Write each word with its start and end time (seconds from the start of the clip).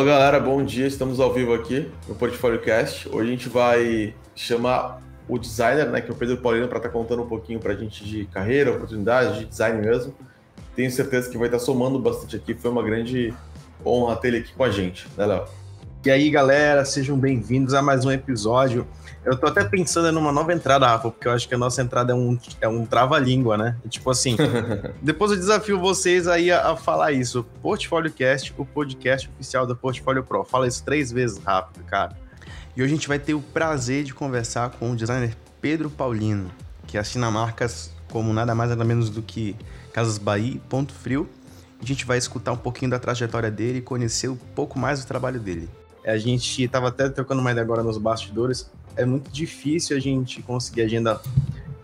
Fala 0.00 0.12
galera, 0.12 0.40
bom 0.40 0.64
dia. 0.64 0.86
Estamos 0.86 1.20
ao 1.20 1.30
vivo 1.30 1.52
aqui 1.52 1.86
no 2.08 2.14
Portfólio 2.14 2.58
Cast. 2.58 3.06
Hoje 3.10 3.28
a 3.28 3.32
gente 3.32 3.50
vai 3.50 4.14
chamar 4.34 4.98
o 5.28 5.38
designer, 5.38 5.90
né, 5.90 6.00
que 6.00 6.10
é 6.10 6.14
o 6.14 6.16
Pedro 6.16 6.38
Paulino, 6.38 6.66
para 6.68 6.78
estar 6.78 6.88
tá 6.88 6.94
contando 6.94 7.22
um 7.22 7.26
pouquinho 7.26 7.60
para 7.60 7.74
a 7.74 7.76
gente 7.76 8.02
de 8.02 8.24
carreira, 8.24 8.70
oportunidades, 8.70 9.36
de 9.38 9.44
design 9.44 9.78
mesmo. 9.86 10.14
Tenho 10.74 10.90
certeza 10.90 11.28
que 11.28 11.36
vai 11.36 11.48
estar 11.48 11.58
tá 11.58 11.64
somando 11.66 11.98
bastante 11.98 12.34
aqui. 12.34 12.54
Foi 12.54 12.70
uma 12.70 12.82
grande 12.82 13.34
honra 13.84 14.16
ter 14.16 14.28
ele 14.28 14.38
aqui 14.38 14.54
com 14.54 14.64
a 14.64 14.70
gente, 14.70 15.06
né, 15.18 15.26
Léo? 15.26 15.44
E 16.02 16.10
aí, 16.10 16.30
galera, 16.30 16.82
sejam 16.82 17.14
bem-vindos 17.18 17.74
a 17.74 17.82
mais 17.82 18.06
um 18.06 18.10
episódio. 18.10 18.86
Eu 19.22 19.36
tô 19.36 19.46
até 19.46 19.62
pensando 19.62 20.10
numa 20.10 20.32
nova 20.32 20.50
entrada, 20.50 20.86
Rafa, 20.86 21.10
porque 21.10 21.28
eu 21.28 21.32
acho 21.32 21.46
que 21.46 21.54
a 21.54 21.58
nossa 21.58 21.82
entrada 21.82 22.12
é 22.12 22.16
um, 22.16 22.38
é 22.58 22.66
um 22.66 22.86
trava-língua, 22.86 23.58
né? 23.58 23.76
Tipo 23.86 24.10
assim, 24.10 24.34
depois 25.02 25.30
eu 25.30 25.36
desafio 25.36 25.78
vocês 25.78 26.26
aí 26.26 26.50
a, 26.50 26.70
a, 26.70 26.76
falar 26.76 27.12
isso. 27.12 27.44
Portfólio 27.60 28.10
Cast, 28.10 28.54
o 28.56 28.64
podcast 28.64 29.28
oficial 29.28 29.66
da 29.66 29.74
Portfólio 29.74 30.24
Pro. 30.24 30.42
Fala 30.42 30.66
isso 30.66 30.82
três 30.82 31.12
vezes 31.12 31.36
rápido, 31.36 31.84
cara. 31.84 32.16
E 32.74 32.82
hoje 32.82 32.94
a 32.94 32.96
gente 32.96 33.06
vai 33.06 33.18
ter 33.18 33.34
o 33.34 33.42
prazer 33.42 34.02
de 34.02 34.14
conversar 34.14 34.70
com 34.70 34.92
o 34.92 34.96
designer 34.96 35.36
Pedro 35.60 35.90
Paulino, 35.90 36.50
que 36.86 36.96
assina 36.96 37.30
marcas 37.30 37.92
como 38.10 38.32
nada 38.32 38.54
mais 38.54 38.70
nada 38.70 38.84
menos 38.86 39.10
do 39.10 39.20
que 39.20 39.54
Casas 39.92 40.16
Bahia 40.16 40.54
e 40.54 40.58
Ponto 40.60 40.94
Frio. 40.94 41.28
A 41.78 41.84
gente 41.84 42.06
vai 42.06 42.16
escutar 42.16 42.52
um 42.52 42.56
pouquinho 42.56 42.90
da 42.90 42.98
trajetória 42.98 43.50
dele 43.50 43.80
e 43.80 43.82
conhecer 43.82 44.28
um 44.28 44.36
pouco 44.36 44.78
mais 44.78 45.04
do 45.04 45.06
trabalho 45.06 45.38
dele. 45.38 45.68
A 46.04 46.16
gente 46.16 46.64
estava 46.64 46.88
até 46.88 47.08
trocando 47.08 47.40
uma 47.40 47.50
ideia 47.50 47.64
agora 47.64 47.82
nos 47.82 47.98
bastidores. 47.98 48.70
É 48.96 49.04
muito 49.04 49.30
difícil 49.30 49.96
a 49.96 50.00
gente 50.00 50.42
conseguir 50.42 50.82
agenda 50.82 51.20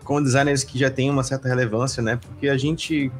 com 0.03 0.21
designers 0.21 0.63
que 0.63 0.79
já 0.79 0.89
têm 0.89 1.09
uma 1.09 1.23
certa 1.23 1.47
relevância, 1.47 2.01
né? 2.01 2.15
Porque 2.15 2.47
a 2.47 2.57
gente, 2.57 3.11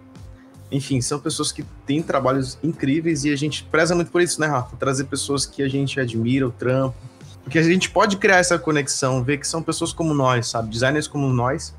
enfim, 0.72 1.02
são 1.02 1.20
pessoas 1.20 1.52
que 1.52 1.64
têm 1.86 2.02
trabalhos 2.02 2.58
incríveis 2.64 3.26
e 3.26 3.32
a 3.32 3.36
gente 3.36 3.64
preza 3.64 3.94
muito 3.94 4.12
por 4.12 4.22
isso, 4.22 4.40
né, 4.40 4.48
Rafa? 4.48 4.76
Trazer 4.78 5.04
pessoas 5.06 5.46
que 5.46 5.62
a 5.62 5.68
gente 5.68 6.00
admira 6.00 6.48
o 6.48 6.52
trampo. 6.52 6.96
Porque 7.44 7.60
a 7.60 7.64
gente 7.64 7.90
pode 7.90 8.18
criar 8.18 8.38
essa 8.38 8.60
conexão, 8.60 9.24
ver 9.24 9.38
que 9.38 9.48
são 9.48 9.64
pessoas 9.64 9.94
como 9.94 10.14
nós, 10.14 10.48
sabe? 10.48 10.70
Designers 10.70 11.08
como 11.08 11.28
nós, 11.30 11.74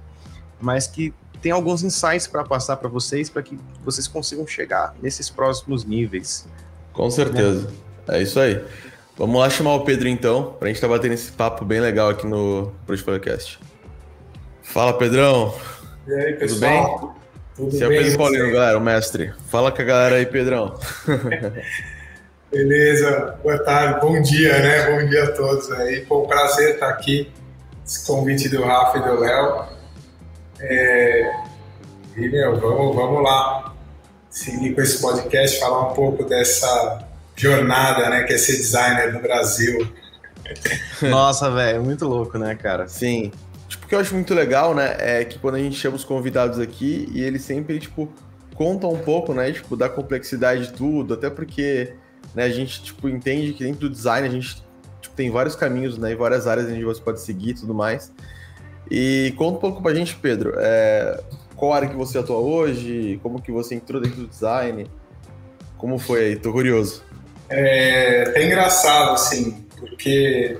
mas 0.61 0.87
que 0.87 1.13
tem 1.43 1.53
alguns 1.53 1.83
insights 1.83 2.27
para 2.27 2.45
passar 2.45 2.77
para 2.77 2.89
vocês, 2.89 3.29
para 3.31 3.43
que 3.43 3.59
vocês 3.85 4.09
consigam 4.09 4.47
chegar 4.47 4.95
nesses 5.03 5.29
próximos 5.31 5.85
níveis. 5.85 6.47
Com 6.93 7.11
certeza. 7.11 7.71
É 8.09 8.23
isso 8.23 8.41
aí. 8.41 8.65
Vamos 9.19 9.41
lá 9.41 9.51
chamar 9.51 9.75
o 9.75 9.85
Pedro 9.85 10.07
então, 10.07 10.55
pra 10.61 10.69
gente 10.69 10.77
estar 10.77 10.87
tá 10.87 10.95
batendo 10.95 11.15
esse 11.15 11.33
papo 11.33 11.65
bem 11.65 11.81
legal 11.81 12.11
aqui 12.11 12.25
no 12.25 12.73
Podcast. 12.87 13.59
Fala, 14.63 14.97
Pedrão. 14.97 15.53
E 16.07 16.15
aí, 16.15 16.35
pessoal? 16.35 16.85
Tudo 16.95 17.07
bem? 17.07 17.17
Tudo 17.57 17.75
Esse 17.75 17.83
é 17.83 17.87
o 17.87 17.91
Pedro 17.91 18.17
Paulino, 18.17 18.53
galera, 18.53 18.79
o 18.79 18.81
mestre. 18.81 19.35
Fala 19.49 19.73
com 19.73 19.83
a 19.83 19.85
galera 19.85 20.15
aí, 20.15 20.25
Pedrão. 20.25 20.79
Beleza, 22.53 23.37
boa 23.43 23.59
tarde, 23.59 24.01
bom 24.01 24.23
dia, 24.23 24.57
né? 24.57 24.91
Bom 24.93 25.09
dia 25.09 25.25
a 25.25 25.33
todos 25.33 25.69
aí. 25.73 26.07
Foi 26.07 26.19
um 26.19 26.27
prazer 26.29 26.75
estar 26.75 26.89
aqui, 26.89 27.33
esse 27.85 28.07
convite 28.07 28.49
do 28.49 28.63
Rafa 28.63 28.99
e 28.99 29.03
do 29.03 29.19
Léo. 29.19 29.65
É... 30.61 31.33
E, 32.17 32.29
meu, 32.29 32.57
vamos, 32.61 32.95
vamos 32.95 33.25
lá 33.25 33.75
seguir 34.31 34.77
com 34.77 34.81
esse 34.81 35.03
podcast, 35.03 35.59
falar 35.59 35.91
um 35.91 35.95
pouco 35.95 36.23
dessa 36.23 37.08
jornada, 37.41 38.11
né? 38.11 38.25
Que 38.25 38.35
é 38.35 38.39
ser 38.39 38.57
designer 38.57 39.13
no 39.13 39.21
Brasil. 39.21 39.89
Nossa, 41.03 41.51
velho, 41.51 41.83
muito 41.83 42.07
louco, 42.07 42.39
né, 42.39 42.55
cara? 42.55 42.89
Sim. 42.89 43.31
Tipo, 43.69 43.85
o 43.85 43.89
que 43.89 43.95
eu 43.95 44.01
acho 44.01 44.15
muito 44.15 44.35
legal, 44.35 44.75
né, 44.75 44.97
é 44.99 45.25
que 45.25 45.39
quando 45.39 45.57
a 45.57 45.59
gente 45.59 45.77
chama 45.77 45.97
os 45.97 46.05
convidados 46.05 46.59
aqui 46.59 47.09
e 47.13 47.23
eles 47.23 47.43
sempre, 47.43 47.79
tipo, 47.79 48.11
contam 48.55 48.91
um 48.91 48.99
pouco, 48.99 49.35
né, 49.35 49.53
tipo, 49.53 49.77
da 49.77 49.89
complexidade 49.89 50.69
de 50.69 50.73
tudo, 50.73 51.15
até 51.15 51.29
porque, 51.29 51.93
né, 52.35 52.45
a 52.45 52.51
gente, 52.51 52.83
tipo, 52.83 53.09
entende 53.09 53.53
que 53.53 53.63
dentro 53.63 53.81
do 53.81 53.91
design 53.91 54.27
a 54.27 54.31
gente 54.31 54.63
tipo, 55.01 55.15
tem 55.15 55.31
vários 55.31 55.55
caminhos, 55.55 55.99
né, 55.99 56.13
e 56.13 56.15
várias 56.15 56.47
áreas 56.47 56.67
onde 56.67 56.83
você 56.83 57.01
pode 57.01 57.21
seguir 57.21 57.51
e 57.51 57.55
tudo 57.55 57.75
mais. 57.75 58.13
E 58.91 59.35
conta 59.37 59.59
um 59.59 59.61
pouco 59.61 59.83
pra 59.83 59.95
gente, 59.95 60.17
Pedro, 60.17 60.55
é, 60.57 61.23
qual 61.55 61.75
área 61.75 61.89
que 61.89 61.97
você 61.97 62.19
atua 62.19 62.39
hoje, 62.39 63.21
como 63.23 63.43
que 63.43 63.53
você 63.53 63.75
entrou 63.75 64.01
dentro 64.01 64.23
do 64.23 64.27
design, 64.27 64.91
como 65.77 65.99
foi 65.99 66.25
aí? 66.25 66.37
Tô 66.37 66.53
curioso. 66.53 67.03
É 67.51 68.25
até 68.29 68.47
engraçado, 68.47 69.13
assim, 69.13 69.67
porque 69.79 70.59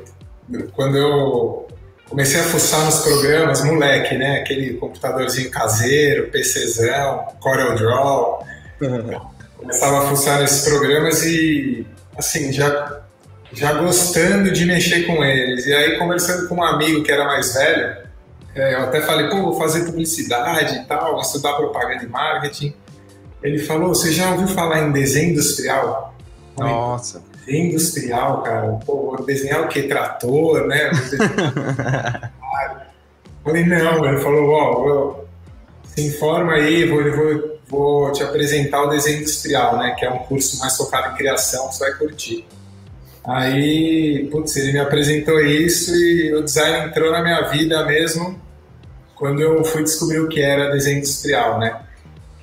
quando 0.73 0.97
eu 0.97 1.69
comecei 2.09 2.41
a 2.41 2.45
fuçar 2.45 2.85
nos 2.85 3.01
programas, 3.01 3.63
moleque, 3.63 4.17
né? 4.17 4.41
Aquele 4.41 4.75
computadorzinho 4.75 5.51
caseiro, 5.51 6.31
PCzão, 6.31 7.27
CorelDRAW. 7.41 8.45
Uhum. 8.81 9.21
Começava 9.59 10.05
a 10.05 10.09
fuçar 10.09 10.41
nesses 10.41 10.67
programas 10.67 11.25
e, 11.25 11.87
assim, 12.17 12.53
já, 12.53 13.03
já 13.53 13.73
gostando 13.75 14.51
de 14.51 14.65
mexer 14.65 15.03
com 15.03 15.23
eles. 15.25 15.67
E 15.67 15.75
aí, 15.75 15.99
conversando 15.99 16.49
com 16.49 16.57
um 16.57 16.63
amigo 16.63 17.03
que 17.03 17.13
era 17.13 17.25
mais 17.25 17.55
velho, 17.55 18.09
é, 18.55 18.75
eu 18.75 18.81
até 18.85 19.01
falei, 19.03 19.29
pô, 19.29 19.43
vou 19.43 19.59
fazer 19.59 19.85
publicidade 19.85 20.77
e 20.77 20.85
tal, 20.85 21.13
vou 21.13 21.21
estudar 21.21 21.55
propaganda 21.55 22.05
e 22.05 22.09
marketing. 22.09 22.75
Ele 23.43 23.59
falou, 23.59 23.89
você 23.89 24.13
já 24.13 24.31
ouviu 24.31 24.49
falar 24.49 24.81
em 24.81 24.93
desenho 24.93 25.33
industrial? 25.33 26.15
Nossa. 26.59 27.23
Industrial, 27.47 28.43
cara. 28.43 28.73
Pô, 28.85 29.17
desenhar 29.27 29.63
o 29.63 29.69
quê? 29.69 29.83
Trator, 29.85 30.67
né? 30.67 30.91
Falei, 33.45 33.65
não, 33.65 34.05
ele 34.05 34.19
falou, 34.19 34.51
ó, 34.51 35.25
se 35.85 36.07
informa 36.07 36.53
aí, 36.53 36.87
vou, 36.87 37.03
vou, 37.11 37.59
vou 37.69 38.13
te 38.13 38.23
apresentar 38.23 38.83
o 38.83 38.91
desenho 38.91 39.21
industrial, 39.21 39.79
né? 39.79 39.95
Que 39.99 40.05
é 40.05 40.11
um 40.11 40.19
curso 40.19 40.59
mais 40.59 40.77
focado 40.77 41.15
em 41.15 41.17
criação, 41.17 41.73
você 41.73 41.85
vai 41.85 41.95
curtir. 41.95 42.47
Aí, 43.25 44.29
putz, 44.31 44.57
ele 44.57 44.73
me 44.73 44.79
apresentou 44.79 45.41
isso 45.41 45.95
e 45.95 46.35
o 46.35 46.43
design 46.43 46.89
entrou 46.89 47.13
na 47.13 47.23
minha 47.23 47.43
vida 47.43 47.85
mesmo 47.85 48.41
quando 49.15 49.41
eu 49.41 49.65
fui 49.65 49.83
descobrir 49.83 50.21
o 50.21 50.29
que 50.29 50.41
era 50.41 50.71
desenho 50.71 50.99
industrial, 50.99 51.59
né? 51.59 51.88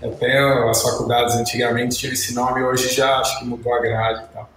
Até 0.02 0.38
as 0.70 0.82
faculdades 0.82 1.36
antigamente 1.36 1.98
tinham 1.98 2.14
esse 2.14 2.34
nome, 2.34 2.62
hoje 2.64 2.94
já 2.94 3.20
acho 3.20 3.40
que 3.40 3.46
mudou 3.46 3.74
a 3.74 3.80
grade 3.80 4.24
e 4.24 4.34
tal. 4.34 4.50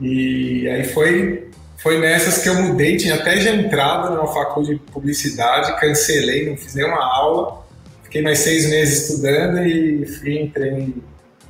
E 0.00 0.68
aí 0.68 0.84
foi, 0.84 1.50
foi 1.78 1.98
nessas 1.98 2.38
que 2.38 2.48
eu 2.48 2.54
mudei, 2.54 2.96
tinha 2.96 3.16
até 3.16 3.38
já 3.38 3.50
entrado 3.50 4.14
numa 4.14 4.32
faculdade 4.32 4.78
de 4.78 4.92
publicidade, 4.92 5.78
cancelei, 5.78 6.48
não 6.48 6.56
fiz 6.56 6.74
nenhuma 6.74 7.04
aula, 7.04 7.66
fiquei 8.04 8.22
mais 8.22 8.38
seis 8.38 8.70
meses 8.70 9.10
estudando 9.10 9.58
e 9.66 10.06
fui, 10.06 10.40
entrei 10.40 10.94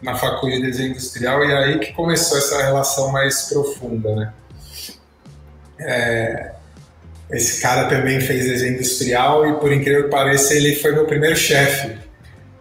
na 0.02 0.16
faculdade 0.16 0.62
de 0.62 0.70
desenho 0.70 0.90
industrial 0.90 1.44
e 1.44 1.54
aí 1.54 1.78
que 1.78 1.92
começou 1.92 2.38
essa 2.38 2.62
relação 2.62 3.12
mais 3.12 3.42
profunda, 3.42 4.14
né? 4.16 4.32
É, 5.78 6.52
esse 7.30 7.60
cara 7.60 7.88
também 7.88 8.20
fez 8.20 8.44
desenho 8.44 8.74
industrial 8.74 9.46
e 9.46 9.54
por 9.60 9.72
incrível 9.72 10.04
que 10.04 10.10
pareça 10.10 10.54
ele 10.54 10.74
foi 10.76 10.92
meu 10.92 11.06
primeiro 11.06 11.36
chefe 11.36 11.99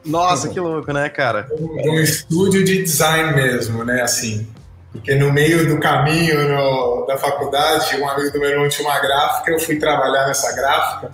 nossa, 0.05 0.49
que 0.49 0.59
louco, 0.59 0.91
né, 0.93 1.09
cara? 1.09 1.47
Um, 1.51 1.91
um 1.91 1.99
estúdio 1.99 2.63
de 2.63 2.83
design 2.83 3.33
mesmo, 3.33 3.83
né, 3.83 4.01
assim. 4.01 4.47
Porque 4.91 5.13
no 5.15 5.31
meio 5.31 5.67
do 5.67 5.79
caminho 5.79 6.49
no, 6.49 7.05
da 7.05 7.17
faculdade, 7.17 7.95
um 7.97 8.09
amigo 8.09 8.31
do 8.31 8.39
meu 8.39 8.49
irmão 8.49 8.69
tinha 8.69 8.87
uma 8.87 8.99
gráfica, 8.99 9.51
eu 9.51 9.59
fui 9.59 9.77
trabalhar 9.77 10.27
nessa 10.27 10.55
gráfica. 10.55 11.11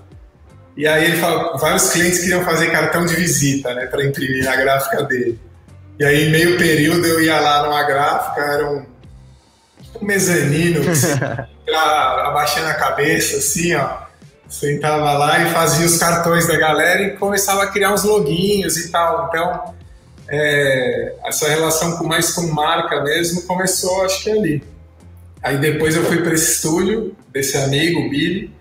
E 0.77 0.87
aí 0.87 1.05
ele 1.05 1.17
falou, 1.17 1.57
vários 1.57 1.89
clientes 1.89 2.19
queriam 2.19 2.43
fazer 2.43 2.71
cartão 2.71 3.05
de 3.05 3.15
visita, 3.15 3.73
né, 3.73 3.85
para 3.87 4.05
imprimir 4.05 4.43
na 4.43 4.55
gráfica 4.55 5.03
dele. 5.03 5.39
E 5.97 6.03
aí, 6.03 6.29
meio 6.29 6.57
período, 6.57 7.05
eu 7.05 7.21
ia 7.21 7.39
lá 7.39 7.63
numa 7.63 7.83
gráfica, 7.83 8.41
era 8.41 8.69
um, 8.69 8.85
um 10.01 10.05
mezanino, 10.05 10.89
assim, 10.89 11.13
abaixando 12.25 12.67
a 12.67 12.73
cabeça, 12.73 13.37
assim, 13.37 13.73
ó 13.75 14.04
sentava 14.47 15.13
lá 15.13 15.39
e 15.39 15.49
fazia 15.51 15.85
os 15.85 15.97
cartões 15.97 16.47
da 16.47 16.57
galera 16.57 17.01
e 17.01 17.17
começava 17.17 17.63
a 17.63 17.67
criar 17.67 17.93
uns 17.93 18.03
loguinhos 18.03 18.77
e 18.77 18.91
tal. 18.91 19.27
Então, 19.27 19.75
é, 20.27 21.15
essa 21.25 21.47
relação 21.47 21.97
com, 21.97 22.05
mais 22.05 22.31
com 22.31 22.47
marca 22.47 23.01
mesmo 23.03 23.43
começou, 23.43 24.03
acho 24.05 24.23
que 24.23 24.31
ali. 24.31 24.63
Aí 25.41 25.57
depois 25.57 25.95
eu 25.95 26.03
fui 26.05 26.21
para 26.21 26.33
esse 26.33 26.53
estúdio 26.53 27.15
desse 27.31 27.57
amigo, 27.57 28.09
Billy, 28.09 28.51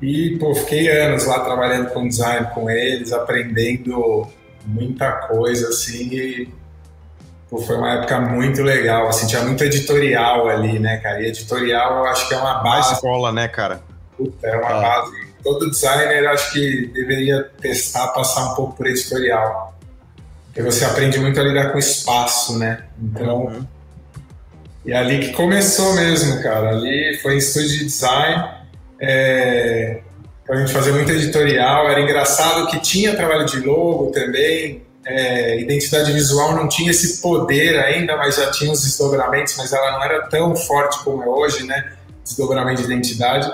e 0.00 0.36
pô, 0.38 0.54
fiquei 0.54 0.88
anos 0.88 1.24
lá 1.26 1.40
trabalhando 1.40 1.90
com 1.90 2.06
design 2.06 2.46
com 2.54 2.70
eles, 2.70 3.12
aprendendo 3.12 4.28
muita 4.64 5.10
coisa 5.12 5.68
assim. 5.68 6.08
E, 6.12 6.48
pô, 7.50 7.58
foi 7.58 7.76
uma 7.76 7.94
época 7.94 8.20
muito 8.20 8.62
legal, 8.62 9.08
assim, 9.08 9.26
tinha 9.26 9.42
muito 9.42 9.64
editorial 9.64 10.48
ali, 10.48 10.78
né, 10.78 10.98
cara? 10.98 11.20
E 11.22 11.26
editorial 11.26 11.98
eu 11.98 12.06
acho 12.06 12.28
que 12.28 12.34
é 12.34 12.36
uma 12.36 12.62
base. 12.62 12.90
A 12.90 12.92
escola, 12.92 13.32
né, 13.32 13.48
cara? 13.48 13.82
Puta, 14.16 14.46
é 14.46 14.56
uma 14.56 14.68
ah. 14.68 14.80
base. 14.80 15.34
Todo 15.42 15.70
designer 15.70 16.26
acho 16.28 16.52
que 16.52 16.86
deveria 16.94 17.44
testar, 17.60 18.08
passar 18.08 18.52
um 18.52 18.54
pouco 18.54 18.76
por 18.76 18.86
editorial. 18.86 19.74
Porque 20.46 20.62
você 20.62 20.84
aprende 20.84 21.18
muito 21.18 21.38
a 21.38 21.42
lidar 21.42 21.72
com 21.72 21.78
espaço, 21.78 22.58
né? 22.58 22.84
Então. 23.02 23.46
Uhum. 23.46 23.66
E 24.86 24.92
é 24.92 24.96
ali 24.96 25.18
que 25.18 25.32
começou 25.32 25.94
mesmo, 25.94 26.42
cara. 26.42 26.70
Ali 26.70 27.18
foi 27.22 27.34
em 27.34 27.38
estúdio 27.38 27.70
de 27.70 27.84
design. 27.86 28.44
É, 29.00 30.00
a 30.48 30.56
gente 30.56 30.72
fazer 30.72 30.92
muito 30.92 31.10
editorial. 31.10 31.88
Era 31.88 32.00
engraçado 32.00 32.66
que 32.68 32.78
tinha 32.80 33.16
trabalho 33.16 33.46
de 33.46 33.60
logo 33.60 34.12
também. 34.12 34.82
é, 35.06 35.60
identidade 35.60 36.12
visual 36.12 36.54
não 36.54 36.66
tinha 36.66 36.90
esse 36.90 37.20
poder 37.20 37.78
ainda, 37.78 38.16
mas 38.16 38.36
já 38.36 38.50
tinha 38.50 38.72
os 38.72 38.82
desdobramentos, 38.82 39.54
mas 39.58 39.72
ela 39.72 39.92
não 39.92 40.02
era 40.02 40.26
tão 40.28 40.56
forte 40.56 41.02
como 41.04 41.22
é 41.22 41.26
hoje, 41.26 41.64
né? 41.64 41.92
Desdobramento 42.22 42.80
de 42.80 42.86
identidade. 42.86 43.50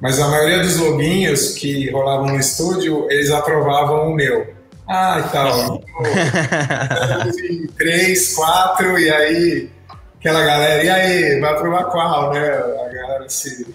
Mas 0.00 0.20
a 0.20 0.28
maioria 0.28 0.60
dos 0.60 0.76
logins 0.76 1.54
que 1.54 1.90
rolavam 1.90 2.28
no 2.28 2.36
estúdio, 2.38 3.06
eles 3.10 3.30
aprovavam 3.30 4.10
o 4.10 4.14
meu. 4.14 4.46
Ah, 4.86 5.22
e 5.26 5.32
tal. 5.32 5.82
três, 7.76 8.34
quatro, 8.34 8.98
e 8.98 9.10
aí 9.10 9.70
aquela 10.18 10.44
galera, 10.44 10.82
e 10.82 10.88
aí, 10.88 11.40
vai 11.40 11.52
aprovar 11.52 11.84
qual, 11.84 12.32
né? 12.32 12.40
A 12.40 12.94
galera 12.94 13.28
se 13.28 13.66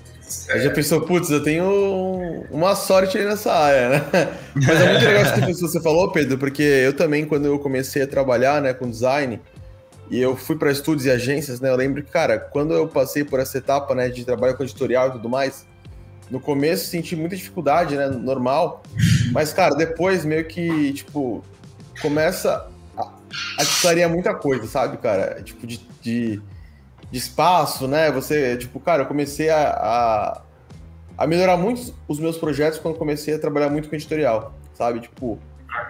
é. 0.50 0.60
Já 0.60 0.72
pensou, 0.72 1.02
putz, 1.02 1.30
eu 1.30 1.44
tenho 1.44 2.44
uma 2.50 2.76
sorte 2.76 3.18
aí 3.18 3.26
nessa 3.26 3.54
área, 3.54 3.90
né? 3.90 4.04
Mas 4.56 4.82
é 4.82 4.92
muito 4.92 5.06
legal 5.06 5.50
isso 5.50 5.62
que 5.62 5.70
você 5.70 5.82
falou, 5.82 6.12
Pedro, 6.12 6.38
porque 6.38 6.64
eu 6.64 6.94
também, 6.94 7.26
quando 7.26 7.46
eu 7.46 7.60
comecei 7.60 8.02
a 8.02 8.08
trabalhar 8.08 8.62
né, 8.62 8.74
com 8.74 8.90
design, 8.90 9.40
e 10.10 10.20
eu 10.20 10.36
fui 10.36 10.56
para 10.56 10.72
estúdios 10.72 11.06
e 11.06 11.12
agências, 11.12 11.60
né? 11.62 11.70
Eu 11.70 11.76
lembro 11.76 12.04
que, 12.04 12.12
cara, 12.12 12.40
quando 12.40 12.74
eu 12.74 12.88
passei 12.88 13.24
por 13.24 13.40
essa 13.40 13.58
etapa, 13.58 13.94
né, 13.94 14.10
de 14.10 14.26
trabalho 14.26 14.56
com 14.56 14.64
editorial 14.64 15.10
e 15.10 15.12
tudo 15.14 15.30
mais, 15.30 15.66
no 16.34 16.40
começo 16.40 16.88
senti 16.88 17.16
muita 17.16 17.36
dificuldade, 17.36 17.96
né? 17.96 18.08
Normal. 18.08 18.82
Mas, 19.32 19.54
cara, 19.54 19.76
depois 19.76 20.26
meio 20.26 20.46
que, 20.46 20.92
tipo, 20.94 21.44
começa 22.02 22.68
a, 22.98 23.12
a 23.60 23.66
te 23.66 23.82
clarear 23.82 24.10
muita 24.10 24.34
coisa, 24.34 24.66
sabe, 24.68 24.98
cara? 24.98 25.42
Tipo, 25.44 25.68
de, 25.68 25.80
de 26.02 26.42
de 27.14 27.20
espaço, 27.20 27.88
né? 27.88 28.12
Você, 28.12 28.58
tipo, 28.58 28.80
cara, 28.80 29.04
eu 29.04 29.06
comecei 29.06 29.48
a, 29.48 29.70
a, 29.70 30.42
a, 31.16 31.28
melhorar 31.28 31.58
muito 31.58 31.94
os 32.08 32.20
meus 32.20 32.40
projetos 32.40 32.80
quando 32.80 32.98
comecei 32.98 33.36
a 33.36 33.40
trabalhar 33.40 33.70
muito 33.70 33.88
com 33.88 33.94
editorial, 33.94 34.52
sabe? 34.74 35.00
Tipo, 35.00 35.38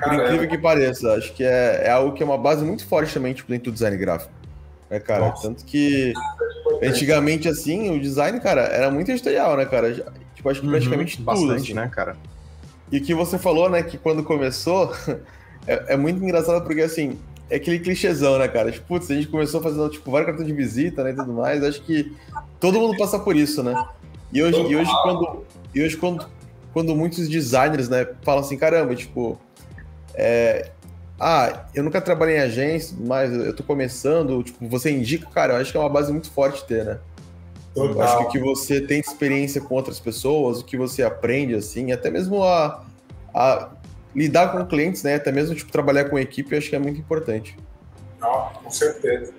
por 0.03 0.13
incrível 0.13 0.49
que 0.49 0.57
pareça, 0.57 1.13
acho 1.13 1.31
que 1.31 1.45
é, 1.45 1.83
é 1.85 1.91
algo 1.91 2.11
que 2.11 2.21
é 2.21 2.25
uma 2.25 2.37
base 2.37 2.65
muito 2.65 2.85
forte 2.85 3.13
também, 3.13 3.33
tipo, 3.33 3.49
dentro 3.49 3.71
do 3.71 3.73
design 3.73 3.95
gráfico. 3.95 4.33
É, 4.89 4.99
cara, 4.99 5.29
Nossa. 5.29 5.47
tanto 5.47 5.63
que 5.63 6.11
antigamente, 6.83 7.47
assim, 7.47 7.89
o 7.95 8.01
design, 8.01 8.41
cara, 8.41 8.63
era 8.63 8.91
muito 8.91 9.09
editorial, 9.09 9.55
né, 9.55 9.65
cara? 9.65 9.95
Tipo, 10.43 10.49
acho 10.49 10.59
que 10.59 10.65
uhum, 10.65 10.73
praticamente 10.73 11.17
tudo, 11.17 11.25
bastante, 11.25 11.61
assim. 11.61 11.73
né, 11.73 11.87
cara? 11.87 12.17
E 12.91 12.97
o 12.97 13.01
que 13.01 13.13
você 13.13 13.37
falou, 13.37 13.69
né, 13.69 13.81
que 13.81 13.97
quando 13.97 14.23
começou, 14.23 14.93
é, 15.65 15.93
é 15.93 15.97
muito 15.97 16.21
engraçado 16.21 16.63
porque, 16.65 16.81
assim, 16.81 17.17
é 17.49 17.55
aquele 17.55 17.79
clichêzão, 17.79 18.37
né, 18.37 18.47
cara? 18.49 18.69
Tipo, 18.69 18.85
putz, 18.87 19.09
a 19.09 19.15
gente 19.15 19.27
começou 19.27 19.61
fazendo, 19.61 19.87
tipo, 19.89 20.11
vários 20.11 20.27
cartões 20.27 20.47
de 20.47 20.53
visita, 20.53 21.01
né, 21.01 21.11
e 21.11 21.15
tudo 21.15 21.31
mais. 21.31 21.63
Acho 21.63 21.81
que 21.81 22.13
todo 22.59 22.77
mundo 22.77 22.97
passa 22.97 23.17
por 23.17 23.37
isso, 23.37 23.63
né? 23.63 23.73
E 24.33 24.43
hoje, 24.43 24.59
e 24.59 24.75
hoje 24.75 24.91
quando, 25.03 25.45
e 25.73 25.81
hoje 25.81 25.95
quando, 25.95 26.25
quando 26.73 26.93
muitos 26.93 27.29
designers, 27.29 27.87
né, 27.87 28.05
falam 28.21 28.41
assim, 28.41 28.57
caramba, 28.57 28.93
tipo, 28.95 29.39
é, 30.13 30.71
ah, 31.17 31.67
eu 31.73 31.83
nunca 31.83 32.01
trabalhei 32.01 32.35
em 32.35 32.41
agência, 32.41 32.97
mas 32.99 33.31
eu 33.31 33.55
tô 33.55 33.63
começando, 33.63 34.43
tipo, 34.43 34.67
você 34.67 34.91
indica, 34.91 35.25
cara, 35.27 35.53
eu 35.53 35.61
acho 35.61 35.71
que 35.71 35.77
é 35.77 35.79
uma 35.79 35.89
base 35.89 36.11
muito 36.11 36.29
forte 36.29 36.65
ter, 36.65 36.83
né? 36.83 36.99
Eu 37.75 38.01
acho 38.01 38.17
que 38.17 38.23
o 38.23 38.29
que 38.29 38.39
você 38.39 38.81
tem 38.81 38.99
experiência 38.99 39.59
com 39.59 39.73
outras 39.75 39.99
pessoas, 39.99 40.59
o 40.59 40.65
que 40.65 40.77
você 40.77 41.01
aprende, 41.01 41.55
assim, 41.55 41.91
até 41.91 42.11
mesmo 42.11 42.43
a, 42.43 42.85
a 43.33 43.69
lidar 44.15 44.51
com 44.51 44.65
clientes, 44.65 45.01
né? 45.03 45.15
Até 45.15 45.31
mesmo 45.31 45.55
tipo, 45.55 45.71
trabalhar 45.71 46.05
com 46.05 46.19
equipe, 46.19 46.55
acho 46.55 46.69
que 46.69 46.75
é 46.75 46.79
muito 46.79 46.99
importante. 46.99 47.57
Não, 48.19 48.49
com 48.63 48.69
certeza. 48.69 49.33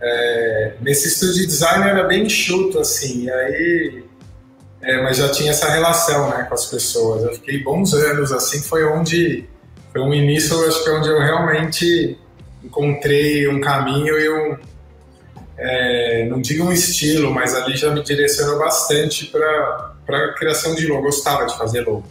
É, 0.00 0.74
nesse 0.80 1.08
estúdio 1.08 1.34
de 1.34 1.46
design 1.46 1.88
era 1.88 2.04
bem 2.04 2.24
enxuto, 2.24 2.78
assim, 2.78 3.28
aí. 3.30 4.04
É, 4.80 5.02
mas 5.02 5.16
já 5.16 5.28
tinha 5.30 5.50
essa 5.50 5.68
relação 5.70 6.30
né, 6.30 6.44
com 6.44 6.54
as 6.54 6.66
pessoas. 6.66 7.24
Eu 7.24 7.32
fiquei 7.34 7.62
bons 7.62 7.92
anos, 7.94 8.32
assim, 8.32 8.60
foi 8.62 8.84
onde. 8.84 9.48
Foi 9.92 10.02
um 10.02 10.14
início, 10.14 10.66
acho 10.66 10.84
que 10.84 10.90
é 10.90 10.92
onde 10.92 11.08
eu 11.08 11.18
realmente 11.18 12.18
encontrei 12.62 13.48
um 13.48 13.60
caminho 13.60 14.18
e 14.18 14.28
um. 14.30 14.56
É, 15.58 16.26
não 16.30 16.40
digo 16.40 16.64
um 16.64 16.72
estilo, 16.72 17.32
mas 17.32 17.54
ali 17.54 17.76
já 17.76 17.90
me 17.90 18.02
direcionou 18.02 18.58
bastante 18.58 19.26
para 19.26 19.92
a 20.08 20.34
criação 20.34 20.74
de 20.74 20.86
logo. 20.86 21.00
Eu 21.00 21.04
gostava 21.04 21.46
de 21.46 21.58
fazer 21.58 21.80
logo. 21.80 22.04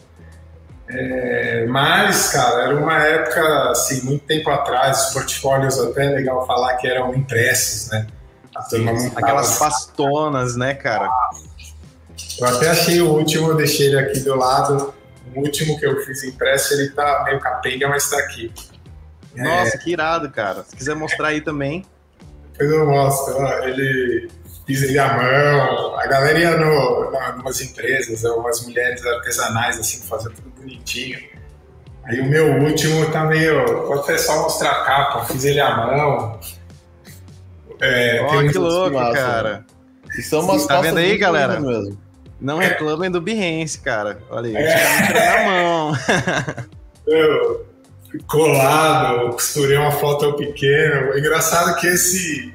É, 0.90 1.66
mas, 1.68 2.30
cara, 2.30 2.64
era 2.64 2.76
uma 2.76 2.98
época, 3.04 3.72
assim, 3.72 4.02
muito 4.02 4.26
tempo 4.26 4.50
atrás, 4.50 5.08
os 5.08 5.14
portfólios 5.14 5.78
até 5.80 6.06
é 6.06 6.10
legal 6.10 6.46
falar 6.46 6.76
que 6.76 6.88
eram 6.88 7.14
impressos, 7.14 7.90
né? 7.92 8.08
Aquelas 9.16 9.60
pastonas, 9.60 10.56
né, 10.56 10.74
cara? 10.74 11.10
Eu 12.40 12.48
até 12.48 12.70
achei 12.70 13.02
o 13.02 13.12
último, 13.12 13.54
deixei 13.54 13.88
ele 13.88 14.00
aqui 14.00 14.20
do 14.22 14.36
lado. 14.36 14.94
O 15.36 15.42
último 15.42 15.78
que 15.78 15.86
eu 15.86 16.02
fiz 16.04 16.24
impresso, 16.24 16.74
ele 16.74 16.90
tá 16.90 17.24
meio 17.26 17.40
capenga, 17.40 17.88
mas 17.88 18.10
tá 18.10 18.18
aqui. 18.18 18.52
Nossa, 19.36 19.76
é... 19.76 19.78
que 19.78 19.92
irado, 19.92 20.30
cara. 20.32 20.64
Se 20.64 20.76
quiser 20.76 20.96
mostrar 20.96 21.30
aí 21.30 21.42
também. 21.42 21.86
Depois 22.58 22.72
eu 22.72 22.86
mostro. 22.88 23.46
Ele 23.64 24.30
fiz 24.66 24.84
ele 24.84 24.98
à 24.98 25.14
mão. 25.14 26.00
A 26.00 26.08
galera 26.08 26.40
ia 26.40 26.58
no, 26.58 27.10
umas 27.40 27.62
empresas, 27.62 28.24
umas 28.24 28.66
mulheres 28.66 29.06
artesanais, 29.06 29.80
assim, 29.80 30.02
fazendo 30.08 30.34
tudo 30.34 30.50
bonitinho. 30.60 31.20
Aí 32.06 32.22
o 32.22 32.26
meu 32.26 32.64
último 32.64 33.10
tá 33.12 33.26
meio. 33.26 33.86
Pode 33.88 34.06
ser 34.06 34.18
só 34.18 34.42
mostrar 34.42 34.72
a 34.72 34.86
capa, 34.86 35.26
fiz 35.26 35.44
ele 35.46 35.60
à 35.60 35.76
mão. 35.76 36.40
É, 37.80 38.26
oh, 38.26 38.50
que 38.50 38.58
louco, 38.58 38.96
massa, 38.96 39.14
cara. 39.14 39.66
E 40.18 40.22
são 40.22 40.40
umas 40.42 40.66
Tá 40.66 40.82
vendo 40.82 40.98
aí, 40.98 41.18
galera? 41.18 41.60
Mesmo. 41.60 41.98
Não 42.40 42.58
reclamem 42.58 43.12
do 43.12 43.20
Behance, 43.20 43.80
cara. 43.80 44.20
Olha 44.30 44.48
aí, 44.48 44.56
é. 44.56 45.14
tá 45.14 45.44
na 45.44 45.52
mão. 45.52 45.92
eu, 47.08 47.66
colado, 48.26 49.32
costurei 49.32 49.78
uma 49.78 49.92
foto 49.92 50.34
pequena. 50.34 51.18
Engraçado 51.18 51.80
que 51.80 51.88
esse 51.88 52.54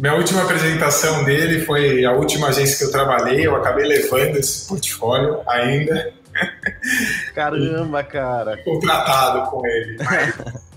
minha 0.00 0.14
última 0.14 0.44
apresentação 0.44 1.24
dele 1.24 1.60
foi 1.60 2.06
a 2.06 2.12
última 2.12 2.48
agência 2.48 2.78
que 2.78 2.84
eu 2.84 2.90
trabalhei. 2.90 3.46
Eu 3.46 3.54
acabei 3.54 3.86
levando 3.86 4.36
esse 4.36 4.66
portfólio 4.66 5.42
ainda. 5.46 6.14
Caramba, 7.34 8.02
cara. 8.02 8.56
Contratado 8.64 9.50
com 9.50 9.66
ele. 9.66 9.98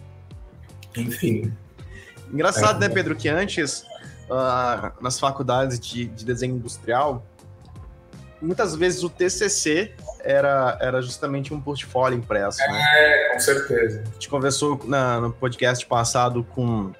Enfim. 0.98 1.54
Engraçado, 2.34 2.84
é, 2.84 2.88
né, 2.90 2.94
Pedro, 2.94 3.16
que 3.16 3.30
antes, 3.30 3.86
uh, 4.30 4.92
nas 5.02 5.18
faculdades 5.18 5.80
de, 5.80 6.06
de, 6.06 6.26
desenho 6.26 6.58
industrial, 6.58 7.26
muitas 8.44 8.76
vezes 8.76 9.04
o 9.04 9.10
TCC 9.10 9.94
era, 10.20 10.78
era 10.82 11.02
justamente 11.02 11.54
um 11.54 11.60
portfólio 11.60 12.18
impresso. 12.18 12.60
Né? 12.60 12.84
É, 12.96 13.34
com 13.34 13.40
certeza. 13.40 14.04
A 14.06 14.14
gente 14.14 14.30
conversou 14.30 14.80
na, 14.86 15.20
no 15.20 15.32
podcast 15.32 15.86
passado 15.86 16.44
com 16.54 16.92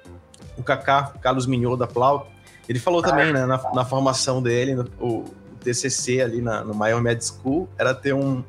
o 0.56 0.62
Kaká, 0.62 1.12
Carlos 1.20 1.46
Mignolo 1.46 1.76
da 1.76 1.86
Plau, 1.86 2.30
ele 2.68 2.78
falou 2.78 3.00
ah, 3.00 3.08
também, 3.08 3.32
né, 3.32 3.44
na, 3.44 3.60
na, 3.74 3.84
formação 3.84 4.42
dele, 4.42 4.74
no, 4.74 4.84
o 4.98 5.24
TCC 5.62 6.20
ali 6.20 6.40
na, 6.40 6.64
no 6.64 6.74
Maior 6.74 7.00
Med 7.00 7.22
School, 7.22 7.68
era 7.78 7.94
ter 7.94 8.14
um 8.14 8.42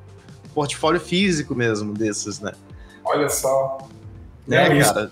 portfólio 0.53 1.01
físico 1.01 1.53
mesmo 1.53 1.93
desses, 1.93 2.39
né? 2.39 2.53
Olha 3.03 3.27
só. 3.27 3.77
Né, 4.47 4.79
é, 4.79 4.83
cara? 4.83 5.11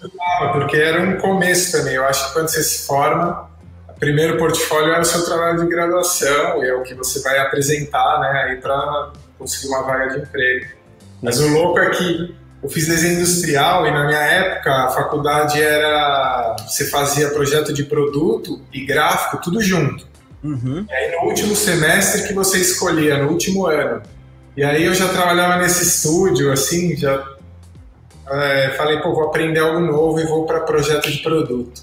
porque 0.53 0.77
era 0.77 1.01
um 1.01 1.17
começo 1.17 1.71
também. 1.71 1.95
Eu 1.95 2.05
acho 2.05 2.27
que 2.27 2.33
quando 2.33 2.47
você 2.47 2.63
se 2.63 2.85
forma, 2.85 3.49
primeiro 4.03 4.37
portfólio 4.37 4.93
é 4.93 4.99
o 4.99 5.05
seu 5.05 5.23
trabalho 5.23 5.61
de 5.61 5.67
graduação, 5.67 6.61
e 6.61 6.67
é 6.67 6.73
o 6.73 6.83
que 6.83 6.93
você 6.93 7.21
vai 7.21 7.39
apresentar, 7.39 8.19
né, 8.19 8.43
aí 8.47 8.57
para 8.57 9.13
conseguir 9.39 9.69
uma 9.69 9.83
vaga 9.83 10.09
de 10.09 10.23
emprego. 10.23 10.65
Mas 11.21 11.39
o 11.39 11.47
louco 11.47 11.79
é 11.79 11.89
que 11.89 12.35
eu 12.61 12.69
fiz 12.69 12.85
desenho 12.87 13.15
industrial 13.15 13.87
e 13.87 13.91
na 13.91 14.05
minha 14.05 14.19
época 14.19 14.71
a 14.71 14.89
faculdade 14.89 15.61
era. 15.61 16.55
Você 16.67 16.89
fazia 16.89 17.29
projeto 17.29 17.71
de 17.71 17.85
produto 17.85 18.61
e 18.73 18.85
gráfico, 18.85 19.41
tudo 19.41 19.61
junto. 19.61 20.05
Uhum. 20.43 20.85
E 20.89 20.93
aí 20.93 21.11
no 21.11 21.29
último 21.29 21.55
semestre 21.55 22.27
que 22.27 22.33
você 22.33 22.57
escolhia, 22.57 23.17
no 23.17 23.29
último 23.29 23.65
ano. 23.65 24.01
E 24.55 24.63
aí 24.63 24.83
eu 24.83 24.93
já 24.93 25.07
trabalhava 25.07 25.61
nesse 25.61 25.83
estúdio, 25.83 26.51
assim, 26.51 26.95
já 26.97 27.25
é, 28.29 28.69
falei, 28.77 28.99
pô, 28.99 29.13
vou 29.13 29.23
aprender 29.23 29.59
algo 29.61 29.79
novo 29.79 30.19
e 30.19 30.25
vou 30.25 30.45
para 30.45 30.59
projeto 30.59 31.09
de 31.09 31.19
produto. 31.19 31.81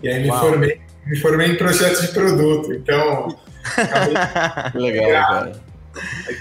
E 0.00 0.08
aí 0.08 0.22
me 0.22 0.28
formei, 0.28 0.80
me 1.08 1.18
formei 1.18 1.48
em 1.48 1.56
projeto 1.56 2.02
de 2.02 2.08
produto. 2.08 2.72
Então. 2.72 3.36
Acabei... 3.76 4.14
Legal, 4.80 5.10
cara. 5.10 5.62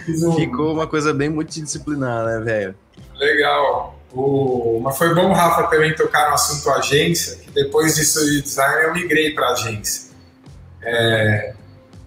Um... 0.07 0.35
Ficou 0.35 0.73
uma 0.73 0.85
coisa 0.85 1.13
bem 1.13 1.29
multidisciplinar, 1.29 2.25
né, 2.25 2.39
velho? 2.39 2.75
Legal. 3.15 3.99
O... 4.13 4.79
Mas 4.83 4.97
foi 4.97 5.13
bom, 5.15 5.31
Rafa, 5.31 5.63
também 5.63 5.95
tocar 5.95 6.27
no 6.29 6.35
assunto 6.35 6.69
agência, 6.69 7.37
que 7.37 7.51
depois 7.51 7.95
disso 7.95 8.23
de 8.25 8.41
design 8.41 8.83
eu 8.83 8.93
migrei 8.93 9.33
para 9.33 9.49
agência. 9.49 10.11
É... 10.83 11.53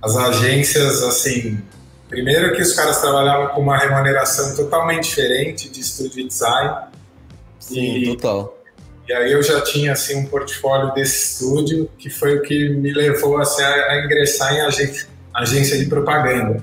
As 0.03 0.17
agências, 0.17 1.03
assim, 1.03 1.63
primeiro 2.09 2.55
que 2.55 2.63
os 2.63 2.73
caras 2.73 3.01
trabalhavam 3.01 3.49
com 3.49 3.61
uma 3.61 3.77
remuneração 3.77 4.57
totalmente 4.57 5.09
diferente 5.09 5.69
de 5.69 5.81
estúdio 5.81 6.23
de 6.23 6.29
design. 6.29 6.75
Sim, 7.59 7.97
e... 7.97 8.17
total. 8.17 8.60
E 9.11 9.13
aí 9.13 9.33
eu 9.33 9.43
já 9.43 9.61
tinha 9.61 9.93
assim 9.93 10.15
um 10.15 10.27
portfólio 10.27 10.95
desse 10.95 11.33
estúdio 11.33 11.91
que 11.99 12.09
foi 12.09 12.37
o 12.37 12.43
que 12.43 12.69
me 12.69 12.93
levou 12.93 13.39
assim, 13.39 13.61
a 13.61 14.05
ingressar 14.05 14.55
em 14.55 14.61
agência, 14.61 15.09
agência 15.35 15.77
de 15.77 15.87
propaganda. 15.87 16.63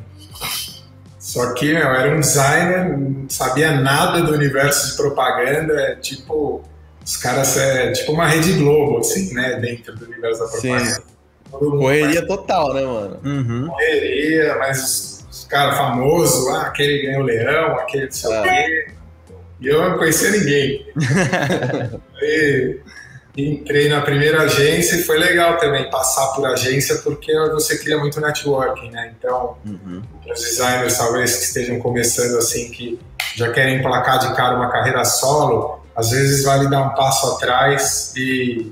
Só 1.19 1.53
que 1.53 1.73
meu, 1.73 1.83
era 1.83 2.15
um 2.15 2.21
designer, 2.21 2.97
não 2.97 3.29
sabia 3.29 3.71
nada 3.71 4.21
do 4.21 4.31
universo 4.31 4.91
de 4.91 4.95
propaganda, 4.95 5.73
é 5.73 5.95
tipo 5.95 6.63
os 7.03 7.17
caras 7.17 7.57
é 7.57 7.91
tipo 7.91 8.13
uma 8.13 8.25
rede 8.25 8.53
Globo, 8.53 8.99
assim, 8.99 9.33
né? 9.33 9.59
Dentro 9.59 9.93
do 9.97 10.05
universo 10.05 10.39
da 10.39 10.47
propaganda. 10.47 10.85
Sim. 10.85 11.01
Correria 11.51 12.25
total, 12.25 12.73
né, 12.73 12.81
mano? 12.81 13.19
Uhum. 13.25 13.67
Correria, 13.67 14.55
mas 14.57 14.81
os, 14.81 15.27
os 15.29 15.43
caras 15.43 15.77
famosos, 15.77 16.47
ah, 16.55 16.67
aquele 16.67 17.07
ganhou 17.07 17.23
o 17.23 17.25
leão, 17.25 17.73
aquele 17.73 18.05
não 18.05 18.11
sei 18.13 18.29
o 18.29 18.33
é. 18.35 18.43
quê. 18.43 18.96
E 19.59 19.67
eu 19.67 19.89
não 19.89 19.97
conhecia 19.97 20.31
ninguém. 20.31 20.85
e, 22.21 22.79
entrei 23.37 23.87
na 23.87 24.01
primeira 24.01 24.41
agência 24.41 24.95
e 24.95 25.03
foi 25.03 25.19
legal 25.19 25.57
também 25.57 25.87
passar 25.91 26.27
por 26.33 26.45
agência 26.47 26.95
porque 26.97 27.31
você 27.51 27.77
cria 27.77 27.99
muito 27.99 28.19
networking, 28.19 28.89
né? 28.89 29.13
Então, 29.17 29.57
uhum. 29.63 30.01
os 30.27 30.41
designers 30.41 30.97
talvez 30.97 31.35
que 31.35 31.43
estejam 31.43 31.79
começando 31.79 32.35
assim, 32.37 32.71
que 32.71 32.99
já 33.35 33.51
querem 33.51 33.77
emplacar 33.77 34.17
de 34.17 34.35
cara 34.35 34.55
uma 34.55 34.71
carreira 34.71 35.05
solo, 35.05 35.79
às 35.95 36.09
vezes 36.09 36.43
vale 36.43 36.67
dar 36.67 36.81
um 36.81 36.95
passo 36.95 37.35
atrás 37.35 38.11
e, 38.15 38.71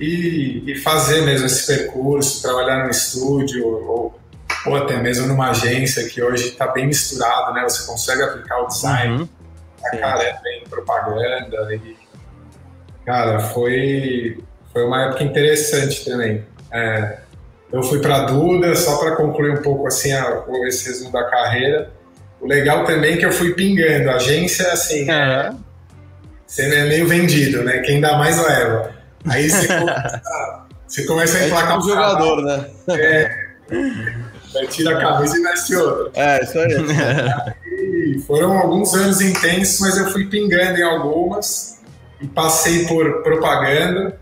e, 0.00 0.72
e 0.72 0.78
fazer 0.80 1.22
mesmo 1.22 1.46
esse 1.46 1.64
percurso, 1.64 2.42
trabalhar 2.42 2.84
no 2.84 2.90
estúdio 2.90 3.64
ou, 3.64 4.18
ou 4.66 4.76
até 4.76 4.96
mesmo 5.00 5.28
numa 5.28 5.50
agência 5.50 6.08
que 6.08 6.20
hoje 6.20 6.48
está 6.48 6.66
bem 6.66 6.88
misturado, 6.88 7.52
né? 7.52 7.62
Você 7.62 7.86
consegue 7.86 8.22
aplicar 8.22 8.60
o 8.62 8.66
design, 8.66 9.20
uhum. 9.20 9.28
A 9.92 9.96
cara 9.96 10.22
é 10.22 10.40
bem 10.42 10.64
propaganda 10.68 11.74
e 11.74 11.96
Cara, 13.04 13.38
foi, 13.38 14.38
foi 14.72 14.84
uma 14.84 15.04
época 15.04 15.24
interessante 15.24 16.04
também. 16.04 16.44
É, 16.72 17.18
eu 17.70 17.82
fui 17.82 18.00
para 18.00 18.16
a 18.16 18.24
Duda, 18.24 18.74
só 18.74 18.98
para 18.98 19.14
concluir 19.14 19.50
um 19.50 19.62
pouco 19.62 19.86
assim 19.86 20.12
a, 20.12 20.42
esse 20.66 20.88
resumo 20.88 21.12
da 21.12 21.24
carreira. 21.24 21.90
O 22.40 22.46
legal 22.46 22.84
também 22.84 23.14
é 23.14 23.16
que 23.18 23.26
eu 23.26 23.32
fui 23.32 23.52
pingando. 23.52 24.10
A 24.10 24.14
agência, 24.14 24.72
assim, 24.72 25.10
é. 25.10 25.50
você 26.46 26.62
é 26.62 26.84
meio 26.86 27.06
vendido, 27.06 27.62
né? 27.62 27.78
Quem 27.80 28.00
dá 28.00 28.16
mais 28.16 28.38
leva. 28.38 28.90
Aí 29.28 29.50
você 29.50 29.66
começa, 29.78 30.22
você 30.86 31.06
começa 31.06 31.38
a 31.38 31.40
é 31.40 31.46
emplacar 31.46 31.68
é 31.68 31.78
tipo 31.78 31.84
um 31.84 31.88
jogador, 31.88 32.42
né? 32.42 32.70
É. 32.88 33.44
Tira 34.70 34.96
a 34.96 35.00
camisa 35.00 35.36
e 35.36 35.42
veste 35.42 35.76
outra. 35.76 36.10
É, 36.14 36.42
isso 36.42 36.58
aí. 36.58 36.74
Foram 38.26 38.56
alguns 38.58 38.94
anos 38.94 39.20
intensos, 39.20 39.80
mas 39.80 39.96
eu 39.96 40.10
fui 40.10 40.26
pingando 40.26 40.78
em 40.78 40.82
algumas 40.82 41.78
e 42.20 42.26
passei 42.26 42.86
por 42.86 43.22
propaganda, 43.22 44.18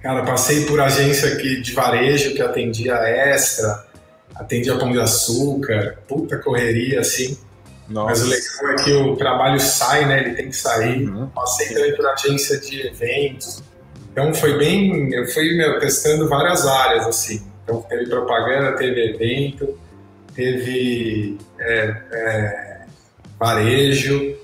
cara, 0.00 0.22
passei 0.24 0.64
por 0.66 0.80
agência 0.80 1.32
aqui 1.32 1.60
de 1.60 1.72
varejo 1.72 2.34
que 2.34 2.42
atendia 2.42 2.94
extra, 2.94 3.84
atendia 4.34 4.76
pão 4.76 4.92
de 4.92 5.00
açúcar, 5.00 5.98
puta 6.06 6.38
correria 6.38 7.00
assim. 7.00 7.38
Nossa. 7.88 8.10
Mas 8.10 8.22
o 8.22 8.26
legal 8.26 8.78
é 8.78 8.84
que 8.84 8.92
o 8.92 9.16
trabalho 9.16 9.60
sai, 9.60 10.06
né? 10.06 10.20
Ele 10.20 10.34
tem 10.34 10.48
que 10.48 10.56
sair. 10.56 11.08
Uhum. 11.08 11.28
Passei 11.28 11.68
também 11.68 11.94
por 11.94 12.06
agência 12.06 12.58
de 12.58 12.86
eventos. 12.86 13.62
Então 14.10 14.34
foi 14.34 14.58
bem. 14.58 15.12
Eu 15.12 15.26
fui 15.28 15.56
meu, 15.56 15.78
testando 15.78 16.28
várias 16.28 16.66
áreas, 16.66 17.06
assim. 17.06 17.46
Então 17.62 17.82
teve 17.82 18.06
propaganda, 18.08 18.76
teve 18.76 19.14
evento, 19.14 19.78
teve 20.34 21.38
é, 21.58 21.96
é, 22.12 22.75
varejo, 23.38 24.36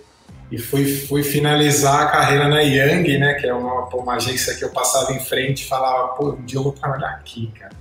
e 0.52 0.58
fui, 0.58 0.84
fui 0.84 1.22
finalizar 1.22 2.02
a 2.02 2.06
carreira 2.08 2.46
na 2.46 2.60
Young, 2.60 3.18
né, 3.18 3.32
que 3.34 3.46
é 3.46 3.54
uma, 3.54 3.86
uma 3.86 4.16
agência 4.16 4.54
que 4.54 4.62
eu 4.62 4.68
passava 4.68 5.10
em 5.14 5.18
frente 5.18 5.64
e 5.64 5.66
falava, 5.66 6.08
pô, 6.08 6.32
um 6.32 6.44
dia 6.44 6.58
eu 6.58 6.62
vou 6.62 6.72
trabalhar 6.72 7.08
aqui, 7.08 7.50
cara. 7.58 7.72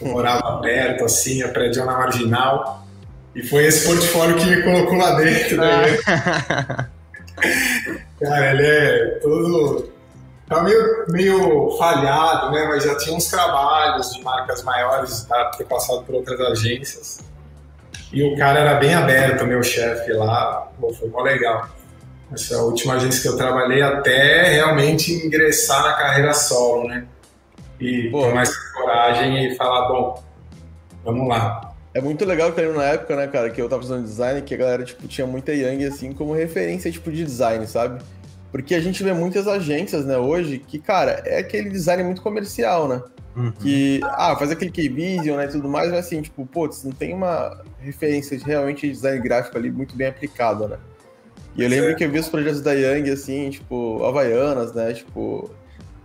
Eu 0.00 0.08
morava 0.08 0.58
perto, 0.62 1.04
assim, 1.04 1.42
a 1.42 1.48
prédio 1.48 1.84
na 1.84 1.92
Marginal, 1.92 2.86
e 3.34 3.42
foi 3.42 3.66
esse 3.66 3.86
portfólio 3.86 4.36
que 4.36 4.46
me 4.46 4.62
colocou 4.62 4.96
lá 4.96 5.14
dentro 5.16 5.56
Young. 5.56 5.98
cara, 8.18 8.52
ele 8.52 8.66
é 8.66 9.18
todo... 9.20 9.94
Tá 10.48 10.62
meio, 10.62 11.04
meio 11.08 11.76
falhado, 11.76 12.52
né, 12.52 12.66
mas 12.66 12.84
já 12.84 12.96
tinha 12.96 13.14
uns 13.14 13.26
trabalhos 13.26 14.14
de 14.14 14.22
marcas 14.22 14.62
maiores, 14.62 15.24
tá, 15.24 15.50
ter 15.58 15.64
passado 15.64 16.02
por 16.04 16.14
outras 16.14 16.40
agências. 16.40 17.25
E 18.12 18.22
o 18.22 18.36
cara 18.36 18.60
era 18.60 18.74
bem 18.74 18.94
aberto, 18.94 19.46
meu 19.46 19.62
chefe 19.62 20.12
lá, 20.12 20.68
pô, 20.80 20.92
foi 20.92 21.08
mó 21.08 21.22
legal. 21.22 21.68
Essa 22.32 22.54
é 22.54 22.58
a 22.58 22.62
última 22.62 22.94
agência 22.94 23.22
que 23.22 23.28
eu 23.28 23.36
trabalhei 23.36 23.82
até 23.82 24.50
realmente 24.50 25.12
ingressar 25.12 25.82
na 25.82 25.92
carreira 25.92 26.32
solo, 26.32 26.88
né? 26.88 27.06
E 27.80 28.08
Pô, 28.10 28.22
ter 28.22 28.34
mais 28.34 28.56
coragem 28.72 29.46
e 29.46 29.56
falar, 29.56 29.88
bom, 29.88 30.22
vamos 31.04 31.28
lá. 31.28 31.72
É 31.94 32.00
muito 32.00 32.24
legal 32.24 32.52
que 32.52 32.60
na 32.60 32.84
época, 32.84 33.16
né, 33.16 33.26
cara, 33.26 33.48
que 33.50 33.60
eu 33.60 33.68
tava 33.68 33.82
fazendo 33.82 34.04
design, 34.04 34.42
que 34.42 34.54
a 34.54 34.58
galera, 34.58 34.84
tipo, 34.84 35.06
tinha 35.08 35.26
muita 35.26 35.52
Yang, 35.52 35.86
assim, 35.86 36.12
como 36.12 36.34
referência, 36.34 36.90
tipo, 36.90 37.10
de 37.10 37.24
design, 37.24 37.66
sabe? 37.66 38.02
Porque 38.50 38.74
a 38.74 38.80
gente 38.80 39.02
vê 39.02 39.12
muitas 39.12 39.46
agências, 39.46 40.04
né, 40.04 40.16
hoje, 40.18 40.58
que, 40.58 40.78
cara, 40.78 41.22
é 41.24 41.38
aquele 41.38 41.70
design 41.70 42.02
muito 42.02 42.22
comercial, 42.22 42.88
né? 42.88 43.02
Uhum. 43.36 43.52
Que, 43.52 44.00
ah, 44.02 44.34
faz 44.36 44.50
aquele 44.50 44.70
K-Vision, 44.70 45.36
né, 45.36 45.44
e 45.44 45.48
tudo 45.48 45.68
mais, 45.68 45.90
mas 45.90 46.06
assim, 46.06 46.22
tipo, 46.22 46.46
putz, 46.46 46.82
não 46.82 46.92
tem 46.92 47.12
uma 47.12 47.62
referência 47.78 48.36
de 48.38 48.42
realmente 48.44 48.90
design 48.90 49.20
gráfico 49.20 49.58
ali 49.58 49.70
muito 49.70 49.94
bem 49.94 50.06
aplicada, 50.06 50.66
né? 50.66 50.78
E 51.54 51.62
eu 51.62 51.68
lembro 51.68 51.94
que 51.96 52.04
eu 52.04 52.10
vi 52.10 52.18
os 52.18 52.28
projetos 52.28 52.60
da 52.60 52.72
Yang, 52.72 53.10
assim, 53.10 53.50
tipo, 53.50 54.04
Havaianas, 54.04 54.74
né? 54.74 54.92
Tipo, 54.92 55.50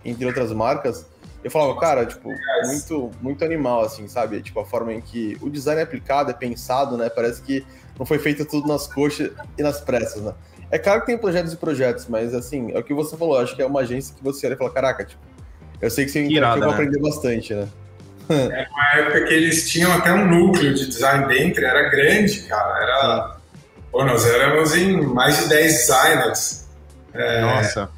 entre 0.03 0.25
outras 0.25 0.51
marcas. 0.53 1.05
Eu 1.43 1.51
falava, 1.51 1.77
cara, 1.79 2.05
tipo, 2.05 2.29
muito, 2.65 3.11
muito 3.21 3.43
animal, 3.43 3.81
assim, 3.81 4.07
sabe? 4.07 4.41
Tipo, 4.41 4.61
a 4.61 4.65
forma 4.65 4.93
em 4.93 5.01
que 5.01 5.37
o 5.41 5.49
design 5.49 5.81
é 5.81 5.83
aplicado, 5.83 6.31
é 6.31 6.33
pensado, 6.33 6.95
né? 6.95 7.09
Parece 7.09 7.41
que 7.41 7.65
não 7.97 8.05
foi 8.05 8.19
feito 8.19 8.45
tudo 8.45 8.67
nas 8.67 8.87
coxas 8.87 9.31
e 9.57 9.63
nas 9.63 9.81
pressas, 9.81 10.21
né? 10.21 10.33
É 10.69 10.79
claro 10.79 11.01
que 11.01 11.07
tem 11.07 11.17
projetos 11.17 11.51
e 11.51 11.57
projetos, 11.57 12.07
mas, 12.07 12.33
assim, 12.33 12.71
é 12.71 12.79
o 12.79 12.83
que 12.83 12.93
você 12.93 13.17
falou. 13.17 13.37
Acho 13.37 13.53
que 13.53 13.61
é 13.61 13.65
uma 13.65 13.81
agência 13.81 14.15
que 14.15 14.23
você 14.23 14.47
olha 14.47 14.53
e 14.53 14.57
fala, 14.57 14.71
caraca, 14.71 15.03
tipo, 15.03 15.21
eu 15.81 15.89
sei 15.89 16.05
que 16.05 16.11
você 16.11 16.21
Irada, 16.23 16.59
vai 16.59 16.67
né? 16.67 16.73
aprender 16.73 16.99
bastante, 16.99 17.53
né? 17.53 17.67
É 18.29 18.67
uma 18.71 19.01
época 19.01 19.25
que 19.25 19.33
eles 19.33 19.69
tinham 19.69 19.91
até 19.91 20.13
um 20.13 20.25
núcleo 20.25 20.73
de 20.73 20.87
design 20.87 21.27
dentro, 21.27 21.65
era 21.65 21.89
grande, 21.89 22.41
cara. 22.43 22.83
Era... 22.83 23.37
Pô, 23.91 24.05
nós 24.05 24.25
éramos 24.25 24.73
em 24.75 25.01
mais 25.01 25.37
de 25.39 25.49
10 25.49 25.73
designers. 25.73 26.69
É, 27.13 27.41
Nossa. 27.41 27.89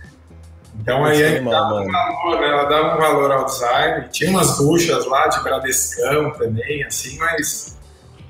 Então 0.81 1.05
aí 1.05 1.21
ela 1.21 1.51
dava, 1.51 1.81
um 1.81 1.91
valor, 1.91 2.41
né? 2.41 2.47
ela 2.47 2.63
dava 2.63 2.95
um 2.95 2.99
valor 2.99 3.31
ao 3.31 3.45
design. 3.45 4.07
Tinha 4.11 4.31
umas 4.31 4.57
buchas 4.57 5.05
lá 5.05 5.27
de 5.27 5.43
Bradescão 5.43 6.31
também, 6.31 6.83
assim, 6.83 7.17
mas 7.19 7.77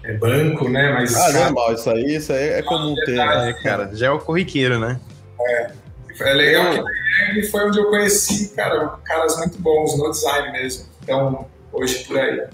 é 0.03 0.13
banco, 0.13 0.67
né? 0.67 0.91
Mas, 0.91 1.15
ah, 1.15 1.31
cara, 1.31 1.45
normal, 1.45 1.73
isso 1.73 1.89
aí, 1.89 2.15
isso 2.15 2.33
aí 2.33 2.49
é 2.49 2.61
comum 2.61 2.95
ter, 3.05 3.15
né, 3.15 3.53
cara? 3.63 3.89
Já 3.93 4.07
é 4.07 4.11
o 4.11 4.19
corriqueiro, 4.19 4.77
né? 4.77 4.99
É. 5.39 5.71
É 6.19 6.33
legal 6.33 6.85
que 7.33 7.43
foi 7.43 7.67
onde 7.67 7.79
eu 7.79 7.89
conheci, 7.89 8.49
cara, 8.55 8.97
caras 9.03 9.37
muito 9.37 9.59
bons 9.59 9.97
no 9.97 10.11
design 10.11 10.51
mesmo. 10.51 10.85
Então, 11.01 11.47
hoje 11.71 12.03
por 12.05 12.17
aí. 12.17 12.47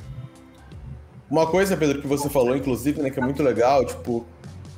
Uma 1.30 1.48
coisa, 1.48 1.78
Pedro, 1.78 2.01
que 2.01 2.08
você 2.08 2.30
falou, 2.30 2.56
inclusive, 2.56 3.01
né, 3.01 3.10
que 3.10 3.20
é 3.20 3.24
muito 3.24 3.44
legal, 3.44 3.86
tipo, 3.86 4.25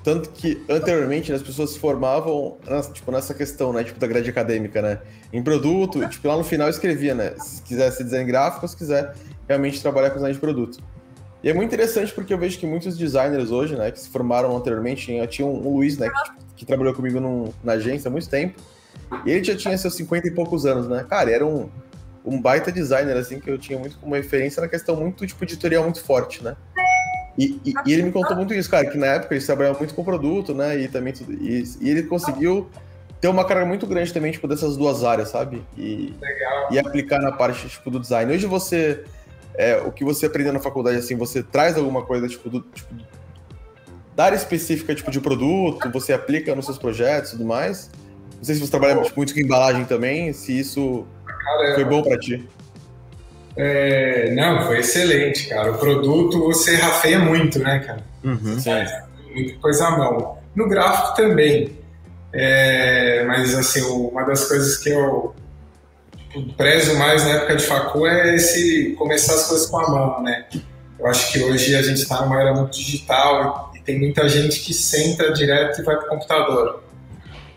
tanto 0.04 0.30
que 0.32 0.64
anteriormente 0.68 1.32
né, 1.32 1.38
as 1.38 1.44
pessoas 1.44 1.72
se 1.72 1.80
formavam 1.80 2.58
tipo, 2.92 3.12
nessa 3.12 3.34
questão, 3.34 3.72
né? 3.72 3.84
Tipo, 3.84 4.00
da 4.00 4.08
grade 4.08 4.30
acadêmica, 4.30 4.82
né? 4.82 5.00
Em 5.32 5.42
produto, 5.44 6.06
tipo, 6.10 6.28
lá 6.28 6.36
no 6.36 6.44
final 6.44 6.70
escrevia, 6.70 7.14
né? 7.14 7.36
Se 7.38 7.62
quiser 7.62 7.92
ser 7.92 8.04
design 8.04 8.26
gráfico, 8.26 8.68
se 8.68 8.76
quiser 8.76 9.14
realmente 9.48 9.82
trabalhar 9.82 10.10
com 10.10 10.16
design 10.16 10.34
de 10.34 10.40
produto. 10.40 10.80
E 11.44 11.50
é 11.50 11.54
muito 11.54 11.70
interessante 11.70 12.14
porque 12.14 12.34
eu 12.34 12.38
vejo 12.38 12.60
que 12.60 12.68
muitos 12.68 12.98
designers 12.98 13.50
hoje, 13.50 13.76
né, 13.76 13.92
que 13.92 14.00
se 14.00 14.10
formaram 14.10 14.56
anteriormente, 14.56 15.06
tinha, 15.28 15.46
um, 15.46 15.68
um 15.68 15.74
Luiz, 15.74 15.98
né, 15.98 16.08
que, 16.08 16.51
que 16.62 16.66
trabalhou 16.68 16.94
comigo 16.94 17.20
num, 17.20 17.52
na 17.64 17.74
agência 17.74 18.08
há 18.08 18.12
muito 18.12 18.30
tempo, 18.30 18.62
e 19.26 19.32
ele 19.32 19.44
já 19.44 19.56
tinha 19.56 19.76
seus 19.76 19.96
50 19.96 20.28
e 20.28 20.32
poucos 20.32 20.64
anos, 20.64 20.88
né? 20.88 21.04
Cara, 21.10 21.32
era 21.32 21.44
um, 21.44 21.68
um 22.24 22.40
baita 22.40 22.72
designer, 22.72 23.18
assim, 23.18 23.40
que 23.40 23.50
eu 23.50 23.58
tinha 23.58 23.80
muito 23.80 23.98
como 23.98 24.14
referência 24.14 24.62
na 24.62 24.68
questão 24.68 24.96
muito, 24.96 25.26
tipo, 25.26 25.44
editorial 25.44 25.84
muito 25.84 26.04
forte, 26.04 26.44
né? 26.44 26.56
E, 27.36 27.60
e, 27.66 27.74
e, 27.88 27.94
ele 27.94 28.04
me 28.04 28.12
contou 28.12 28.36
muito 28.36 28.54
isso, 28.54 28.70
cara, 28.70 28.86
que 28.86 28.96
na 28.96 29.08
época 29.08 29.34
ele 29.34 29.44
trabalhava 29.44 29.80
muito 29.80 29.96
com 29.96 30.04
produto, 30.04 30.54
né? 30.54 30.78
E 30.78 30.88
também 30.88 31.14
tudo. 31.14 31.34
E, 31.34 31.64
e, 31.82 31.90
ele 31.90 32.04
conseguiu 32.04 32.70
ter 33.20 33.28
uma 33.28 33.44
carga 33.44 33.66
muito 33.66 33.88
grande 33.88 34.14
também, 34.14 34.32
tipo, 34.32 34.48
dessas 34.48 34.78
duas 34.78 35.04
áreas, 35.04 35.30
sabe? 35.30 35.64
E, 35.76 36.14
e 36.70 36.78
aplicar 36.78 37.20
na 37.20 37.32
parte, 37.32 37.68
tipo, 37.70 37.90
do 37.90 38.00
design. 38.00 38.32
Hoje 38.32 38.46
você. 38.46 39.04
É, 39.56 39.78
o 39.78 39.92
que 39.92 40.04
você 40.04 40.28
aprendeu 40.28 40.54
na 40.54 40.60
faculdade, 40.60 40.98
assim, 40.98 41.16
você 41.16 41.42
traz 41.42 41.76
alguma 41.76 42.04
coisa, 42.04 42.28
tipo, 42.28 42.52
do. 42.52 42.62
Tipo, 42.62 42.94
da 44.16 44.26
área 44.26 44.36
específica, 44.36 44.94
tipo, 44.94 45.10
de 45.12 45.20
produto, 45.20 45.90
você 45.92 46.14
aplica 46.14 46.56
nos 46.56 46.66
seus 46.66 46.78
projetos 46.78 47.32
e 47.32 47.34
tudo 47.34 47.46
mais. 47.46 47.90
Não 48.38 48.44
sei 48.44 48.56
se 48.56 48.62
você 48.62 48.72
trabalha 48.72 49.02
tipo, 49.02 49.18
muito 49.18 49.34
com 49.34 49.40
embalagem 49.40 49.86
também, 49.86 50.34
se 50.34 50.60
isso 50.60 51.06
Caramba. 51.26 51.76
foi 51.76 51.86
bom 51.86 52.04
para 52.04 52.18
ti. 52.20 52.48
É, 53.56 54.34
não, 54.34 54.66
foi 54.66 54.80
excelente, 54.80 55.48
cara. 55.48 55.72
O 55.72 55.78
produto 55.78 56.40
você 56.40 56.76
rafeia 56.76 57.20
muito, 57.20 57.60
né, 57.60 57.80
cara? 57.80 58.04
Uhum, 58.24 58.58
é, 58.66 59.04
muita 59.34 59.60
coisa 59.60 59.88
à 59.88 59.98
mão. 59.98 60.38
No 60.56 60.68
gráfico 60.68 61.16
também. 61.16 61.78
É, 62.34 63.26
mas, 63.26 63.54
assim, 63.54 63.82
uma 63.82 64.24
das 64.24 64.48
coisas 64.48 64.78
que 64.78 64.90
eu 64.90 65.36
tipo, 66.30 66.54
prezo 66.54 66.98
mais 66.98 67.24
na 67.26 67.32
época 67.32 67.58
de 67.58 67.66
facu 67.66 68.08
é 68.08 68.36
esse 68.36 68.96
começar 68.98 69.34
as 69.34 69.48
coisas 69.48 69.68
com 69.68 69.80
a 69.80 69.90
mão, 69.90 70.24
né? 70.24 70.46
Eu 70.98 71.08
acho 71.08 71.32
que 71.32 71.44
hoje 71.44 71.76
a 71.76 71.82
gente 71.82 72.02
está 72.02 72.22
numa 72.22 72.40
era 72.40 72.54
muito 72.54 72.78
digital 72.78 73.71
e 73.71 73.71
tem 73.86 74.00
muita 74.00 74.28
gente 74.30 74.60
que 74.62 74.74
senta 74.74 75.32
direto 75.32 75.82
e 75.82 75.84
vai 75.84 75.96
para 75.98 76.06
o 76.06 76.10
computador. 76.10 76.84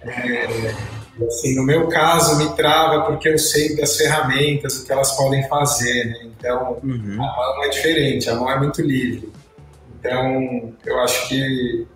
É, 0.02 0.74
Assim, 1.22 1.54
no 1.54 1.62
meu 1.62 1.86
caso, 1.88 2.36
me 2.38 2.56
trava 2.56 3.02
porque 3.02 3.28
eu 3.28 3.38
sei 3.38 3.76
das 3.76 3.96
ferramentas, 3.96 4.78
o 4.78 4.84
que 4.84 4.92
elas 4.92 5.12
podem 5.12 5.46
fazer, 5.48 6.06
né? 6.06 6.18
Então, 6.24 6.80
uhum. 6.82 7.22
a 7.22 7.54
mão 7.54 7.64
é 7.64 7.68
diferente, 7.68 8.28
a 8.28 8.34
mão 8.34 8.50
é 8.50 8.58
muito 8.58 8.82
livre. 8.82 9.32
Então, 9.98 10.74
eu 10.84 10.98
acho 11.00 11.28
que 11.28 11.86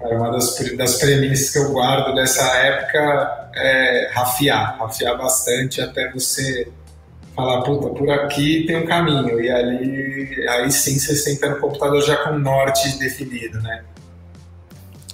é 0.00 0.08
uma 0.16 0.30
das, 0.30 0.58
das 0.76 0.96
premissas 0.96 1.50
que 1.50 1.58
eu 1.58 1.72
guardo 1.72 2.14
dessa 2.14 2.42
época 2.56 3.50
é 3.54 4.10
rafiar, 4.12 4.78
rafiar 4.78 5.16
bastante 5.16 5.80
até 5.80 6.10
você 6.10 6.68
falar, 7.34 7.62
puta, 7.62 7.88
por 7.88 8.10
aqui 8.10 8.64
tem 8.66 8.76
um 8.76 8.86
caminho. 8.86 9.40
E 9.40 9.50
ali, 9.50 10.48
aí 10.48 10.70
sim 10.70 10.98
você 10.98 11.14
senta 11.16 11.50
no 11.50 11.60
computador 11.60 12.02
já 12.02 12.16
com 12.16 12.38
norte 12.38 12.98
definido, 12.98 13.60
né? 13.60 13.84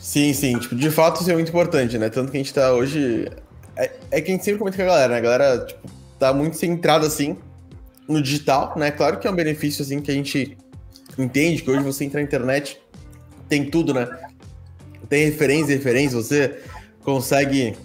Sim, 0.00 0.32
sim. 0.32 0.58
Tipo, 0.58 0.74
de 0.74 0.90
fato 0.90 1.20
isso 1.20 1.30
é 1.30 1.34
muito 1.34 1.48
importante, 1.48 1.96
né? 1.98 2.08
Tanto 2.08 2.30
que 2.30 2.36
a 2.36 2.40
gente 2.40 2.52
tá 2.52 2.72
hoje. 2.72 3.28
É, 3.76 3.90
é 4.10 4.20
que 4.20 4.30
a 4.30 4.34
gente 4.34 4.44
sempre 4.44 4.58
comenta 4.58 4.76
com 4.76 4.82
a 4.82 4.86
galera, 4.86 5.12
né? 5.12 5.18
A 5.18 5.20
galera, 5.20 5.66
tipo, 5.66 5.88
tá 6.18 6.32
muito 6.32 6.56
centrada 6.56 7.06
assim 7.06 7.38
no 8.08 8.20
digital, 8.20 8.74
né? 8.76 8.90
Claro 8.90 9.18
que 9.18 9.26
é 9.26 9.30
um 9.30 9.34
benefício 9.34 9.82
assim 9.82 10.00
que 10.00 10.10
a 10.10 10.14
gente 10.14 10.58
entende 11.16 11.62
que 11.62 11.70
hoje 11.70 11.82
você 11.82 12.04
entra 12.04 12.20
na 12.20 12.26
internet, 12.26 12.80
tem 13.48 13.70
tudo, 13.70 13.94
né? 13.94 14.08
Tem 15.08 15.26
referência, 15.26 15.74
referência, 15.74 16.16
você 16.16 16.60
consegue 17.04 17.76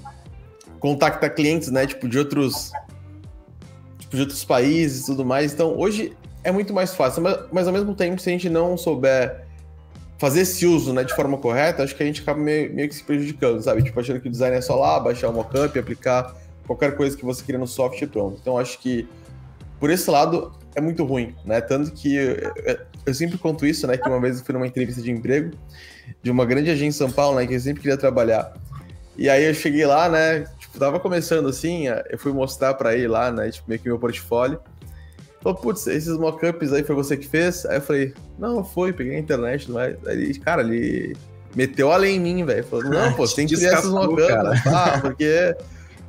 contactar 0.79 1.33
clientes, 1.33 1.69
né? 1.69 1.85
Tipo, 1.85 2.07
de 2.07 2.17
outros 2.17 2.71
de 4.15 4.22
outros 4.22 4.43
países 4.43 5.03
e 5.03 5.05
tudo 5.07 5.25
mais. 5.25 5.53
Então, 5.53 5.77
hoje 5.77 6.15
é 6.43 6.51
muito 6.51 6.74
mais 6.74 6.93
fácil, 6.93 7.22
mas, 7.22 7.38
mas, 7.51 7.67
ao 7.67 7.74
mesmo 7.74 7.93
tempo, 7.95 8.22
se 8.22 8.29
a 8.29 8.31
gente 8.31 8.50
não 8.50 8.77
souber 8.77 9.45
fazer 10.17 10.41
esse 10.41 10.65
uso 10.65 10.93
né, 10.93 11.03
de 11.03 11.13
forma 11.13 11.38
correta, 11.38 11.84
acho 11.84 11.95
que 11.95 12.01
a 12.01 12.05
gente 12.05 12.22
acaba 12.22 12.39
meio, 12.39 12.74
meio 12.74 12.88
que 12.88 12.95
se 12.95 13.03
prejudicando, 13.03 13.62
sabe? 13.62 13.84
Tipo, 13.84 14.00
achando 14.00 14.19
que 14.22 14.27
o 14.27 14.31
design 14.31 14.55
é 14.55 14.62
só 14.62 14.75
lá, 14.75 15.00
baixar 15.00 15.29
o 15.29 15.34
mockup, 15.34 15.77
aplicar 15.77 16.36
qualquer 16.65 16.95
coisa 16.95 17.15
que 17.17 17.25
você 17.25 17.43
queira 17.43 17.60
no 17.60 17.67
software 17.67 18.07
e 18.07 18.10
pronto. 18.10 18.38
Então, 18.41 18.57
acho 18.57 18.79
que 18.79 19.07
por 19.79 19.89
esse 19.89 20.10
lado 20.10 20.51
é 20.75 20.81
muito 20.81 21.03
ruim, 21.03 21.36
né? 21.45 21.62
Tanto 21.62 21.91
que 21.91 22.15
eu, 22.15 22.53
eu 23.05 23.13
sempre 23.13 23.38
conto 23.38 23.65
isso, 23.65 23.86
né? 23.88 23.98
Que 23.98 24.07
uma 24.07 24.19
vez 24.19 24.39
eu 24.39 24.45
fui 24.45 24.53
numa 24.53 24.67
entrevista 24.67 25.01
de 25.01 25.12
emprego 25.12 25.51
de 26.22 26.31
uma 26.31 26.45
grande 26.45 26.69
agência 26.69 27.03
em 27.03 27.07
São 27.07 27.12
Paulo, 27.12 27.38
né? 27.38 27.45
Que 27.45 27.53
eu 27.53 27.60
sempre 27.60 27.81
queria 27.81 27.98
trabalhar. 27.98 28.53
E 29.17 29.29
aí 29.29 29.45
eu 29.45 29.53
cheguei 29.53 29.86
lá, 29.86 30.10
né? 30.10 30.45
Tava 30.77 31.00
começando 31.00 31.48
assim, 31.48 31.86
eu 32.10 32.17
fui 32.17 32.34
mostrar 32.34 32.74
para 32.74 32.96
ele 32.96 33.08
lá, 33.08 33.32
né? 33.32 33.50
Tipo, 33.50 33.70
meio 33.70 33.79
que 33.79 33.88
meu 33.88 34.00
portfólio. 34.00 34.60
Falou, 35.41 35.60
putz, 35.60 35.86
esses 35.88 36.17
mockups 36.17 36.74
aí 36.74 36.84
foi 36.84 36.96
você 36.96 37.15
que 37.15 37.27
fez? 37.27 37.65
Aí 37.67 37.77
eu 37.77 37.82
falei, 37.82 38.13
não, 38.38 38.63
foi, 38.63 38.91
peguei 38.91 39.13
na 39.13 39.20
internet, 39.20 39.72
mas 39.72 39.96
aí, 40.08 40.38
cara, 40.39 40.63
ele 40.63 41.15
meteu 41.55 41.91
a 41.91 41.98
lei 41.98 42.15
em 42.15 42.20
mim, 42.20 42.44
velho. 42.44 42.63
Falou, 42.63 42.86
não, 42.86 43.13
pô, 43.15 43.27
você 43.27 43.36
tem 43.36 43.48
que 43.48 43.55
criar 43.55 43.79
esses 43.79 43.91
mockups, 43.91 44.25
ah, 44.65 45.00
porque, 45.03 45.55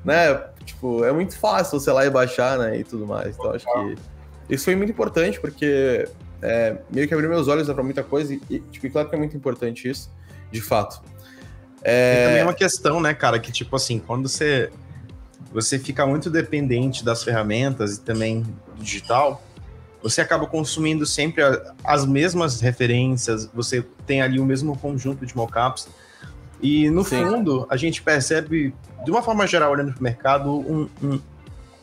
né, 0.04 0.34
tipo, 0.64 1.04
é 1.04 1.12
muito 1.12 1.38
fácil 1.38 1.78
você 1.78 1.92
lá 1.92 2.06
e 2.06 2.10
baixar, 2.10 2.58
né, 2.58 2.78
e 2.78 2.84
tudo 2.84 3.06
mais. 3.06 3.36
Então, 3.36 3.52
acho 3.52 3.66
que 3.66 3.96
isso 4.48 4.64
foi 4.64 4.74
muito 4.74 4.90
importante, 4.90 5.38
porque 5.38 6.08
é, 6.40 6.78
meio 6.90 7.06
que 7.06 7.12
abriu 7.12 7.28
meus 7.28 7.46
olhos 7.46 7.68
para 7.68 7.82
muita 7.82 8.02
coisa, 8.02 8.32
e, 8.32 8.60
tipo, 8.70 8.90
claro 8.90 9.08
que 9.08 9.14
é 9.14 9.18
muito 9.18 9.36
importante 9.36 9.88
isso, 9.88 10.10
de 10.50 10.60
fato. 10.60 11.02
É... 11.82 12.22
E 12.22 12.26
também 12.26 12.40
é 12.40 12.44
uma 12.44 12.54
questão, 12.54 13.00
né, 13.00 13.14
cara, 13.14 13.38
que 13.38 13.52
tipo 13.52 13.76
assim, 13.76 13.98
quando 13.98 14.28
você, 14.28 14.70
você 15.52 15.78
fica 15.78 16.06
muito 16.06 16.30
dependente 16.30 17.04
das 17.04 17.22
ferramentas 17.22 17.96
e 17.96 18.00
também 18.00 18.42
do 18.76 18.82
digital, 18.82 19.42
você 20.02 20.20
acaba 20.20 20.46
consumindo 20.46 21.04
sempre 21.04 21.42
as 21.82 22.06
mesmas 22.06 22.60
referências, 22.60 23.46
você 23.52 23.84
tem 24.06 24.22
ali 24.22 24.38
o 24.38 24.44
mesmo 24.44 24.78
conjunto 24.78 25.26
de 25.26 25.36
mockups. 25.36 25.88
E 26.62 26.88
no 26.90 27.04
Sim. 27.04 27.24
fundo, 27.24 27.66
a 27.68 27.76
gente 27.76 28.02
percebe, 28.02 28.74
de 29.04 29.10
uma 29.10 29.22
forma 29.22 29.46
geral, 29.46 29.72
olhando 29.72 29.92
para 29.92 30.00
o 30.00 30.02
mercado, 30.02 30.50
um, 30.50 30.88
um, 31.02 31.20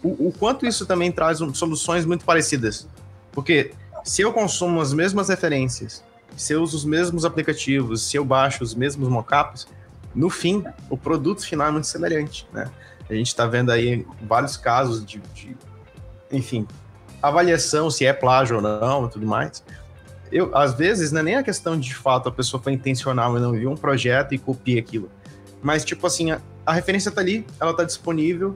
o, 0.02 0.28
o, 0.28 0.34
quanto 0.38 0.66
isso 0.66 0.86
também 0.86 1.12
traz 1.12 1.42
um, 1.42 1.54
soluções 1.54 2.06
muito 2.06 2.26
parecidas. 2.26 2.88
Porque 3.32 3.72
se 4.04 4.22
eu 4.22 4.32
consumo 4.32 4.80
as 4.80 4.94
mesmas 4.94 5.30
referências, 5.30 6.04
se 6.36 6.54
eu 6.54 6.62
uso 6.64 6.78
os 6.78 6.86
mesmos 6.86 7.26
aplicativos, 7.26 8.04
se 8.04 8.18
eu 8.18 8.26
baixo 8.26 8.64
os 8.64 8.74
mesmos 8.74 9.08
mockups, 9.10 9.68
no 10.16 10.30
fim, 10.30 10.64
o 10.90 10.98
produto 10.98 11.46
final 11.46 11.68
é 11.68 11.72
muito 11.72 11.88
semelhante, 11.88 12.48
né? 12.54 12.70
A 13.10 13.14
gente 13.14 13.28
está 13.28 13.46
vendo 13.46 13.72
aí 13.72 14.06
vários 14.22 14.56
casos 14.56 15.06
de, 15.06 15.20
de, 15.34 15.56
enfim, 16.32 16.68
avaliação 17.22 17.90
se 17.90 18.06
é 18.06 18.14
plágio 18.14 18.58
ou 18.58 18.62
não 18.62 19.06
e 19.06 19.10
tudo 19.10 19.26
mais. 19.26 19.64
Eu, 20.32 20.56
às 20.56 20.74
vezes, 20.74 21.12
não 21.12 21.20
é 21.20 21.24
nem 21.24 21.36
a 21.36 21.44
questão 21.44 21.80
de, 21.80 21.90
de 21.90 21.96
fato 21.96 22.30
a 22.30 22.32
pessoa 22.32 22.62
foi 22.62 22.74
intencional 22.74 23.38
e 23.38 23.42
não 23.42 23.52
viu 23.52 23.70
um 23.70 23.76
projeto 23.76 24.34
e 24.34 24.38
copia 24.38 24.80
aquilo. 24.80 25.10
Mas, 25.62 25.86
tipo 25.86 26.06
assim, 26.08 26.32
a, 26.32 26.42
a 26.66 26.74
referência 26.74 27.10
está 27.10 27.22
ali, 27.22 27.46
ela 27.60 27.72
está 27.72 27.84
disponível, 27.84 28.56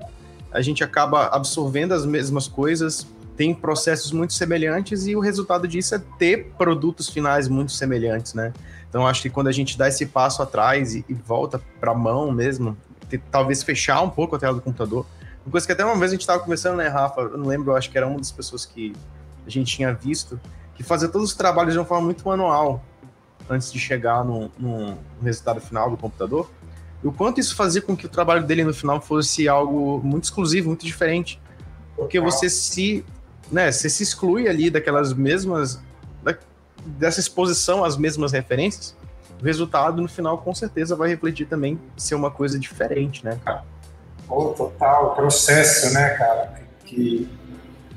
a 0.52 0.62
gente 0.62 0.84
acaba 0.84 1.28
absorvendo 1.28 1.94
as 1.94 2.06
mesmas 2.06 2.48
coisas, 2.48 3.08
tem 3.38 3.54
processos 3.54 4.12
muito 4.12 4.34
semelhantes 4.34 5.06
e 5.06 5.16
o 5.16 5.20
resultado 5.20 5.68
disso 5.68 5.94
é 5.94 6.02
ter 6.18 6.52
produtos 6.58 7.08
finais 7.08 7.48
muito 7.48 7.72
semelhantes, 7.72 8.34
né? 8.34 8.52
Então, 8.90 9.06
acho 9.06 9.22
que 9.22 9.30
quando 9.30 9.48
a 9.48 9.52
gente 9.52 9.78
dá 9.78 9.88
esse 9.88 10.08
passo 10.08 10.42
atrás 10.42 10.96
e, 10.96 11.06
e 11.08 11.14
volta 11.14 11.62
para 11.80 11.92
a 11.92 11.96
mão 11.96 12.32
mesmo, 12.32 12.76
talvez 13.32 13.62
fechar 13.62 14.02
um 14.02 14.10
pouco 14.10 14.36
a 14.36 14.40
tela 14.40 14.56
do 14.56 14.62
computador. 14.62 15.06
Uma 15.46 15.52
coisa 15.52 15.68
que 15.68 15.72
até 15.72 15.86
uma 15.86 15.96
vez 15.96 16.12
a 16.12 16.16
gente 16.16 16.22
estava 16.22 16.40
conversando, 16.40 16.78
né, 16.78 16.88
Rafa? 16.88 17.22
Eu 17.22 17.38
não 17.38 17.46
lembro, 17.46 17.72
eu 17.72 17.76
acho 17.76 17.92
que 17.92 17.98
era 17.98 18.08
uma 18.08 18.18
das 18.18 18.32
pessoas 18.32 18.66
que 18.66 18.94
a 19.46 19.50
gente 19.50 19.74
tinha 19.74 19.94
visto, 19.94 20.40
que 20.74 20.82
fazia 20.84 21.08
todos 21.08 21.30
os 21.30 21.36
trabalhos 21.36 21.74
de 21.74 21.80
uma 21.80 21.86
forma 21.86 22.06
muito 22.06 22.28
manual 22.28 22.84
antes 23.50 23.72
de 23.72 23.80
chegar 23.80 24.26
no, 24.26 24.52
no 24.58 24.98
resultado 25.22 25.62
final 25.62 25.92
do 25.92 25.96
computador. 25.96 26.50
E 27.04 27.08
o 27.08 27.12
quanto 27.12 27.40
isso 27.40 27.56
fazia 27.56 27.82
com 27.82 27.96
que 27.96 28.08
o 28.08 28.10
trabalho 28.10 28.44
dele 28.44 28.64
no 28.64 28.74
final 28.74 29.00
fosse 29.00 29.48
algo 29.48 30.02
muito 30.04 30.24
exclusivo, 30.24 30.68
muito 30.68 30.86
diferente. 30.86 31.40
Porque 31.96 32.20
você 32.20 32.50
se, 32.50 33.06
né, 33.52 33.72
você 33.72 33.90
se 33.90 34.04
exclui 34.04 34.48
ali 34.48 34.70
daquelas 34.70 35.14
mesmas 35.14 35.80
dessa 36.88 37.20
exposição 37.20 37.84
às 37.84 37.98
mesmas 37.98 38.32
referências, 38.32 38.96
o 39.42 39.46
resultado 39.46 40.02
no 40.02 40.08
final 40.08 40.38
com 40.38 40.54
certeza 40.56 40.96
vai 40.96 41.10
refletir 41.10 41.46
também 41.46 41.80
ser 41.96 42.16
uma 42.16 42.32
coisa 42.32 42.58
diferente, 42.58 43.24
né, 43.24 43.38
cara? 43.44 43.64
Oh, 44.30 44.46
total, 44.46 45.16
processo, 45.16 45.94
né, 45.94 46.10
cara? 46.12 46.62
Que 46.86 47.30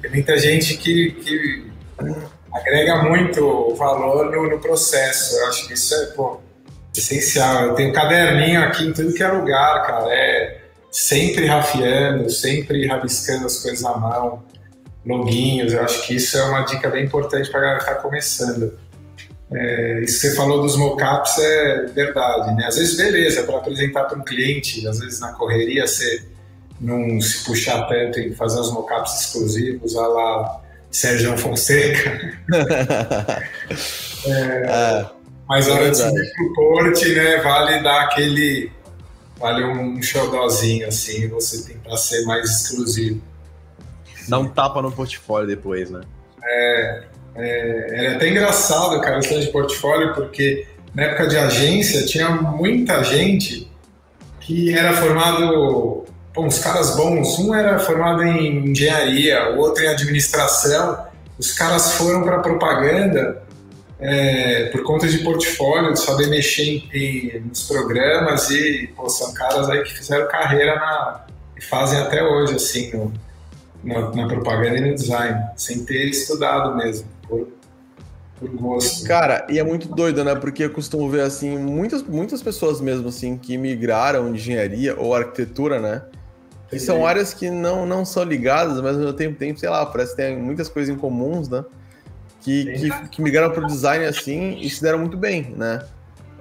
tem 0.00 0.10
muita 0.10 0.38
gente 0.38 0.76
que, 0.76 1.12
que 1.12 1.70
agrega 2.52 3.02
muito 3.02 3.74
valor 3.74 4.30
no, 4.30 4.50
no, 4.50 4.58
processo. 4.58 5.36
Eu 5.36 5.48
acho 5.48 5.66
que 5.66 5.74
isso 5.74 5.94
é 5.94 6.06
pô, 6.06 6.40
essencial. 6.94 7.64
Eu 7.64 7.74
tenho 7.74 7.92
caderninho 7.92 8.62
aqui 8.62 8.86
em 8.86 8.92
tudo 8.92 9.14
que 9.14 9.22
é 9.22 9.28
lugar, 9.28 9.86
cara. 9.86 10.12
É 10.12 10.60
sempre 10.90 11.46
rafiando, 11.46 12.28
sempre 12.30 12.86
rabiscando 12.86 13.46
as 13.46 13.58
coisas 13.62 13.84
à 13.84 13.96
mão 13.96 14.42
loginhos. 15.04 15.72
Eu 15.72 15.82
acho 15.82 16.06
que 16.06 16.16
isso 16.16 16.36
é 16.36 16.42
uma 16.44 16.62
dica 16.62 16.88
bem 16.88 17.04
importante 17.04 17.50
para 17.50 17.60
a 17.60 17.62
galera 17.62 17.78
que 17.84 17.90
está 17.90 18.00
começando. 18.00 18.78
É, 19.52 20.00
isso 20.02 20.20
que 20.20 20.28
você 20.28 20.36
falou 20.36 20.62
dos 20.62 20.76
mockups 20.76 21.38
é 21.38 21.86
verdade, 21.86 22.54
né? 22.54 22.66
Às 22.66 22.76
vezes, 22.76 22.96
beleza, 22.96 23.42
para 23.42 23.56
apresentar 23.56 24.04
para 24.04 24.16
um 24.16 24.22
cliente, 24.22 24.86
às 24.86 25.00
vezes 25.00 25.18
na 25.18 25.32
correria 25.32 25.86
você 25.86 26.22
não 26.80 27.20
se 27.20 27.44
puxar 27.44 27.86
tanto 27.88 28.20
em 28.20 28.32
fazer 28.32 28.60
os 28.60 28.72
mockups 28.72 29.20
exclusivos, 29.20 29.96
a 29.96 30.06
lá 30.06 30.60
Sérgio 30.90 31.36
Fonseca. 31.36 32.38
é, 34.26 34.30
é, 34.30 35.06
mas 35.48 35.68
a 35.68 35.74
hora 35.74 35.90
de 35.90 35.96
subir 35.96 36.32
pro 36.34 36.54
porte, 36.54 37.12
né, 37.12 37.38
vale 37.38 37.82
dar 37.82 38.02
aquele, 38.02 38.70
vale 39.36 39.64
um 39.64 40.00
xodózinho, 40.00 40.86
assim, 40.86 41.26
você 41.28 41.72
tentar 41.72 41.96
ser 41.96 42.24
mais 42.24 42.48
exclusivo. 42.48 43.20
Dá 44.28 44.38
um 44.38 44.48
tapa 44.48 44.80
no 44.82 44.92
portfólio 44.92 45.46
depois, 45.46 45.90
né? 45.90 46.00
É, 46.44 47.02
é, 47.34 48.04
era 48.06 48.16
até 48.16 48.28
engraçado, 48.28 49.00
cara, 49.00 49.18
esse 49.18 49.40
de 49.40 49.48
portfólio, 49.48 50.14
porque 50.14 50.66
na 50.94 51.04
época 51.04 51.28
de 51.28 51.36
agência 51.36 52.04
tinha 52.04 52.30
muita 52.30 53.02
gente 53.04 53.70
que 54.40 54.76
era 54.76 54.92
formado, 54.94 56.04
bom, 56.34 56.46
uns 56.46 56.58
caras 56.58 56.96
bons, 56.96 57.38
um 57.38 57.54
era 57.54 57.78
formado 57.78 58.22
em 58.22 58.70
engenharia, 58.70 59.54
o 59.54 59.58
outro 59.58 59.84
em 59.84 59.88
administração, 59.88 61.06
os 61.38 61.52
caras 61.52 61.92
foram 61.92 62.22
para 62.22 62.40
propaganda 62.40 63.42
é, 64.00 64.70
por 64.70 64.82
conta 64.82 65.06
de 65.06 65.18
portfólio, 65.18 65.92
de 65.92 66.00
saber 66.00 66.28
mexer 66.28 66.64
em, 66.64 66.90
em, 66.92 67.40
nos 67.40 67.64
programas 67.64 68.50
e 68.50 68.90
pô, 68.96 69.08
são 69.08 69.32
caras 69.34 69.68
aí 69.68 69.82
que 69.82 69.92
fizeram 69.92 70.26
carreira 70.26 70.74
na, 70.76 71.26
e 71.56 71.60
fazem 71.60 71.98
até 71.98 72.22
hoje, 72.22 72.54
assim, 72.54 72.90
no, 72.92 73.12
na, 73.82 74.10
na, 74.10 74.28
propaganda 74.28 74.78
e 74.78 74.90
no 74.90 74.94
design, 74.94 75.42
sem 75.56 75.84
ter 75.84 76.06
estudado 76.06 76.76
mesmo, 76.76 77.06
por, 77.26 77.48
por 78.38 78.48
gosto. 78.50 79.06
Cara, 79.06 79.46
e 79.48 79.58
é 79.58 79.62
muito 79.62 79.88
doido, 79.88 80.24
né? 80.24 80.34
Porque 80.34 80.64
eu 80.64 80.70
costumo 80.70 81.08
ver, 81.08 81.22
assim, 81.22 81.56
muitas, 81.58 82.02
muitas 82.02 82.42
pessoas 82.42 82.80
mesmo, 82.80 83.08
assim, 83.08 83.36
que 83.36 83.56
migraram 83.56 84.32
de 84.32 84.38
engenharia 84.38 84.98
ou 84.98 85.14
arquitetura, 85.14 85.80
né? 85.80 86.02
Que 86.68 86.78
são 86.78 87.04
áreas 87.04 87.34
que 87.34 87.50
não, 87.50 87.84
não 87.84 88.04
são 88.04 88.22
ligadas, 88.22 88.80
mas 88.80 88.94
ao 88.94 89.00
mesmo 89.00 89.12
tempo, 89.12 89.36
tem, 89.36 89.56
sei 89.56 89.68
lá, 89.68 89.84
parece 89.84 90.12
que 90.12 90.18
tem 90.18 90.38
muitas 90.38 90.68
coisas 90.68 90.94
em 90.94 90.98
comuns, 90.98 91.48
né? 91.48 91.64
Que, 92.40 92.72
que, 92.72 93.08
que 93.08 93.22
migraram 93.22 93.50
para 93.52 93.64
o 93.64 93.66
design 93.66 94.04
assim 94.06 94.56
e 94.60 94.70
se 94.70 94.80
deram 94.80 94.98
muito 94.98 95.16
bem, 95.16 95.52
né? 95.56 95.84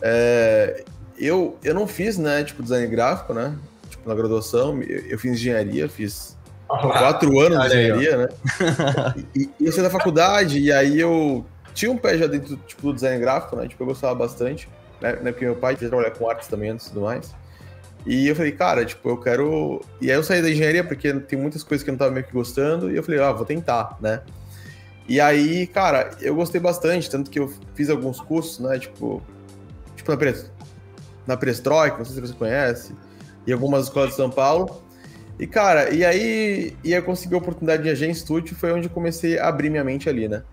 É, 0.01 0.83
eu, 1.17 1.57
eu 1.63 1.73
não 1.73 1.87
fiz, 1.87 2.17
né, 2.17 2.43
tipo, 2.43 2.63
design 2.63 2.87
gráfico, 2.87 3.33
né? 3.33 3.57
tipo, 3.99 4.07
na 4.07 4.15
graduação, 4.15 4.81
eu 4.81 5.19
fiz 5.19 5.33
engenharia, 5.33 5.89
fiz 5.89 6.37
quatro 6.77 7.39
anos 7.39 7.59
de 7.69 7.77
engenharia, 7.77 8.17
né? 8.17 8.27
E, 9.35 9.49
e 9.59 9.65
eu 9.65 9.71
saí 9.71 9.83
da 9.83 9.89
faculdade, 9.89 10.59
e 10.59 10.71
aí 10.71 10.99
eu 10.99 11.45
tinha 11.73 11.91
um 11.91 11.97
pé 11.97 12.17
já 12.17 12.27
dentro 12.27 12.57
tipo, 12.67 12.81
do 12.83 12.93
design 12.93 13.19
gráfico, 13.19 13.55
né? 13.55 13.67
Tipo, 13.67 13.83
eu 13.83 13.87
gostava 13.87 14.13
bastante, 14.15 14.69
né? 15.01 15.13
né 15.21 15.31
porque 15.31 15.45
meu 15.45 15.55
pai 15.55 15.73
queria 15.73 15.89
trabalhar 15.89 16.11
com 16.11 16.29
artes 16.29 16.47
também 16.47 16.69
antes 16.69 16.87
e 16.87 16.89
tudo 16.89 17.01
mais. 17.01 17.33
E 18.05 18.27
eu 18.27 18.35
falei, 18.35 18.51
cara, 18.51 18.85
tipo, 18.85 19.09
eu 19.09 19.17
quero. 19.17 19.81
E 20.01 20.09
aí 20.09 20.17
eu 20.17 20.23
saí 20.23 20.41
da 20.41 20.49
engenharia 20.49 20.83
porque 20.83 21.13
tem 21.13 21.37
muitas 21.37 21.63
coisas 21.63 21.83
que 21.83 21.89
eu 21.89 21.93
não 21.93 21.97
tava 21.97 22.11
meio 22.11 22.25
que 22.25 22.31
gostando, 22.31 22.91
e 22.91 22.95
eu 22.95 23.03
falei, 23.03 23.19
ah, 23.21 23.31
vou 23.31 23.45
tentar, 23.45 23.97
né? 23.99 24.21
E 25.07 25.19
aí, 25.19 25.65
cara, 25.65 26.11
eu 26.21 26.35
gostei 26.35 26.61
bastante, 26.61 27.09
tanto 27.09 27.31
que 27.31 27.39
eu 27.39 27.51
fiz 27.73 27.89
alguns 27.89 28.21
cursos, 28.21 28.59
né? 28.59 28.77
Tipo, 28.77 29.21
tipo 29.95 30.11
na, 30.11 30.17
Pres... 30.17 30.51
na 31.25 31.35
não 31.97 32.05
sei 32.05 32.15
se 32.15 32.21
você 32.21 32.33
conhece, 32.33 32.95
e 33.45 33.51
algumas 33.51 33.85
escolas 33.85 34.11
de 34.11 34.15
São 34.15 34.29
Paulo. 34.29 34.83
E, 35.39 35.47
cara, 35.47 35.89
e 35.93 36.03
aí, 36.03 36.75
e 36.83 36.91
eu 36.91 37.01
consegui 37.01 37.33
a 37.33 37.37
oportunidade 37.37 37.83
de 37.83 37.89
agência 37.89 38.21
estúdio, 38.21 38.55
foi 38.55 38.73
onde 38.73 38.87
eu 38.87 38.91
comecei 38.91 39.39
a 39.39 39.47
abrir 39.47 39.69
minha 39.69 39.83
mente 39.85 40.09
ali, 40.09 40.27
né? 40.27 40.43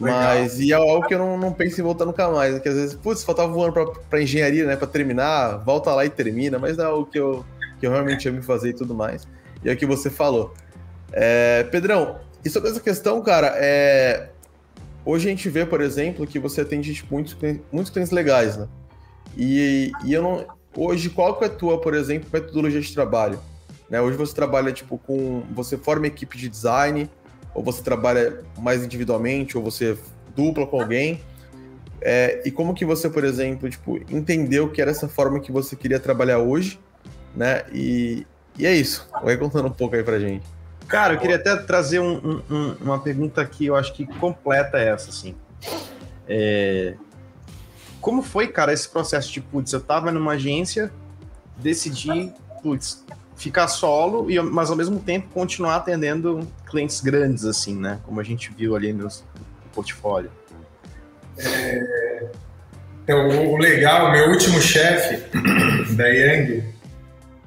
Legal. 0.00 0.18
Mas, 0.18 0.58
e 0.58 0.72
é 0.72 0.74
algo 0.74 1.06
que 1.06 1.14
eu 1.14 1.18
não, 1.18 1.36
não 1.36 1.52
penso 1.52 1.78
em 1.80 1.84
voltar 1.84 2.06
nunca 2.06 2.28
mais, 2.30 2.54
né? 2.54 2.60
que 2.60 2.68
às 2.68 2.74
vezes, 2.74 2.94
putz, 2.94 3.22
faltava 3.22 3.54
um 3.54 3.62
ano 3.62 3.72
pra, 3.72 3.86
pra 3.86 4.22
engenharia, 4.22 4.66
né, 4.66 4.76
pra 4.76 4.86
terminar, 4.86 5.58
volta 5.58 5.94
lá 5.94 6.04
e 6.04 6.10
termina, 6.10 6.58
mas 6.58 6.78
é 6.78 6.84
algo 6.84 7.06
que 7.06 7.18
eu, 7.18 7.44
que 7.78 7.86
eu 7.86 7.90
realmente 7.90 8.26
amo 8.28 8.42
fazer 8.42 8.70
e 8.70 8.72
tudo 8.72 8.94
mais. 8.94 9.28
E 9.62 9.68
é 9.68 9.72
o 9.72 9.76
que 9.76 9.86
você 9.86 10.08
falou. 10.08 10.54
É, 11.12 11.62
Pedrão, 11.64 12.18
e 12.42 12.48
sobre 12.48 12.70
essa 12.70 12.80
questão, 12.80 13.22
cara, 13.22 13.52
é, 13.56 14.30
hoje 15.04 15.28
a 15.28 15.30
gente 15.30 15.48
vê, 15.50 15.66
por 15.66 15.80
exemplo, 15.80 16.26
que 16.26 16.38
você 16.38 16.62
atende 16.62 16.94
tipo, 16.94 17.14
muitos, 17.14 17.36
muitos 17.70 17.90
clientes 17.90 18.10
legais, 18.10 18.56
né? 18.56 18.66
E, 19.36 19.92
e 20.04 20.12
eu 20.12 20.22
não. 20.22 20.46
Hoje, 20.76 21.08
qual 21.10 21.36
que 21.36 21.44
é 21.44 21.46
a 21.46 21.50
tua, 21.50 21.80
por 21.80 21.94
exemplo, 21.94 22.28
metodologia 22.32 22.80
de 22.80 22.92
trabalho? 22.92 23.38
Né? 23.88 24.00
Hoje 24.00 24.16
você 24.16 24.34
trabalha 24.34 24.72
tipo 24.72 24.98
com. 24.98 25.42
Você 25.52 25.76
forma 25.76 26.06
equipe 26.06 26.36
de 26.36 26.48
design, 26.48 27.10
ou 27.54 27.62
você 27.62 27.82
trabalha 27.82 28.42
mais 28.58 28.84
individualmente, 28.84 29.56
ou 29.56 29.62
você 29.62 29.96
dupla 30.34 30.66
com 30.66 30.80
alguém. 30.80 31.20
É, 32.00 32.42
e 32.44 32.50
como 32.50 32.74
que 32.74 32.84
você, 32.84 33.08
por 33.08 33.24
exemplo, 33.24 33.68
tipo, 33.70 33.98
entendeu 34.10 34.68
que 34.70 34.82
era 34.82 34.90
essa 34.90 35.08
forma 35.08 35.40
que 35.40 35.50
você 35.50 35.74
queria 35.74 35.98
trabalhar 35.98 36.38
hoje, 36.38 36.78
né? 37.34 37.62
E, 37.72 38.26
e 38.58 38.66
é 38.66 38.74
isso. 38.74 39.08
Vai 39.22 39.36
contando 39.36 39.68
um 39.68 39.72
pouco 39.72 39.96
aí 39.96 40.02
pra 40.02 40.18
gente. 40.18 40.44
Cara, 40.86 41.14
eu 41.14 41.18
queria 41.18 41.36
até 41.36 41.56
trazer 41.56 42.00
um, 42.00 42.42
um, 42.50 42.76
uma 42.80 42.98
pergunta 42.98 43.44
que 43.46 43.66
eu 43.66 43.74
acho 43.74 43.94
que 43.94 44.06
completa 44.06 44.78
essa, 44.78 45.08
assim. 45.08 45.34
É... 46.28 46.94
Como 48.00 48.22
foi, 48.22 48.48
cara, 48.48 48.70
esse 48.70 48.86
processo 48.88 49.32
de, 49.32 49.40
putz, 49.40 49.72
eu 49.72 49.80
tava 49.80 50.12
numa 50.12 50.32
agência, 50.32 50.92
decidi, 51.56 52.30
putz, 52.62 53.02
ficar 53.36 53.68
solo, 53.68 54.30
e, 54.30 54.40
mas 54.40 54.70
ao 54.70 54.76
mesmo 54.76 54.98
tempo 55.00 55.28
continuar 55.32 55.76
atendendo 55.76 56.46
clientes 56.66 57.00
grandes, 57.00 57.44
assim, 57.44 57.76
né? 57.76 58.00
Como 58.04 58.20
a 58.20 58.24
gente 58.24 58.50
viu 58.56 58.76
ali 58.76 58.92
no, 58.92 59.04
no 59.04 59.70
portfólio. 59.72 60.30
É... 61.38 62.26
Então, 63.02 63.28
o 63.50 63.58
legal, 63.58 64.10
meu 64.12 64.30
último 64.30 64.60
chefe 64.62 65.22
da 65.94 66.06
Yang, 66.06 66.64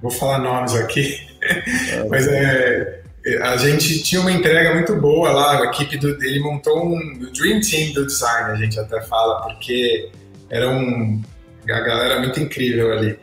vou 0.01 0.11
falar 0.11 0.39
nomes 0.39 0.75
aqui, 0.75 1.19
mas 2.09 2.27
é, 2.27 3.01
a 3.41 3.57
gente 3.57 4.03
tinha 4.03 4.21
uma 4.21 4.31
entrega 4.31 4.75
muito 4.75 4.95
boa 4.95 5.31
lá, 5.31 5.63
a 5.63 5.65
equipe 5.65 5.97
do, 5.97 6.09
ele 6.23 6.39
montou 6.41 6.85
um 6.85 7.31
Dream 7.33 7.59
Team 7.61 7.91
do 7.93 8.05
design, 8.05 8.51
a 8.51 8.55
gente 8.55 8.79
até 8.79 9.01
fala, 9.01 9.41
porque 9.41 10.11
era 10.49 10.69
um, 10.69 11.21
a 11.67 11.79
galera 11.79 12.19
muito 12.19 12.39
incrível 12.39 12.93
ali. 12.93 13.17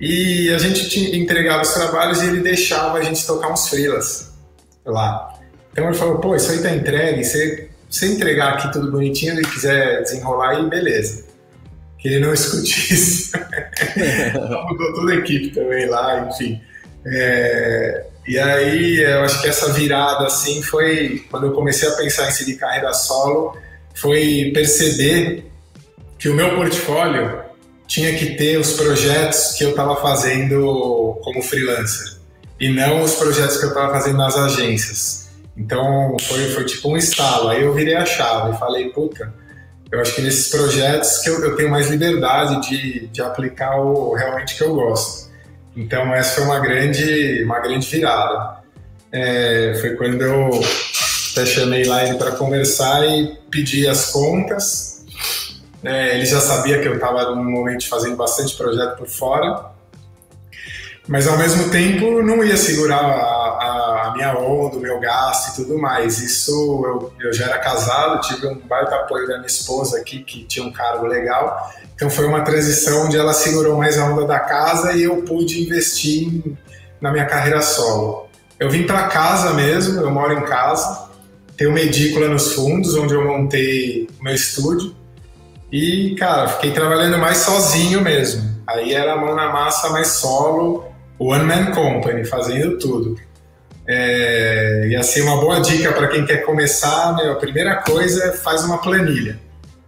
E 0.00 0.52
a 0.54 0.58
gente 0.58 0.88
tinha, 0.88 1.16
entregava 1.16 1.62
os 1.62 1.72
trabalhos 1.72 2.22
e 2.22 2.26
ele 2.28 2.40
deixava 2.40 2.98
a 2.98 3.02
gente 3.02 3.26
tocar 3.26 3.52
uns 3.52 3.68
freelas 3.68 4.32
lá. 4.84 5.34
Então 5.72 5.86
ele 5.86 5.96
falou, 5.96 6.18
pô, 6.18 6.34
isso 6.36 6.50
aí 6.50 6.62
tá 6.62 6.70
entregue, 6.70 7.24
você, 7.24 7.68
você 7.88 8.06
entregar 8.06 8.54
aqui 8.54 8.72
tudo 8.72 8.90
bonitinho, 8.90 9.34
ele 9.34 9.44
quiser 9.44 10.02
desenrolar 10.02 10.50
aí, 10.50 10.68
beleza. 10.68 11.24
Que 11.98 12.08
ele 12.08 12.20
não 12.20 12.32
escutisse. 12.34 13.32
Mudou 14.68 14.94
toda 14.94 15.12
a 15.12 15.16
equipe 15.16 15.50
também 15.50 15.86
lá, 15.86 16.28
enfim. 16.28 16.60
É, 17.04 18.06
e 18.26 18.38
aí 18.38 19.00
eu 19.00 19.22
acho 19.22 19.40
que 19.40 19.48
essa 19.48 19.72
virada 19.72 20.26
assim 20.26 20.62
foi 20.62 21.24
quando 21.30 21.46
eu 21.46 21.52
comecei 21.52 21.88
a 21.88 21.92
pensar 21.92 22.28
em 22.28 22.30
seguir 22.30 22.56
carreira 22.56 22.92
solo, 22.92 23.56
foi 23.94 24.50
perceber 24.54 25.50
que 26.18 26.28
o 26.28 26.34
meu 26.34 26.54
portfólio 26.54 27.47
tinha 27.88 28.14
que 28.14 28.36
ter 28.36 28.58
os 28.58 28.74
projetos 28.74 29.54
que 29.56 29.64
eu 29.64 29.70
estava 29.70 29.96
fazendo 29.96 31.18
como 31.24 31.42
freelancer 31.42 32.18
e 32.60 32.68
não 32.68 33.02
os 33.02 33.14
projetos 33.14 33.56
que 33.56 33.64
eu 33.64 33.70
estava 33.70 33.92
fazendo 33.94 34.18
nas 34.18 34.36
agências. 34.36 35.30
Então 35.56 36.16
foi, 36.20 36.50
foi 36.50 36.64
tipo 36.66 36.90
um 36.90 36.96
estalo. 36.96 37.48
Aí 37.48 37.62
eu 37.62 37.72
virei 37.72 37.96
a 37.96 38.04
chave 38.04 38.54
e 38.54 38.58
falei, 38.58 38.90
puta, 38.90 39.32
eu 39.90 40.00
acho 40.00 40.14
que 40.14 40.20
nesses 40.20 40.50
projetos 40.50 41.18
que 41.18 41.30
eu, 41.30 41.42
eu 41.42 41.56
tenho 41.56 41.70
mais 41.70 41.88
liberdade 41.88 42.68
de, 42.68 43.06
de 43.08 43.22
aplicar 43.22 43.80
o 43.80 44.14
realmente 44.14 44.56
que 44.56 44.62
eu 44.62 44.74
gosto. 44.74 45.30
Então 45.74 46.14
essa 46.14 46.36
foi 46.36 46.44
uma 46.44 46.60
grande, 46.60 47.42
uma 47.42 47.58
grande 47.58 47.88
virada. 47.88 48.58
É, 49.10 49.78
foi 49.80 49.96
quando 49.96 50.20
eu 50.20 50.50
até 51.32 51.46
chamei 51.46 51.84
lá 51.84 52.04
ele 52.04 52.18
para 52.18 52.32
conversar 52.32 53.08
e 53.08 53.38
pedi 53.50 53.88
as 53.88 54.12
contas 54.12 54.87
é, 55.88 56.16
ele 56.16 56.26
já 56.26 56.38
sabia 56.38 56.80
que 56.80 56.86
eu 56.86 56.96
estava 56.96 57.34
no 57.34 57.42
momento 57.42 57.88
fazendo 57.88 58.14
bastante 58.14 58.54
projeto 58.54 58.98
por 58.98 59.08
fora, 59.08 59.70
mas 61.06 61.26
ao 61.26 61.38
mesmo 61.38 61.70
tempo 61.70 62.22
não 62.22 62.44
ia 62.44 62.58
segurar 62.58 63.00
a, 63.00 64.08
a, 64.08 64.12
minha 64.14 64.36
onda, 64.36 64.76
o 64.76 64.80
meu 64.80 65.00
gasto 65.00 65.52
e 65.52 65.64
tudo 65.64 65.78
mais. 65.78 66.18
Isso 66.18 66.52
eu, 66.84 67.12
eu 67.18 67.32
já 67.32 67.46
era 67.46 67.58
casado, 67.58 68.20
tive 68.20 68.46
um 68.46 68.58
baita 68.58 68.94
apoio 68.96 69.26
da 69.26 69.36
minha 69.36 69.46
esposa 69.46 69.96
aqui, 69.96 70.22
que 70.22 70.44
tinha 70.44 70.66
um 70.66 70.70
cargo 70.70 71.06
legal. 71.06 71.72
Então 71.94 72.10
foi 72.10 72.26
uma 72.26 72.42
transição 72.42 73.06
onde 73.06 73.16
ela 73.16 73.32
segurou 73.32 73.78
mais 73.78 73.96
a 73.98 74.04
onda 74.04 74.26
da 74.26 74.38
casa 74.40 74.92
e 74.92 75.04
eu 75.04 75.22
pude 75.22 75.64
investir 75.64 76.42
na 77.00 77.10
minha 77.10 77.24
carreira 77.24 77.62
solo. 77.62 78.28
Eu 78.60 78.68
vim 78.68 78.86
para 78.86 79.08
casa 79.08 79.54
mesmo, 79.54 79.98
eu 80.02 80.10
moro 80.10 80.34
em 80.34 80.42
casa, 80.42 81.08
tenho 81.56 81.70
uma 81.70 81.80
edícula 81.80 82.28
nos 82.28 82.52
fundos, 82.52 82.94
onde 82.94 83.14
eu 83.14 83.24
montei 83.24 84.06
o 84.20 84.24
meu 84.24 84.34
estúdio. 84.34 84.97
E, 85.70 86.14
cara, 86.18 86.48
fiquei 86.48 86.72
trabalhando 86.72 87.18
mais 87.18 87.38
sozinho 87.38 88.00
mesmo. 88.00 88.48
Aí 88.66 88.94
era 88.94 89.16
mão 89.16 89.34
na 89.34 89.52
massa, 89.52 89.90
mais 89.90 90.08
solo, 90.08 90.86
one 91.18 91.44
man 91.44 91.72
company, 91.72 92.24
fazendo 92.24 92.78
tudo. 92.78 93.18
É, 93.86 94.86
e 94.90 94.96
assim, 94.96 95.22
uma 95.22 95.40
boa 95.40 95.60
dica 95.60 95.92
para 95.92 96.08
quem 96.08 96.26
quer 96.26 96.44
começar, 96.44 97.16
meu, 97.16 97.32
a 97.32 97.36
primeira 97.36 97.76
coisa 97.76 98.24
é 98.24 98.32
faz 98.32 98.64
uma 98.64 98.78
planilha. 98.78 99.38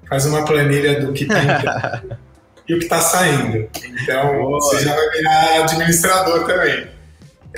Faz 0.09 0.27
uma 0.27 0.45
planilha 0.45 1.01
do 1.01 1.13
que 1.13 1.27
tem 1.27 1.37
e 2.69 2.75
o 2.75 2.79
que 2.79 2.85
está 2.85 3.01
saindo. 3.01 3.69
Então, 4.03 4.33
Boa. 4.33 4.61
você 4.61 4.81
já 4.81 4.95
vai 4.95 5.11
virar 5.11 5.63
administrador 5.63 6.47
também. 6.47 6.89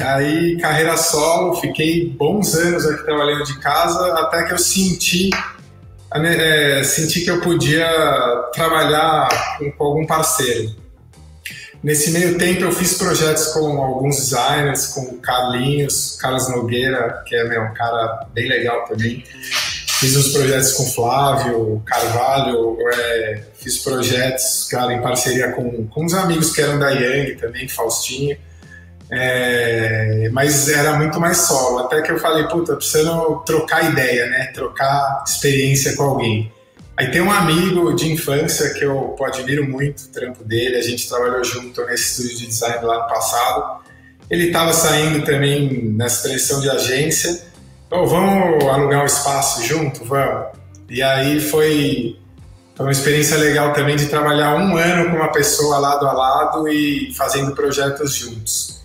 Aí, 0.00 0.58
carreira 0.58 0.96
solo, 0.96 1.54
fiquei 1.60 2.08
bons 2.08 2.54
anos 2.54 2.86
aqui 2.86 3.04
trabalhando 3.04 3.44
de 3.44 3.58
casa, 3.60 4.14
até 4.14 4.44
que 4.44 4.52
eu 4.52 4.58
senti 4.58 5.30
é, 6.14 6.84
senti 6.84 7.22
que 7.22 7.30
eu 7.30 7.40
podia 7.40 7.88
trabalhar 8.54 9.28
com, 9.58 9.72
com, 9.72 9.84
algum 9.84 10.06
parceiro. 10.06 10.74
Nesse 11.82 12.10
meio 12.12 12.38
tempo 12.38 12.62
eu 12.62 12.72
fiz 12.72 12.94
projetos 12.94 13.48
com 13.48 13.82
alguns 13.82 14.16
designers, 14.16 14.88
com 14.88 15.18
Carlinhos, 15.18 16.16
Carlos 16.20 16.48
Nogueira, 16.48 17.22
que 17.26 17.34
é 17.34 17.44
meu, 17.44 17.62
um 17.62 17.74
cara 17.74 18.26
bem 18.32 18.48
legal 18.48 18.84
também. 18.84 19.24
Fiz 19.98 20.16
uns 20.16 20.28
projetos 20.32 20.72
com 20.72 20.84
Flávio 20.86 21.82
Carvalho, 21.86 22.76
é, 22.92 23.42
fiz 23.54 23.78
projetos, 23.78 24.68
cara, 24.70 24.92
em 24.92 25.00
parceria 25.00 25.52
com, 25.52 25.86
com 25.86 26.04
uns 26.04 26.14
amigos 26.14 26.52
que 26.52 26.60
eram 26.60 26.78
da 26.78 26.90
Yang 26.90 27.36
também, 27.36 27.68
Faustinho. 27.68 28.36
É, 29.14 30.30
mas 30.32 30.70
era 30.70 30.94
muito 30.94 31.20
mais 31.20 31.36
solo. 31.36 31.80
Até 31.80 32.00
que 32.00 32.10
eu 32.10 32.18
falei, 32.18 32.44
puta, 32.44 32.74
precisando 32.74 33.42
trocar 33.44 33.84
ideia, 33.84 34.26
né? 34.26 34.46
Trocar 34.54 35.22
experiência 35.26 35.94
com 35.94 36.04
alguém. 36.04 36.50
Aí 36.96 37.10
tem 37.10 37.20
um 37.20 37.30
amigo 37.30 37.94
de 37.94 38.10
infância 38.10 38.72
que 38.72 38.84
eu 38.84 39.14
admiro 39.22 39.68
muito 39.68 40.04
o 40.04 40.08
trampo 40.08 40.42
dele, 40.44 40.76
a 40.76 40.82
gente 40.82 41.08
trabalhou 41.08 41.42
junto 41.44 41.84
nesse 41.86 42.10
estúdio 42.10 42.38
de 42.38 42.46
design 42.46 42.84
lá 42.84 43.02
no 43.02 43.08
passado. 43.08 43.82
Ele 44.30 44.46
estava 44.46 44.72
saindo 44.72 45.24
também 45.24 45.92
nessa 45.94 46.22
transição 46.22 46.60
de 46.60 46.70
agência. 46.70 47.42
Oh, 47.90 48.06
vamos 48.06 48.64
alugar 48.64 49.02
um 49.02 49.06
espaço 49.06 49.62
junto? 49.62 50.04
Vamos. 50.04 50.48
E 50.88 51.02
aí 51.02 51.40
foi, 51.40 52.18
foi 52.74 52.86
uma 52.86 52.92
experiência 52.92 53.36
legal 53.36 53.74
também 53.74 53.96
de 53.96 54.06
trabalhar 54.06 54.54
um 54.54 54.76
ano 54.76 55.10
com 55.10 55.16
uma 55.16 55.32
pessoa 55.32 55.78
lado 55.78 56.06
a 56.06 56.12
lado 56.12 56.68
e 56.68 57.12
fazendo 57.14 57.54
projetos 57.54 58.14
juntos. 58.14 58.81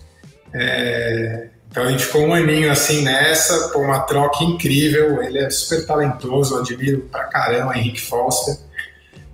É, 0.52 1.48
então 1.70 1.82
a 1.82 1.90
gente 1.90 2.04
ficou 2.04 2.22
um 2.22 2.34
aninho 2.34 2.70
assim 2.70 3.02
nessa, 3.02 3.68
por 3.68 3.84
uma 3.84 4.00
troca 4.00 4.42
incrível. 4.44 5.22
Ele 5.22 5.38
é 5.38 5.50
super 5.50 5.86
talentoso, 5.86 6.56
admiro 6.56 7.00
pra 7.10 7.24
caramba 7.24 7.76
Henrique 7.76 8.00
Foster. 8.00 8.56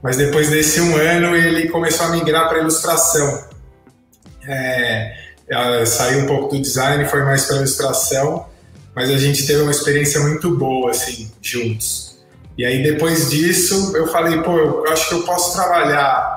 Mas 0.02 0.16
depois 0.16 0.50
desse 0.50 0.80
um 0.80 0.96
ano 0.96 1.34
ele 1.34 1.68
começou 1.68 2.06
a 2.06 2.10
migrar 2.10 2.48
para 2.48 2.58
ilustração. 2.58 3.48
É, 4.46 5.16
saiu 5.86 6.24
um 6.24 6.26
pouco 6.26 6.54
do 6.54 6.60
design, 6.60 7.04
foi 7.06 7.22
mais 7.22 7.44
para 7.46 7.56
ilustração, 7.56 8.46
mas 8.94 9.10
a 9.10 9.16
gente 9.16 9.46
teve 9.46 9.62
uma 9.62 9.70
experiência 9.70 10.20
muito 10.20 10.54
boa, 10.56 10.90
assim, 10.90 11.30
juntos. 11.40 12.18
E 12.56 12.64
aí, 12.64 12.82
depois 12.82 13.30
disso, 13.30 13.96
eu 13.96 14.06
falei, 14.06 14.40
pô, 14.42 14.56
eu 14.56 14.86
acho 14.88 15.08
que 15.08 15.14
eu 15.14 15.22
posso 15.22 15.54
trabalhar 15.54 16.33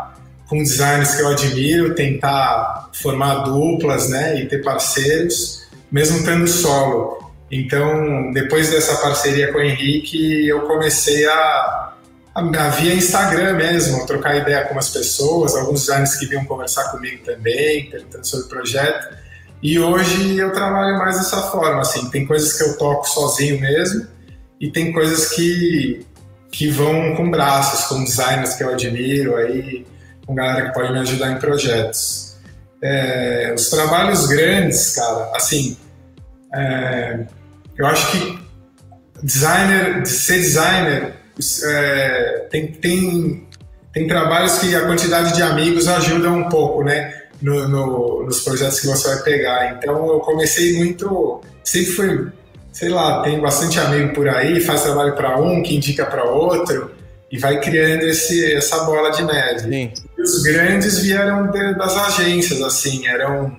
com 0.47 0.57
designers 0.57 1.15
que 1.15 1.21
eu 1.21 1.27
admiro, 1.27 1.93
tentar 1.93 2.89
formar 2.93 3.43
duplas, 3.43 4.09
né, 4.09 4.39
e 4.41 4.47
ter 4.47 4.63
parceiros, 4.63 5.67
mesmo 5.91 6.19
estando 6.19 6.47
solo. 6.47 7.31
Então, 7.51 8.31
depois 8.31 8.69
dessa 8.69 8.97
parceria 8.97 9.51
com 9.51 9.59
o 9.59 9.61
Henrique, 9.61 10.47
eu 10.47 10.61
comecei 10.61 11.25
a, 11.27 11.93
a, 12.35 12.41
a 12.41 12.69
via 12.69 12.93
Instagram 12.93 13.53
mesmo, 13.55 14.05
trocar 14.05 14.35
ideia 14.35 14.65
com 14.65 14.77
as 14.77 14.89
pessoas, 14.89 15.55
alguns 15.55 15.81
designers 15.81 16.15
que 16.15 16.25
vinham 16.25 16.45
conversar 16.45 16.91
comigo 16.91 17.23
também, 17.23 17.89
perguntando 17.89 18.25
sobre 18.25 18.45
o 18.45 18.49
projeto. 18.49 19.15
E 19.61 19.79
hoje 19.79 20.37
eu 20.37 20.51
trabalho 20.51 20.97
mais 20.97 21.17
dessa 21.17 21.41
forma, 21.43 21.81
assim, 21.81 22.09
tem 22.09 22.25
coisas 22.25 22.53
que 22.53 22.63
eu 22.63 22.77
toco 22.77 23.07
sozinho 23.07 23.59
mesmo 23.59 24.05
e 24.59 24.69
tem 24.69 24.91
coisas 24.91 25.29
que, 25.29 26.05
que 26.51 26.69
vão 26.69 27.15
com 27.15 27.31
braços, 27.31 27.85
com 27.85 28.03
designers 28.03 28.55
que 28.55 28.63
eu 28.63 28.69
admiro 28.69 29.35
aí, 29.35 29.85
com 30.27 30.35
galera 30.35 30.67
que 30.67 30.73
pode 30.73 30.91
me 30.91 30.99
ajudar 30.99 31.31
em 31.31 31.39
projetos. 31.39 32.35
É, 32.83 33.53
os 33.55 33.69
trabalhos 33.69 34.27
grandes, 34.27 34.93
cara, 34.93 35.31
assim, 35.33 35.75
é, 36.53 37.25
eu 37.77 37.87
acho 37.87 38.11
que 38.11 38.39
designer, 39.23 40.05
ser 40.05 40.39
designer, 40.39 41.13
é, 41.63 42.47
tem, 42.51 42.67
tem, 42.67 43.47
tem 43.93 44.07
trabalhos 44.07 44.59
que 44.59 44.75
a 44.75 44.85
quantidade 44.85 45.33
de 45.33 45.41
amigos 45.41 45.87
ajuda 45.87 46.29
um 46.29 46.49
pouco, 46.49 46.83
né? 46.83 47.23
No, 47.41 47.67
no, 47.67 48.23
nos 48.25 48.41
projetos 48.41 48.79
que 48.79 48.87
você 48.87 49.07
vai 49.07 49.23
pegar. 49.23 49.75
Então 49.77 50.07
eu 50.07 50.19
comecei 50.19 50.77
muito, 50.77 51.41
sempre 51.63 51.91
fui, 51.91 52.27
sei 52.73 52.89
lá, 52.89 53.21
tem 53.21 53.39
bastante 53.39 53.79
amigo 53.79 54.13
por 54.13 54.27
aí, 54.27 54.59
faz 54.59 54.81
trabalho 54.81 55.15
para 55.15 55.39
um, 55.39 55.61
que 55.61 55.75
indica 55.75 56.05
para 56.05 56.23
outro 56.23 56.96
e 57.31 57.37
vai 57.37 57.59
criando 57.59 58.03
esse, 58.03 58.53
essa 58.53 58.83
bola 58.83 59.09
de 59.11 59.23
neve. 59.23 59.69
Sim. 59.69 59.93
Os 60.17 60.43
grandes 60.43 60.99
vieram 60.99 61.47
de, 61.51 61.75
das 61.75 61.95
agências, 61.97 62.61
assim, 62.61 63.07
eram 63.07 63.57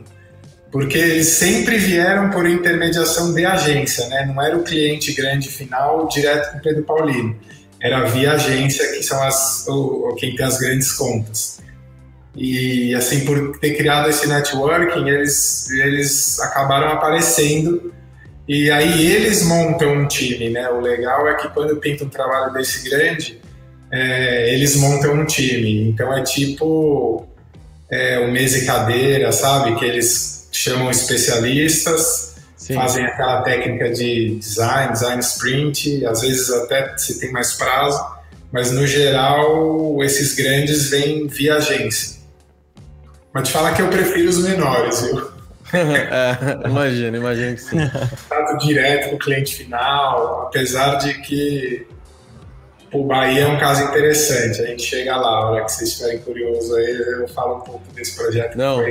porque 0.70 0.98
eles 0.98 1.28
sempre 1.28 1.78
vieram 1.78 2.28
por 2.28 2.46
intermediação 2.46 3.32
de 3.32 3.44
agência, 3.44 4.06
né? 4.08 4.26
Não 4.26 4.42
era 4.42 4.56
o 4.56 4.62
cliente 4.62 5.12
grande 5.12 5.48
final 5.48 6.06
direto 6.08 6.52
com 6.52 6.58
o 6.58 6.62
Pedro 6.62 6.82
Paulino, 6.82 7.36
era 7.80 8.04
via 8.04 8.32
agência 8.32 8.86
que 8.92 9.02
são 9.02 9.22
as 9.22 9.66
o, 9.66 10.14
quem 10.18 10.36
tem 10.36 10.44
as 10.44 10.58
grandes 10.58 10.92
contas. 10.92 11.58
E 12.36 12.94
assim 12.94 13.24
por 13.24 13.58
ter 13.58 13.76
criado 13.76 14.10
esse 14.10 14.26
networking, 14.28 15.08
eles 15.08 15.70
eles 15.70 16.38
acabaram 16.40 16.88
aparecendo 16.88 17.92
e 18.46 18.70
aí 18.70 19.10
eles 19.10 19.44
montam 19.44 19.92
um 19.92 20.06
time, 20.06 20.50
né? 20.50 20.68
O 20.68 20.80
legal 20.80 21.26
é 21.28 21.34
que 21.34 21.48
quando 21.48 21.76
pinta 21.76 22.04
um 22.04 22.08
trabalho 22.08 22.52
desse 22.52 22.88
grande, 22.88 23.40
é, 23.90 24.54
eles 24.54 24.76
montam 24.76 25.14
um 25.14 25.24
time. 25.24 25.88
Então 25.88 26.12
é 26.12 26.22
tipo 26.22 27.26
é, 27.90 28.18
o 28.20 28.30
mesa 28.30 28.58
e 28.58 28.66
cadeira, 28.66 29.32
sabe? 29.32 29.76
Que 29.76 29.84
eles 29.84 30.48
chamam 30.52 30.90
especialistas, 30.90 32.36
Sim. 32.56 32.74
fazem 32.74 33.04
aquela 33.04 33.42
técnica 33.42 33.90
de 33.90 34.36
design, 34.36 34.92
design 34.92 35.20
sprint, 35.20 36.04
às 36.06 36.22
vezes 36.22 36.50
até 36.50 36.96
se 36.96 37.20
tem 37.20 37.30
mais 37.32 37.54
prazo, 37.54 38.04
mas 38.52 38.70
no 38.70 38.86
geral 38.86 40.02
esses 40.02 40.34
grandes 40.34 40.90
vêm 40.90 41.26
via 41.26 41.56
agência. 41.56 42.18
Mas 43.32 43.48
te 43.48 43.52
falar 43.52 43.74
que 43.74 43.82
eu 43.82 43.88
prefiro 43.88 44.28
os 44.28 44.38
menores, 44.42 45.02
viu? 45.02 45.28
é, 45.72 46.66
imagino, 46.66 47.16
imagino 47.16 47.54
que 47.54 47.62
sim. 47.62 47.76
Contato 48.28 48.66
direto 48.66 49.10
com 49.10 49.16
o 49.16 49.18
cliente 49.18 49.54
final, 49.54 50.46
apesar 50.46 50.96
de 50.96 51.14
que 51.20 51.86
o 52.92 53.04
Bahia 53.04 53.42
é 53.42 53.46
um 53.46 53.58
caso 53.58 53.84
interessante. 53.84 54.62
A 54.62 54.66
gente 54.66 54.82
chega 54.82 55.16
lá, 55.16 55.28
a 55.28 55.50
hora 55.50 55.64
que 55.64 55.72
vocês 55.72 55.90
estiverem 55.90 56.18
curiosos 56.20 56.74
aí, 56.74 56.96
eu 57.20 57.28
falo 57.28 57.56
um 57.56 57.60
pouco 57.60 57.82
desse 57.94 58.16
projeto. 58.16 58.56
Não, 58.56 58.82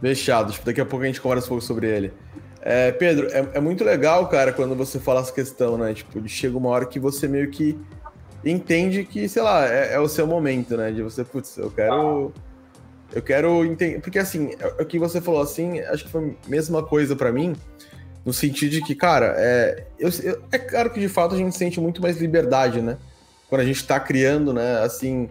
Fechado. 0.00 0.52
Tipo, 0.52 0.66
daqui 0.66 0.80
a 0.80 0.86
pouco 0.86 1.04
a 1.04 1.06
gente 1.06 1.20
conversa 1.20 1.46
um 1.46 1.50
pouco 1.50 1.64
sobre 1.64 1.88
ele. 1.88 2.12
É, 2.60 2.92
Pedro, 2.92 3.28
é, 3.28 3.48
é, 3.54 3.60
muito 3.60 3.84
legal, 3.84 4.28
cara, 4.28 4.52
quando 4.52 4.74
você 4.74 4.98
fala 4.98 5.20
essa 5.20 5.32
questão, 5.32 5.78
né? 5.78 5.94
Tipo, 5.94 6.26
chega 6.28 6.56
uma 6.56 6.68
hora 6.68 6.86
que 6.86 6.98
você 6.98 7.26
meio 7.26 7.50
que 7.50 7.78
entende 8.44 9.04
que, 9.04 9.28
sei 9.28 9.42
lá, 9.42 9.66
é, 9.66 9.94
é 9.94 10.00
o 10.00 10.08
seu 10.08 10.26
momento, 10.26 10.76
né? 10.76 10.90
De 10.90 11.02
você, 11.02 11.24
putz, 11.24 11.56
eu 11.56 11.70
quero. 11.70 12.32
Eu 13.12 13.22
quero 13.22 13.64
entender. 13.64 14.00
Porque, 14.00 14.18
assim, 14.18 14.50
é, 14.60 14.74
é 14.78 14.82
o 14.82 14.86
que 14.86 14.98
você 14.98 15.20
falou, 15.20 15.40
assim, 15.40 15.80
acho 15.80 16.04
que 16.04 16.10
foi 16.10 16.36
a 16.46 16.50
mesma 16.50 16.82
coisa 16.82 17.16
para 17.16 17.32
mim, 17.32 17.56
no 18.24 18.32
sentido 18.32 18.72
de 18.72 18.82
que, 18.82 18.94
cara, 18.94 19.34
é, 19.38 19.84
eu, 19.98 20.10
eu, 20.22 20.42
é 20.52 20.58
claro 20.58 20.90
que 20.90 21.00
de 21.00 21.08
fato 21.08 21.34
a 21.34 21.38
gente 21.38 21.56
sente 21.56 21.80
muito 21.80 22.02
mais 22.02 22.18
liberdade, 22.18 22.82
né? 22.82 22.98
Quando 23.48 23.62
a 23.62 23.64
gente 23.64 23.84
tá 23.86 23.98
criando, 23.98 24.52
né, 24.52 24.80
assim, 24.80 25.28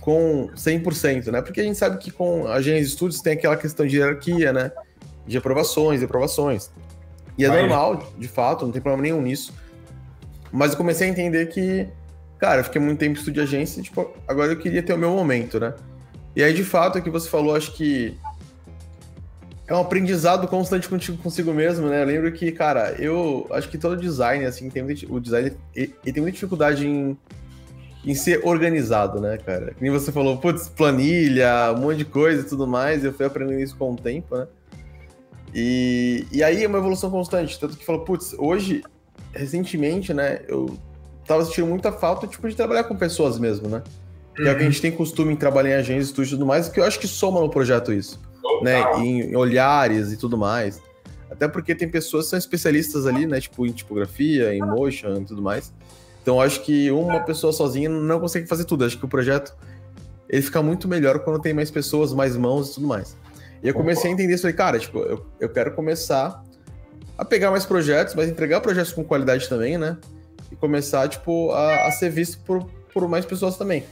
com 0.00 0.48
100%, 0.54 1.32
né? 1.32 1.42
Porque 1.42 1.60
a 1.60 1.64
gente 1.64 1.76
sabe 1.76 1.98
que 1.98 2.10
com 2.10 2.46
a 2.46 2.60
Gênesis 2.60 2.92
Studios 2.92 3.20
tem 3.20 3.32
aquela 3.32 3.56
questão 3.56 3.86
de 3.86 3.96
hierarquia, 3.96 4.52
né? 4.52 4.70
De 5.26 5.36
aprovações 5.36 6.00
e 6.00 6.04
aprovações. 6.04 6.70
E 7.36 7.44
é 7.44 7.48
normal, 7.48 8.12
de 8.16 8.28
fato, 8.28 8.64
não 8.64 8.72
tem 8.72 8.80
problema 8.80 9.02
nenhum 9.02 9.20
nisso. 9.20 9.52
Mas 10.52 10.70
eu 10.70 10.76
comecei 10.76 11.08
a 11.08 11.10
entender 11.10 11.46
que, 11.46 11.88
cara, 12.38 12.60
eu 12.60 12.64
fiquei 12.64 12.80
muito 12.80 12.98
tempo 12.98 13.16
em 13.16 13.18
estúdio 13.18 13.44
de 13.44 13.48
agência, 13.48 13.82
tipo, 13.82 14.14
agora 14.28 14.52
eu 14.52 14.56
queria 14.56 14.82
ter 14.82 14.92
o 14.92 14.98
meu 14.98 15.10
momento, 15.10 15.58
né? 15.58 15.74
E 16.36 16.42
aí, 16.42 16.54
de 16.54 16.62
fato, 16.64 16.98
é 16.98 17.00
que 17.00 17.10
você 17.10 17.28
falou, 17.28 17.56
acho 17.56 17.72
que 17.72 18.16
é 19.66 19.74
um 19.74 19.80
aprendizado 19.80 20.46
constante 20.46 20.88
contigo, 20.88 21.18
consigo 21.18 21.52
mesmo, 21.52 21.88
né? 21.88 22.02
Eu 22.02 22.06
lembro 22.06 22.32
que, 22.32 22.52
cara, 22.52 22.94
eu 22.98 23.46
acho 23.50 23.68
que 23.68 23.76
todo 23.76 23.96
design, 23.96 24.44
assim, 24.44 24.70
tem 24.70 24.84
muito, 24.84 25.12
o 25.12 25.18
design 25.18 25.52
ele, 25.74 25.94
ele 26.04 26.12
tem 26.12 26.22
muita 26.22 26.34
dificuldade 26.34 26.86
em 26.86 27.18
em 28.06 28.14
ser 28.14 28.40
organizado, 28.44 29.20
né, 29.20 29.36
cara? 29.36 29.74
Como 29.76 29.90
você 29.90 30.12
falou, 30.12 30.36
putz, 30.38 30.68
planilha, 30.68 31.74
um 31.76 31.80
monte 31.80 31.98
de 31.98 32.04
coisa 32.04 32.42
e 32.42 32.44
tudo 32.44 32.64
mais, 32.64 33.04
eu 33.04 33.12
fui 33.12 33.26
aprendendo 33.26 33.58
isso 33.58 33.76
com 33.76 33.92
o 33.92 33.96
tempo, 33.96 34.36
né? 34.36 34.46
E, 35.52 36.24
e 36.30 36.42
aí 36.42 36.62
é 36.62 36.68
uma 36.68 36.78
evolução 36.78 37.10
constante, 37.10 37.58
tanto 37.58 37.76
que 37.76 37.84
falou, 37.84 38.04
putz, 38.04 38.34
hoje, 38.38 38.84
recentemente, 39.32 40.14
né, 40.14 40.40
eu 40.46 40.78
tava 41.26 41.44
sentindo 41.44 41.66
muita 41.66 41.90
falta, 41.90 42.28
tipo, 42.28 42.48
de 42.48 42.54
trabalhar 42.54 42.84
com 42.84 42.94
pessoas 42.94 43.40
mesmo, 43.40 43.68
né? 43.68 43.82
Que 44.36 44.42
uhum. 44.42 44.48
é 44.48 44.52
o 44.52 44.56
que 44.56 44.62
a 44.62 44.66
gente 44.66 44.80
tem 44.80 44.92
costume 44.92 45.32
em 45.32 45.36
trabalhar 45.36 45.70
em 45.70 45.80
agências, 45.80 46.06
estúdios 46.06 46.32
e 46.32 46.36
tudo 46.36 46.46
mais, 46.46 46.68
que 46.68 46.78
eu 46.78 46.84
acho 46.84 47.00
que 47.00 47.08
soma 47.08 47.40
no 47.40 47.50
projeto 47.50 47.92
isso, 47.92 48.20
Total. 48.40 48.62
né? 48.62 48.82
Em, 48.98 49.20
em 49.32 49.36
olhares 49.36 50.12
e 50.12 50.16
tudo 50.16 50.38
mais. 50.38 50.80
Até 51.28 51.48
porque 51.48 51.74
tem 51.74 51.88
pessoas 51.88 52.26
que 52.26 52.30
são 52.30 52.38
especialistas 52.38 53.04
ali, 53.04 53.26
né? 53.26 53.40
Tipo, 53.40 53.66
em 53.66 53.72
tipografia, 53.72 54.54
em 54.54 54.60
motion 54.60 55.16
e 55.16 55.24
tudo 55.24 55.42
mais. 55.42 55.72
Então 56.26 56.40
acho 56.40 56.62
que 56.62 56.90
uma 56.90 57.20
pessoa 57.20 57.52
sozinha 57.52 57.88
não 57.88 58.18
consegue 58.18 58.48
fazer 58.48 58.64
tudo. 58.64 58.84
Acho 58.84 58.98
que 58.98 59.04
o 59.04 59.08
projeto 59.08 59.54
ele 60.28 60.42
fica 60.42 60.60
muito 60.60 60.88
melhor 60.88 61.20
quando 61.20 61.40
tem 61.40 61.54
mais 61.54 61.70
pessoas, 61.70 62.12
mais 62.12 62.36
mãos 62.36 62.70
e 62.70 62.74
tudo 62.74 62.88
mais. 62.88 63.16
E 63.62 63.68
eu 63.68 63.72
comecei 63.72 64.10
a 64.10 64.12
entender 64.12 64.34
isso 64.34 64.44
aí, 64.44 64.52
cara, 64.52 64.76
tipo, 64.76 64.98
eu, 64.98 65.24
eu 65.38 65.48
quero 65.48 65.72
começar 65.72 66.42
a 67.16 67.24
pegar 67.24 67.52
mais 67.52 67.64
projetos, 67.64 68.16
mas 68.16 68.28
entregar 68.28 68.60
projetos 68.60 68.92
com 68.92 69.04
qualidade 69.04 69.48
também, 69.48 69.78
né? 69.78 69.98
E 70.50 70.56
começar, 70.56 71.08
tipo, 71.08 71.52
a, 71.52 71.86
a 71.86 71.92
ser 71.92 72.10
visto 72.10 72.40
por, 72.40 72.64
por 72.92 73.06
mais 73.06 73.24
pessoas 73.24 73.56
também. 73.56 73.84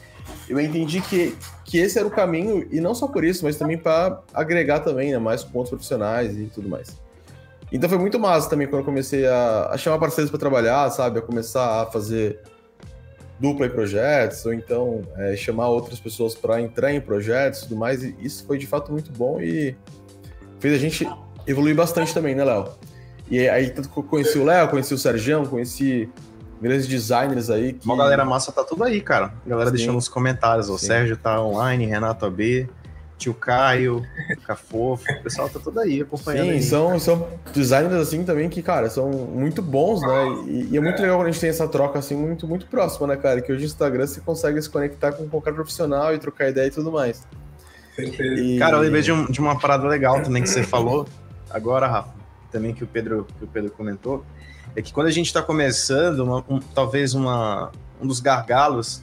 Eu 0.48 0.58
entendi 0.58 1.00
que, 1.02 1.36
que 1.64 1.78
esse 1.78 2.00
era 2.00 2.08
o 2.08 2.10
caminho, 2.10 2.66
e 2.68 2.80
não 2.80 2.96
só 2.96 3.06
por 3.06 3.22
isso, 3.22 3.44
mas 3.44 3.54
também 3.54 3.78
para 3.78 4.20
agregar 4.34 4.80
também, 4.80 5.12
né? 5.12 5.18
Mais 5.18 5.44
pontos 5.44 5.70
profissionais 5.70 6.36
e 6.36 6.46
tudo 6.46 6.68
mais. 6.68 6.96
Então 7.74 7.88
foi 7.88 7.98
muito 7.98 8.20
massa 8.20 8.48
também 8.48 8.68
quando 8.68 8.82
eu 8.82 8.84
comecei 8.84 9.26
a, 9.26 9.70
a 9.72 9.76
chamar 9.76 9.98
parceiros 9.98 10.30
para 10.30 10.38
trabalhar, 10.38 10.88
sabe? 10.90 11.18
A 11.18 11.22
começar 11.22 11.82
a 11.82 11.86
fazer 11.86 12.38
dupla 13.40 13.66
em 13.66 13.68
projetos, 13.68 14.46
ou 14.46 14.54
então 14.54 15.02
é, 15.16 15.34
chamar 15.34 15.66
outras 15.70 15.98
pessoas 15.98 16.36
para 16.36 16.62
entrar 16.62 16.92
em 16.92 17.00
projetos 17.00 17.58
e 17.58 17.62
tudo 17.64 17.76
mais. 17.76 18.04
E 18.04 18.14
isso 18.20 18.46
foi 18.46 18.58
de 18.58 18.66
fato 18.68 18.92
muito 18.92 19.10
bom 19.10 19.40
e 19.40 19.76
fez 20.60 20.72
a 20.72 20.78
gente 20.78 21.04
evoluir 21.48 21.74
bastante 21.74 22.14
também, 22.14 22.32
né, 22.32 22.44
Léo? 22.44 22.68
E 23.28 23.48
aí, 23.48 23.68
tanto 23.70 23.88
que 23.88 23.98
eu 23.98 24.04
conheci 24.04 24.38
o 24.38 24.44
Léo, 24.44 24.68
conheci 24.68 24.94
o 24.94 24.98
Sergião, 24.98 25.44
conheci 25.44 26.08
grandes 26.62 26.86
designers 26.86 27.50
aí. 27.50 27.72
Que... 27.72 27.84
Uma 27.84 27.96
galera 27.96 28.24
massa 28.24 28.52
tá 28.52 28.62
tudo 28.62 28.84
aí, 28.84 29.00
cara. 29.00 29.34
A 29.44 29.48
galera 29.48 29.70
Sim. 29.70 29.76
deixando 29.76 29.94
nos 29.96 30.08
comentários. 30.08 30.68
O 30.68 30.78
Sim. 30.78 30.86
Sérgio 30.86 31.16
tá 31.16 31.42
online, 31.42 31.86
Renato 31.86 32.24
AB 32.24 32.68
tio 33.18 33.34
Caio, 33.34 34.04
Cafofo, 34.46 35.10
o 35.10 35.22
pessoal 35.22 35.48
tá 35.48 35.58
todo 35.58 35.78
aí 35.80 36.02
acompanhando. 36.02 36.46
Sim, 36.46 36.52
aí. 36.52 36.62
São, 36.62 36.98
são 36.98 37.28
designers 37.52 37.94
assim 37.94 38.24
também 38.24 38.48
que, 38.48 38.62
cara, 38.62 38.90
são 38.90 39.10
muito 39.10 39.62
bons, 39.62 40.00
né? 40.02 40.44
E, 40.46 40.68
e, 40.72 40.76
é 40.76 40.80
muito 40.80 41.00
legal 41.00 41.18
quando 41.18 41.28
a 41.28 41.30
gente 41.30 41.40
tem 41.40 41.50
essa 41.50 41.68
troca 41.68 41.98
assim 41.98 42.16
muito, 42.16 42.46
muito 42.46 42.66
próxima, 42.66 43.06
né, 43.06 43.16
cara? 43.16 43.40
Que 43.40 43.52
hoje 43.52 43.62
no 43.62 43.66
Instagram 43.66 44.06
você 44.06 44.20
consegue 44.20 44.60
se 44.60 44.68
conectar 44.68 45.12
com 45.12 45.28
qualquer 45.28 45.54
profissional 45.54 46.14
e 46.14 46.18
trocar 46.18 46.48
ideia 46.48 46.66
e 46.66 46.70
tudo 46.70 46.90
mais. 46.90 47.26
E... 47.98 48.58
Cara, 48.58 48.76
eu 48.76 48.80
lembrei 48.80 49.02
de, 49.02 49.12
um, 49.12 49.26
de 49.26 49.40
uma 49.40 49.58
parada 49.58 49.86
legal 49.86 50.22
também 50.22 50.42
que 50.42 50.48
você 50.48 50.62
falou 50.64 51.06
agora, 51.50 51.86
Rafa, 51.86 52.12
também 52.50 52.74
que 52.74 52.82
o 52.82 52.86
Pedro, 52.86 53.26
que 53.38 53.44
o 53.44 53.46
Pedro 53.46 53.70
comentou, 53.70 54.24
é 54.74 54.82
que 54.82 54.92
quando 54.92 55.06
a 55.06 55.10
gente 55.10 55.26
está 55.26 55.40
começando, 55.40 56.20
uma, 56.20 56.44
um, 56.48 56.58
talvez 56.58 57.14
uma, 57.14 57.70
um 58.00 58.06
dos 58.06 58.18
gargalos 58.18 59.02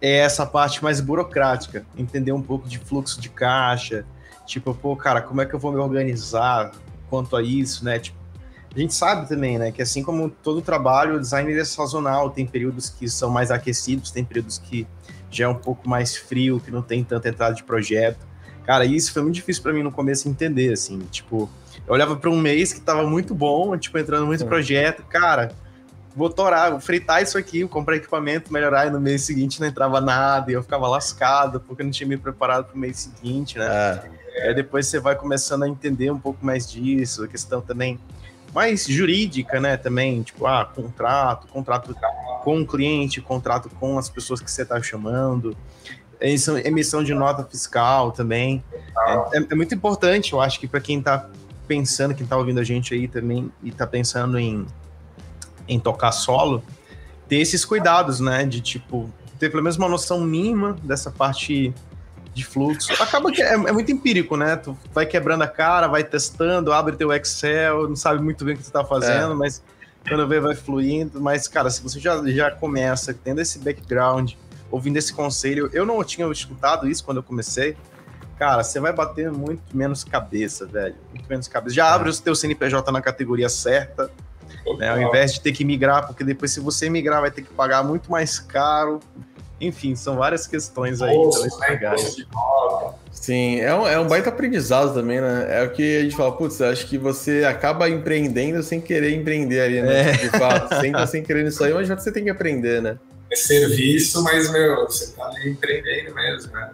é 0.00 0.18
essa 0.18 0.46
parte 0.46 0.82
mais 0.82 1.00
burocrática, 1.00 1.84
entender 1.96 2.32
um 2.32 2.42
pouco 2.42 2.68
de 2.68 2.78
fluxo 2.78 3.20
de 3.20 3.28
caixa, 3.28 4.04
Tipo, 4.48 4.74
pô, 4.74 4.96
cara, 4.96 5.20
como 5.20 5.42
é 5.42 5.46
que 5.46 5.54
eu 5.54 5.58
vou 5.58 5.70
me 5.70 5.78
organizar 5.78 6.72
quanto 7.10 7.36
a 7.36 7.42
isso, 7.42 7.84
né? 7.84 7.98
Tipo, 7.98 8.16
a 8.74 8.78
gente 8.78 8.94
sabe 8.94 9.28
também, 9.28 9.58
né, 9.58 9.70
que 9.70 9.82
assim 9.82 10.02
como 10.02 10.30
todo 10.30 10.62
trabalho, 10.62 11.16
o 11.16 11.20
design 11.20 11.52
é 11.52 11.64
sazonal, 11.64 12.30
tem 12.30 12.46
períodos 12.46 12.88
que 12.88 13.08
são 13.08 13.28
mais 13.28 13.50
aquecidos, 13.50 14.10
tem 14.10 14.24
períodos 14.24 14.56
que 14.56 14.86
já 15.30 15.44
é 15.44 15.48
um 15.48 15.54
pouco 15.54 15.86
mais 15.88 16.16
frio, 16.16 16.60
que 16.60 16.70
não 16.70 16.80
tem 16.80 17.04
tanta 17.04 17.28
entrada 17.28 17.54
de 17.54 17.62
projeto. 17.62 18.26
Cara, 18.64 18.86
isso 18.86 19.12
foi 19.12 19.22
muito 19.22 19.34
difícil 19.34 19.62
para 19.62 19.72
mim 19.72 19.82
no 19.82 19.92
começo 19.92 20.28
entender, 20.28 20.72
assim, 20.72 20.98
tipo, 21.10 21.50
eu 21.86 21.92
olhava 21.92 22.16
para 22.16 22.30
um 22.30 22.38
mês 22.38 22.72
que 22.72 22.80
tava 22.80 23.06
muito 23.06 23.34
bom, 23.34 23.76
tipo, 23.76 23.98
entrando 23.98 24.26
muito 24.26 24.44
é. 24.44 24.46
projeto, 24.46 25.02
cara, 25.04 25.52
vou 26.16 26.30
torar, 26.30 26.70
vou 26.70 26.80
fritar 26.80 27.22
isso 27.22 27.38
aqui, 27.38 27.66
comprar 27.66 27.96
equipamento, 27.96 28.52
melhorar, 28.52 28.86
e 28.86 28.90
no 28.90 29.00
mês 29.00 29.22
seguinte 29.22 29.60
não 29.60 29.66
entrava 29.66 30.00
nada, 30.00 30.50
e 30.50 30.54
eu 30.54 30.62
ficava 30.62 30.88
lascado, 30.88 31.60
porque 31.60 31.82
eu 31.82 31.84
não 31.84 31.92
tinha 31.92 32.08
me 32.08 32.16
preparado 32.16 32.66
para 32.66 32.74
o 32.74 32.78
mês 32.78 32.98
seguinte, 32.98 33.58
né? 33.58 34.00
É. 34.34 34.48
Aí 34.48 34.54
depois 34.54 34.86
você 34.86 35.00
vai 35.00 35.16
começando 35.16 35.64
a 35.64 35.68
entender 35.68 36.10
um 36.10 36.18
pouco 36.18 36.44
mais 36.44 36.70
disso, 36.70 37.24
a 37.24 37.28
questão 37.28 37.60
também 37.60 37.98
mais 38.54 38.86
jurídica, 38.86 39.60
né, 39.60 39.76
também, 39.76 40.22
tipo, 40.22 40.46
ah, 40.46 40.64
contrato, 40.64 41.46
contrato 41.48 41.94
com 42.42 42.60
o 42.60 42.66
cliente, 42.66 43.20
contrato 43.20 43.68
com 43.78 43.98
as 43.98 44.08
pessoas 44.08 44.40
que 44.40 44.50
você 44.50 44.62
está 44.62 44.80
chamando, 44.82 45.56
emissão 46.20 47.04
de 47.04 47.14
nota 47.14 47.44
fiscal 47.44 48.10
também. 48.10 48.64
É, 49.06 49.38
é, 49.38 49.46
é 49.50 49.54
muito 49.54 49.74
importante, 49.74 50.32
eu 50.32 50.40
acho 50.40 50.58
que 50.58 50.66
para 50.66 50.80
quem 50.80 50.98
está 50.98 51.28
pensando, 51.66 52.14
quem 52.14 52.24
está 52.24 52.36
ouvindo 52.36 52.58
a 52.58 52.64
gente 52.64 52.94
aí 52.94 53.06
também 53.06 53.52
e 53.62 53.68
está 53.68 53.86
pensando 53.86 54.38
em, 54.38 54.66
em 55.68 55.78
tocar 55.78 56.12
solo, 56.12 56.62
ter 57.28 57.36
esses 57.36 57.64
cuidados, 57.64 58.20
né, 58.20 58.44
de 58.44 58.60
tipo, 58.60 59.10
ter 59.38 59.50
pelo 59.50 59.62
menos 59.62 59.76
uma 59.76 59.88
noção 59.88 60.20
mínima 60.20 60.76
dessa 60.82 61.10
parte 61.10 61.74
de 62.34 62.44
fluxo. 62.44 62.92
Acaba 63.02 63.30
que 63.30 63.42
é, 63.42 63.54
é, 63.54 63.72
muito 63.72 63.90
empírico, 63.90 64.36
né? 64.36 64.56
Tu 64.56 64.76
vai 64.92 65.04
quebrando 65.04 65.42
a 65.42 65.48
cara, 65.48 65.88
vai 65.88 66.04
testando, 66.04 66.72
abre 66.72 66.96
teu 66.96 67.12
Excel, 67.12 67.88
não 67.88 67.96
sabe 67.96 68.22
muito 68.22 68.44
bem 68.44 68.54
o 68.54 68.58
que 68.58 68.64
tu 68.64 68.70
tá 68.70 68.84
fazendo, 68.84 69.32
é. 69.32 69.36
mas 69.36 69.62
quando 70.08 70.26
vê 70.26 70.40
vai 70.40 70.54
fluindo. 70.54 71.20
Mas, 71.20 71.48
cara, 71.48 71.68
se 71.68 71.82
você 71.82 71.98
já, 71.98 72.22
já 72.28 72.50
começa 72.50 73.12
tendo 73.12 73.40
esse 73.40 73.58
background, 73.58 74.32
ouvindo 74.70 74.96
esse 74.96 75.12
conselho, 75.12 75.68
eu 75.72 75.84
não 75.84 76.02
tinha 76.04 76.30
escutado 76.30 76.88
isso 76.88 77.04
quando 77.04 77.18
eu 77.18 77.22
comecei. 77.22 77.76
Cara, 78.38 78.62
você 78.62 78.78
vai 78.78 78.92
bater 78.92 79.32
muito 79.32 79.76
menos 79.76 80.04
cabeça, 80.04 80.64
velho. 80.64 80.94
Muito 81.10 81.28
menos 81.28 81.48
cabeça. 81.48 81.74
Já 81.74 81.92
abre 81.92 82.08
o 82.08 82.16
teu 82.16 82.36
CNPJ 82.36 82.90
na 82.92 83.02
categoria 83.02 83.48
certa, 83.48 84.10
né? 84.78 84.88
Ao 84.88 85.00
invés 85.00 85.34
de 85.34 85.40
ter 85.40 85.52
que 85.52 85.64
migrar, 85.64 86.06
porque 86.06 86.24
depois, 86.24 86.52
se 86.52 86.60
você 86.60 86.88
migrar, 86.88 87.20
vai 87.20 87.30
ter 87.30 87.42
que 87.42 87.52
pagar 87.52 87.82
muito 87.82 88.10
mais 88.10 88.38
caro. 88.38 89.00
Enfim, 89.60 89.96
são 89.96 90.16
várias 90.16 90.46
questões 90.46 91.02
aí 91.02 91.14
Poço, 91.14 91.58
né? 91.58 91.80
Sim, 93.10 93.60
é 93.60 93.74
um, 93.74 93.86
é 93.86 93.98
um 93.98 94.06
baita 94.06 94.28
aprendizado 94.28 94.94
também, 94.94 95.20
né? 95.20 95.46
É 95.50 95.64
o 95.64 95.70
que 95.70 95.98
a 95.98 96.02
gente 96.02 96.14
fala, 96.14 96.30
putz, 96.32 96.60
acho 96.60 96.86
que 96.86 96.96
você 96.96 97.44
acaba 97.44 97.88
empreendendo 97.88 98.62
sem 98.62 98.80
querer 98.80 99.12
empreender 99.14 99.60
ali, 99.60 99.82
né? 99.82 100.10
É. 100.10 100.12
De 100.12 100.30
fato, 100.30 100.74
sem, 100.80 101.06
sem 101.06 101.22
querer 101.24 101.46
isso 101.46 101.62
aí, 101.64 101.74
mas 101.74 101.88
já 101.88 101.98
você 101.98 102.12
tem 102.12 102.24
que 102.24 102.30
aprender, 102.30 102.80
né? 102.80 102.96
É 103.30 103.36
serviço, 103.36 104.22
mas, 104.22 104.50
meu, 104.50 104.86
você 104.86 105.12
tá 105.14 105.26
ali 105.26 105.50
empreendendo 105.50 106.14
mesmo, 106.14 106.52
né? 106.52 106.70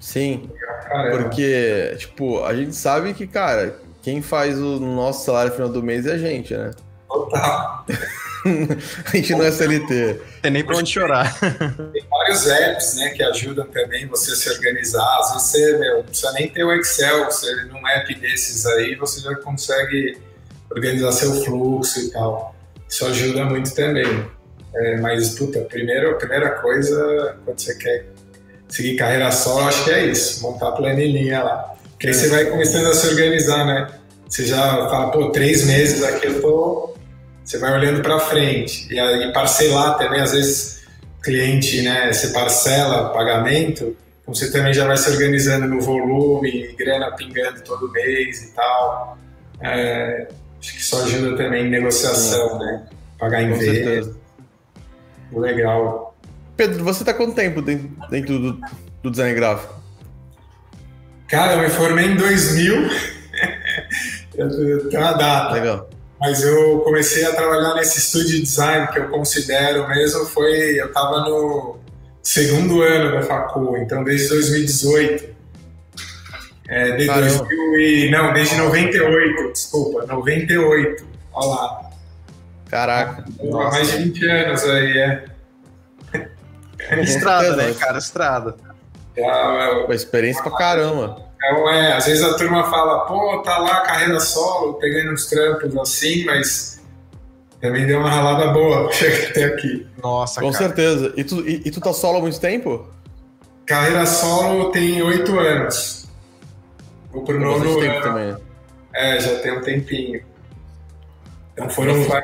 Sim, 0.00 0.50
Caramba. 0.88 1.22
porque, 1.22 1.94
tipo, 1.98 2.42
a 2.42 2.54
gente 2.54 2.74
sabe 2.74 3.14
que, 3.14 3.26
cara, 3.26 3.78
quem 4.02 4.20
faz 4.20 4.58
o 4.58 4.80
nosso 4.80 5.24
salário 5.24 5.50
no 5.50 5.56
final 5.56 5.68
do 5.70 5.82
mês 5.82 6.06
é 6.06 6.12
a 6.12 6.18
gente, 6.18 6.54
né? 6.54 6.70
Total. 7.10 7.84
a 9.04 9.16
gente 9.16 9.32
não 9.32 9.44
é 9.44 9.50
CLT. 9.50 10.20
Tem 10.40 10.50
nem 10.50 10.64
pra 10.64 10.76
onde 10.76 10.90
chorar. 10.90 11.36
Tem 11.92 12.04
vários 12.08 12.46
apps, 12.46 12.94
né, 12.94 13.10
que 13.10 13.22
ajudam 13.22 13.66
também 13.66 14.06
você 14.06 14.30
a 14.30 14.36
se 14.36 14.48
organizar. 14.48 15.18
Às 15.18 15.32
vezes 15.32 15.48
você 15.48 15.78
meu, 15.78 15.96
não 15.98 16.04
precisa 16.04 16.32
nem 16.32 16.48
ter 16.48 16.64
o 16.64 16.72
Excel, 16.72 17.24
você 17.24 17.64
num 17.64 17.86
app 17.86 18.14
desses 18.14 18.64
aí, 18.64 18.94
você 18.94 19.20
já 19.20 19.34
consegue 19.36 20.18
organizar 20.70 21.10
seu 21.12 21.44
fluxo 21.44 22.00
e 22.00 22.10
tal. 22.10 22.54
Isso 22.88 23.04
ajuda 23.06 23.44
muito 23.44 23.74
também. 23.74 24.24
É, 24.72 24.96
mas, 24.98 25.30
puta, 25.30 25.60
primeiro, 25.62 26.12
a 26.12 26.14
primeira 26.14 26.50
coisa, 26.50 27.36
quando 27.44 27.58
você 27.58 27.74
quer 27.74 28.06
seguir 28.68 28.96
carreira 28.96 29.32
solo, 29.32 29.66
acho 29.66 29.84
que 29.84 29.90
é 29.90 30.06
isso, 30.06 30.42
montar 30.42 30.68
a 30.68 30.72
planilhinha 30.72 31.42
lá. 31.42 31.74
Porque 31.90 32.06
aí 32.06 32.14
você 32.14 32.28
vai 32.28 32.44
começando 32.46 32.86
a 32.86 32.94
se 32.94 33.08
organizar, 33.08 33.66
né? 33.66 33.88
Você 34.28 34.46
já 34.46 34.88
fala, 34.88 35.10
pô, 35.10 35.30
três 35.30 35.64
meses 35.64 36.04
aqui 36.04 36.26
eu 36.26 36.40
tô 36.40 36.89
você 37.50 37.58
vai 37.58 37.72
olhando 37.72 38.00
para 38.00 38.16
frente. 38.20 38.86
E 38.94 39.00
aí 39.00 39.32
parcelar 39.32 39.98
também, 39.98 40.20
às 40.20 40.30
vezes, 40.30 40.84
cliente, 41.20 41.82
né, 41.82 42.12
você 42.12 42.28
parcela 42.28 43.08
pagamento, 43.08 43.96
então 44.22 44.32
você 44.32 44.52
também 44.52 44.72
já 44.72 44.86
vai 44.86 44.96
se 44.96 45.10
organizando 45.10 45.66
no 45.66 45.80
volume, 45.80 46.72
grana 46.78 47.10
pingando 47.16 47.60
todo 47.62 47.90
mês 47.90 48.44
e 48.44 48.54
tal. 48.54 49.18
É, 49.60 50.28
acho 50.60 50.72
que 50.74 50.78
isso 50.78 50.96
ajuda 51.02 51.36
também 51.36 51.66
em 51.66 51.70
negociação, 51.70 52.56
né? 52.60 52.86
Pagar 53.18 53.42
em 53.42 53.52
vez. 53.52 54.08
Legal. 55.32 56.16
Pedro, 56.56 56.84
você 56.84 57.02
está 57.02 57.12
quanto 57.12 57.34
tempo 57.34 57.60
dentro, 57.60 57.90
dentro 58.08 58.38
do, 58.38 58.60
do 59.02 59.10
design 59.10 59.34
gráfico? 59.34 59.74
Cara, 61.26 61.54
eu 61.54 61.58
me 61.60 61.68
formei 61.68 62.06
em 62.06 62.16
2000. 62.16 62.74
eu 64.38 64.88
tenho 64.88 65.02
uma 65.02 65.12
data. 65.12 65.54
Legal. 65.54 65.90
Mas 66.20 66.42
eu 66.42 66.80
comecei 66.80 67.24
a 67.24 67.34
trabalhar 67.34 67.74
nesse 67.74 67.98
estúdio 67.98 68.28
de 68.28 68.42
design 68.42 68.88
que 68.88 68.98
eu 68.98 69.08
considero 69.08 69.88
mesmo 69.88 70.26
foi 70.26 70.78
eu 70.78 70.88
estava 70.88 71.20
no 71.20 71.78
segundo 72.22 72.82
ano 72.82 73.12
da 73.12 73.22
facul, 73.22 73.78
então 73.78 74.04
desde 74.04 74.28
2018. 74.28 75.40
É, 76.68 76.96
de 76.96 77.06
2000 77.06 77.78
e, 77.80 78.10
não, 78.10 78.32
desde 78.32 78.54
98, 78.56 79.52
desculpa, 79.52 80.06
98. 80.06 81.04
Olha 81.32 81.48
lá. 81.48 81.90
Caraca. 82.68 83.24
Mais 83.42 83.90
de 83.90 83.96
20 83.96 84.26
anos 84.26 84.64
aí, 84.64 84.98
é. 84.98 85.24
Estrada, 87.02 87.56
né, 87.56 87.74
cara? 87.80 87.98
Estrada. 87.98 88.56
Ah, 89.18 89.84
Uma 89.86 89.94
experiência 89.94 90.42
pra 90.42 90.52
caramba. 90.52 91.29
Então, 91.42 91.70
é, 91.70 91.94
às 91.94 92.04
vezes 92.04 92.22
a 92.22 92.34
turma 92.34 92.70
fala, 92.70 93.06
pô, 93.06 93.38
tá 93.38 93.56
lá 93.58 93.80
carreira 93.80 94.20
solo, 94.20 94.74
pegando 94.74 95.12
uns 95.12 95.26
trampos 95.26 95.74
assim, 95.78 96.24
mas 96.26 96.80
também 97.60 97.86
deu 97.86 98.00
uma 98.00 98.10
ralada 98.10 98.52
boa 98.52 98.90
chegar 98.92 99.30
até 99.30 99.44
aqui. 99.44 99.86
Nossa, 100.02 100.40
Com 100.40 100.52
cara. 100.52 100.64
certeza. 100.64 101.14
E 101.16 101.24
tu, 101.24 101.40
e, 101.48 101.62
e, 101.64 101.70
tu 101.70 101.80
tá 101.80 101.94
solo 101.94 102.18
há 102.18 102.20
muito 102.20 102.38
tempo? 102.38 102.86
Carreira 103.64 104.04
solo 104.04 104.70
tem 104.70 105.00
oito 105.02 105.38
anos. 105.38 106.06
Vou 107.10 107.24
pro 107.24 107.40
nono 107.40 107.70
ano. 107.70 107.80
Tempo 107.80 108.02
também. 108.02 108.36
É, 108.94 109.18
já 109.18 109.38
tem 109.38 109.52
um 109.52 109.62
tempinho. 109.62 110.22
Então 111.52 111.70
foram 111.70 112.04
vai. 112.04 112.22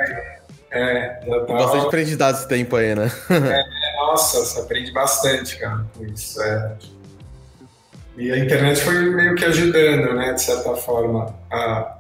É, 0.71 1.21
já 1.27 1.41
tá... 1.45 1.55
Bastante 1.55 1.87
aprendizado 1.87 2.35
esse 2.37 2.49
tempo 2.49 2.77
aí, 2.77 2.95
né? 2.95 3.11
é, 3.31 3.97
nossa, 3.97 4.41
você 4.41 4.61
aprende 4.61 4.93
bastante, 4.93 5.59
cara, 5.59 5.87
com 5.97 6.05
isso. 6.05 6.43
É. 6.43 6.77
E 8.17 8.33
a 8.33 8.39
internet 8.39 8.81
foi 8.81 8.95
meio 9.11 9.35
que 9.35 9.45
ajudando, 9.45 10.15
né, 10.15 10.33
de 10.33 10.43
certa 10.43 10.75
forma, 10.75 11.35
a 11.51 11.99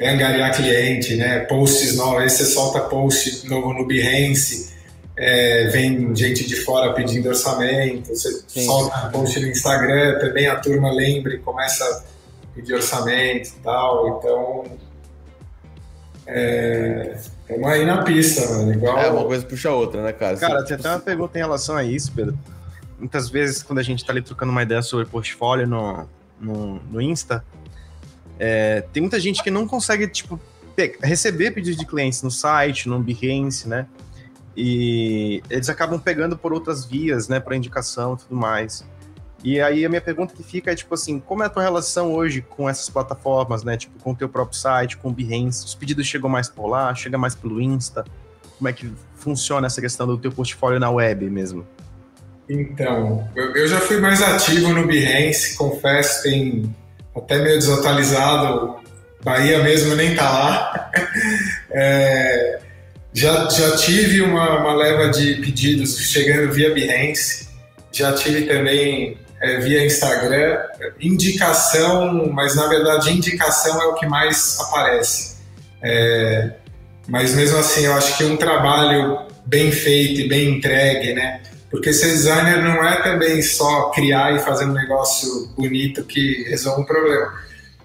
angariar 0.00 0.54
cliente, 0.54 1.16
né, 1.16 1.40
posts 1.40 1.96
novos, 1.96 2.22
aí 2.22 2.30
você 2.30 2.44
solta 2.44 2.80
post 2.80 3.48
novo 3.48 3.72
no 3.72 3.84
Behance, 3.84 4.72
é, 5.16 5.66
vem 5.66 6.14
gente 6.14 6.46
de 6.46 6.54
fora 6.56 6.92
pedindo 6.92 7.28
orçamento, 7.28 8.08
você 8.08 8.40
Sim. 8.46 8.66
solta 8.66 9.08
post 9.08 9.40
no 9.40 9.48
Instagram, 9.48 10.20
também 10.20 10.46
a 10.46 10.54
turma 10.56 10.92
lembra 10.92 11.34
e 11.34 11.38
começa 11.38 11.84
a 11.84 12.02
pedir 12.54 12.74
orçamento 12.74 13.48
e 13.48 13.62
tal, 13.62 14.18
então... 14.18 14.64
É, 16.26 17.16
Estamos 17.40 17.66
aí 17.66 17.86
na 17.86 18.02
pista, 18.02 18.46
mano. 18.50 18.74
Igual... 18.74 18.98
É, 18.98 19.10
uma 19.10 19.24
coisa 19.24 19.44
puxa 19.46 19.70
a 19.70 19.74
outra, 19.74 20.02
né, 20.02 20.12
cara? 20.12 20.36
Cara, 20.36 20.62
tem 20.62 20.76
até 20.76 20.90
uma 20.90 21.00
pergunta 21.00 21.38
em 21.38 21.40
relação 21.40 21.74
a 21.74 21.82
isso, 21.82 22.12
Pedro 22.14 22.38
muitas 22.98 23.28
vezes, 23.28 23.62
quando 23.62 23.78
a 23.78 23.82
gente 23.82 24.00
está 24.00 24.12
ali 24.12 24.22
trocando 24.22 24.50
uma 24.50 24.62
ideia 24.62 24.82
sobre 24.82 25.06
portfólio 25.06 25.66
no, 25.66 26.08
no, 26.40 26.74
no 26.90 27.00
Insta, 27.00 27.44
é, 28.38 28.82
tem 28.92 29.00
muita 29.00 29.18
gente 29.18 29.42
que 29.42 29.50
não 29.50 29.66
consegue, 29.66 30.06
tipo, 30.08 30.40
receber 31.02 31.50
pedidos 31.50 31.78
de 31.78 31.86
clientes 31.86 32.22
no 32.22 32.30
site, 32.30 32.88
no 32.88 33.00
Behance, 33.00 33.68
né? 33.68 33.86
E 34.56 35.42
eles 35.48 35.68
acabam 35.68 36.00
pegando 36.00 36.36
por 36.36 36.52
outras 36.52 36.84
vias, 36.84 37.28
né, 37.28 37.38
para 37.38 37.56
indicação 37.56 38.14
e 38.14 38.18
tudo 38.18 38.36
mais. 38.36 38.84
E 39.42 39.60
aí 39.60 39.84
a 39.84 39.88
minha 39.88 40.00
pergunta 40.00 40.34
que 40.34 40.42
fica 40.42 40.72
é, 40.72 40.74
tipo 40.74 40.92
assim, 40.94 41.20
como 41.20 41.44
é 41.44 41.46
a 41.46 41.48
tua 41.48 41.62
relação 41.62 42.12
hoje 42.12 42.42
com 42.42 42.68
essas 42.68 42.90
plataformas, 42.90 43.62
né? 43.62 43.76
Tipo, 43.76 43.98
com 44.00 44.12
o 44.12 44.16
teu 44.16 44.28
próprio 44.28 44.58
site, 44.58 44.96
com 44.96 45.10
o 45.10 45.12
Behance? 45.12 45.64
Os 45.64 45.74
pedidos 45.76 46.06
chegam 46.06 46.28
mais 46.28 46.48
por 46.48 46.66
lá, 46.66 46.92
chega 46.94 47.16
mais 47.16 47.36
pelo 47.36 47.60
Insta? 47.60 48.04
Como 48.56 48.68
é 48.68 48.72
que 48.72 48.92
funciona 49.14 49.68
essa 49.68 49.80
questão 49.80 50.08
do 50.08 50.18
teu 50.18 50.32
portfólio 50.32 50.80
na 50.80 50.90
web 50.90 51.30
mesmo? 51.30 51.64
Então, 52.48 53.28
eu, 53.36 53.54
eu, 53.54 53.68
já 53.68 53.78
fui 53.80 53.98
mais 53.98 54.22
ativo 54.22 54.72
no 54.72 54.86
Behance, 54.86 55.54
confesso, 55.56 56.22
tem 56.22 56.74
até 57.14 57.38
meio 57.38 57.58
desatualizado, 57.58 58.76
Bahia 59.22 59.62
mesmo 59.62 59.94
nem 59.94 60.14
tá 60.14 60.30
lá. 60.30 60.90
É, 61.70 62.60
já, 63.12 63.46
já 63.50 63.76
tive 63.76 64.22
uma, 64.22 64.60
uma 64.60 64.74
leva 64.74 65.10
de 65.10 65.34
pedidos 65.34 65.98
chegando 65.98 66.50
via 66.50 66.72
Behance, 66.72 67.46
já 67.92 68.14
tive 68.14 68.46
também 68.46 69.18
é, 69.40 69.58
via 69.58 69.84
Instagram, 69.84 70.58
indicação, 70.98 72.30
mas 72.32 72.56
na 72.56 72.66
verdade 72.68 73.12
indicação 73.12 73.80
é 73.82 73.86
o 73.86 73.94
que 73.94 74.06
mais 74.06 74.58
aparece. 74.60 75.36
É, 75.82 76.52
mas 77.06 77.34
mesmo 77.34 77.58
assim, 77.58 77.84
eu 77.84 77.94
acho 77.94 78.16
que 78.16 78.24
um 78.24 78.36
trabalho 78.36 79.26
bem 79.44 79.70
feito 79.70 80.22
e 80.22 80.28
bem 80.28 80.56
entregue, 80.56 81.12
né? 81.12 81.40
Porque 81.70 81.92
ser 81.92 82.08
designer 82.08 82.62
não 82.62 82.82
é 82.86 83.02
também 83.02 83.42
só 83.42 83.90
criar 83.90 84.34
e 84.34 84.38
fazer 84.38 84.64
um 84.64 84.72
negócio 84.72 85.48
bonito 85.56 86.04
que 86.04 86.44
resolve 86.48 86.82
um 86.82 86.84
problema. 86.84 87.32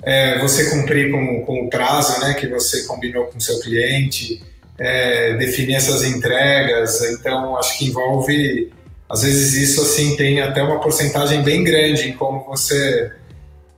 É 0.02 0.40
você 0.40 0.70
cumprir 0.70 1.12
com, 1.12 1.46
com 1.46 1.66
o 1.66 1.70
prazo 1.70 2.20
né, 2.22 2.34
que 2.34 2.48
você 2.48 2.84
combinou 2.84 3.26
com 3.26 3.38
o 3.38 3.42
seu 3.42 3.60
cliente, 3.60 4.42
é, 4.78 5.36
definir 5.38 5.76
essas 5.76 6.04
entregas. 6.04 7.02
Então, 7.12 7.58
acho 7.58 7.78
que 7.78 7.86
envolve, 7.86 8.72
às 9.10 9.24
vezes, 9.24 9.54
isso 9.54 9.82
assim 9.82 10.16
tem 10.16 10.42
até 10.42 10.64
uma 10.64 10.80
porcentagem 10.80 11.42
bem 11.42 11.64
grande 11.64 12.10
em 12.10 12.14
como 12.14 12.46
você 12.46 13.12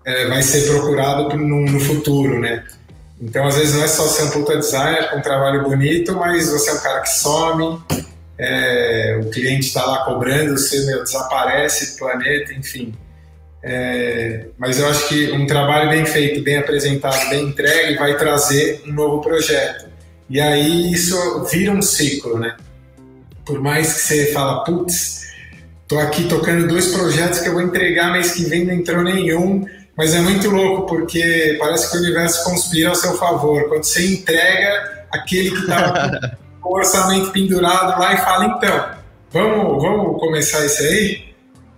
é, 0.06 0.28
vai 0.28 0.44
ser 0.44 0.68
procurado 0.68 1.36
no, 1.36 1.62
no, 1.62 1.80
futuro, 1.80 2.40
né? 2.40 2.64
Então, 3.20 3.48
às 3.48 3.56
vezes, 3.56 3.74
não 3.74 3.84
é 3.84 3.88
só 3.88 4.04
ser 4.04 4.24
um 4.24 4.30
puta 4.30 4.58
designer 4.58 5.10
com 5.10 5.18
um 5.18 5.22
trabalho 5.22 5.64
bonito, 5.64 6.14
mas 6.16 6.50
você 6.50 6.70
é 6.70 6.74
um 6.74 6.80
cara 6.80 7.02
que 7.02 7.10
some, 7.10 7.82
é, 8.38 9.20
o 9.22 9.30
cliente 9.30 9.68
está 9.68 9.86
lá 9.86 10.06
cobrando, 10.06 10.58
você 10.58 10.86
meu, 10.86 11.04
desaparece 11.04 11.94
do 11.94 12.00
planeta, 12.00 12.54
enfim. 12.54 12.94
É, 13.64 14.46
mas 14.58 14.80
eu 14.80 14.88
acho 14.88 15.08
que 15.08 15.32
um 15.32 15.48
trabalho 15.48 15.90
bem 15.90 16.06
feito, 16.06 16.44
bem 16.44 16.58
apresentado, 16.58 17.30
bem 17.30 17.46
entregue, 17.46 17.98
vai 17.98 18.16
trazer 18.18 18.84
um 18.86 18.94
novo 18.94 19.22
projeto. 19.22 19.88
E 20.30 20.40
aí 20.40 20.92
isso 20.92 21.44
vira 21.46 21.72
um 21.72 21.82
ciclo, 21.82 22.38
né? 22.38 22.56
Por 23.46 23.62
mais 23.62 23.94
que 23.94 24.00
você 24.02 24.34
fala, 24.34 24.64
putz, 24.64 25.26
tô 25.88 25.98
aqui 26.00 26.28
tocando 26.28 26.68
dois 26.68 26.88
projetos 26.88 27.40
que 27.40 27.48
eu 27.48 27.54
vou 27.54 27.62
entregar 27.62 28.12
mês 28.12 28.32
que 28.32 28.46
vem, 28.46 28.66
não 28.66 28.74
entrou 28.74 29.04
nenhum, 29.04 29.66
mas 29.96 30.14
é 30.14 30.20
muito 30.20 30.50
louco 30.50 30.88
porque 30.88 31.56
parece 31.60 31.90
que 31.90 31.98
o 31.98 32.02
universo 32.02 32.44
conspira 32.44 32.90
ao 32.90 32.96
seu 32.96 33.18
favor. 33.18 33.68
Quando 33.70 33.84
você 33.84 34.14
entrega 34.14 35.06
aquele 35.12 35.52
que 35.52 35.62
estava 35.62 36.38
com 36.66 36.74
o 36.74 36.78
orçamento 36.78 37.32
pendurado 37.32 38.00
lá 38.00 38.16
e 38.16 38.18
fala, 38.18 38.46
então, 38.46 38.90
vamos, 39.32 39.84
vamos 39.84 40.20
começar 40.20 40.66
isso 40.66 40.82
aí? 40.82 41.26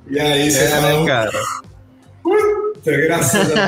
E 0.10 0.18
aí 0.18 0.50
você 0.50 0.64
é, 0.64 0.68
fala, 0.70 0.94
né, 0.94 1.06
cara? 1.06 1.32
Puta, 2.24 2.92
graças 2.92 3.36
a 3.36 3.44
Deus. 3.44 3.60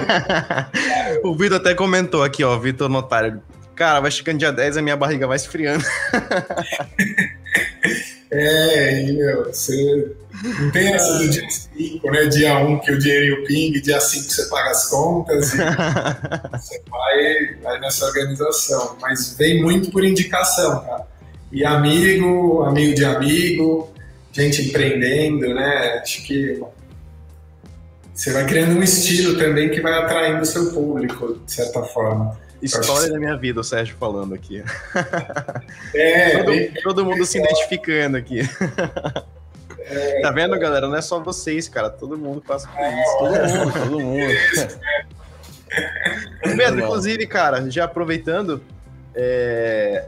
o 1.25 1.35
Vitor 1.35 1.57
até 1.57 1.75
comentou 1.75 2.23
aqui, 2.23 2.41
ó, 2.41 2.57
Vitor 2.57 2.87
Notário. 2.87 3.41
Cara, 3.75 3.99
vai 3.99 4.11
chegando 4.11 4.39
dia 4.39 4.51
10 4.51 4.77
a 4.77 4.81
minha 4.81 4.95
barriga 4.95 5.27
vai 5.27 5.35
esfriando. 5.35 5.83
é, 8.31 9.01
e, 9.01 9.13
meu, 9.13 9.45
você 9.45 10.15
não 10.59 10.71
tem 10.71 10.93
essa 10.93 11.17
do 11.17 11.27
dia 11.27 11.49
5, 11.49 12.11
né? 12.11 12.25
Dia 12.27 12.59
1 12.59 12.71
um, 12.71 12.79
que 12.79 12.91
o 12.91 12.99
dinheiro 12.99 13.43
ping, 13.45 13.71
dia 13.81 13.99
5 13.99 14.23
você 14.31 14.45
paga 14.49 14.69
as 14.69 14.87
contas 14.87 15.53
e 15.53 15.57
você 16.53 16.81
vai, 16.89 17.55
vai 17.63 17.79
nessa 17.79 18.05
organização. 18.05 18.97
Mas 19.01 19.35
vem 19.37 19.61
muito 19.61 19.91
por 19.91 20.03
indicação, 20.03 20.83
cara. 20.85 21.07
E 21.51 21.65
amigo, 21.65 22.61
amigo 22.61 22.93
de 22.93 23.03
amigo, 23.03 23.91
gente 24.31 24.61
empreendendo, 24.61 25.53
né? 25.55 25.99
Acho 26.03 26.23
que 26.23 26.61
você 28.13 28.31
vai 28.31 28.45
criando 28.45 28.77
um 28.77 28.83
estilo 28.83 29.39
também 29.39 29.69
que 29.69 29.81
vai 29.81 29.93
atraindo 29.93 30.41
o 30.41 30.45
seu 30.45 30.71
público, 30.71 31.41
de 31.45 31.51
certa 31.51 31.81
forma. 31.81 32.37
História 32.61 33.09
da 33.09 33.17
minha 33.17 33.37
vida, 33.37 33.59
o 33.61 33.63
Sérgio 33.63 33.95
falando 33.97 34.33
aqui. 34.33 34.63
É, 35.93 36.43
todo, 36.43 36.83
todo 36.83 37.05
mundo 37.05 37.25
se 37.25 37.39
identificando 37.39 38.17
aqui. 38.17 38.41
É, 39.77 40.21
tá 40.21 40.31
vendo, 40.31 40.57
galera? 40.59 40.87
Não 40.87 40.95
é 40.95 41.01
só 41.01 41.19
vocês, 41.19 41.67
cara. 41.69 41.89
Todo 41.89 42.17
mundo 42.17 42.41
passa 42.41 42.67
por 42.67 42.79
é, 42.79 43.01
isso. 43.01 43.17
Todo 43.17 43.31
mundo, 43.31 43.73
todo 43.73 43.99
mundo. 43.99 44.33
Pedro, 46.57 46.79
inclusive, 46.79 47.27
cara, 47.27 47.69
já 47.69 47.85
aproveitando, 47.85 48.61
é... 49.15 50.07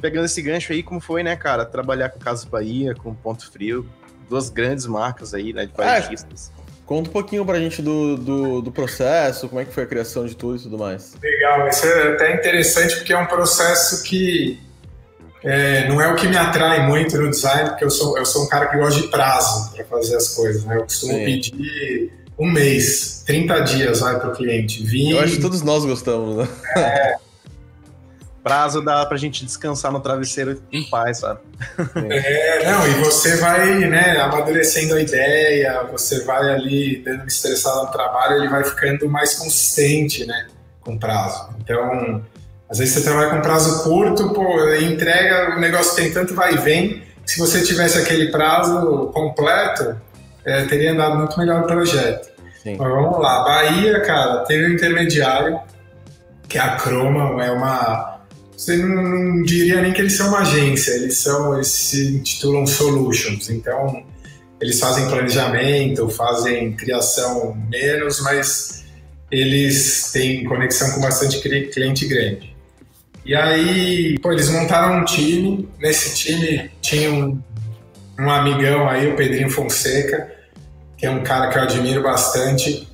pegando 0.00 0.26
esse 0.26 0.40
gancho 0.42 0.72
aí, 0.72 0.82
como 0.82 1.00
foi, 1.00 1.22
né, 1.22 1.36
cara? 1.36 1.64
Trabalhar 1.64 2.10
com 2.10 2.18
Casas 2.18 2.44
Bahia, 2.44 2.94
com 2.94 3.14
Ponto 3.14 3.50
Frio, 3.50 3.88
duas 4.28 4.48
grandes 4.50 4.86
marcas 4.86 5.34
aí, 5.34 5.52
né, 5.52 5.66
de 5.66 5.72
varejistas. 5.72 6.52
Conta 6.90 7.08
um 7.08 7.12
pouquinho 7.12 7.46
pra 7.46 7.56
gente 7.56 7.80
do, 7.80 8.16
do, 8.16 8.62
do, 8.62 8.72
processo, 8.72 9.48
como 9.48 9.60
é 9.60 9.64
que 9.64 9.72
foi 9.72 9.84
a 9.84 9.86
criação 9.86 10.26
de 10.26 10.34
tudo 10.34 10.56
e 10.56 10.62
tudo 10.64 10.76
mais. 10.76 11.14
Legal, 11.22 11.68
isso 11.68 11.86
é 11.86 12.14
até 12.14 12.34
interessante 12.34 12.96
porque 12.96 13.12
é 13.12 13.16
um 13.16 13.26
processo 13.26 14.02
que 14.02 14.58
é, 15.44 15.88
não 15.88 16.00
é 16.00 16.12
o 16.12 16.16
que 16.16 16.26
me 16.26 16.36
atrai 16.36 16.84
muito 16.88 17.16
no 17.16 17.30
design, 17.30 17.70
porque 17.70 17.84
eu 17.84 17.90
sou, 17.90 18.18
eu 18.18 18.26
sou 18.26 18.42
um 18.42 18.48
cara 18.48 18.66
que 18.66 18.76
gosta 18.76 19.02
de 19.02 19.06
prazo 19.06 19.72
para 19.72 19.84
fazer 19.84 20.16
as 20.16 20.34
coisas, 20.34 20.64
né? 20.64 20.78
Eu 20.78 20.82
costumo 20.82 21.12
Sim. 21.12 21.24
pedir 21.26 22.12
um 22.36 22.50
mês, 22.50 23.22
30 23.24 23.60
dias 23.60 24.00
vai 24.00 24.18
para 24.18 24.30
o 24.30 24.32
cliente. 24.34 24.82
Vim... 24.82 25.12
Eu 25.12 25.20
acho 25.20 25.36
que 25.36 25.42
todos 25.42 25.62
nós 25.62 25.84
gostamos, 25.84 26.38
né? 26.38 26.48
É, 26.76 27.14
prazo 28.42 28.82
dá 28.82 29.04
pra 29.06 29.16
gente 29.16 29.44
descansar 29.44 29.92
no 29.92 30.00
travesseiro 30.00 30.62
em 30.72 30.82
paz, 30.84 31.18
sabe? 31.18 31.40
É, 31.94 32.70
não, 32.70 32.86
e 32.86 33.04
você 33.04 33.36
vai, 33.36 33.78
né, 33.80 34.18
amadurecendo 34.20 34.94
a 34.94 35.00
ideia, 35.00 35.82
você 35.90 36.24
vai 36.24 36.50
ali 36.52 37.02
dando 37.04 37.20
uma 37.20 37.26
estressada 37.26 37.82
no 37.82 37.90
trabalho, 37.90 38.36
ele 38.36 38.48
vai 38.48 38.64
ficando 38.64 39.08
mais 39.08 39.34
consistente, 39.34 40.26
né, 40.26 40.48
com 40.80 40.98
prazo. 40.98 41.50
Então, 41.60 42.22
às 42.68 42.78
vezes 42.78 42.94
você 42.94 43.02
trabalha 43.02 43.30
com 43.30 43.42
prazo 43.42 43.82
curto, 43.84 44.32
pô, 44.32 44.74
entrega, 44.74 45.56
o 45.56 45.60
negócio 45.60 45.94
tem 45.96 46.12
tanto 46.12 46.34
vai 46.34 46.54
e 46.54 46.58
vem, 46.58 47.02
se 47.26 47.38
você 47.38 47.62
tivesse 47.62 47.98
aquele 47.98 48.30
prazo 48.30 49.10
completo, 49.12 50.00
é, 50.44 50.64
teria 50.64 50.92
andado 50.92 51.16
muito 51.16 51.38
melhor 51.38 51.62
o 51.62 51.66
projeto. 51.66 52.30
Sim. 52.62 52.76
Mas 52.76 52.88
vamos 52.88 53.18
lá, 53.20 53.44
Bahia, 53.44 54.00
cara, 54.00 54.44
teve 54.44 54.66
um 54.66 54.74
intermediário, 54.74 55.60
que 56.48 56.58
é 56.58 56.60
a 56.60 56.76
Croma, 56.76 57.42
é 57.44 57.50
uma 57.50 58.19
você 58.60 58.76
não, 58.76 59.02
não, 59.02 59.42
diria 59.42 59.80
nem 59.80 59.90
que 59.90 60.02
eles 60.02 60.12
são 60.12 60.28
uma 60.28 60.40
agência, 60.40 60.90
eles 60.92 61.16
são, 61.16 61.54
eles 61.54 61.68
se 61.68 62.16
intitulam 62.16 62.66
solutions, 62.66 63.48
então 63.48 64.04
eles 64.60 64.78
fazem 64.78 65.08
planejamento, 65.08 66.06
fazem 66.10 66.76
criação 66.76 67.56
menos, 67.70 68.20
mas 68.20 68.84
eles 69.30 70.10
têm 70.12 70.44
conexão 70.44 70.92
com 70.92 71.00
bastante 71.00 71.40
cliente 71.40 72.06
grande. 72.06 72.54
E 73.24 73.34
aí, 73.34 74.18
pô, 74.18 74.30
eles 74.30 74.50
montaram 74.50 75.00
um 75.00 75.04
time, 75.06 75.66
nesse 75.78 76.14
time 76.14 76.70
tinha 76.82 77.10
um, 77.10 77.40
um 78.18 78.28
amigão 78.28 78.86
aí, 78.86 79.10
o 79.10 79.16
Pedrinho 79.16 79.48
Fonseca, 79.48 80.30
que 80.98 81.06
é 81.06 81.10
um 81.10 81.22
cara 81.22 81.48
que 81.48 81.56
eu 81.56 81.62
admiro 81.62 82.02
bastante. 82.02 82.86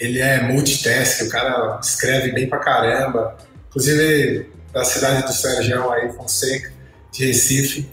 Ele 0.00 0.18
é 0.18 0.42
multitask, 0.42 1.22
o 1.26 1.28
cara 1.28 1.78
escreve 1.80 2.32
bem 2.32 2.48
pra 2.48 2.58
caramba. 2.58 3.36
Inclusive, 3.68 4.50
da 4.72 4.84
cidade 4.84 5.26
do 5.26 5.32
Sérgio 5.32 5.90
aí, 5.90 6.12
Fonseca, 6.12 6.72
de 7.12 7.26
Recife. 7.26 7.88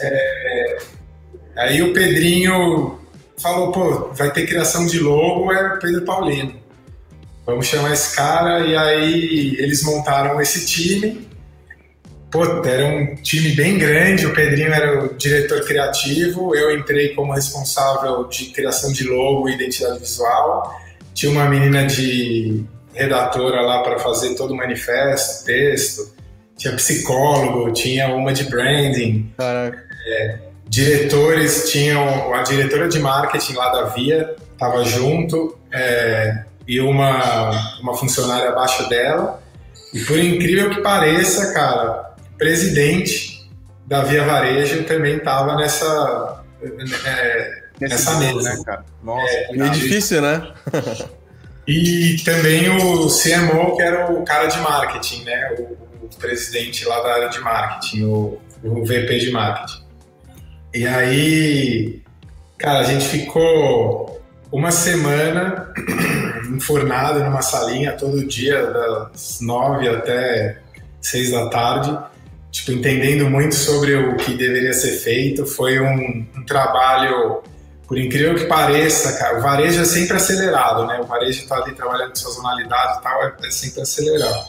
É, 0.00 0.78
aí 1.56 1.82
o 1.82 1.92
Pedrinho 1.92 2.98
falou, 3.38 3.72
pô, 3.72 4.12
vai 4.12 4.30
ter 4.32 4.46
criação 4.46 4.86
de 4.86 5.00
logo, 5.00 5.52
é 5.52 5.78
Pedro 5.78 6.02
Paulino. 6.02 6.54
Vamos 7.44 7.66
chamar 7.66 7.92
esse 7.92 8.14
cara, 8.14 8.60
e 8.60 8.76
aí 8.76 9.56
eles 9.58 9.82
montaram 9.82 10.40
esse 10.40 10.64
time. 10.66 11.28
Pô, 12.30 12.44
era 12.64 12.86
um 12.86 13.16
time 13.16 13.50
bem 13.50 13.76
grande, 13.76 14.26
o 14.26 14.34
Pedrinho 14.34 14.72
era 14.72 15.04
o 15.04 15.14
diretor 15.14 15.66
criativo, 15.66 16.54
eu 16.54 16.74
entrei 16.78 17.14
como 17.14 17.34
responsável 17.34 18.26
de 18.28 18.46
criação 18.46 18.92
de 18.92 19.04
logo 19.04 19.48
e 19.48 19.54
identidade 19.54 19.98
visual. 19.98 20.80
Tinha 21.12 21.30
uma 21.30 21.46
menina 21.46 21.84
de 21.84 22.64
redatora 22.94 23.60
lá 23.62 23.82
para 23.82 23.98
fazer 23.98 24.34
todo 24.34 24.52
o 24.52 24.56
manifesto, 24.56 25.44
texto, 25.44 26.14
tinha 26.56 26.74
psicólogo, 26.74 27.72
tinha 27.72 28.14
uma 28.14 28.32
de 28.32 28.44
branding, 28.44 29.32
é, 29.38 30.38
diretores, 30.68 31.70
tinham 31.70 32.32
a 32.34 32.42
diretora 32.42 32.88
de 32.88 32.98
marketing 32.98 33.54
lá 33.54 33.70
da 33.70 33.84
Via, 33.84 34.34
estava 34.52 34.84
junto, 34.84 35.58
é, 35.72 36.44
e 36.66 36.80
uma, 36.80 37.78
uma 37.80 37.94
funcionária 37.94 38.50
abaixo 38.50 38.88
dela. 38.88 39.42
E 39.92 40.00
por 40.00 40.18
incrível 40.18 40.70
que 40.70 40.80
pareça, 40.80 41.52
cara, 41.52 42.14
o 42.34 42.38
presidente 42.38 43.50
da 43.86 44.02
Via 44.02 44.24
Varejo 44.24 44.84
também 44.84 45.16
estava 45.16 45.56
nessa, 45.56 46.44
é, 47.04 47.62
nessa 47.80 48.14
mesa. 48.16 48.54
Né, 48.54 48.62
cara? 48.64 48.84
Nossa, 49.02 49.28
é, 49.28 49.58
é 49.58 49.68
difícil, 49.68 50.22
né? 50.22 50.52
E 51.66 52.16
também 52.24 52.68
o 52.68 53.06
CMO, 53.06 53.76
que 53.76 53.82
era 53.82 54.10
o 54.10 54.24
cara 54.24 54.46
de 54.46 54.58
marketing, 54.58 55.22
né? 55.24 55.54
O, 55.58 56.06
o 56.06 56.08
presidente 56.18 56.84
lá 56.84 57.00
da 57.00 57.14
área 57.14 57.28
de 57.28 57.38
marketing, 57.38 58.02
o, 58.04 58.40
o, 58.64 58.84
VP 58.84 59.18
de 59.18 59.30
marketing. 59.30 59.82
E 60.74 60.86
aí, 60.86 62.02
cara, 62.58 62.80
a 62.80 62.84
gente 62.84 63.06
ficou 63.06 64.20
uma 64.50 64.72
semana 64.72 65.72
enfornado 66.50 67.20
numa 67.20 67.42
salinha 67.42 67.92
todo 67.92 68.26
dia, 68.26 68.66
das 68.66 69.40
nove 69.40 69.88
até 69.88 70.58
seis 71.00 71.30
da 71.30 71.48
tarde, 71.48 71.96
tipo, 72.50 72.72
entendendo 72.72 73.30
muito 73.30 73.54
sobre 73.54 73.94
o 73.94 74.16
que 74.16 74.34
deveria 74.34 74.72
ser 74.72 74.92
feito. 74.92 75.46
Foi 75.46 75.80
um, 75.80 76.26
um 76.36 76.44
trabalho 76.44 77.42
por 77.92 77.98
incrível 77.98 78.34
que 78.34 78.46
pareça, 78.46 79.12
cara, 79.18 79.38
o 79.38 79.42
varejo 79.42 79.82
é 79.82 79.84
sempre 79.84 80.16
acelerado, 80.16 80.86
né? 80.86 80.98
O 80.98 81.04
varejo 81.04 81.42
está 81.42 81.56
ali 81.56 81.74
trabalhando 81.74 82.08
com 82.08 82.16
sazonalidade 82.16 82.98
e 82.98 83.02
tal, 83.02 83.22
é, 83.22 83.34
é 83.44 83.50
sempre 83.50 83.82
acelerado. 83.82 84.46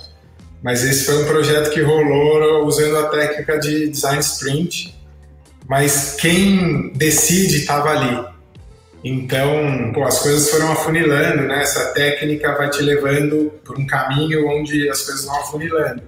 Mas 0.64 0.82
esse 0.82 1.04
foi 1.04 1.22
um 1.22 1.26
projeto 1.26 1.70
que 1.72 1.82
rolou 1.82 2.66
usando 2.66 2.98
a 3.00 3.10
técnica 3.10 3.60
de 3.60 3.89
design 3.89 4.22
sprint, 4.22 4.98
mas 5.68 6.16
quem 6.16 6.94
decide 6.94 7.58
estava 7.58 7.89
ali. 7.89 8.26
Então, 9.04 9.91
pô, 9.94 10.06
as 10.06 10.20
coisas 10.20 10.50
foram 10.50 10.72
afunilando, 10.72 11.41
né? 11.41 11.64
Essa 11.64 11.88
técnica 11.88 12.56
vai 12.56 12.70
te 12.70 12.82
levando 12.82 13.52
por 13.66 13.78
um 13.78 13.86
caminho 13.86 14.48
onde 14.48 14.89
as 14.89 15.02
coisas 15.02 15.26
vão 15.26 15.36
afunilando. 15.41 16.02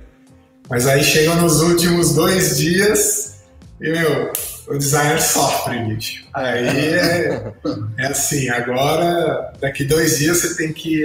Mas 0.70 0.88
aí 0.88 1.04
chegam 1.04 1.36
nos 1.36 1.62
últimos 1.62 2.16
dois 2.16 2.58
dias 2.58 3.42
e, 3.82 3.90
meu, 3.92 4.32
o 4.68 4.78
designer 4.78 5.22
sofre, 5.22 5.80
bicho. 5.84 6.26
Aí 6.34 6.68
é, 6.68 7.54
é 8.00 8.08
assim, 8.08 8.50
agora, 8.50 9.54
daqui 9.60 9.84
dois 9.84 10.18
dias 10.18 10.40
você 10.40 10.56
tem 10.56 10.74
que 10.74 11.04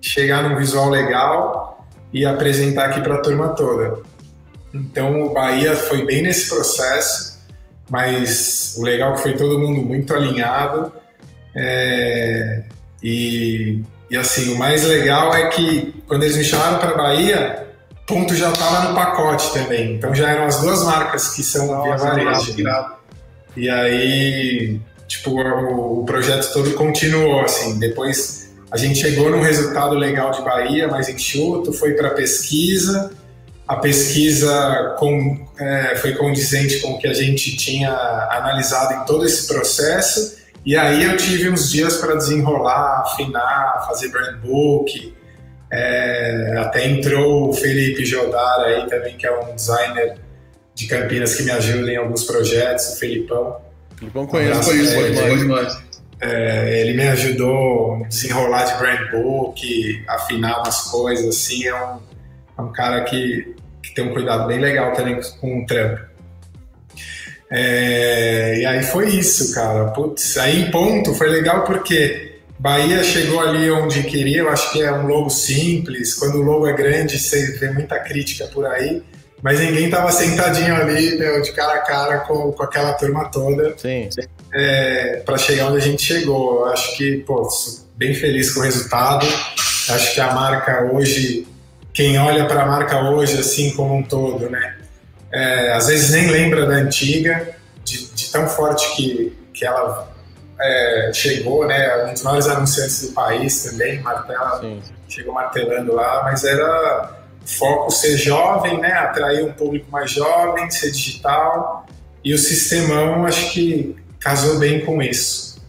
chegar 0.00 0.48
num 0.48 0.56
visual 0.56 0.90
legal 0.90 1.86
e 2.12 2.26
apresentar 2.26 2.90
aqui 2.90 3.00
para 3.00 3.14
a 3.14 3.20
turma 3.20 3.50
toda. 3.50 4.02
Então, 4.74 5.22
o 5.22 5.32
Bahia 5.32 5.74
foi 5.74 6.04
bem 6.04 6.22
nesse 6.22 6.48
processo, 6.48 7.40
mas 7.90 8.74
o 8.76 8.82
legal 8.82 9.14
é 9.14 9.18
foi 9.18 9.34
todo 9.34 9.58
mundo 9.58 9.82
muito 9.82 10.14
alinhado. 10.14 10.92
É, 11.54 12.62
e, 13.02 13.82
e 14.10 14.16
assim, 14.16 14.54
o 14.54 14.58
mais 14.58 14.84
legal 14.84 15.34
é 15.34 15.48
que 15.48 16.02
quando 16.06 16.22
eles 16.22 16.36
me 16.36 16.44
chamaram 16.44 16.78
para 16.78 16.94
Bahia, 16.94 17.66
ponto 18.06 18.34
já 18.34 18.50
estava 18.50 18.88
no 18.88 18.94
pacote 18.94 19.52
também. 19.52 19.94
Então 19.94 20.14
já 20.14 20.30
eram 20.30 20.44
as 20.44 20.60
duas 20.60 20.84
marcas 20.84 21.28
que 21.30 21.42
são 21.42 21.66
Nossa, 21.66 21.82
via 21.82 21.96
varejo. 21.96 22.54
E 23.56 23.68
aí, 23.68 24.80
tipo, 25.06 25.30
o, 25.30 26.00
o, 26.00 26.04
projeto 26.04 26.52
todo 26.52 26.72
continuou, 26.72 27.40
assim. 27.40 27.78
Depois 27.78 28.50
a 28.70 28.76
gente 28.76 28.98
chegou 28.98 29.30
num 29.30 29.42
resultado 29.42 29.94
legal 29.94 30.30
de 30.30 30.42
Bahia, 30.42 30.88
mais 30.88 31.08
enxuto, 31.08 31.72
foi 31.72 31.92
para 31.92 32.10
pesquisa. 32.10 33.12
A 33.68 33.76
pesquisa 33.76 34.96
com, 34.98 35.46
é, 35.58 35.96
foi 35.96 36.14
condizente 36.14 36.80
com 36.80 36.92
o 36.92 36.98
que 36.98 37.06
a 37.06 37.14
gente 37.14 37.56
tinha 37.56 37.92
analisado 38.30 38.94
em 38.94 39.06
todo 39.06 39.24
esse 39.24 39.46
processo. 39.46 40.36
E 40.64 40.76
aí 40.76 41.04
eu 41.04 41.16
tive 41.16 41.50
uns 41.50 41.70
dias 41.70 41.96
para 41.96 42.14
desenrolar, 42.14 43.02
afinar, 43.02 43.84
fazer 43.86 44.08
brand 44.08 44.36
book, 44.40 45.14
é, 45.72 46.54
até 46.58 46.86
entrou 46.86 47.48
o 47.48 47.52
Felipe 47.54 48.04
Jodar 48.04 48.60
aí 48.60 48.86
também, 48.88 49.16
que 49.16 49.26
é 49.26 49.40
um 49.40 49.54
designer 49.54 50.16
de 50.74 50.86
Campinas 50.86 51.34
que 51.34 51.44
me 51.44 51.50
ajuda 51.50 51.90
em 51.90 51.96
alguns 51.96 52.24
projetos, 52.24 52.90
o 52.90 52.98
Felipão. 52.98 53.56
Felipão 53.96 54.26
conheço, 54.26 54.68
conheço, 54.68 54.94
pode 54.94 55.38
demais. 55.38 55.82
É, 56.20 56.80
ele 56.80 56.92
me 56.92 57.08
ajudou 57.08 58.04
a 58.04 58.10
se 58.10 58.28
enrolar 58.28 58.66
de 58.66 58.78
brand 58.78 59.10
book, 59.10 60.04
afinar 60.06 60.58
umas 60.58 60.82
coisas, 60.82 61.26
assim, 61.26 61.66
é 61.66 61.74
um, 61.74 61.98
é 62.58 62.62
um 62.62 62.70
cara 62.70 63.02
que, 63.04 63.56
que 63.82 63.94
tem 63.94 64.04
um 64.04 64.12
cuidado 64.12 64.46
bem 64.46 64.60
legal 64.60 64.92
também 64.92 65.18
com 65.40 65.62
o 65.62 65.66
trampo. 65.66 66.02
É, 67.50 68.58
e 68.60 68.66
aí 68.66 68.82
foi 68.82 69.08
isso, 69.08 69.54
cara. 69.54 69.86
Putz, 69.86 70.36
aí 70.36 70.62
em 70.62 70.70
ponto 70.70 71.14
foi 71.14 71.28
legal 71.28 71.64
porque 71.64 72.31
Bahia 72.62 73.02
chegou 73.02 73.40
ali 73.40 73.68
onde 73.72 74.04
queria, 74.04 74.38
eu 74.38 74.48
acho 74.48 74.70
que 74.70 74.80
é 74.80 74.92
um 74.92 75.04
logo 75.08 75.28
simples. 75.28 76.14
Quando 76.14 76.36
o 76.36 76.42
logo 76.42 76.68
é 76.68 76.72
grande, 76.72 77.18
você 77.18 77.58
vê 77.58 77.72
muita 77.72 77.98
crítica 77.98 78.46
por 78.46 78.64
aí. 78.64 79.02
Mas 79.42 79.58
ninguém 79.58 79.86
estava 79.86 80.12
sentadinho 80.12 80.72
ali, 80.76 81.18
meu, 81.18 81.42
de 81.42 81.50
cara 81.50 81.74
a 81.74 81.80
cara 81.80 82.18
com, 82.18 82.52
com 82.52 82.62
aquela 82.62 82.92
turma 82.92 83.24
toda. 83.32 83.76
Sim. 83.76 84.08
É, 84.54 85.22
para 85.26 85.36
chegar 85.38 85.66
onde 85.66 85.78
a 85.78 85.80
gente 85.80 86.04
chegou. 86.04 86.60
Eu 86.60 86.66
acho 86.66 86.96
que, 86.96 87.16
pô, 87.26 87.48
bem 87.96 88.14
feliz 88.14 88.52
com 88.54 88.60
o 88.60 88.62
resultado. 88.62 89.26
Acho 89.88 90.14
que 90.14 90.20
a 90.20 90.32
marca 90.32 90.88
hoje, 90.92 91.48
quem 91.92 92.16
olha 92.16 92.46
para 92.46 92.62
a 92.62 92.66
marca 92.66 93.10
hoje, 93.10 93.40
assim 93.40 93.72
como 93.72 93.96
um 93.96 94.04
todo, 94.04 94.48
né? 94.48 94.76
É, 95.32 95.72
às 95.72 95.88
vezes 95.88 96.10
nem 96.10 96.30
lembra 96.30 96.64
da 96.64 96.74
antiga, 96.74 97.56
de, 97.82 98.06
de 98.06 98.30
tão 98.30 98.46
forte 98.46 98.94
que, 98.94 99.36
que 99.52 99.66
ela 99.66 100.11
é, 100.62 101.10
chegou, 101.12 101.66
né, 101.66 102.06
um 102.06 102.12
dos 102.12 102.22
maiores 102.22 102.46
anunciantes 102.46 103.02
do 103.02 103.12
país 103.12 103.62
também, 103.62 104.00
martela, 104.00 104.60
Sim. 104.60 104.80
chegou 105.08 105.34
martelando 105.34 105.94
lá, 105.94 106.22
mas 106.24 106.44
era 106.44 107.18
foco 107.44 107.90
ser 107.90 108.16
jovem, 108.16 108.80
né, 108.80 108.92
atrair 108.92 109.44
um 109.44 109.52
público 109.52 109.90
mais 109.90 110.10
jovem, 110.10 110.70
ser 110.70 110.92
digital, 110.92 111.86
e 112.24 112.32
o 112.32 112.38
sistemão 112.38 113.26
acho 113.26 113.52
que 113.52 113.96
casou 114.20 114.58
bem 114.58 114.84
com 114.84 115.02
isso. 115.02 115.60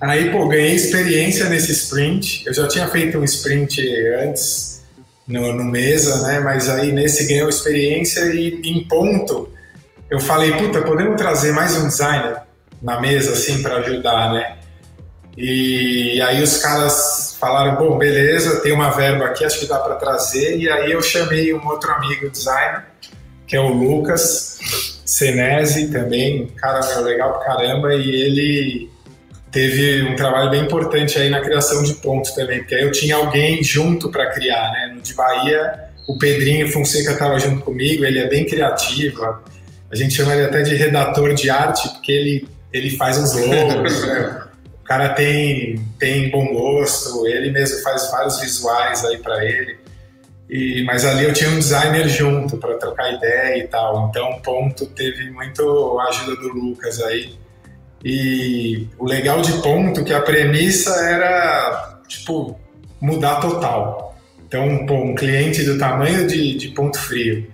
Aí, 0.00 0.30
pô, 0.30 0.46
ganhei 0.46 0.74
experiência 0.74 1.48
nesse 1.48 1.72
sprint, 1.72 2.46
eu 2.46 2.52
já 2.52 2.68
tinha 2.68 2.86
feito 2.88 3.18
um 3.18 3.24
sprint 3.24 3.80
antes, 4.22 4.74
no, 5.26 5.52
no 5.54 5.64
Mesa, 5.64 6.26
né, 6.26 6.40
mas 6.40 6.68
aí 6.68 6.92
nesse 6.92 7.26
ganhou 7.26 7.48
experiência 7.48 8.20
e 8.34 8.60
em 8.62 8.84
ponto 8.86 9.48
eu 10.10 10.20
falei, 10.20 10.52
puta, 10.52 10.82
podemos 10.82 11.16
trazer 11.16 11.52
mais 11.52 11.74
um 11.76 11.88
designer? 11.88 12.43
Na 12.84 13.00
mesa, 13.00 13.32
assim, 13.32 13.62
para 13.62 13.76
ajudar, 13.78 14.34
né? 14.34 14.58
E 15.36 16.20
aí 16.20 16.40
os 16.42 16.58
caras 16.58 17.36
falaram, 17.40 17.76
bom, 17.76 17.98
beleza, 17.98 18.60
tem 18.60 18.72
uma 18.72 18.90
verba 18.90 19.24
aqui, 19.24 19.44
acho 19.44 19.58
que 19.58 19.66
dá 19.66 19.78
para 19.78 19.96
trazer. 19.96 20.58
E 20.58 20.70
aí 20.70 20.92
eu 20.92 21.00
chamei 21.00 21.52
um 21.54 21.66
outro 21.66 21.90
amigo 21.90 22.30
designer, 22.30 22.84
que 23.46 23.56
é 23.56 23.60
o 23.60 23.68
Lucas 23.68 24.58
Senesi 25.04 25.90
também, 25.90 26.44
um 26.44 26.46
cara 26.48 26.80
meu, 26.86 27.02
legal 27.02 27.38
pra 27.38 27.46
caramba, 27.46 27.94
e 27.94 28.14
ele 28.14 28.90
teve 29.50 30.02
um 30.02 30.14
trabalho 30.14 30.50
bem 30.50 30.62
importante 30.62 31.18
aí 31.18 31.30
na 31.30 31.40
criação 31.40 31.82
de 31.82 31.94
pontos 31.94 32.32
também, 32.32 32.58
porque 32.58 32.74
aí 32.74 32.82
eu 32.82 32.92
tinha 32.92 33.16
alguém 33.16 33.62
junto 33.62 34.10
para 34.10 34.30
criar, 34.30 34.72
né? 34.72 34.92
No 34.94 35.00
de 35.00 35.14
Bahia, 35.14 35.84
o 36.06 36.18
Pedrinho 36.18 36.70
Fonseca 36.70 37.12
estava 37.12 37.38
junto 37.38 37.62
comigo, 37.62 38.04
ele 38.04 38.18
é 38.18 38.28
bem 38.28 38.44
criativo, 38.44 39.22
a 39.90 39.96
gente 39.96 40.14
chama 40.14 40.34
ele 40.34 40.44
até 40.44 40.62
de 40.62 40.74
redator 40.74 41.32
de 41.34 41.48
arte, 41.50 41.88
porque 41.88 42.12
ele 42.12 42.53
ele 42.74 42.96
faz 42.96 43.16
os 43.16 43.32
logos, 43.34 44.04
né? 44.04 44.42
O 44.80 44.84
cara 44.84 45.10
tem, 45.10 45.80
tem 45.98 46.28
bom 46.28 46.52
gosto, 46.52 47.26
ele 47.26 47.50
mesmo 47.50 47.80
faz 47.82 48.10
vários 48.10 48.40
visuais 48.40 49.04
aí 49.04 49.16
para 49.18 49.44
ele. 49.44 49.78
E, 50.50 50.82
mas 50.84 51.06
ali 51.06 51.24
eu 51.24 51.32
tinha 51.32 51.48
um 51.50 51.58
designer 51.58 52.08
junto 52.08 52.58
para 52.58 52.76
trocar 52.76 53.14
ideia 53.14 53.58
e 53.64 53.68
tal. 53.68 54.08
Então, 54.08 54.40
ponto 54.42 54.86
teve 54.86 55.30
muito 55.30 55.98
a 55.98 56.08
ajuda 56.08 56.36
do 56.36 56.48
Lucas 56.48 57.00
aí. 57.00 57.34
E 58.04 58.86
o 58.98 59.06
legal 59.06 59.40
de 59.40 59.52
ponto 59.62 60.00
é 60.00 60.04
que 60.04 60.12
a 60.12 60.20
premissa 60.20 60.90
era 61.06 62.00
tipo 62.08 62.58
mudar 63.00 63.36
total. 63.36 64.18
Então, 64.46 64.84
pô, 64.84 64.96
um 64.96 65.14
cliente 65.14 65.62
do 65.62 65.78
tamanho 65.78 66.26
de, 66.26 66.56
de 66.58 66.68
ponto 66.68 66.98
frio, 66.98 67.46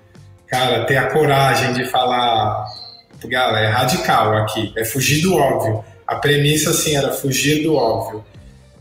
cara, 0.48 0.84
ter 0.84 0.96
a 0.96 1.10
coragem 1.10 1.74
de 1.74 1.84
falar 1.84 2.66
galera, 3.28 3.66
é 3.66 3.70
radical 3.70 4.36
aqui, 4.38 4.72
é 4.76 4.84
fugir 4.84 5.22
do 5.22 5.34
óbvio. 5.34 5.84
A 6.06 6.16
premissa, 6.16 6.70
assim, 6.70 6.96
era 6.96 7.12
fugir 7.12 7.62
do 7.62 7.74
óbvio. 7.74 8.24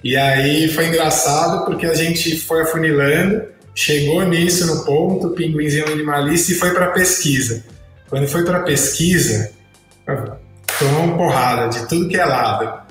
E 0.03 0.15
aí 0.15 0.67
foi 0.69 0.87
engraçado 0.87 1.65
porque 1.65 1.85
a 1.85 1.93
gente 1.93 2.39
foi 2.39 2.61
afunilando, 2.61 3.43
chegou 3.75 4.23
nisso 4.23 4.65
no 4.65 4.85
ponto, 4.85 5.27
o 5.27 5.31
pinguinzinho 5.31 5.87
minimalista, 5.89 6.51
e 6.51 6.55
foi 6.55 6.71
para 6.73 6.91
pesquisa. 6.91 7.63
Quando 8.09 8.27
foi 8.27 8.43
para 8.43 8.61
pesquisa, 8.61 9.51
tomou 10.79 11.03
uma 11.03 11.17
porrada 11.17 11.67
de 11.67 11.87
tudo 11.87 12.07
que 12.07 12.17
é 12.17 12.25
lado. 12.25 12.81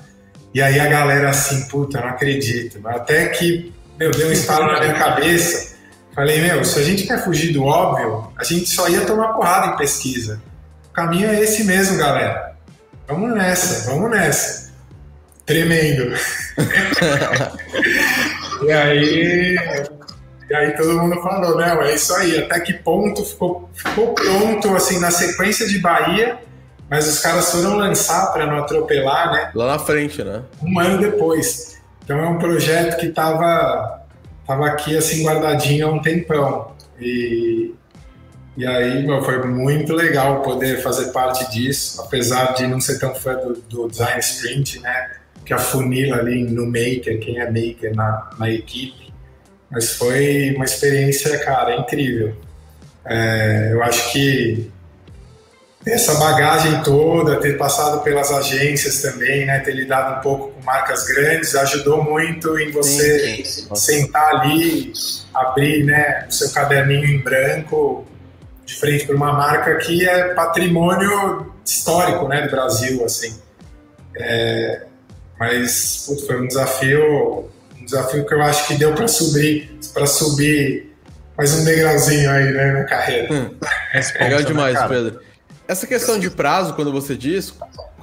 E 0.55 0.63
aí 0.63 0.79
a 0.79 0.87
galera 0.87 1.31
assim, 1.31 1.67
puta, 1.69 2.01
não 2.01 2.09
acredito. 2.09 2.81
Até 2.87 3.29
que, 3.29 3.73
meu, 3.99 4.11
deu 4.11 4.29
um 4.29 4.33
estalo 4.33 4.73
na 4.73 4.81
minha 4.81 4.95
cabeça. 4.95 5.77
Falei, 6.15 6.41
meu, 6.41 6.65
se 6.65 6.79
a 6.79 6.83
gente 6.83 7.07
quer 7.07 7.25
fugir 7.25 7.53
do 7.53 7.65
óbvio, 7.65 8.33
a 8.37 8.45
gente 8.45 8.69
só 8.69 8.89
ia 8.89 9.03
tomar 9.03 9.29
porrada 9.35 9.75
em 9.75 9.77
pesquisa 9.77 10.41
caminho 10.99 11.31
é 11.31 11.41
esse 11.41 11.63
mesmo, 11.63 11.97
galera. 11.97 12.57
Vamos 13.07 13.33
nessa, 13.33 13.89
vamos 13.89 14.11
nessa. 14.11 14.73
Tremendo. 15.47 16.13
e 18.67 18.73
aí. 18.73 19.57
E 20.51 20.55
aí 20.55 20.77
todo 20.77 20.99
mundo 20.99 21.23
falou, 21.23 21.57
não, 21.57 21.83
é 21.83 21.95
isso 21.95 22.13
aí. 22.15 22.39
Até 22.39 22.59
que 22.61 22.73
ponto 22.73 23.25
ficou, 23.25 23.71
ficou 23.75 24.15
pronto, 24.15 24.75
assim, 24.75 24.99
na 24.99 25.11
sequência 25.11 25.69
de 25.69 25.79
Bahia, 25.79 26.39
mas 26.91 27.07
os 27.07 27.21
caras 27.21 27.53
foram 27.53 27.77
lançar 27.77 28.33
para 28.33 28.47
não 28.47 28.59
atropelar, 28.59 29.33
né? 29.33 29.51
Lá 29.55 29.73
na 29.73 29.79
frente, 29.79 30.25
né? 30.25 30.43
Um 30.63 30.81
ano 30.81 30.99
depois. 30.99 31.79
Então 32.03 32.19
é 32.19 32.29
um 32.29 32.39
projeto 32.39 32.99
que 32.99 33.07
estava 33.07 34.03
tava 34.47 34.67
aqui, 34.67 34.97
assim, 34.97 35.23
guardadinho 35.23 35.87
há 35.87 35.91
um 35.91 36.01
tempão. 36.01 36.73
E, 36.99 37.75
e 38.59 38.67
aí, 38.67 39.07
meu, 39.07 39.23
foi 39.23 39.41
muito 39.47 39.93
legal 39.93 40.43
poder 40.43 40.83
fazer 40.83 41.13
parte 41.13 41.49
disso, 41.49 42.03
apesar 42.03 42.55
de 42.55 42.67
não 42.67 42.81
ser 42.81 42.99
tão 42.99 43.15
fã 43.15 43.35
do, 43.35 43.53
do 43.53 43.89
design 43.89 44.19
sprint, 44.19 44.81
né? 44.81 45.13
Que 45.47 45.55
afunila 45.55 46.17
ali 46.17 46.43
no 46.43 46.67
maker, 46.67 47.21
quem 47.21 47.39
é 47.39 47.47
maker 47.47 47.95
na, 47.95 48.31
na 48.37 48.51
equipe. 48.51 49.15
Mas 49.71 49.93
foi 49.93 50.53
uma 50.57 50.65
experiência, 50.65 51.39
cara, 51.39 51.77
incrível. 51.77 52.35
É, 53.07 53.71
eu 53.71 53.81
acho 53.81 54.11
que 54.11 54.69
essa 55.87 56.15
bagagem 56.15 56.83
toda, 56.83 57.37
ter 57.37 57.57
passado 57.57 58.03
pelas 58.03 58.33
agências 58.33 59.01
também, 59.01 59.47
né, 59.47 59.61
ter 59.61 59.73
lidado 59.73 60.19
um 60.19 60.21
pouco 60.21 60.51
com 60.51 60.65
marcas 60.65 61.07
grandes, 61.07 61.55
ajudou 61.55 62.03
muito 62.03 62.59
em 62.59 62.73
você 62.73 63.37
sim, 63.37 63.45
sim, 63.45 63.77
sentar 63.77 64.35
ali, 64.35 64.93
abrir 65.33 65.85
né, 65.85 66.27
o 66.29 66.33
seu 66.33 66.51
caderninho 66.51 67.05
em 67.05 67.23
branco, 67.23 68.05
de 68.69 68.75
frente 68.75 69.07
para 69.07 69.17
uma 69.17 69.33
marca 69.33 69.77
que 69.77 70.07
é 70.07 70.35
patrimônio 70.35 71.51
histórico 71.65 72.29
né, 72.29 72.43
do 72.43 72.51
Brasil. 72.51 73.03
assim. 73.03 73.35
É, 74.15 74.83
mas 75.41 76.05
putz, 76.07 76.27
foi 76.27 76.43
um 76.43 76.47
desafio, 76.47 77.49
um 77.81 77.85
desafio 77.85 78.27
que 78.27 78.35
eu 78.35 78.43
acho 78.43 78.67
que 78.67 78.75
deu 78.75 78.95
para 78.95 79.09
subir, 79.09 79.79
para 79.95 80.07
subir 80.07 80.95
mais 81.35 81.55
um 81.55 81.65
degrauzinho 81.65 82.31
aí 82.31 82.53
né, 82.53 82.73
na 82.73 82.85
carreira. 82.85 83.33
Hum, 83.33 83.57
legal 84.21 84.43
demais, 84.43 84.79
Pedro. 84.87 85.21
Essa 85.67 85.87
questão 85.87 86.19
de 86.19 86.29
prazo, 86.29 86.75
quando 86.75 86.93
você 86.93 87.17
diz, 87.17 87.55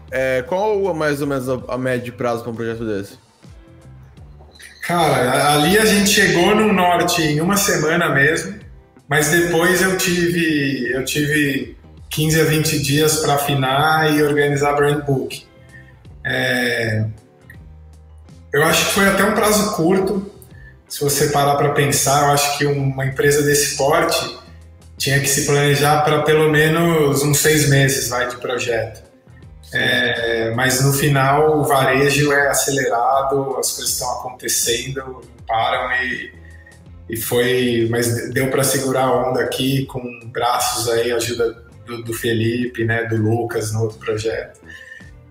é, 0.10 0.44
qual 0.48 0.96
mais 0.96 1.22
ou 1.22 1.28
menos 1.28 1.48
a, 1.48 1.60
a 1.68 1.78
média 1.78 2.06
de 2.06 2.12
prazo 2.12 2.42
para 2.42 2.52
um 2.52 2.56
projeto 2.56 2.84
desse? 2.84 3.20
Cara, 4.82 5.54
ali 5.54 5.78
a 5.78 5.86
gente 5.86 6.10
chegou 6.10 6.56
no 6.56 6.74
norte 6.74 7.22
em 7.22 7.40
uma 7.40 7.58
semana 7.58 8.10
mesmo, 8.10 8.65
mas 9.08 9.30
depois 9.30 9.82
eu 9.82 9.98
tive 9.98 10.92
eu 10.92 11.04
tive 11.06 11.78
15 12.10 12.42
a 12.42 12.44
20 12.46 12.80
dias 12.80 13.18
para 13.18 13.36
afinar 13.36 14.14
e 14.14 14.24
organizar 14.24 14.74
brand 14.74 15.04
book. 15.04 15.46
É, 16.26 17.06
eu 18.54 18.64
acho 18.64 18.86
que 18.86 18.92
foi 18.94 19.08
até 19.08 19.24
um 19.24 19.34
prazo 19.34 19.76
curto. 19.76 20.32
Se 20.88 21.02
você 21.02 21.28
parar 21.28 21.56
para 21.56 21.70
pensar, 21.74 22.28
eu 22.28 22.32
acho 22.32 22.58
que 22.58 22.66
uma 22.66 23.06
empresa 23.06 23.42
desse 23.42 23.76
porte 23.76 24.38
tinha 24.98 25.20
que 25.20 25.28
se 25.28 25.46
planejar 25.46 26.04
para 26.04 26.22
pelo 26.22 26.50
menos 26.50 27.22
uns 27.22 27.40
seis 27.40 27.70
meses 27.70 28.08
vai, 28.08 28.30
de 28.30 28.38
projeto. 28.38 29.04
É, 29.74 30.52
mas 30.56 30.82
no 30.82 30.94
final 30.94 31.60
o 31.60 31.64
varejo 31.64 32.32
é 32.32 32.48
acelerado, 32.48 33.58
as 33.60 33.72
coisas 33.72 33.94
estão 33.94 34.10
acontecendo, 34.20 35.22
param 35.46 35.92
e, 36.04 36.32
e 37.10 37.16
foi, 37.16 37.88
mas 37.90 38.32
deu 38.32 38.50
para 38.50 38.64
segurar 38.64 39.04
a 39.04 39.30
onda 39.30 39.42
aqui 39.42 39.86
com 39.86 40.02
braços 40.26 40.90
aí, 40.90 41.12
ajuda 41.12 41.64
do, 41.86 42.04
do 42.04 42.14
Felipe, 42.14 42.84
né, 42.84 43.06
do 43.06 43.16
Lucas 43.16 43.72
no 43.72 43.84
outro 43.84 44.00
projeto. 44.00 44.60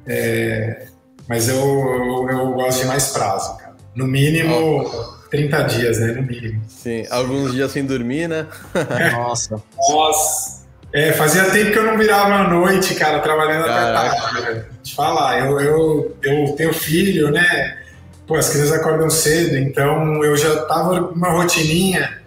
É, 0.07 0.87
mas 1.29 1.49
eu, 1.49 1.57
eu, 1.57 2.29
eu, 2.29 2.53
gosto 2.53 2.83
de 2.83 2.87
mais 2.87 3.09
prazo, 3.09 3.57
cara. 3.59 3.75
No 3.95 4.07
mínimo 4.07 4.85
oh. 4.85 5.29
30 5.31 5.63
dias, 5.63 5.99
né? 5.99 6.13
No 6.13 6.23
mínimo. 6.23 6.63
Sim, 6.69 7.07
alguns 7.11 7.53
dias 7.53 7.73
sem 7.73 7.85
dormir, 7.85 8.29
né? 8.29 8.47
Nossa. 9.13 9.61
Nossa. 9.77 10.65
É, 10.93 11.13
fazia 11.13 11.51
tempo 11.51 11.73
que 11.73 11.79
eu 11.79 11.87
não 11.87 11.99
virava 11.99 12.35
à 12.35 12.49
noite, 12.49 12.95
cara, 12.95 13.19
trabalhando 13.19 13.65
Caraca. 13.65 14.17
até 14.17 14.43
tarde. 14.43 14.65
Te 14.81 14.95
falar, 14.95 15.41
eu, 15.41 15.61
eu, 15.61 16.17
eu 16.23 16.53
tenho 16.53 16.73
filho, 16.73 17.33
né? 17.33 17.79
Pô, 18.27 18.37
as 18.37 18.49
crianças 18.49 18.73
acordam 18.73 19.11
cedo, 19.11 19.57
então 19.57 20.25
eu 20.25 20.37
já 20.37 20.65
tava 20.65 21.01
numa 21.01 21.31
rotininha 21.31 22.23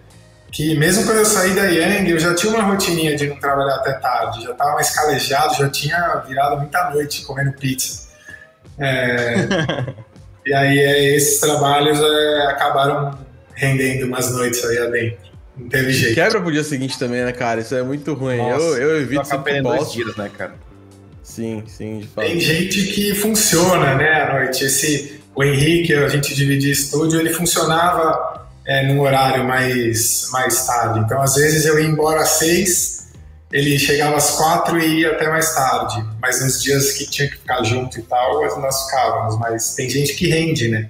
que 0.50 0.76
mesmo 0.76 1.04
quando 1.04 1.18
eu 1.18 1.24
saí 1.24 1.54
da 1.54 1.64
Yang, 1.64 2.10
eu 2.10 2.18
já 2.18 2.34
tinha 2.34 2.52
uma 2.52 2.62
rotininha 2.62 3.16
de 3.16 3.26
não 3.26 3.36
trabalhar 3.36 3.76
até 3.76 3.92
tarde, 3.92 4.44
já 4.44 4.54
tava 4.54 4.74
mais 4.74 4.90
calejado, 4.90 5.54
já 5.54 5.68
tinha 5.68 6.22
virado 6.26 6.56
muita 6.56 6.90
noite 6.90 7.22
comendo 7.22 7.52
pizza. 7.52 8.08
É, 8.78 9.34
e 10.46 10.54
aí 10.54 10.78
é, 10.78 11.16
esses 11.16 11.40
trabalhos 11.40 11.98
é, 12.00 12.46
acabaram 12.46 13.18
rendendo 13.54 14.06
umas 14.06 14.32
noites 14.32 14.64
aí 14.64 14.78
adentro. 14.78 15.28
Não 15.56 15.68
teve 15.68 15.92
jeito. 15.92 16.14
Quebra 16.14 16.40
pro 16.40 16.52
dia 16.52 16.62
seguinte 16.62 16.98
também, 16.98 17.24
né, 17.24 17.32
cara? 17.32 17.60
Isso 17.60 17.74
é 17.74 17.82
muito 17.82 18.14
ruim. 18.14 18.36
Nossa, 18.36 18.64
eu, 18.64 18.90
eu 18.90 19.00
evito 19.00 19.26
sempre 19.26 19.60
dois 19.60 19.92
dias, 19.92 20.16
né, 20.16 20.30
cara? 20.36 20.54
Sim, 21.22 21.64
sim, 21.66 21.98
de 21.98 22.06
fato. 22.06 22.26
Tem 22.26 22.40
gente 22.40 22.84
que 22.84 23.14
funciona, 23.14 23.94
né, 23.96 24.22
à 24.22 24.34
noite. 24.34 24.64
Esse, 24.64 25.17
o 25.38 25.44
Henrique, 25.44 25.94
a 25.94 26.08
gente 26.08 26.34
dividia 26.34 26.72
estúdio, 26.72 27.20
ele 27.20 27.32
funcionava 27.32 28.48
é, 28.66 28.84
num 28.88 29.00
horário 29.00 29.44
mais, 29.44 30.28
mais 30.32 30.66
tarde. 30.66 30.98
Então, 30.98 31.22
às 31.22 31.36
vezes 31.36 31.64
eu 31.64 31.78
ia 31.78 31.86
embora 31.86 32.22
às 32.22 32.30
seis, 32.30 33.12
ele 33.52 33.78
chegava 33.78 34.16
às 34.16 34.32
quatro 34.32 34.80
e 34.80 35.02
ia 35.02 35.12
até 35.12 35.30
mais 35.30 35.54
tarde. 35.54 36.04
Mas 36.20 36.42
nos 36.42 36.60
dias 36.60 36.90
que 36.94 37.08
tinha 37.08 37.28
que 37.28 37.36
ficar 37.36 37.62
junto 37.62 38.00
e 38.00 38.02
tal, 38.02 38.40
nós 38.60 38.86
ficávamos. 38.86 39.38
Mas 39.38 39.76
tem 39.76 39.88
gente 39.88 40.14
que 40.14 40.28
rende, 40.28 40.66
né? 40.70 40.88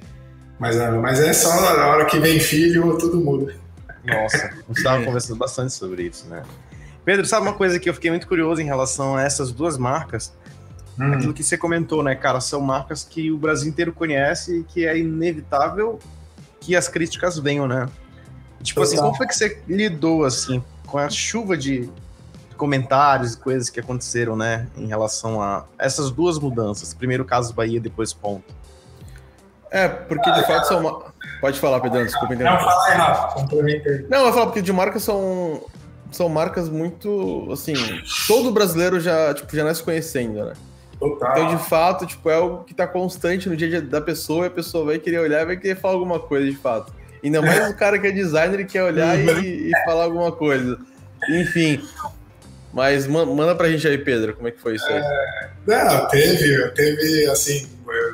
Mas, 0.58 0.80
ah, 0.80 0.92
mas 0.92 1.20
é 1.20 1.34
só 1.34 1.60
na 1.76 1.86
hora 1.88 2.06
que 2.06 2.18
vem 2.18 2.40
filho, 2.40 2.96
tudo 2.96 3.20
muda. 3.20 3.54
Nossa, 4.02 4.46
a 4.46 4.50
gente 4.50 4.78
estava 4.78 5.04
conversando 5.04 5.36
bastante 5.36 5.74
sobre 5.74 6.04
isso, 6.04 6.26
né? 6.26 6.42
Pedro, 7.04 7.26
sabe 7.26 7.42
uma 7.42 7.52
coisa 7.52 7.78
que 7.78 7.90
eu 7.90 7.92
fiquei 7.92 8.10
muito 8.10 8.26
curioso 8.26 8.62
em 8.62 8.64
relação 8.64 9.14
a 9.14 9.22
essas 9.22 9.52
duas 9.52 9.76
marcas? 9.76 10.32
Hum. 10.98 11.12
Aquilo 11.12 11.32
que 11.32 11.42
você 11.42 11.56
comentou, 11.56 12.02
né, 12.02 12.14
cara? 12.14 12.40
São 12.40 12.60
marcas 12.60 13.04
que 13.04 13.30
o 13.30 13.38
Brasil 13.38 13.68
inteiro 13.68 13.92
conhece 13.92 14.60
e 14.60 14.64
que 14.64 14.86
é 14.86 14.98
inevitável 14.98 15.98
que 16.60 16.74
as 16.74 16.88
críticas 16.88 17.38
venham, 17.38 17.68
né? 17.68 17.88
Tipo 18.62 18.82
assim, 18.82 18.96
como 18.96 19.14
foi 19.14 19.26
que 19.26 19.34
você 19.34 19.62
lidou, 19.68 20.24
assim, 20.24 20.62
com 20.86 20.98
a 20.98 21.08
chuva 21.08 21.56
de 21.56 21.88
comentários 22.56 23.34
e 23.34 23.38
coisas 23.38 23.70
que 23.70 23.78
aconteceram, 23.78 24.36
né, 24.36 24.66
em 24.76 24.86
relação 24.86 25.40
a 25.40 25.64
essas 25.78 26.10
duas 26.10 26.38
mudanças. 26.38 26.92
Primeiro 26.92 27.24
caso 27.24 27.54
Bahia, 27.54 27.80
depois 27.80 28.12
ponto. 28.12 28.52
É, 29.70 29.86
porque 29.86 30.30
de 30.32 30.46
fato 30.46 30.66
são. 30.66 30.80
Uma... 30.80 31.12
Pode 31.40 31.60
falar, 31.60 31.78
Pedro, 31.80 32.04
desculpa 32.04 32.34
entender. 32.34 32.50
Não, 32.50 32.58
fala 32.58 32.86
aí, 32.86 32.96
Rafa, 32.96 33.46
Não, 34.08 34.18
eu 34.18 34.24
vou 34.24 34.32
falar 34.32 34.46
porque 34.46 34.62
de 34.62 34.72
marcas 34.72 35.02
são. 35.02 35.62
São 36.10 36.28
marcas 36.28 36.68
muito. 36.68 37.48
Assim, 37.52 37.74
todo 38.26 38.50
brasileiro 38.50 38.98
já, 38.98 39.34
tipo, 39.34 39.54
já 39.54 39.62
nasce 39.62 39.82
conhecendo, 39.82 40.44
né? 40.46 40.54
Total. 40.98 41.30
Então, 41.32 41.56
de 41.56 41.62
fato, 41.68 42.06
tipo, 42.06 42.28
é 42.28 42.34
algo 42.34 42.64
que 42.64 42.74
tá 42.74 42.86
constante 42.86 43.48
no 43.48 43.56
dia, 43.56 43.68
dia 43.68 43.82
da 43.82 44.00
pessoa 44.00 44.44
e 44.44 44.48
a 44.48 44.50
pessoa 44.50 44.86
vai 44.86 44.98
querer 44.98 45.18
olhar 45.18 45.42
e 45.42 45.46
vai 45.46 45.56
querer 45.56 45.76
falar 45.76 45.94
alguma 45.94 46.18
coisa, 46.18 46.50
de 46.50 46.56
fato. 46.56 46.92
Ainda 47.22 47.40
mais 47.42 47.70
o 47.70 47.76
cara 47.76 47.98
que 47.98 48.06
é 48.06 48.10
designer 48.10 48.60
e 48.60 48.64
quer 48.64 48.82
olhar 48.82 49.18
e, 49.18 49.70
e 49.70 49.84
falar 49.84 50.04
alguma 50.04 50.32
coisa. 50.32 50.78
Enfim, 51.28 51.80
mas 52.72 53.06
manda 53.06 53.54
pra 53.54 53.68
gente 53.68 53.86
aí, 53.88 53.98
Pedro, 53.98 54.34
como 54.34 54.48
é 54.48 54.50
que 54.50 54.60
foi 54.60 54.76
isso 54.76 54.86
aí? 54.86 54.98
É, 54.98 55.50
não, 55.66 56.06
teve, 56.08 56.68
teve, 56.70 57.26
assim, 57.30 57.68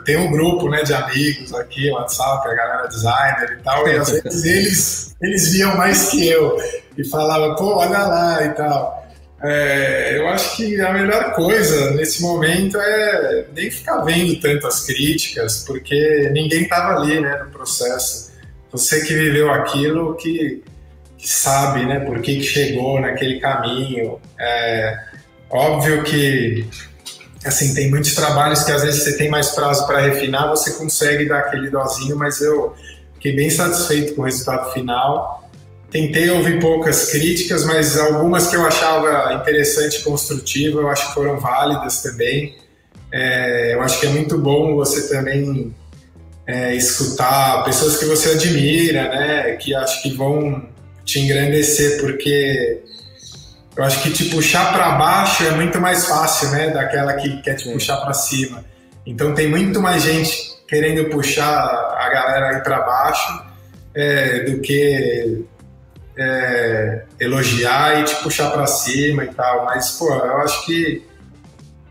tem 0.05 0.16
um 0.16 0.30
grupo, 0.30 0.68
né, 0.68 0.82
de 0.82 0.95
amigos 0.95 1.53
aqui, 1.55 1.91
WhatsApp, 1.91 2.49
a 2.49 2.55
galera 2.55 2.87
designer 2.87 3.59
e 3.59 3.62
tal, 3.62 3.89
e 3.89 3.97
às 3.97 4.11
vezes 4.22 4.45
eles, 4.45 5.16
eles 5.20 5.53
viam 5.53 5.76
mais 5.76 6.11
que 6.11 6.28
eu 6.28 6.57
e 6.97 7.05
falavam, 7.05 7.57
pô, 7.57 7.76
olha 7.76 8.07
lá 8.07 8.45
e 8.45 8.49
tal. 8.51 9.04
É, 9.45 10.18
eu 10.18 10.28
acho 10.28 10.57
que 10.57 10.80
a 10.80 10.92
melhor 10.92 11.34
coisa 11.34 11.90
nesse 11.90 12.22
momento 12.22 12.78
é 12.78 13.47
nem 13.55 13.70
ficar 13.70 13.99
vendo 14.03 14.40
tantas 14.40 14.86
críticas, 14.86 15.64
porque 15.66 16.30
ninguém 16.32 16.62
estava 16.62 16.99
ali, 16.99 17.20
né, 17.20 17.42
no 17.45 17.51
processo. 17.51 18.32
Você 18.72 19.05
que 19.05 19.14
viveu 19.14 19.53
aquilo, 19.53 20.14
que 20.16 20.62
que 21.24 21.30
sabe 21.30 21.86
né, 21.86 22.01
por 22.01 22.20
que, 22.20 22.36
que 22.36 22.42
chegou 22.42 23.01
naquele 23.01 23.40
caminho. 23.40 24.20
É 24.38 24.95
óbvio 25.51 26.03
que 26.05 26.66
assim 27.42 27.74
tem 27.74 27.90
muitos 27.90 28.14
trabalhos 28.14 28.62
que 28.62 28.70
às 28.70 28.82
vezes 28.82 29.03
você 29.03 29.16
tem 29.16 29.30
mais 29.30 29.51
prazo 29.51 29.86
para 29.86 30.01
refinar, 30.01 30.51
você 30.51 30.74
consegue 30.74 31.26
dar 31.26 31.38
aquele 31.38 31.70
dozinho, 31.70 32.14
mas 32.14 32.42
eu 32.42 32.74
fiquei 33.14 33.34
bem 33.34 33.49
satisfeito 33.49 34.14
com 34.14 34.20
o 34.20 34.24
resultado 34.26 34.70
final. 34.74 35.43
Tentei 35.95 36.28
ouvir 36.28 36.59
poucas 36.59 37.12
críticas, 37.12 37.64
mas 37.64 37.97
algumas 37.97 38.49
que 38.49 38.57
eu 38.57 38.66
achava 38.66 39.32
interessante 39.34 40.01
e 40.01 40.03
construtiva, 40.03 40.80
eu 40.80 40.88
acho 40.88 41.07
que 41.07 41.14
foram 41.14 41.38
válidas 41.38 42.03
também. 42.03 42.57
É, 43.12 43.74
eu 43.74 43.80
acho 43.80 44.01
que 44.01 44.07
é 44.07 44.09
muito 44.09 44.36
bom 44.36 44.74
você 44.74 45.09
também 45.09 45.72
é, 46.49 46.74
escutar 46.74 47.62
pessoas 47.62 47.97
que 47.97 48.07
você 48.07 48.30
admira, 48.30 49.09
né, 49.09 49.53
que 49.53 49.72
acho 49.72 50.03
que 50.03 50.12
vão 50.16 50.68
te 51.05 51.20
engrandecer, 51.20 52.01
porque 52.01 52.80
eu 53.76 53.84
acho 53.84 54.03
que 54.03 54.11
te 54.11 54.24
puxar 54.30 54.72
para 54.72 54.97
baixo 54.97 55.45
é 55.45 55.53
muito 55.53 55.80
mais 55.80 56.07
fácil, 56.07 56.51
né, 56.51 56.70
daquela 56.70 57.12
que 57.12 57.40
quer 57.40 57.55
te 57.55 57.62
Sim. 57.62 57.72
puxar 57.72 57.99
para 57.99 58.14
cima. 58.14 58.64
Então 59.07 59.32
tem 59.32 59.47
muito 59.47 59.80
mais 59.80 60.03
gente 60.03 60.57
querendo 60.66 61.09
puxar 61.09 61.47
a 61.47 62.09
galera 62.12 62.57
aí 62.57 62.62
para 62.64 62.80
baixo 62.80 63.45
é, 63.95 64.40
do 64.40 64.61
que 64.61 65.54
é, 66.17 67.05
elogiar 67.21 68.01
e 68.01 68.05
te 68.05 68.15
puxar 68.17 68.51
para 68.51 68.67
cima 68.67 69.25
e 69.25 69.35
tal. 69.35 69.65
Mas 69.65 69.93
pô, 69.93 70.12
eu 70.12 70.39
acho 70.39 70.65
que 70.67 71.03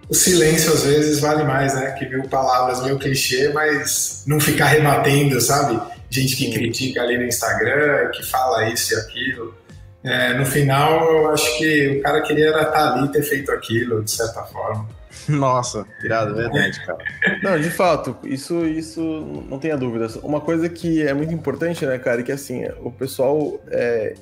o 0.10 0.14
silêncio 0.14 0.72
às 0.72 0.84
vezes 0.84 1.20
vale 1.20 1.44
mais, 1.44 1.74
né? 1.76 1.92
Que 1.92 2.06
viu 2.06 2.24
palavras 2.24 2.82
meio 2.82 3.00
clichê, 3.00 3.50
mas 3.54 4.24
não 4.28 4.40
ficar 4.40 4.68
rebatendo, 4.68 5.40
sabe? 5.42 5.80
gente 6.14 6.36
que 6.36 6.52
critica 6.52 7.02
ali 7.02 7.18
no 7.18 7.24
Instagram, 7.24 8.12
que 8.12 8.24
fala 8.24 8.70
isso 8.70 8.94
e 8.94 8.98
aquilo. 8.98 9.56
É, 10.04 10.34
no 10.34 10.46
final, 10.46 11.12
eu 11.12 11.32
acho 11.32 11.58
que 11.58 11.98
o 11.98 12.02
cara 12.04 12.22
queria 12.22 12.50
estar 12.50 12.66
tá 12.66 12.94
ali 12.94 13.12
ter 13.12 13.24
feito 13.24 13.52
aquilo, 13.52 14.04
de 14.04 14.12
certa 14.12 14.44
forma. 14.44 14.88
Nossa, 15.30 15.86
tirado, 16.02 16.36
verdade, 16.36 16.86
cara. 16.86 16.98
Não, 17.42 17.60
de 17.60 17.70
fato, 17.70 18.18
isso, 18.24 18.66
isso 18.66 19.02
não 19.50 19.60
tenha 19.60 19.78
dúvida. 19.78 20.08
Uma 20.22 20.42
coisa 20.42 20.68
que 20.68 21.02
é 21.02 21.14
muito 21.14 21.34
importante, 21.34 21.86
né, 21.86 21.98
cara, 21.98 22.22
é 22.22 22.24
que 22.24 22.32
assim, 22.32 22.66
o 22.82 22.92
pessoal 22.92 23.60
é, 23.68 24.16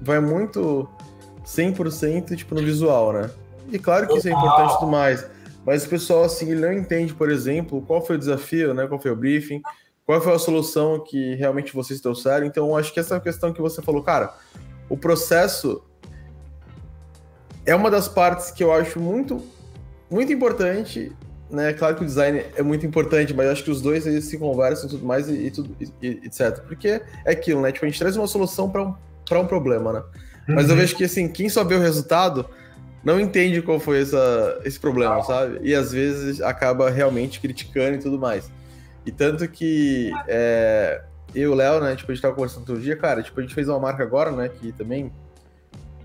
vai 0.00 0.20
muito 0.20 0.88
100% 1.44 2.36
tipo, 2.36 2.54
no 2.54 2.62
visual, 2.62 3.12
né? 3.12 3.30
e 3.70 3.78
claro 3.78 4.06
que 4.06 4.16
isso 4.16 4.28
é 4.28 4.32
importante 4.32 4.74
e 4.74 4.78
tudo 4.78 4.90
mais. 4.90 5.26
Mas 5.64 5.84
o 5.84 5.88
pessoal, 5.88 6.24
assim, 6.24 6.50
ele 6.50 6.60
não 6.60 6.72
entende, 6.72 7.12
por 7.12 7.30
exemplo, 7.30 7.82
qual 7.82 8.04
foi 8.04 8.16
o 8.16 8.18
desafio, 8.18 8.72
né? 8.72 8.86
Qual 8.86 9.00
foi 9.00 9.10
o 9.10 9.16
briefing, 9.16 9.60
qual 10.06 10.20
foi 10.20 10.34
a 10.34 10.38
solução 10.38 11.04
que 11.04 11.34
realmente 11.34 11.74
vocês 11.74 12.00
trouxeram. 12.00 12.46
Então, 12.46 12.74
acho 12.76 12.92
que 12.92 13.00
essa 13.00 13.20
questão 13.20 13.52
que 13.52 13.60
você 13.60 13.82
falou, 13.82 14.02
cara, 14.02 14.34
o 14.88 14.96
processo 14.96 15.84
é 17.66 17.74
uma 17.74 17.90
das 17.90 18.08
partes 18.08 18.50
que 18.50 18.64
eu 18.64 18.72
acho 18.72 18.98
muito, 18.98 19.42
muito 20.10 20.32
importante. 20.32 21.12
Né? 21.50 21.72
Claro 21.72 21.96
que 21.96 22.02
o 22.02 22.06
design 22.06 22.44
é 22.56 22.62
muito 22.62 22.84
importante, 22.84 23.32
mas 23.32 23.48
acho 23.48 23.64
que 23.64 23.70
os 23.70 23.80
dois 23.80 24.06
eles 24.06 24.24
se 24.24 24.36
conversam 24.36 24.86
e 24.86 24.90
tudo 24.90 25.06
mais, 25.06 25.28
e, 25.28 25.46
e 25.46 25.50
tudo, 25.50 25.74
e, 25.80 26.08
etc. 26.24 26.60
Porque 26.66 27.00
é 27.24 27.30
aquilo, 27.30 27.62
né? 27.62 27.72
Tipo, 27.72 27.86
a 27.86 27.88
gente 27.88 27.98
traz 27.98 28.16
uma 28.16 28.26
solução 28.26 28.68
para 28.68 28.82
um, 28.82 28.94
um 29.32 29.46
problema, 29.46 29.92
né? 29.92 30.02
Uhum. 30.48 30.54
Mas 30.54 30.66
eu 30.66 30.72
uhum. 30.72 30.80
vejo 30.80 30.96
que, 30.96 31.04
assim, 31.04 31.28
quem 31.28 31.48
só 31.48 31.64
vê 31.64 31.74
o 31.74 31.80
resultado 31.80 32.46
não 33.02 33.18
entende 33.18 33.62
qual 33.62 33.80
foi 33.80 34.02
essa, 34.02 34.60
esse 34.64 34.78
problema, 34.78 35.22
sabe? 35.22 35.60
E 35.62 35.74
às 35.74 35.92
vezes 35.92 36.40
acaba 36.40 36.90
realmente 36.90 37.40
criticando 37.40 37.96
e 37.96 37.98
tudo 37.98 38.18
mais. 38.18 38.50
E 39.06 39.12
tanto 39.12 39.48
que 39.48 40.10
é, 40.26 41.00
eu 41.34 41.42
e 41.42 41.46
o 41.48 41.54
Léo, 41.54 41.80
né, 41.80 41.96
tipo, 41.96 42.10
a 42.10 42.14
gente 42.14 42.22
tava 42.22 42.34
conversando 42.34 42.66
todo 42.66 42.80
dia, 42.80 42.96
cara, 42.96 43.22
tipo, 43.22 43.38
a 43.38 43.42
gente 43.42 43.54
fez 43.54 43.68
uma 43.68 43.78
marca 43.78 44.02
agora, 44.02 44.30
né, 44.32 44.48
que 44.48 44.72
também 44.72 45.10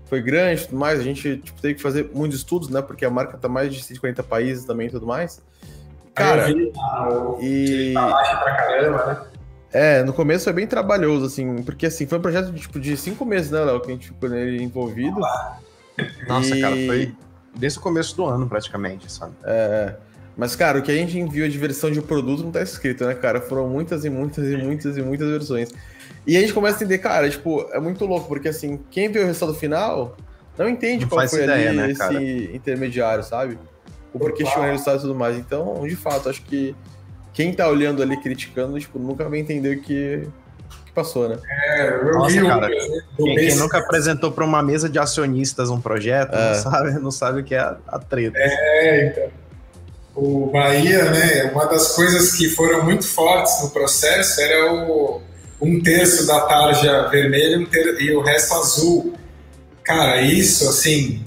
foi 0.06 0.20
grande 0.20 0.62
e 0.62 0.64
tudo 0.66 0.78
mais, 0.78 1.00
a 1.00 1.02
gente, 1.02 1.38
tipo, 1.38 1.60
teve 1.60 1.74
que 1.74 1.82
fazer 1.82 2.10
muitos 2.14 2.38
estudos, 2.38 2.68
né, 2.68 2.82
porque 2.82 3.04
a 3.04 3.10
marca 3.10 3.36
tá 3.38 3.48
mais 3.48 3.72
de 3.74 3.82
140 3.82 4.22
países 4.22 4.64
também 4.64 4.88
e 4.88 4.90
tudo 4.90 5.06
mais. 5.06 5.42
Cara, 6.14 6.46
vi, 6.46 6.72
ah, 6.78 7.08
e... 7.40 7.92
Tá 7.94 8.40
pra 8.42 8.54
caramba, 8.56 9.06
né? 9.06 9.22
É, 9.72 10.04
no 10.04 10.12
começo 10.12 10.44
foi 10.44 10.52
bem 10.52 10.66
trabalhoso, 10.68 11.26
assim, 11.26 11.62
porque 11.62 11.86
assim, 11.86 12.06
foi 12.06 12.18
um 12.18 12.22
projeto 12.22 12.52
de, 12.52 12.60
tipo, 12.60 12.78
de 12.78 12.96
cinco 12.96 13.24
meses, 13.24 13.50
né, 13.50 13.60
Léo, 13.64 13.80
que 13.80 13.88
a 13.88 13.94
gente 13.94 14.06
ficou 14.06 14.28
nele 14.28 14.62
envolvido. 14.62 15.18
Nossa, 16.28 16.56
e... 16.56 16.60
cara, 16.60 16.76
foi 16.86 17.14
desde 17.56 17.78
o 17.78 17.82
começo 17.82 18.16
do 18.16 18.24
ano, 18.24 18.48
praticamente, 18.48 19.10
sabe? 19.10 19.34
É. 19.44 19.94
Mas, 20.36 20.56
cara, 20.56 20.78
o 20.78 20.82
que 20.82 20.90
a 20.90 20.94
gente 20.94 21.18
enviou 21.18 21.48
de 21.48 21.58
versão 21.58 21.90
de 21.90 22.00
produto 22.00 22.42
não 22.42 22.50
tá 22.50 22.60
escrito, 22.60 23.04
né, 23.04 23.14
cara? 23.14 23.40
Foram 23.40 23.68
muitas 23.68 24.04
e 24.04 24.10
muitas 24.10 24.48
e 24.48 24.56
muitas 24.56 24.96
e 24.96 25.02
muitas 25.02 25.28
versões. 25.28 25.72
E 26.26 26.36
a 26.36 26.40
gente 26.40 26.52
começa 26.52 26.76
a 26.76 26.78
entender, 26.78 26.98
cara, 26.98 27.28
tipo, 27.28 27.68
é 27.72 27.78
muito 27.78 28.04
louco, 28.06 28.26
porque 28.26 28.48
assim, 28.48 28.80
quem 28.90 29.10
viu 29.10 29.22
o 29.22 29.26
resultado 29.26 29.54
final 29.58 30.16
não 30.58 30.68
entende 30.68 31.02
não 31.02 31.08
qual 31.10 31.28
foi 31.28 31.44
ideia, 31.44 31.70
ali 31.70 31.76
né, 31.76 31.90
esse 31.90 31.98
cara? 31.98 32.22
intermediário, 32.22 33.24
sabe? 33.24 33.58
O 34.12 34.18
porquê 34.18 34.46
chegou 34.46 34.64
o 34.64 34.66
resultado 34.66 34.98
e 34.98 35.00
tudo 35.00 35.14
mais. 35.14 35.36
Então, 35.36 35.86
de 35.86 35.96
fato, 35.96 36.28
acho 36.28 36.42
que 36.42 36.74
quem 37.32 37.52
tá 37.52 37.68
olhando 37.68 38.02
ali, 38.02 38.16
criticando, 38.16 38.78
tipo, 38.78 38.98
nunca 38.98 39.28
vai 39.28 39.40
entender 39.40 39.76
o 39.76 39.82
que, 39.82 40.26
que 40.86 40.92
passou, 40.92 41.28
né? 41.28 41.38
É, 41.50 41.88
eu 41.90 42.12
Nossa, 42.12 42.30
vi 42.30 42.46
cara, 42.46 42.70
quem, 43.16 43.36
quem, 43.36 43.56
nunca 43.56 43.78
apresentou 43.78 44.30
para 44.30 44.44
uma 44.44 44.62
mesa 44.62 44.88
de 44.88 44.98
acionistas 44.98 45.68
um 45.68 45.80
projeto, 45.80 46.34
é. 46.34 46.48
não, 46.48 46.54
sabe, 46.54 46.90
não 47.00 47.10
sabe 47.10 47.40
o 47.40 47.44
que 47.44 47.54
é 47.54 47.58
a, 47.58 47.76
a 47.88 47.98
treta. 47.98 48.38
É, 48.38 49.08
então 49.08 49.44
o 50.16 50.46
Bahia, 50.52 51.10
né, 51.10 51.50
uma 51.52 51.66
das 51.66 51.92
coisas 51.92 52.32
que 52.32 52.48
foram 52.48 52.84
muito 52.84 53.06
fortes 53.06 53.62
no 53.62 53.70
processo 53.70 54.40
era 54.40 54.72
o 54.72 55.20
um 55.64 55.82
terço 55.82 56.26
da 56.26 56.40
tarja 56.42 57.08
vermelha 57.08 57.58
um 57.58 57.64
ter, 57.64 58.00
e 58.00 58.14
o 58.14 58.20
resto 58.20 58.54
azul. 58.54 59.14
Cara, 59.82 60.20
isso, 60.20 60.68
assim, 60.68 61.24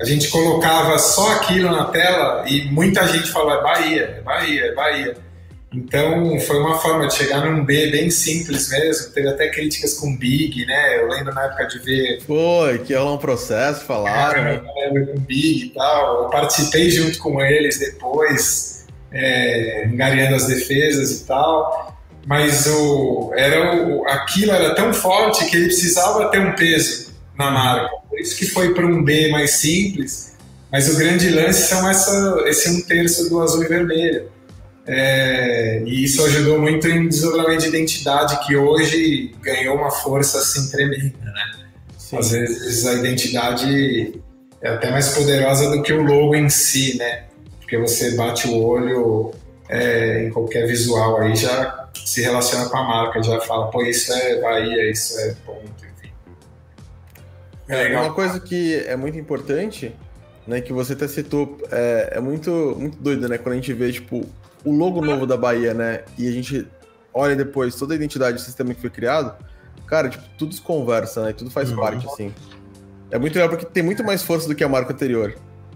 a 0.00 0.04
gente 0.04 0.28
colocava 0.28 0.98
só 0.98 1.32
aquilo 1.32 1.70
na 1.70 1.84
tela 1.86 2.44
e 2.46 2.64
muita 2.70 3.06
gente 3.06 3.30
falava 3.30 3.60
é 3.60 3.62
Bahia, 3.62 4.02
é 4.18 4.20
Bahia, 4.20 4.64
é 4.66 4.74
Bahia. 4.74 5.16
Então 5.72 6.38
foi 6.40 6.58
uma 6.58 6.78
forma 6.78 7.08
de 7.08 7.14
chegar 7.14 7.44
num 7.44 7.64
B 7.64 7.90
bem 7.90 8.08
simples 8.08 8.70
mesmo. 8.70 9.12
Teve 9.12 9.28
até 9.28 9.48
críticas 9.48 9.94
com 9.94 10.16
Big, 10.16 10.64
né? 10.66 11.00
Eu 11.00 11.08
lembro 11.08 11.34
na 11.34 11.44
época 11.44 11.66
de 11.66 11.78
ver. 11.80 12.20
Foi, 12.22 12.78
que 12.78 12.94
é 12.94 13.00
um 13.00 13.18
processo, 13.18 13.84
falaram. 13.84 14.62
Lembro 14.76 15.12
com 15.12 15.20
Big 15.20 15.66
e 15.66 15.70
tal. 15.70 16.24
Eu 16.24 16.30
participei 16.30 16.90
junto 16.90 17.18
com 17.18 17.40
eles 17.40 17.78
depois, 17.78 18.86
é, 19.12 19.86
engariando 19.86 20.36
as 20.36 20.46
defesas 20.46 21.20
e 21.20 21.26
tal. 21.26 21.83
Mas 22.26 22.66
o, 22.66 23.32
era 23.36 23.76
o, 23.76 24.06
aquilo 24.06 24.52
era 24.52 24.74
tão 24.74 24.92
forte 24.92 25.44
que 25.46 25.56
ele 25.56 25.66
precisava 25.66 26.30
ter 26.30 26.40
um 26.40 26.54
peso 26.54 27.12
na 27.38 27.50
marca. 27.50 27.90
Por 28.08 28.18
isso 28.18 28.36
que 28.36 28.46
foi 28.46 28.72
para 28.72 28.86
um 28.86 29.02
B 29.02 29.30
mais 29.30 29.52
simples. 29.52 30.34
Mas 30.72 30.88
o 30.92 30.96
grande 30.96 31.28
lance 31.30 31.68
são 31.68 31.88
essa, 31.88 32.42
esse 32.46 32.68
um 32.70 32.80
terço 32.80 33.28
do 33.28 33.40
azul 33.40 33.62
e 33.62 33.68
vermelho. 33.68 34.28
É, 34.86 35.82
e 35.86 36.04
isso 36.04 36.24
ajudou 36.24 36.58
muito 36.60 36.88
em 36.88 37.08
desdobramento 37.08 37.62
de 37.62 37.68
identidade, 37.68 38.44
que 38.46 38.56
hoje 38.56 39.34
ganhou 39.40 39.76
uma 39.76 39.90
força 39.90 40.38
assim 40.38 40.70
tremenda, 40.70 41.14
né? 41.22 41.68
Sim. 41.96 42.18
Às 42.18 42.30
vezes 42.30 42.86
a 42.86 42.94
identidade 42.94 44.20
é 44.60 44.68
até 44.68 44.90
mais 44.90 45.08
poderosa 45.08 45.70
do 45.70 45.82
que 45.82 45.92
o 45.92 46.02
logo 46.02 46.34
em 46.34 46.50
si, 46.50 46.98
né? 46.98 47.24
Porque 47.60 47.78
você 47.78 48.14
bate 48.14 48.46
o 48.46 48.62
olho 48.62 49.30
é, 49.68 50.24
em 50.24 50.30
qualquer 50.30 50.66
visual 50.66 51.18
aí 51.20 51.34
já 51.34 51.83
se 51.94 52.22
relaciona 52.22 52.68
com 52.68 52.76
a 52.76 52.82
marca, 52.82 53.22
já 53.22 53.40
fala, 53.40 53.70
pô, 53.70 53.82
isso 53.82 54.12
é 54.12 54.40
Bahia, 54.40 54.90
isso 54.90 55.18
é 55.20 55.34
ponto, 55.44 55.70
enfim. 55.84 56.12
É, 57.68 57.92
é 57.92 58.00
Uma 58.00 58.12
coisa 58.14 58.40
que 58.40 58.76
é 58.86 58.96
muito 58.96 59.18
importante, 59.18 59.94
né, 60.46 60.60
que 60.60 60.72
você 60.72 60.92
até 60.92 61.08
citou, 61.08 61.58
é, 61.70 62.14
é 62.14 62.20
muito, 62.20 62.76
muito 62.78 62.98
doido, 62.98 63.28
né, 63.28 63.38
quando 63.38 63.52
a 63.52 63.56
gente 63.56 63.72
vê, 63.72 63.92
tipo, 63.92 64.26
o 64.64 64.72
logo 64.72 65.00
novo 65.00 65.26
da 65.26 65.36
Bahia, 65.36 65.74
né? 65.74 66.02
E 66.18 66.26
a 66.26 66.32
gente 66.32 66.66
olha 67.12 67.36
depois 67.36 67.76
toda 67.76 67.94
a 67.94 67.96
identidade 67.96 68.38
do 68.38 68.40
sistema 68.40 68.74
que 68.74 68.80
foi 68.80 68.90
criado, 68.90 69.36
cara, 69.86 70.08
tipo, 70.08 70.24
tudo 70.38 70.54
se 70.54 70.60
conversa, 70.60 71.22
né? 71.22 71.32
Tudo 71.32 71.50
faz 71.50 71.70
uhum. 71.70 71.76
parte, 71.76 72.06
assim. 72.06 72.34
É 73.10 73.18
muito 73.18 73.34
legal 73.34 73.50
porque 73.50 73.66
tem 73.66 73.82
muito 73.82 74.02
mais 74.02 74.22
força 74.22 74.48
do 74.48 74.54
que 74.54 74.64
a 74.64 74.68
marca 74.68 74.92
anterior. 74.92 75.34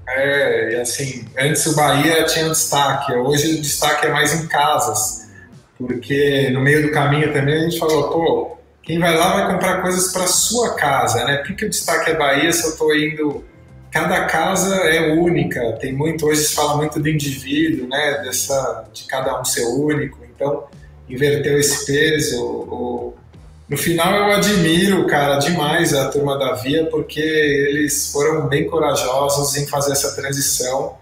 É, 0.08 0.72
e 0.72 0.80
assim, 0.80 1.28
antes 1.38 1.66
o 1.66 1.76
Bahia 1.76 2.24
tinha 2.24 2.48
destaque, 2.48 3.12
hoje 3.12 3.58
o 3.58 3.62
destaque 3.62 4.06
é 4.06 4.10
mais 4.10 4.34
em 4.34 4.48
casas, 4.48 5.27
porque 5.78 6.50
no 6.50 6.60
meio 6.60 6.82
do 6.82 6.90
caminho 6.90 7.32
também 7.32 7.54
a 7.54 7.60
gente 7.60 7.78
falou, 7.78 8.10
pô, 8.10 8.58
quem 8.82 8.98
vai 8.98 9.16
lá 9.16 9.36
vai 9.36 9.52
comprar 9.52 9.80
coisas 9.80 10.12
para 10.12 10.26
sua 10.26 10.74
casa, 10.74 11.24
né? 11.24 11.36
Por 11.38 11.54
que 11.54 11.66
o 11.66 11.70
destaque 11.70 12.10
é 12.10 12.16
Bahia 12.16 12.52
se 12.52 12.64
eu 12.64 12.70
estou 12.70 12.94
indo? 12.94 13.44
Cada 13.90 14.24
casa 14.24 14.74
é 14.76 15.12
única, 15.14 15.72
tem 15.80 15.92
muito, 15.92 16.26
hoje 16.26 16.42
se 16.42 16.54
fala 16.54 16.76
muito 16.76 17.00
do 17.00 17.08
indivíduo, 17.08 17.88
né, 17.88 18.20
dessa, 18.22 18.86
de 18.92 19.04
cada 19.04 19.40
um 19.40 19.44
ser 19.46 19.64
único, 19.64 20.18
então 20.24 20.64
inverteu 21.08 21.58
esse 21.58 21.86
peso. 21.86 22.44
O, 22.44 23.14
no 23.66 23.76
final 23.76 24.14
eu 24.14 24.36
admiro, 24.36 25.06
cara, 25.06 25.38
demais 25.38 25.94
a 25.94 26.08
turma 26.08 26.38
da 26.38 26.54
Via, 26.54 26.84
porque 26.86 27.20
eles 27.20 28.12
foram 28.12 28.46
bem 28.46 28.66
corajosos 28.66 29.56
em 29.56 29.66
fazer 29.66 29.92
essa 29.92 30.14
transição. 30.14 30.96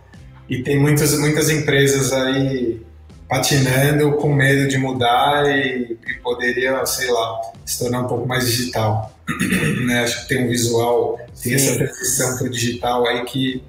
E 0.49 0.63
tem 0.63 0.79
muitas, 0.79 1.19
muitas 1.19 1.51
empresas 1.51 2.13
aí 2.13 2.86
patinando 3.29 4.13
com 4.13 4.33
medo 4.33 4.69
de 4.69 4.79
mudar 4.79 5.45
e, 5.47 5.99
e 6.07 6.15
poderia, 6.23 6.85
sei 6.87 7.11
lá, 7.11 7.41
se 7.65 7.79
tornar 7.79 8.03
um 8.03 8.09
pouco 8.09 8.27
mais 8.27 8.47
digital. 8.47 9.13
né? 9.87 10.03
Acho 10.03 10.23
que 10.23 10.29
tem 10.29 10.45
um 10.45 10.49
visual, 10.49 11.19
tem 11.43 11.59
Sim. 11.59 11.67
essa 11.67 11.77
transição 11.77 12.39
para 12.39 12.47
o 12.47 12.51
digital 12.51 13.07
aí 13.07 13.25
que 13.25 13.63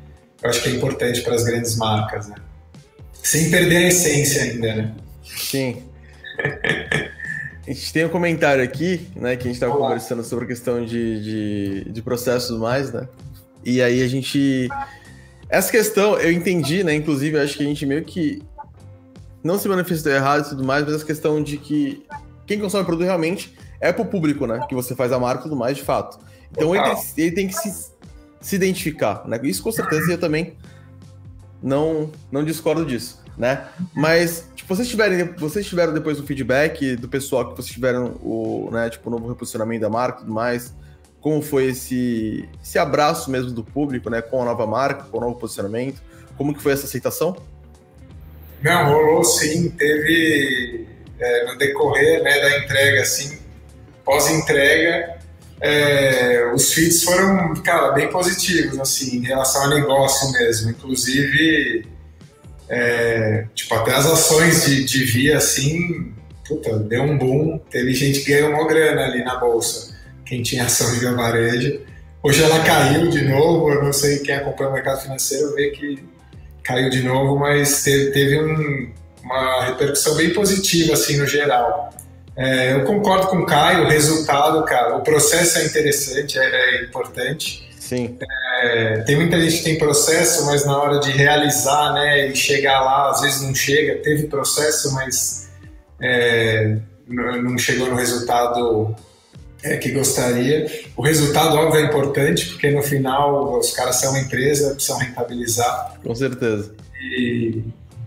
eu 0.43 0.49
acho 0.49 0.61
que 0.61 0.69
é 0.69 0.71
importante 0.73 1.21
para 1.21 1.33
as 1.33 1.43
grandes 1.43 1.75
marcas, 1.75 2.27
né? 2.27 2.35
Sem 3.23 3.49
perder 3.49 3.77
a 3.77 3.87
essência 3.87 4.43
ainda, 4.43 4.75
né? 4.75 4.95
Sim. 5.23 5.83
a 7.67 7.71
gente 7.71 7.91
tem 7.91 8.05
um 8.05 8.09
comentário 8.09 8.63
aqui, 8.63 9.07
né, 9.15 9.35
que 9.35 9.41
a 9.41 9.47
gente 9.47 9.55
estava 9.55 9.75
conversando 9.75 10.23
sobre 10.23 10.45
a 10.45 10.47
questão 10.47 10.85
de, 10.85 11.23
de, 11.23 11.91
de 11.91 12.01
processos 12.01 12.57
mais, 12.57 12.93
né? 12.93 13.07
E 13.65 13.81
aí 13.81 14.03
a 14.03 14.07
gente. 14.07 14.69
Essa 15.49 15.71
questão 15.71 16.17
eu 16.19 16.31
entendi, 16.31 16.83
né? 16.83 16.93
Inclusive, 16.93 17.39
acho 17.39 17.57
que 17.57 17.63
a 17.63 17.67
gente 17.67 17.85
meio 17.85 18.03
que 18.03 18.41
não 19.43 19.57
se 19.57 19.67
manifestou 19.67 20.11
errado 20.11 20.45
e 20.45 20.49
tudo 20.49 20.63
mais, 20.63 20.83
mas 20.85 20.95
essa 20.95 21.05
questão 21.05 21.41
de 21.41 21.57
que 21.57 22.05
quem 22.45 22.59
consome 22.59 22.83
o 22.83 22.85
produto 22.85 23.05
realmente 23.05 23.55
é 23.79 23.91
pro 23.91 24.05
público, 24.05 24.47
né? 24.47 24.65
Que 24.67 24.75
você 24.75 24.95
faz 24.95 25.11
a 25.11 25.19
marca 25.19 25.41
e 25.41 25.43
tudo 25.43 25.55
mais, 25.55 25.77
de 25.77 25.83
fato. 25.83 26.19
Então 26.51 26.75
ele 26.75 26.83
tem, 26.83 27.03
ele 27.17 27.31
tem, 27.31 27.47
que 27.47 27.53
se, 27.53 27.91
se 28.41 28.55
identificar, 28.55 29.27
né? 29.27 29.39
Isso 29.43 29.61
com 29.61 29.71
certeza 29.71 30.11
eu 30.11 30.17
também 30.17 30.55
não, 31.61 32.11
não 32.31 32.43
discordo 32.43 32.85
disso, 32.85 33.21
né? 33.37 33.67
Mas, 33.93 34.49
tipo, 34.55 34.73
vocês 34.73 34.87
tiverem, 34.87 35.25
vocês 35.37 35.65
tiveram 35.65 35.93
depois 35.93 36.19
o 36.19 36.23
feedback 36.23 36.95
do 36.95 37.07
pessoal 37.07 37.49
que 37.49 37.55
vocês 37.55 37.73
tiveram 37.73 38.15
o, 38.21 38.69
né, 38.71 38.89
tipo, 38.89 39.09
o 39.09 39.11
novo 39.11 39.27
reposicionamento 39.27 39.81
da 39.81 39.89
marca 39.89 40.19
e 40.19 40.21
tudo 40.21 40.33
mais, 40.33 40.73
como 41.19 41.41
foi 41.41 41.65
esse, 41.65 42.47
esse 42.63 42.79
abraço 42.79 43.29
mesmo 43.29 43.51
do 43.51 43.63
público, 43.63 44.09
né, 44.09 44.21
com 44.21 44.41
a 44.41 44.45
nova 44.45 44.65
marca, 44.65 45.03
com 45.03 45.17
o 45.17 45.21
novo 45.21 45.35
posicionamento, 45.35 46.01
como 46.37 46.53
que 46.53 46.61
foi 46.61 46.71
essa 46.71 46.85
aceitação? 46.85 47.35
Não, 48.61 48.91
rolou 48.91 49.23
sim, 49.23 49.69
teve 49.69 50.87
é, 51.19 51.45
no 51.45 51.57
decorrer 51.57 52.23
né, 52.23 52.39
da 52.39 52.57
entrega, 52.59 53.01
assim, 53.01 53.37
pós-entrega, 54.03 55.17
é, 55.59 56.51
os 56.53 56.73
feeds 56.73 57.03
foram, 57.03 57.53
cara, 57.63 57.91
bem 57.91 58.09
positivos, 58.09 58.79
assim, 58.79 59.17
em 59.17 59.23
relação 59.23 59.63
ao 59.63 59.69
negócio 59.69 60.31
mesmo. 60.33 60.69
Inclusive, 60.69 61.85
é, 62.69 63.45
tipo, 63.55 63.73
até 63.73 63.93
as 63.93 64.05
ações 64.05 64.65
de, 64.65 64.83
de 64.83 65.03
via, 65.03 65.37
assim, 65.37 66.13
puta, 66.47 66.77
deu 66.79 67.03
um 67.03 67.17
boom. 67.17 67.59
Teve 67.71 67.93
gente 67.93 68.21
que 68.21 68.31
ganhou 68.31 68.51
uma 68.51 68.67
grana 68.67 69.05
ali 69.05 69.23
na 69.23 69.35
bolsa, 69.37 69.95
quem 70.25 70.43
tinha 70.43 70.65
ação 70.65 70.93
de 70.93 70.99
via 70.99 71.13
varejo. 71.13 71.81
Hoje 72.21 72.43
ela 72.43 72.63
caiu 72.63 73.09
de 73.09 73.23
novo, 73.23 73.71
eu 73.71 73.83
não 73.83 73.93
sei 73.93 74.19
quem 74.19 74.35
acompanha 74.35 74.69
o 74.69 74.73
mercado 74.73 75.01
financeiro 75.01 75.53
vê 75.55 75.69
que 75.69 76.03
caiu 76.67 76.89
de 76.89 77.01
novo, 77.01 77.39
mas 77.39 77.81
teve, 77.81 78.11
teve 78.11 78.43
um, 78.43 78.91
uma 79.23 79.63
repercussão 79.63 80.15
bem 80.15 80.33
positiva, 80.33 80.93
assim, 80.93 81.15
no 81.15 81.25
geral. 81.25 81.93
É, 82.35 82.73
eu 82.73 82.83
concordo 82.83 83.27
com 83.27 83.37
o 83.37 83.45
Caio, 83.45 83.85
o 83.85 83.87
resultado, 83.87 84.63
cara, 84.65 84.97
o 84.97 85.01
processo 85.01 85.59
é 85.59 85.65
interessante, 85.65 86.37
é, 86.37 86.43
é 86.43 86.83
importante. 86.83 87.65
Sim. 87.79 88.17
É, 88.61 88.97
tem 89.05 89.15
muita 89.15 89.39
gente 89.39 89.59
que 89.59 89.63
tem 89.63 89.77
processo, 89.77 90.45
mas 90.45 90.65
na 90.65 90.77
hora 90.77 90.99
de 90.99 91.09
realizar, 91.09 91.93
né, 91.93 92.27
e 92.27 92.35
chegar 92.35 92.81
lá, 92.81 93.11
às 93.11 93.21
vezes 93.21 93.41
não 93.41 93.55
chega. 93.55 94.01
Teve 94.03 94.27
processo, 94.27 94.93
mas 94.93 95.49
é, 96.01 96.77
não 97.07 97.57
chegou 97.57 97.87
no 97.87 97.95
resultado 97.95 98.93
é, 99.63 99.77
que 99.77 99.91
gostaria. 99.91 100.67
O 100.95 101.01
resultado, 101.01 101.55
óbvio, 101.55 101.81
é 101.81 101.85
importante, 101.85 102.47
porque 102.49 102.69
no 102.71 102.83
final 102.83 103.57
os 103.57 103.71
caras 103.71 103.97
são 103.97 104.11
uma 104.11 104.19
empresa, 104.19 104.73
precisam 104.73 104.97
rentabilizar. 104.97 105.93
Com 106.03 106.15
certeza. 106.15 106.71
E, 107.01 107.63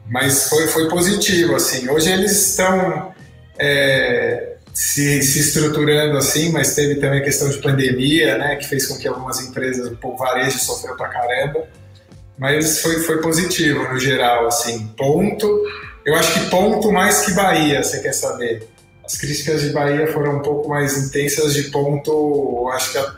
mas 0.08 0.48
foi, 0.48 0.66
foi 0.68 0.88
positivo, 0.88 1.54
assim. 1.54 1.88
Hoje 1.88 2.10
eles 2.10 2.32
estão 2.32 3.12
é, 3.58 4.56
se, 4.72 5.22
se 5.22 5.40
estruturando 5.40 6.16
assim, 6.16 6.50
mas 6.52 6.74
teve 6.74 6.96
também 6.96 7.20
a 7.20 7.24
questão 7.24 7.48
de 7.48 7.58
pandemia, 7.58 8.38
né, 8.38 8.56
que 8.56 8.66
fez 8.66 8.86
com 8.86 8.96
que 8.96 9.06
algumas 9.06 9.40
empresas, 9.40 9.92
o 10.02 10.16
varejo 10.16 10.58
sofreu 10.58 10.96
pra 10.96 11.08
caramba. 11.08 11.68
Mas 12.38 12.80
foi, 12.80 13.00
foi 13.00 13.20
positivo 13.20 13.82
no 13.92 13.98
geral, 13.98 14.46
assim. 14.46 14.86
Ponto. 14.96 15.46
Eu 16.06 16.14
acho 16.14 16.32
que 16.32 16.48
ponto 16.48 16.90
mais 16.90 17.26
que 17.26 17.32
Bahia, 17.32 17.82
você 17.82 18.00
quer 18.00 18.14
saber? 18.14 18.66
As 19.10 19.16
críticas 19.16 19.62
de 19.62 19.70
Bahia 19.70 20.06
foram 20.12 20.36
um 20.36 20.40
pouco 20.40 20.68
mais 20.68 20.96
intensas 20.96 21.52
de 21.52 21.64
ponto, 21.64 22.70
acho 22.72 22.92
que 22.92 22.98
a, 22.98 23.14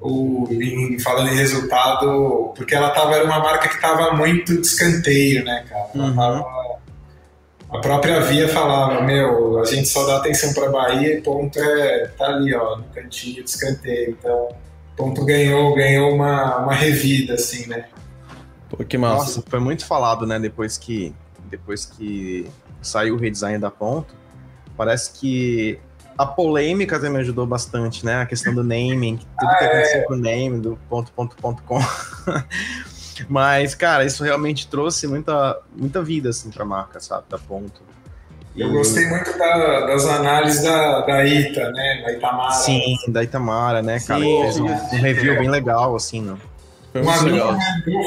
o, 0.00 0.48
em, 0.50 0.98
falando 0.98 1.28
em 1.28 1.36
resultado, 1.36 2.54
porque 2.56 2.74
ela 2.74 2.88
tava, 2.88 3.16
era 3.16 3.24
uma 3.26 3.38
marca 3.38 3.68
que 3.68 3.74
estava 3.74 4.14
muito 4.14 4.58
de 4.58 4.66
escanteio, 4.66 5.44
né, 5.44 5.66
cara? 5.68 5.90
Uhum. 5.94 6.16
Tava, 6.16 6.78
a 7.70 7.78
própria 7.80 8.20
Via 8.20 8.48
falava, 8.48 9.02
meu, 9.02 9.60
a 9.60 9.66
gente 9.66 9.88
só 9.88 10.06
dá 10.06 10.16
atenção 10.16 10.54
para 10.54 10.70
Bahia 10.70 11.18
e 11.18 11.20
ponto 11.20 11.58
é 11.58 12.06
tá 12.16 12.24
ali, 12.24 12.54
ó, 12.54 12.78
no 12.78 12.84
cantinho 12.84 13.44
de 13.44 13.50
escanteio. 13.50 14.16
Então, 14.18 14.48
ponto 14.96 15.22
ganhou, 15.26 15.74
ganhou 15.74 16.14
uma, 16.14 16.60
uma 16.60 16.72
revida, 16.72 17.34
assim, 17.34 17.66
né? 17.66 17.84
Pô, 18.70 18.82
que 18.82 18.96
massa. 18.96 19.16
Nossa, 19.16 19.44
foi 19.46 19.60
muito 19.60 19.84
falado, 19.84 20.26
né, 20.26 20.40
depois 20.40 20.78
que 20.78 21.14
depois 21.50 21.84
que 21.84 22.48
saiu 22.80 23.16
o 23.16 23.18
redesign 23.18 23.58
da 23.58 23.70
ponto 23.70 24.19
Parece 24.80 25.12
que 25.20 25.78
a 26.16 26.24
polêmica 26.24 26.96
também 26.96 27.12
me 27.12 27.18
ajudou 27.18 27.44
bastante, 27.44 28.02
né? 28.02 28.22
A 28.22 28.24
questão 28.24 28.54
do 28.54 28.64
naming, 28.64 29.18
tudo 29.38 29.58
que 29.58 29.64
ah, 29.64 29.66
aconteceu 29.66 30.00
é. 30.00 30.04
com 30.04 30.14
o 30.14 30.16
name, 30.16 30.58
do 30.58 30.78
ponto, 30.88 31.12
ponto, 31.12 31.36
ponto, 31.36 31.62
com. 31.64 31.78
Mas, 33.28 33.74
cara, 33.74 34.06
isso 34.06 34.24
realmente 34.24 34.66
trouxe 34.68 35.06
muita, 35.06 35.60
muita 35.76 36.02
vida, 36.02 36.30
assim, 36.30 36.48
pra 36.50 36.64
marca, 36.64 36.98
sabe? 36.98 37.24
Da 37.28 37.36
ponto. 37.36 37.82
E... 38.56 38.62
Eu 38.62 38.70
gostei 38.70 39.06
muito 39.06 39.36
da, 39.36 39.80
das 39.84 40.06
análises 40.06 40.62
da, 40.62 41.00
da 41.02 41.26
Ita, 41.26 41.70
né? 41.72 42.02
Da 42.02 42.12
Itamara. 42.12 42.52
Sim, 42.52 42.96
da 43.08 43.22
Itamara, 43.22 43.82
né, 43.82 44.00
cara? 44.00 44.22
Sim, 44.22 44.40
fez 44.40 44.60
um, 44.60 44.64
um 44.64 45.00
review 45.02 45.36
bem 45.36 45.50
legal, 45.50 45.94
assim, 45.94 46.22
né? 46.22 46.38
Foi, 46.90 47.02
uma 47.02 47.60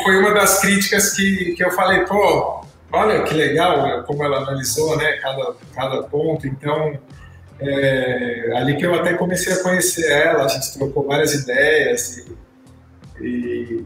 foi 0.04 0.20
uma 0.20 0.34
das 0.34 0.60
críticas 0.60 1.12
que, 1.14 1.54
que 1.56 1.64
eu 1.64 1.70
falei, 1.70 2.00
pô, 2.06 2.66
olha 2.94 3.24
que 3.24 3.34
legal 3.34 4.04
como 4.04 4.24
ela 4.24 4.38
analisou 4.38 4.96
né, 4.98 5.14
cada, 5.14 5.56
cada 5.76 6.04
ponto. 6.04 6.48
Então, 6.48 6.98
é, 7.60 8.52
ali 8.56 8.78
que 8.78 8.86
eu 8.86 8.94
até 8.94 9.16
comecei 9.16 9.54
a 9.54 9.64
conhecer 9.64 10.10
ela, 10.10 10.46
a 10.46 10.48
gente 10.48 10.74
trocou 10.74 11.06
várias 11.08 11.34
ideias 11.34 12.18
e, 12.18 12.38
e 13.22 13.86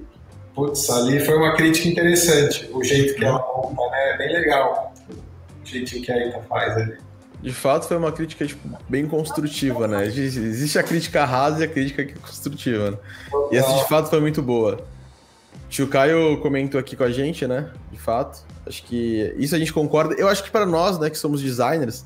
putz, 0.54 0.90
ali 0.90 1.20
foi 1.20 1.38
uma 1.38 1.56
crítica 1.56 1.88
interessante, 1.88 2.70
o 2.74 2.84
jeito 2.84 3.16
que 3.16 3.24
ela 3.24 3.40
conta, 3.40 3.82
né, 3.92 4.14
é 4.14 4.18
bem 4.18 4.34
legal, 4.34 4.94
o 5.10 5.66
jeito 5.66 6.02
que 6.02 6.12
a 6.12 6.28
Ita 6.28 6.42
faz 6.42 6.76
ali. 6.76 6.98
De 7.42 7.54
fato, 7.54 7.88
foi 7.88 7.98
uma 7.98 8.12
crítica 8.12 8.48
tipo, 8.48 8.68
bem 8.90 9.08
construtiva, 9.08 9.88
né? 9.88 10.08
Existe 10.08 10.80
a 10.80 10.84
crítica 10.84 11.24
rasa 11.24 11.62
e 11.62 11.66
a 11.66 11.68
crítica 11.68 12.04
construtiva, 12.20 12.92
né? 12.92 12.98
E 13.52 13.58
essa, 13.58 13.72
de 13.74 13.88
fato, 13.88 14.10
foi 14.10 14.20
muito 14.20 14.42
boa. 14.42 14.84
Tio 15.70 15.88
Caio 15.88 16.38
comentou 16.38 16.80
aqui 16.80 16.96
com 16.96 17.04
a 17.04 17.12
gente, 17.12 17.46
né? 17.46 17.70
De 17.92 18.00
fato. 18.00 18.46
Acho 18.66 18.84
que 18.84 19.34
isso 19.38 19.56
a 19.56 19.60
gente 19.60 19.74
concorda. 19.74 20.16
Eu 20.16 20.28
acho 20.28 20.44
que 20.44 20.52
para 20.52 20.66
nós, 20.66 21.00
né, 21.00 21.10
que 21.10 21.18
somos 21.18 21.42
designers, 21.42 22.06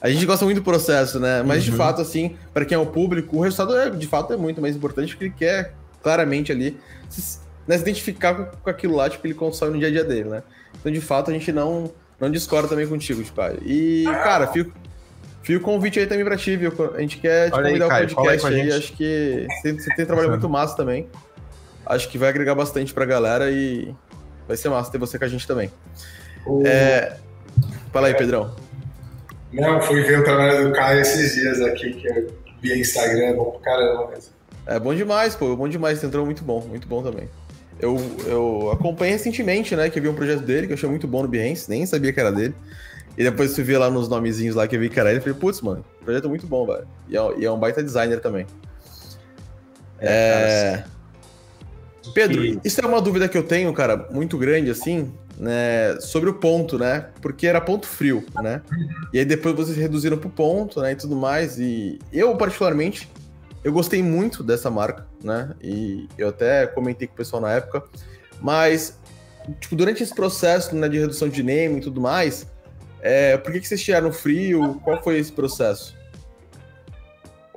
a 0.00 0.08
gente 0.08 0.24
gosta 0.24 0.44
muito 0.44 0.58
do 0.58 0.64
processo, 0.64 1.18
né? 1.18 1.42
Mas 1.42 1.64
uhum. 1.64 1.70
de 1.70 1.76
fato, 1.76 2.00
assim, 2.00 2.36
para 2.52 2.64
quem 2.64 2.76
é 2.76 2.78
o 2.78 2.86
público, 2.86 3.36
o 3.36 3.40
resultado 3.40 3.76
é, 3.76 3.90
de 3.90 4.06
fato 4.06 4.32
é 4.32 4.36
muito 4.36 4.60
mais 4.60 4.76
importante 4.76 5.14
porque 5.14 5.24
ele 5.26 5.34
quer 5.36 5.74
claramente 6.02 6.52
ali 6.52 6.78
se, 7.08 7.40
né, 7.66 7.76
se 7.76 7.82
identificar 7.82 8.34
com, 8.34 8.44
com, 8.44 8.70
aquilo 8.70 8.94
lá, 8.94 9.10
tipo, 9.10 9.26
ele 9.26 9.34
consome 9.34 9.72
no 9.72 9.78
dia 9.78 9.88
a 9.88 9.90
dia 9.90 10.04
dele, 10.04 10.28
né? 10.28 10.42
Então, 10.78 10.92
de 10.92 11.00
fato, 11.00 11.30
a 11.30 11.34
gente 11.34 11.50
não, 11.50 11.90
não 12.20 12.30
discorda 12.30 12.68
também 12.68 12.86
contigo, 12.86 13.22
tipo, 13.22 13.40
e, 13.64 14.04
cara, 14.04 14.46
fico, 14.46 14.72
fico 15.42 15.60
o 15.60 15.64
convite 15.64 15.98
aí 15.98 16.06
também 16.06 16.24
pra 16.24 16.36
ti, 16.36 16.56
viu? 16.56 16.72
A 16.94 17.00
gente 17.00 17.18
quer 17.18 17.50
te 17.50 17.60
convidar 17.60 17.92
aí, 17.92 18.06
o 18.06 18.14
podcast 18.14 18.46
aí, 18.46 18.60
aí 18.60 18.72
acho 18.72 18.92
que 18.92 19.46
você, 19.60 19.72
você 19.72 19.94
tem 19.96 20.06
trabalho 20.06 20.30
muito 20.30 20.48
massa 20.48 20.76
também. 20.76 21.08
Acho 21.88 22.08
que 22.08 22.18
vai 22.18 22.28
agregar 22.28 22.54
bastante 22.54 22.92
pra 22.92 23.04
galera 23.04 23.50
e 23.50 23.94
Vai 24.48 24.56
ser 24.56 24.70
massa 24.70 24.90
ter 24.90 24.96
você 24.96 25.18
com 25.18 25.26
a 25.26 25.28
gente 25.28 25.46
também. 25.46 25.70
O... 26.46 26.66
É... 26.66 27.18
Fala 27.92 28.06
aí, 28.06 28.14
Pedrão. 28.14 28.56
Não, 29.52 29.80
fui 29.82 30.02
ver 30.02 30.20
o 30.20 30.24
trabalho 30.24 30.66
do 30.66 30.72
Caio 30.72 31.02
esses 31.02 31.34
dias 31.34 31.60
aqui, 31.60 31.92
que 31.92 32.08
eu 32.08 32.32
via 32.62 32.78
Instagram, 32.78 33.24
é 33.24 33.34
bom 33.34 33.50
pra 33.50 33.60
caramba 33.60 34.08
mesmo. 34.08 34.32
É 34.66 34.78
bom 34.78 34.94
demais, 34.94 35.34
pô, 35.34 35.54
bom 35.54 35.68
demais, 35.68 36.02
entrou 36.02 36.24
muito 36.24 36.42
bom, 36.42 36.60
muito 36.62 36.88
bom 36.88 37.02
também. 37.02 37.28
Eu, 37.78 37.98
eu 38.26 38.70
acompanhei 38.72 39.12
recentemente, 39.12 39.76
né, 39.76 39.88
que 39.88 39.98
eu 39.98 40.02
vi 40.02 40.08
um 40.08 40.14
projeto 40.14 40.40
dele 40.40 40.66
que 40.66 40.72
eu 40.72 40.76
achei 40.76 40.88
muito 40.88 41.06
bom 41.06 41.22
no 41.22 41.28
Behance, 41.28 41.68
nem 41.68 41.86
sabia 41.86 42.12
que 42.12 42.20
era 42.20 42.32
dele. 42.32 42.54
E 43.16 43.24
depois 43.24 43.54
fui 43.54 43.64
ver 43.64 43.78
lá 43.78 43.90
nos 43.90 44.08
nomezinhos 44.08 44.54
lá 44.54 44.66
que 44.66 44.76
eu 44.76 44.80
vi 44.80 44.88
que 44.88 44.98
era 44.98 45.10
ele, 45.10 45.20
falei, 45.20 45.34
putz, 45.34 45.60
mano, 45.60 45.84
projeto 46.04 46.26
é 46.26 46.28
muito 46.28 46.46
bom, 46.46 46.66
velho. 46.66 46.86
E, 47.08 47.16
é, 47.16 47.38
e 47.38 47.44
é 47.44 47.50
um 47.50 47.58
baita 47.58 47.82
designer 47.82 48.20
também. 48.20 48.46
É... 49.98 50.84
é... 50.84 50.84
Pedro, 52.12 52.44
e... 52.44 52.60
isso 52.64 52.80
é 52.80 52.86
uma 52.86 53.00
dúvida 53.00 53.28
que 53.28 53.36
eu 53.36 53.42
tenho, 53.42 53.72
cara, 53.72 54.08
muito 54.10 54.36
grande, 54.38 54.70
assim, 54.70 55.12
né, 55.38 55.98
sobre 56.00 56.28
o 56.30 56.34
ponto, 56.34 56.78
né? 56.78 57.06
Porque 57.20 57.46
era 57.46 57.60
ponto 57.60 57.86
frio, 57.86 58.24
né? 58.36 58.62
E 59.12 59.18
aí 59.18 59.24
depois 59.24 59.54
vocês 59.54 59.76
reduziram 59.76 60.18
pro 60.18 60.28
ponto, 60.28 60.80
né, 60.80 60.92
e 60.92 60.96
tudo 60.96 61.16
mais. 61.16 61.58
E 61.58 61.98
eu, 62.12 62.36
particularmente, 62.36 63.08
eu 63.62 63.72
gostei 63.72 64.02
muito 64.02 64.42
dessa 64.42 64.70
marca, 64.70 65.06
né? 65.22 65.54
E 65.62 66.08
eu 66.16 66.28
até 66.28 66.66
comentei 66.66 67.06
com 67.06 67.14
o 67.14 67.16
pessoal 67.16 67.42
na 67.42 67.52
época. 67.52 67.84
Mas, 68.40 68.98
tipo, 69.60 69.74
durante 69.76 70.02
esse 70.02 70.14
processo 70.14 70.74
né, 70.74 70.88
de 70.88 70.98
redução 70.98 71.28
de 71.28 71.42
name 71.42 71.78
e 71.78 71.80
tudo 71.80 72.00
mais, 72.00 72.46
é, 73.00 73.36
por 73.36 73.52
que, 73.52 73.60
que 73.60 73.68
vocês 73.68 73.82
tiraram 73.82 74.12
frio? 74.12 74.80
Qual 74.84 75.02
foi 75.02 75.18
esse 75.18 75.32
processo? 75.32 75.97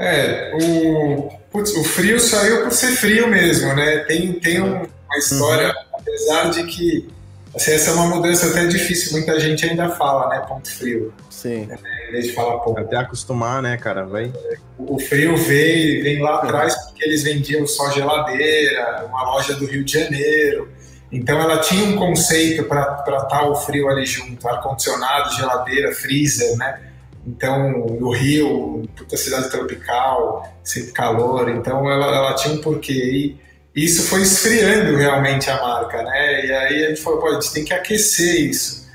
É, 0.02 0.52
o, 0.56 1.30
putz, 1.52 1.76
o 1.76 1.84
frio 1.84 2.20
saiu 2.20 2.64
por 2.64 2.72
ser 2.72 2.94
frio 2.96 3.28
mesmo, 3.28 3.72
né? 3.76 4.00
Tem, 4.00 4.34
tem 4.34 4.60
uma 4.60 4.88
história, 5.16 5.68
uhum. 5.68 6.00
apesar 6.00 6.50
de 6.50 6.64
que 6.64 7.08
assim, 7.56 7.72
essa 7.72 7.92
é 7.92 7.94
uma 7.94 8.08
mudança 8.08 8.48
até 8.48 8.66
difícil, 8.66 9.12
muita 9.12 9.40
gente 9.40 9.64
ainda 9.64 9.90
fala, 9.90 10.28
né? 10.30 10.44
Ponto 10.48 10.72
frio. 10.72 11.14
Sim. 11.30 11.70
É, 11.70 12.10
em 12.10 12.12
vez 12.14 12.26
de 12.26 12.34
falar 12.34 12.58
ponto. 12.60 12.80
Até 12.80 12.98
acostumar, 12.98 13.62
né, 13.62 13.78
cara? 13.78 14.04
Vai. 14.04 14.34
O 14.80 15.00
frio 15.00 15.38
veio, 15.38 16.04
vem 16.04 16.20
lá 16.20 16.38
atrás 16.38 16.76
porque 16.86 17.04
eles 17.04 17.22
vendiam 17.22 17.68
só 17.68 17.92
geladeira, 17.92 19.06
uma 19.08 19.24
loja 19.26 19.54
do 19.54 19.68
Rio 19.68 19.84
de 19.84 19.94
Janeiro. 19.94 20.68
Então 21.12 21.40
ela 21.40 21.60
tinha 21.60 21.84
um 21.84 21.96
conceito 21.96 22.64
para 22.64 22.86
tratar 23.04 23.48
o 23.48 23.56
frio 23.56 23.88
ali 23.88 24.06
junto, 24.06 24.48
ar-condicionado, 24.48 25.36
geladeira, 25.36 25.92
freezer, 25.94 26.58
né? 26.58 26.91
Então, 27.26 27.70
no 28.00 28.12
Rio, 28.12 28.88
puta 28.96 29.16
cidade 29.16 29.50
tropical, 29.50 30.52
sempre 30.64 30.92
calor, 30.92 31.50
então 31.50 31.90
ela, 31.90 32.08
ela 32.08 32.34
tinha 32.34 32.56
um 32.56 32.62
porquê. 32.62 33.36
E 33.76 33.86
isso 33.86 34.04
foi 34.04 34.22
esfriando 34.22 34.98
realmente 34.98 35.50
a 35.50 35.62
marca, 35.62 36.02
né? 36.04 36.46
E 36.46 36.52
aí 36.52 36.86
a 36.86 36.90
gente 36.90 37.02
falou, 37.02 37.20
pô, 37.20 37.28
a 37.28 37.34
gente 37.34 37.54
tem 37.54 37.64
que 37.64 37.74
aquecer 37.74 38.50
isso. 38.50 38.88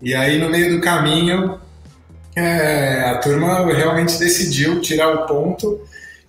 E 0.00 0.14
aí, 0.14 0.38
no 0.38 0.48
meio 0.48 0.76
do 0.76 0.80
caminho, 0.80 1.58
é, 2.36 3.00
a 3.10 3.18
turma 3.18 3.66
realmente 3.72 4.18
decidiu 4.18 4.80
tirar 4.80 5.12
o 5.12 5.26
ponto 5.26 5.80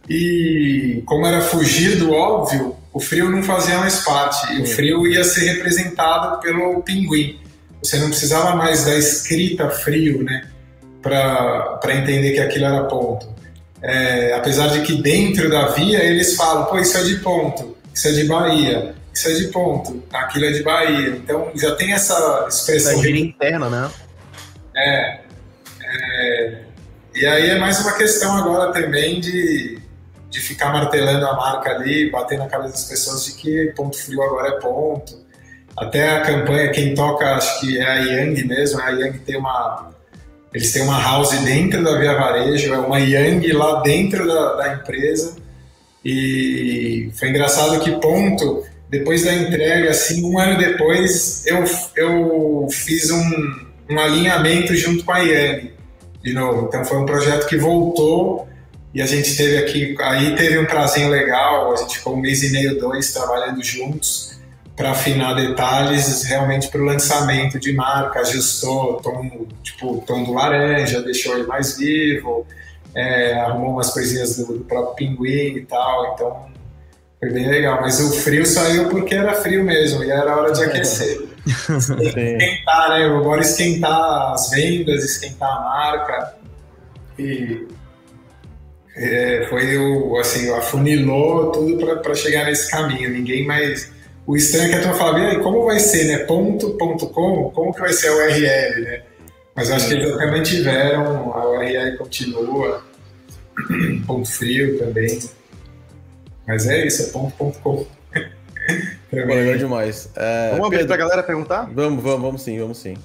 e 0.10 1.02
como 1.06 1.26
era 1.26 1.42
fugir 1.42 1.98
do 1.98 2.12
óbvio, 2.12 2.76
o 2.92 3.00
frio 3.00 3.30
não 3.30 3.42
fazia 3.42 3.78
mais 3.78 4.00
parte. 4.00 4.54
E 4.54 4.62
o 4.62 4.66
frio 4.66 5.08
ia 5.08 5.24
ser 5.24 5.46
representado 5.54 6.42
pelo 6.42 6.82
pinguim. 6.82 7.40
Você 7.82 7.98
não 7.98 8.10
precisava 8.10 8.56
mais 8.56 8.86
da 8.86 8.96
escrita 8.96 9.70
frio, 9.70 10.24
né? 10.24 10.50
Para 11.04 11.94
entender 11.94 12.32
que 12.32 12.40
aquilo 12.40 12.66
era 12.66 12.84
ponto. 12.86 13.28
É, 13.82 14.34
apesar 14.34 14.68
de 14.68 14.82
que 14.82 15.02
dentro 15.02 15.50
da 15.50 15.68
via 15.68 16.02
eles 16.02 16.36
falam, 16.36 16.66
pô, 16.66 16.80
isso 16.80 16.98
é 16.98 17.04
de 17.04 17.18
ponto, 17.18 17.76
isso 17.94 18.08
é 18.08 18.12
de 18.14 18.24
Bahia, 18.24 18.96
isso 19.14 19.28
é 19.28 19.34
de 19.34 19.48
ponto, 19.50 20.02
aquilo 20.14 20.46
é 20.46 20.52
de 20.52 20.64
Bahia. 20.64 21.10
Então 21.10 21.52
já 21.54 21.76
tem 21.76 21.92
essa 21.92 22.48
expressão. 22.48 23.04
É 23.04 23.10
interna, 23.10 23.70
né? 23.70 23.92
É, 24.76 25.20
é, 25.84 26.62
E 27.14 27.26
aí 27.26 27.50
é 27.50 27.60
mais 27.60 27.80
uma 27.82 27.92
questão 27.98 28.36
agora 28.38 28.72
também 28.72 29.20
de, 29.20 29.78
de 30.30 30.40
ficar 30.40 30.72
martelando 30.72 31.28
a 31.28 31.36
marca 31.36 31.72
ali, 31.72 32.10
bater 32.10 32.40
na 32.40 32.48
cabeça 32.48 32.74
das 32.74 32.86
pessoas 32.86 33.26
de 33.26 33.34
que 33.34 33.74
ponto 33.76 33.98
frio 33.98 34.24
agora 34.24 34.48
é 34.48 34.60
ponto. 34.62 35.22
Até 35.76 36.10
a 36.10 36.22
campanha, 36.22 36.72
quem 36.72 36.94
toca, 36.94 37.36
acho 37.36 37.60
que 37.60 37.80
é 37.80 37.86
a 37.86 37.96
Yang 37.96 38.48
mesmo, 38.48 38.80
a 38.82 38.90
Yang 38.92 39.20
tem 39.20 39.38
uma. 39.38 39.93
Eles 40.54 40.72
têm 40.72 40.84
uma 40.84 41.02
house 41.02 41.32
dentro 41.40 41.84
da 41.84 41.98
Via 41.98 42.14
Varejo, 42.14 42.74
é 42.74 42.78
uma 42.78 43.00
Yang 43.00 43.52
lá 43.54 43.82
dentro 43.82 44.28
da, 44.28 44.54
da 44.54 44.74
empresa. 44.76 45.36
E 46.06 47.10
foi 47.16 47.30
engraçado 47.30 47.80
que 47.80 47.92
ponto, 48.00 48.64
depois 48.90 49.24
da 49.24 49.34
entrega, 49.34 49.90
assim, 49.90 50.24
um 50.24 50.38
ano 50.38 50.58
depois, 50.58 51.46
eu, 51.48 51.64
eu 51.96 52.68
fiz 52.70 53.10
um, 53.10 53.66
um 53.90 54.00
alinhamento 54.00 54.76
junto 54.76 55.04
com 55.04 55.12
a 55.12 55.20
Yang 55.20 55.74
de 56.24 56.34
novo. 56.34 56.68
Então 56.68 56.86
foi 56.86 56.98
um 56.98 57.06
projeto 57.06 57.48
que 57.48 57.58
voltou 57.58 58.48
e 58.94 59.02
a 59.02 59.08
gente 59.08 59.36
teve 59.36 59.58
aqui, 59.58 59.96
aí 60.02 60.36
teve 60.36 60.60
um 60.60 60.66
prazinho 60.66 61.10
legal, 61.10 61.74
a 61.74 61.78
gente 61.78 61.98
ficou 61.98 62.16
um 62.16 62.22
mês 62.22 62.44
e 62.44 62.52
meio, 62.52 62.78
dois 62.80 63.12
trabalhando 63.12 63.64
juntos 63.64 64.34
para 64.76 64.92
afinar 64.92 65.36
detalhes 65.36 66.24
realmente 66.24 66.68
para 66.70 66.82
o 66.82 66.86
lançamento 66.86 67.60
de 67.60 67.74
marca, 67.74 68.22
ajustou 68.22 68.98
tom, 69.02 69.48
tipo, 69.62 70.04
tom 70.06 70.24
do 70.24 70.34
laranja, 70.34 71.02
deixou 71.02 71.38
ele 71.38 71.46
mais 71.46 71.78
vivo, 71.78 72.46
é, 72.96 73.34
arrumou 73.40 73.72
umas 73.72 73.92
coisinhas 73.92 74.38
do, 74.38 74.58
do 74.58 74.66
próprio 74.66 74.96
pinguim 74.96 75.58
e 75.58 75.66
tal, 75.66 76.14
então 76.14 76.46
foi 77.20 77.32
bem 77.32 77.48
legal. 77.48 77.80
Mas 77.82 78.00
o 78.00 78.12
frio 78.12 78.46
saiu 78.46 78.90
porque 78.90 79.16
era 79.16 79.34
frio 79.34 79.64
mesmo 79.64 80.04
e 80.04 80.12
era 80.12 80.36
hora 80.36 80.52
de 80.52 80.64
aquecer. 80.64 81.22
esquentar, 81.46 82.90
né? 82.90 83.06
Agora 83.06 83.42
esquentar 83.42 84.34
as 84.34 84.50
vendas, 84.50 85.04
esquentar 85.04 85.50
a 85.50 85.62
marca. 85.62 86.36
E 87.18 87.68
é, 88.96 89.48
foi 89.50 89.78
o, 89.78 90.18
assim, 90.18 90.52
afunilou 90.52 91.52
tudo 91.52 91.98
para 92.02 92.16
chegar 92.16 92.46
nesse 92.46 92.70
caminho. 92.70 93.10
Ninguém 93.10 93.46
mais. 93.46 93.93
O 94.26 94.36
estranho 94.36 94.68
é 94.68 94.70
que 94.70 94.76
a 94.76 94.82
turma 94.82 94.96
fala, 94.96 95.18
aí, 95.18 95.40
como 95.40 95.66
vai 95.66 95.80
ser, 95.80 96.06
né? 96.06 96.20
Ponto, 96.20 96.72
ponto 96.78 97.08
com, 97.08 97.52
como 97.52 97.74
que 97.74 97.82
vai 97.82 97.92
ser 97.92 98.08
a 98.08 98.16
URL, 98.16 98.82
né? 98.84 99.02
Mas 99.56 99.70
eu 99.70 99.76
acho 99.76 99.88
que 99.88 99.94
eles 99.94 100.18
também 100.18 100.42
tiveram, 100.42 101.34
a 101.34 101.50
URL 101.50 101.98
continua, 101.98 102.84
ponto 104.08 104.30
frio 104.30 104.80
também. 104.80 105.20
Mas 106.48 106.68
é 106.68 106.86
isso, 106.86 107.04
é 107.04 107.06
ponto, 107.08 107.36
ponto 107.36 107.60
com. 107.60 107.86
legal 109.12 109.58
demais. 109.58 110.10
É, 110.16 110.52
vamos 110.52 110.68
abrir 110.68 110.88
pra 110.88 110.98
galera 110.98 111.24
perguntar? 111.24 111.70
Vamos, 111.74 112.04
vamos, 112.04 112.22
vamos 112.22 112.42
sim, 112.42 112.60
vamos 112.60 112.78
sim. 112.78 112.96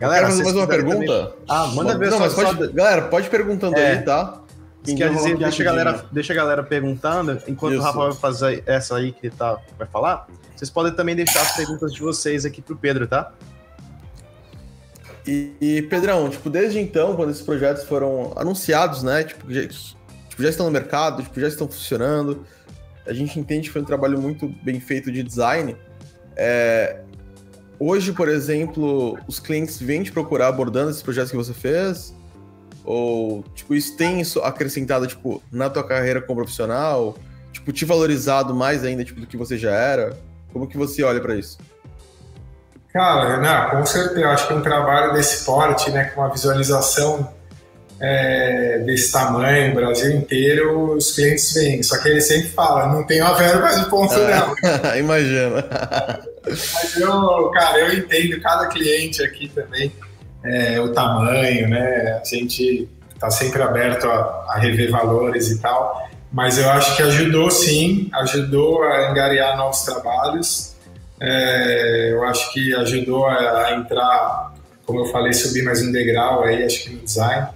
Galera, 0.00 0.26
fazer 0.26 0.44
mais 0.44 0.54
uma 0.54 0.66
pergunta? 0.66 1.06
Também... 1.06 1.34
Ah, 1.48 1.66
manda 1.68 1.98
ver 1.98 2.10
não, 2.10 2.20
mas 2.20 2.34
pode, 2.34 2.72
Galera, 2.72 3.02
pode 3.02 3.28
perguntando 3.30 3.76
é. 3.76 3.92
aí, 3.92 4.02
tá? 4.02 4.40
Quer 4.84 5.12
dizer, 5.12 5.36
deixa 5.36 5.62
a, 5.62 5.64
galera, 5.64 6.04
deixa 6.10 6.32
a 6.32 6.36
galera 6.36 6.62
perguntando, 6.62 7.42
enquanto 7.46 7.74
Isso. 7.74 7.82
o 7.82 7.84
Rafa 7.84 7.98
vai 7.98 8.12
fazer 8.12 8.62
essa 8.64 8.96
aí 8.96 9.12
que 9.12 9.26
ele 9.26 9.34
tá, 9.36 9.58
vai 9.76 9.86
falar, 9.86 10.26
vocês 10.56 10.70
podem 10.70 10.92
também 10.92 11.14
deixar 11.14 11.42
as 11.42 11.56
perguntas 11.56 11.92
de 11.92 12.00
vocês 12.00 12.44
aqui 12.44 12.62
pro 12.62 12.76
Pedro, 12.76 13.06
tá? 13.06 13.32
E, 15.26 15.52
e 15.60 15.82
Pedrão, 15.82 16.30
tipo, 16.30 16.48
desde 16.48 16.78
então, 16.78 17.14
quando 17.14 17.30
esses 17.30 17.42
projetos 17.42 17.84
foram 17.84 18.32
anunciados, 18.34 19.02
né, 19.02 19.24
tipo, 19.24 19.52
já, 19.52 19.66
tipo, 19.66 20.42
já 20.42 20.48
estão 20.48 20.64
no 20.64 20.72
mercado, 20.72 21.22
tipo, 21.22 21.38
já 21.38 21.48
estão 21.48 21.68
funcionando, 21.68 22.46
a 23.06 23.12
gente 23.12 23.38
entende 23.38 23.68
que 23.68 23.72
foi 23.72 23.82
um 23.82 23.86
trabalho 23.86 24.18
muito 24.18 24.48
bem 24.62 24.80
feito 24.80 25.12
de 25.12 25.22
design. 25.22 25.76
É, 26.34 27.00
hoje, 27.78 28.12
por 28.12 28.28
exemplo, 28.28 29.18
os 29.26 29.38
clientes 29.38 29.78
vêm 29.80 30.02
te 30.02 30.12
procurar 30.12 30.48
abordando 30.48 30.90
esses 30.90 31.02
projetos 31.02 31.30
que 31.30 31.36
você 31.36 31.52
fez? 31.52 32.14
Ou, 32.88 33.44
tipo, 33.54 33.74
isso 33.74 33.94
tem 33.98 34.22
acrescentado, 34.42 35.06
tipo, 35.06 35.42
na 35.52 35.68
tua 35.68 35.86
carreira 35.86 36.22
como 36.22 36.40
profissional? 36.40 37.18
Tipo, 37.52 37.70
te 37.70 37.84
valorizado 37.84 38.54
mais 38.54 38.82
ainda, 38.82 39.04
tipo, 39.04 39.20
do 39.20 39.26
que 39.26 39.36
você 39.36 39.58
já 39.58 39.72
era? 39.72 40.18
Como 40.54 40.66
que 40.66 40.78
você 40.78 41.02
olha 41.02 41.20
para 41.20 41.36
isso? 41.36 41.58
Cara, 42.90 43.36
não, 43.36 43.78
com 43.78 43.84
certeza. 43.84 44.20
Eu 44.20 44.30
acho 44.30 44.48
que 44.48 44.54
um 44.54 44.62
trabalho 44.62 45.12
desse 45.12 45.44
porte, 45.44 45.90
né, 45.90 46.04
com 46.04 46.22
uma 46.22 46.32
visualização 46.32 47.30
é, 48.00 48.78
desse 48.86 49.12
tamanho, 49.12 49.74
Brasil 49.74 50.10
inteiro, 50.16 50.94
os 50.94 51.12
clientes 51.12 51.52
vêm. 51.52 51.82
Só 51.82 51.98
que 51.98 52.08
ele 52.08 52.22
sempre 52.22 52.48
fala, 52.48 52.86
não 52.86 53.06
tem 53.06 53.20
uma 53.20 53.34
verba 53.34 53.68
de 53.68 53.84
ponto 53.90 54.14
não. 54.14 54.54
Imagina. 54.96 55.62
Mas 56.46 56.96
eu, 56.96 57.50
cara, 57.50 57.80
eu 57.80 57.98
entendo 57.98 58.40
cada 58.40 58.66
cliente 58.68 59.22
aqui 59.22 59.46
também, 59.50 59.92
é, 60.48 60.80
o 60.80 60.92
tamanho, 60.92 61.68
né? 61.68 62.20
A 62.20 62.24
gente 62.24 62.88
está 63.14 63.30
sempre 63.30 63.60
aberto 63.62 64.06
a, 64.06 64.46
a, 64.48 64.58
rever 64.58 64.90
valores 64.90 65.50
e 65.50 65.58
tal. 65.58 66.08
Mas 66.32 66.58
eu 66.58 66.68
acho 66.70 66.96
que 66.96 67.02
ajudou 67.02 67.50
sim, 67.50 68.08
ajudou 68.14 68.82
a 68.82 69.10
engariar 69.10 69.56
novos 69.56 69.82
trabalhos. 69.82 70.74
É, 71.20 72.12
eu 72.12 72.24
acho 72.24 72.52
que 72.52 72.74
ajudou 72.74 73.26
a, 73.26 73.66
a 73.66 73.74
entrar, 73.76 74.54
como 74.86 75.00
eu 75.00 75.06
falei, 75.06 75.32
subir 75.32 75.62
mais 75.62 75.82
um 75.82 75.92
degrau 75.92 76.44
aí, 76.44 76.64
acho 76.64 76.84
que 76.84 76.90
no 76.90 77.00
design. 77.00 77.48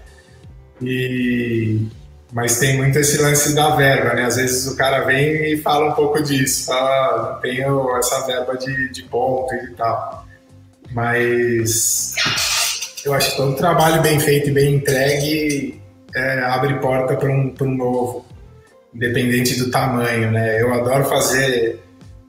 E, 0.82 1.86
mas 2.32 2.58
tem 2.58 2.76
muito 2.76 2.98
esse 2.98 3.20
lance 3.22 3.54
da 3.54 3.70
verba, 3.76 4.14
né? 4.14 4.24
Às 4.24 4.36
vezes 4.36 4.66
o 4.66 4.76
cara 4.76 5.04
vem 5.04 5.52
e 5.52 5.58
fala 5.58 5.90
um 5.90 5.92
pouco 5.92 6.22
disso, 6.22 6.66
fala, 6.66 7.32
não 7.32 7.40
tenho 7.40 7.96
essa 7.96 8.26
verba 8.26 8.56
de, 8.56 8.90
de 8.90 9.02
ponto 9.04 9.54
e 9.54 9.74
tal. 9.74 10.26
Mas 10.90 12.14
eu 13.04 13.14
acho 13.14 13.30
que 13.30 13.36
todo 13.36 13.56
trabalho 13.56 14.02
bem 14.02 14.18
feito 14.20 14.48
e 14.48 14.52
bem 14.52 14.76
entregue 14.76 15.80
é, 16.14 16.40
abre 16.40 16.74
porta 16.80 17.16
para 17.16 17.28
um, 17.28 17.54
um 17.60 17.74
novo, 17.76 18.26
independente 18.94 19.58
do 19.58 19.70
tamanho, 19.70 20.30
né? 20.30 20.60
Eu 20.60 20.72
adoro 20.72 21.04
fazer 21.04 21.80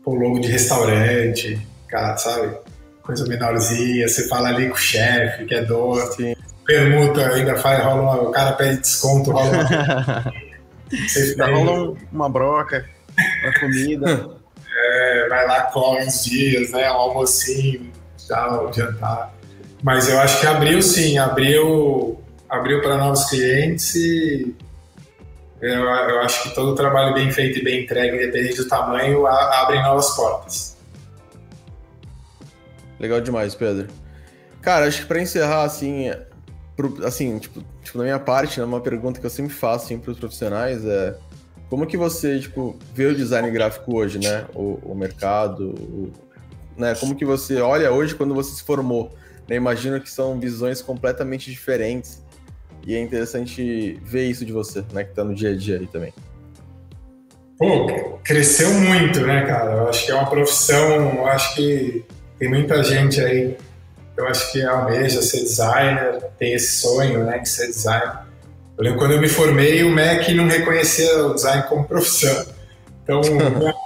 o 0.06 0.16
logo 0.16 0.40
de 0.40 0.50
restaurante, 0.50 1.60
cara, 1.88 2.18
sabe? 2.18 2.58
Coisa 3.02 3.26
menorzinha, 3.26 4.08
você 4.08 4.28
fala 4.28 4.50
ali 4.50 4.68
com 4.68 4.76
o 4.76 4.78
chefe, 4.78 5.46
que 5.46 5.56
é 5.56 5.64
doce. 5.64 6.16
Sim 6.16 6.36
permuta, 6.66 7.34
ainda 7.34 7.56
faz, 7.58 7.84
rola 7.84 8.02
uma, 8.02 8.22
o 8.22 8.32
cara 8.32 8.54
pede 8.54 8.80
desconto, 8.80 9.32
rola 9.32 9.50
uma. 9.50 10.34
rola 11.48 11.98
uma 12.12 12.30
broca, 12.30 12.86
uma 13.44 13.60
comida. 13.60 14.30
É, 14.76 15.30
vai 15.30 15.46
lá, 15.46 15.62
come 15.66 16.04
uns 16.04 16.26
dias, 16.26 16.72
né? 16.72 16.92
Um 16.92 16.96
almocinho, 16.96 17.92
tal, 18.28 18.74
jantar. 18.74 19.32
Mas 19.84 20.08
eu 20.08 20.18
acho 20.20 20.40
que 20.40 20.48
abriu 20.48 20.82
sim, 20.82 21.18
abriu, 21.18 22.18
abriu 22.50 22.82
para 22.82 22.98
novos 22.98 23.26
clientes 23.26 23.94
e 23.96 24.56
eu, 25.62 25.72
eu, 25.72 26.22
acho 26.22 26.44
que 26.44 26.56
todo 26.56 26.74
trabalho 26.74 27.14
bem 27.14 27.30
feito 27.32 27.60
e 27.60 27.64
bem 27.64 27.84
entregue, 27.84 28.16
independente 28.16 28.58
do 28.58 28.68
tamanho, 28.68 29.28
abre 29.28 29.82
novas 29.82 30.16
portas. 30.16 30.78
Legal 32.98 33.20
demais, 33.20 33.54
Pedro. 33.56 33.88
Cara, 34.62 34.88
acho 34.88 35.02
que 35.02 35.08
para 35.08 35.22
encerrar, 35.22 35.64
assim, 35.64 36.12
pro, 36.78 37.06
assim, 37.06 37.38
tipo, 37.38 37.62
tipo, 37.84 37.98
na 37.98 38.06
minha 38.06 38.20
parte, 38.20 38.62
né, 38.62 38.66
uma 38.66 38.80
pergunta 38.80 39.20
que 39.20 39.26
eu 39.26 39.30
sempre 39.30 39.54
faço 39.54 39.86
assim, 39.86 40.00
para 40.00 40.12
os 40.12 40.20
profissionais 40.20 40.86
é 40.86 41.16
como 41.70 41.86
que 41.86 41.98
você, 41.98 42.40
tipo, 42.40 42.78
vê 42.94 43.08
o 43.08 43.16
design 43.16 43.50
gráfico 43.52 43.98
hoje, 43.98 44.20
né? 44.20 44.46
O, 44.54 44.80
o 44.84 44.96
mercado, 44.96 45.70
o, 45.70 46.14
né? 46.78 46.96
Como 46.96 47.16
que 47.16 47.26
você 47.26 47.60
olha 47.60 47.92
hoje 47.92 48.16
quando 48.16 48.34
você 48.34 48.56
se 48.56 48.64
formou? 48.64 49.12
Né? 49.48 49.56
Imagino 49.56 50.00
que 50.00 50.10
são 50.10 50.40
visões 50.40 50.82
completamente 50.82 51.50
diferentes 51.50 52.24
e 52.86 52.96
é 52.96 53.00
interessante 53.00 54.00
ver 54.04 54.26
isso 54.26 54.46
de 54.46 54.52
você, 54.52 54.84
né? 54.92 55.04
Que 55.04 55.12
está 55.12 55.24
no 55.24 55.34
dia 55.34 55.52
a 55.52 55.56
dia 55.56 55.80
aí 55.80 55.88
também. 55.88 56.14
Pô, 57.58 58.18
cresceu 58.24 58.74
muito, 58.74 59.22
né, 59.22 59.46
cara? 59.46 59.72
Eu 59.72 59.90
acho 59.90 60.06
que 60.06 60.12
é 60.12 60.16
uma 60.16 60.30
profissão, 60.30 61.16
eu 61.16 61.28
acho 61.28 61.56
que 61.56 62.04
tem 62.38 62.50
muita 62.50 62.84
gente 62.84 63.22
aí 63.22 63.56
eu 64.16 64.28
acho 64.28 64.52
que 64.52 64.64
almeja 64.64 65.22
ser 65.22 65.42
designer, 65.42 66.22
tem 66.38 66.54
esse 66.54 66.82
sonho, 66.82 67.24
né, 67.26 67.40
de 67.40 67.50
ser 67.50 67.68
designer. 67.68 68.20
Eu 68.78 68.84
lembro 68.84 69.00
quando 69.00 69.14
eu 69.14 69.22
me 69.22 69.30
formei, 69.30 69.84
o 69.84 69.92
MEC 69.92 70.34
não 70.34 70.48
reconhecia 70.48 71.26
o 71.26 71.34
design 71.34 71.64
como 71.64 71.84
profissão. 71.84 72.46
Então, 73.04 73.22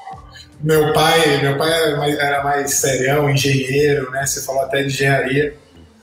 meu 0.61 0.91
pai, 0.93 1.41
meu 1.41 1.57
pai 1.57 1.71
era 1.71 1.97
mais, 1.97 2.17
era 2.17 2.43
mais 2.43 2.73
serião, 2.75 3.29
engenheiro, 3.29 4.09
né? 4.11 4.25
Você 4.25 4.41
falou 4.41 4.61
até 4.61 4.81
de 4.81 4.87
engenharia. 4.87 5.55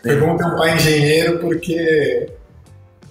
Foi 0.03 0.17
bom 0.17 0.37
ter 0.37 0.45
um 0.45 0.57
pai 0.57 0.75
engenheiro 0.75 1.39
porque 1.39 2.29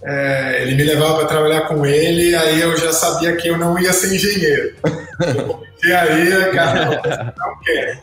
é, 0.03 0.61
ele 0.61 0.75
me 0.75 0.83
levava 0.83 1.19
para 1.19 1.27
trabalhar 1.27 1.61
com 1.61 1.85
ele, 1.85 2.35
aí 2.35 2.61
eu 2.61 2.77
já 2.77 2.91
sabia 2.91 3.35
que 3.35 3.47
eu 3.47 3.57
não 3.57 3.79
ia 3.79 3.91
ser 3.91 4.13
engenheiro. 4.13 4.75
engenharia, 5.77 6.51
cara, 6.51 7.33
não 7.37 7.59
quer. 7.61 7.99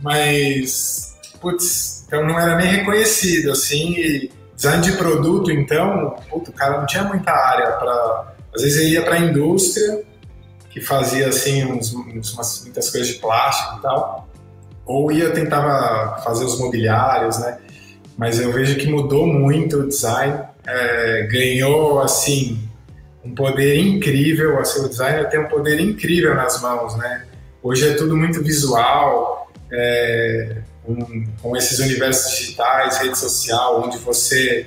Mas, 0.00 1.14
putz, 1.40 2.04
então 2.06 2.26
não 2.26 2.38
era 2.38 2.56
nem 2.56 2.66
reconhecido, 2.68 3.52
assim, 3.52 3.92
e 3.92 4.30
design 4.54 4.82
de 4.82 4.92
produto, 4.92 5.50
então, 5.50 6.16
puto, 6.28 6.50
o 6.50 6.54
cara 6.54 6.78
não 6.78 6.86
tinha 6.86 7.04
muita 7.04 7.30
área 7.32 7.72
para... 7.72 8.34
Às 8.54 8.62
vezes 8.62 8.80
ele 8.80 8.90
ia 8.90 9.02
para 9.02 9.14
a 9.14 9.18
indústria, 9.18 10.02
que 10.72 10.80
fazia, 10.80 11.28
assim, 11.28 11.64
uns, 11.64 11.92
umas, 11.92 12.62
muitas 12.62 12.88
coisas 12.90 13.08
de 13.08 13.18
plástico 13.18 13.78
e 13.78 13.82
tal, 13.82 14.28
ou 14.86 15.12
ia 15.12 15.30
tentava 15.30 16.20
fazer 16.22 16.44
os 16.44 16.58
mobiliários, 16.58 17.38
né? 17.38 17.58
Mas 18.16 18.40
eu 18.40 18.52
vejo 18.52 18.76
que 18.76 18.86
mudou 18.86 19.26
muito 19.26 19.80
o 19.80 19.88
design, 19.88 20.40
é, 20.66 21.28
ganhou, 21.30 22.00
assim, 22.00 22.58
um 23.24 23.34
poder 23.34 23.78
incrível, 23.78 24.58
assim, 24.58 24.80
o 24.84 24.88
designer 24.88 25.28
tem 25.28 25.40
um 25.40 25.48
poder 25.48 25.78
incrível 25.78 26.34
nas 26.34 26.60
mãos, 26.60 26.96
né? 26.96 27.26
Hoje 27.62 27.88
é 27.88 27.94
tudo 27.94 28.16
muito 28.16 28.42
visual, 28.42 29.50
é, 29.70 30.56
um, 30.88 31.26
com 31.40 31.56
esses 31.56 31.78
universos 31.78 32.38
digitais, 32.38 32.98
rede 32.98 33.16
social, 33.16 33.82
onde 33.84 33.98
você 33.98 34.66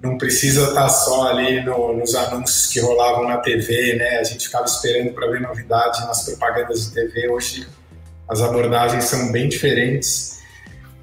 não 0.00 0.16
precisa 0.16 0.68
estar 0.68 0.88
só 0.88 1.28
ali 1.28 1.62
no, 1.64 1.92
nos 1.96 2.14
anúncios 2.14 2.66
que 2.66 2.80
rolavam 2.80 3.26
na 3.26 3.38
TV, 3.38 3.96
né? 3.96 4.18
A 4.18 4.24
gente 4.24 4.46
ficava 4.46 4.64
esperando 4.64 5.12
para 5.12 5.26
ver 5.28 5.40
novidade 5.40 6.00
nas 6.06 6.24
propagandas 6.24 6.86
de 6.86 6.94
TV. 6.94 7.28
Hoje 7.28 7.66
as 8.28 8.40
abordagens 8.40 9.04
são 9.04 9.32
bem 9.32 9.48
diferentes 9.48 10.38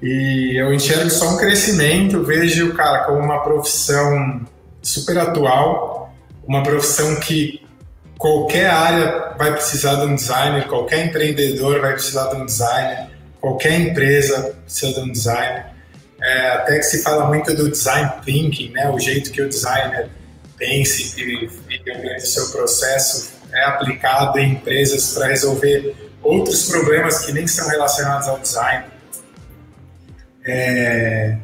e 0.02 0.56
eu 0.56 0.72
enxergo 0.72 1.10
só 1.10 1.30
um 1.30 1.36
crescimento. 1.36 2.22
Vejo, 2.22 2.74
cara, 2.74 3.04
como 3.04 3.18
uma 3.18 3.42
profissão 3.42 4.46
super 4.80 5.18
atual, 5.18 6.14
uma 6.46 6.62
profissão 6.62 7.16
que 7.16 7.62
qualquer 8.16 8.70
área 8.70 9.34
vai 9.36 9.52
precisar 9.52 9.96
de 9.96 10.06
um 10.06 10.14
designer, 10.14 10.66
qualquer 10.68 11.06
empreendedor 11.06 11.80
vai 11.80 11.92
precisar 11.92 12.30
de 12.30 12.36
um 12.36 12.46
designer, 12.46 13.10
qualquer 13.40 13.78
empresa 13.78 14.56
precisa 14.64 14.94
de 14.94 15.00
um 15.00 15.12
designer. 15.12 15.75
É, 16.26 16.50
até 16.50 16.78
que 16.78 16.82
se 16.82 17.04
fala 17.04 17.26
muito 17.26 17.54
do 17.54 17.70
design 17.70 18.10
thinking, 18.24 18.72
né? 18.72 18.90
O 18.90 18.98
jeito 18.98 19.30
que 19.30 19.40
o 19.40 19.48
designer 19.48 20.10
pense 20.58 21.20
e, 21.20 21.48
e 21.70 21.90
organiza 21.90 22.26
seu 22.26 22.50
processo 22.50 23.32
é 23.52 23.64
aplicado 23.66 24.36
em 24.40 24.54
empresas 24.54 25.14
para 25.14 25.28
resolver 25.28 25.94
outros 26.20 26.68
problemas 26.68 27.24
que 27.24 27.32
nem 27.32 27.46
são 27.46 27.68
relacionados 27.68 28.26
ao 28.26 28.40
design. 28.40 28.86
É, 30.44 31.36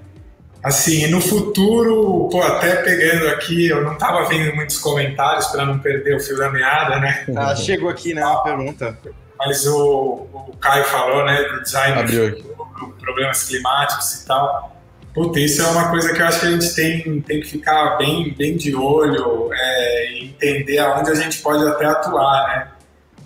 assim, 0.64 1.06
no 1.06 1.20
futuro, 1.20 2.28
pô, 2.28 2.42
até 2.42 2.74
pegando 2.82 3.28
aqui, 3.28 3.68
eu 3.68 3.84
não 3.84 3.92
estava 3.92 4.26
vendo 4.28 4.52
muitos 4.56 4.78
comentários 4.78 5.46
para 5.46 5.64
não 5.64 5.78
perder 5.78 6.16
o 6.16 6.20
fio 6.20 6.36
da 6.36 6.50
meada, 6.50 6.98
né? 6.98 7.24
Ah, 7.38 7.54
chegou 7.54 7.88
aqui, 7.88 8.14
né, 8.14 8.26
uma 8.26 8.42
pergunta. 8.42 8.98
Mas 9.38 9.64
o, 9.64 10.26
o 10.48 10.56
Caio 10.60 10.84
falou, 10.86 11.24
né, 11.24 11.40
do 11.40 11.62
design 11.62 12.00
Abriu 12.00 12.52
problemas 12.98 13.44
climáticos 13.44 14.14
e 14.14 14.26
tal. 14.26 14.71
Puta, 15.14 15.38
isso 15.38 15.60
é 15.60 15.66
uma 15.66 15.90
coisa 15.90 16.12
que 16.14 16.22
eu 16.22 16.26
acho 16.26 16.40
que 16.40 16.46
a 16.46 16.50
gente 16.50 16.74
tem, 16.74 17.20
tem 17.20 17.40
que 17.40 17.46
ficar 17.46 17.98
bem, 17.98 18.34
bem 18.36 18.56
de 18.56 18.74
olho 18.74 19.50
é, 19.52 20.12
e 20.12 20.24
entender 20.24 20.78
aonde 20.78 21.10
a 21.10 21.14
gente 21.14 21.38
pode 21.42 21.66
até 21.68 21.84
atuar, 21.84 22.48
né? 22.48 22.68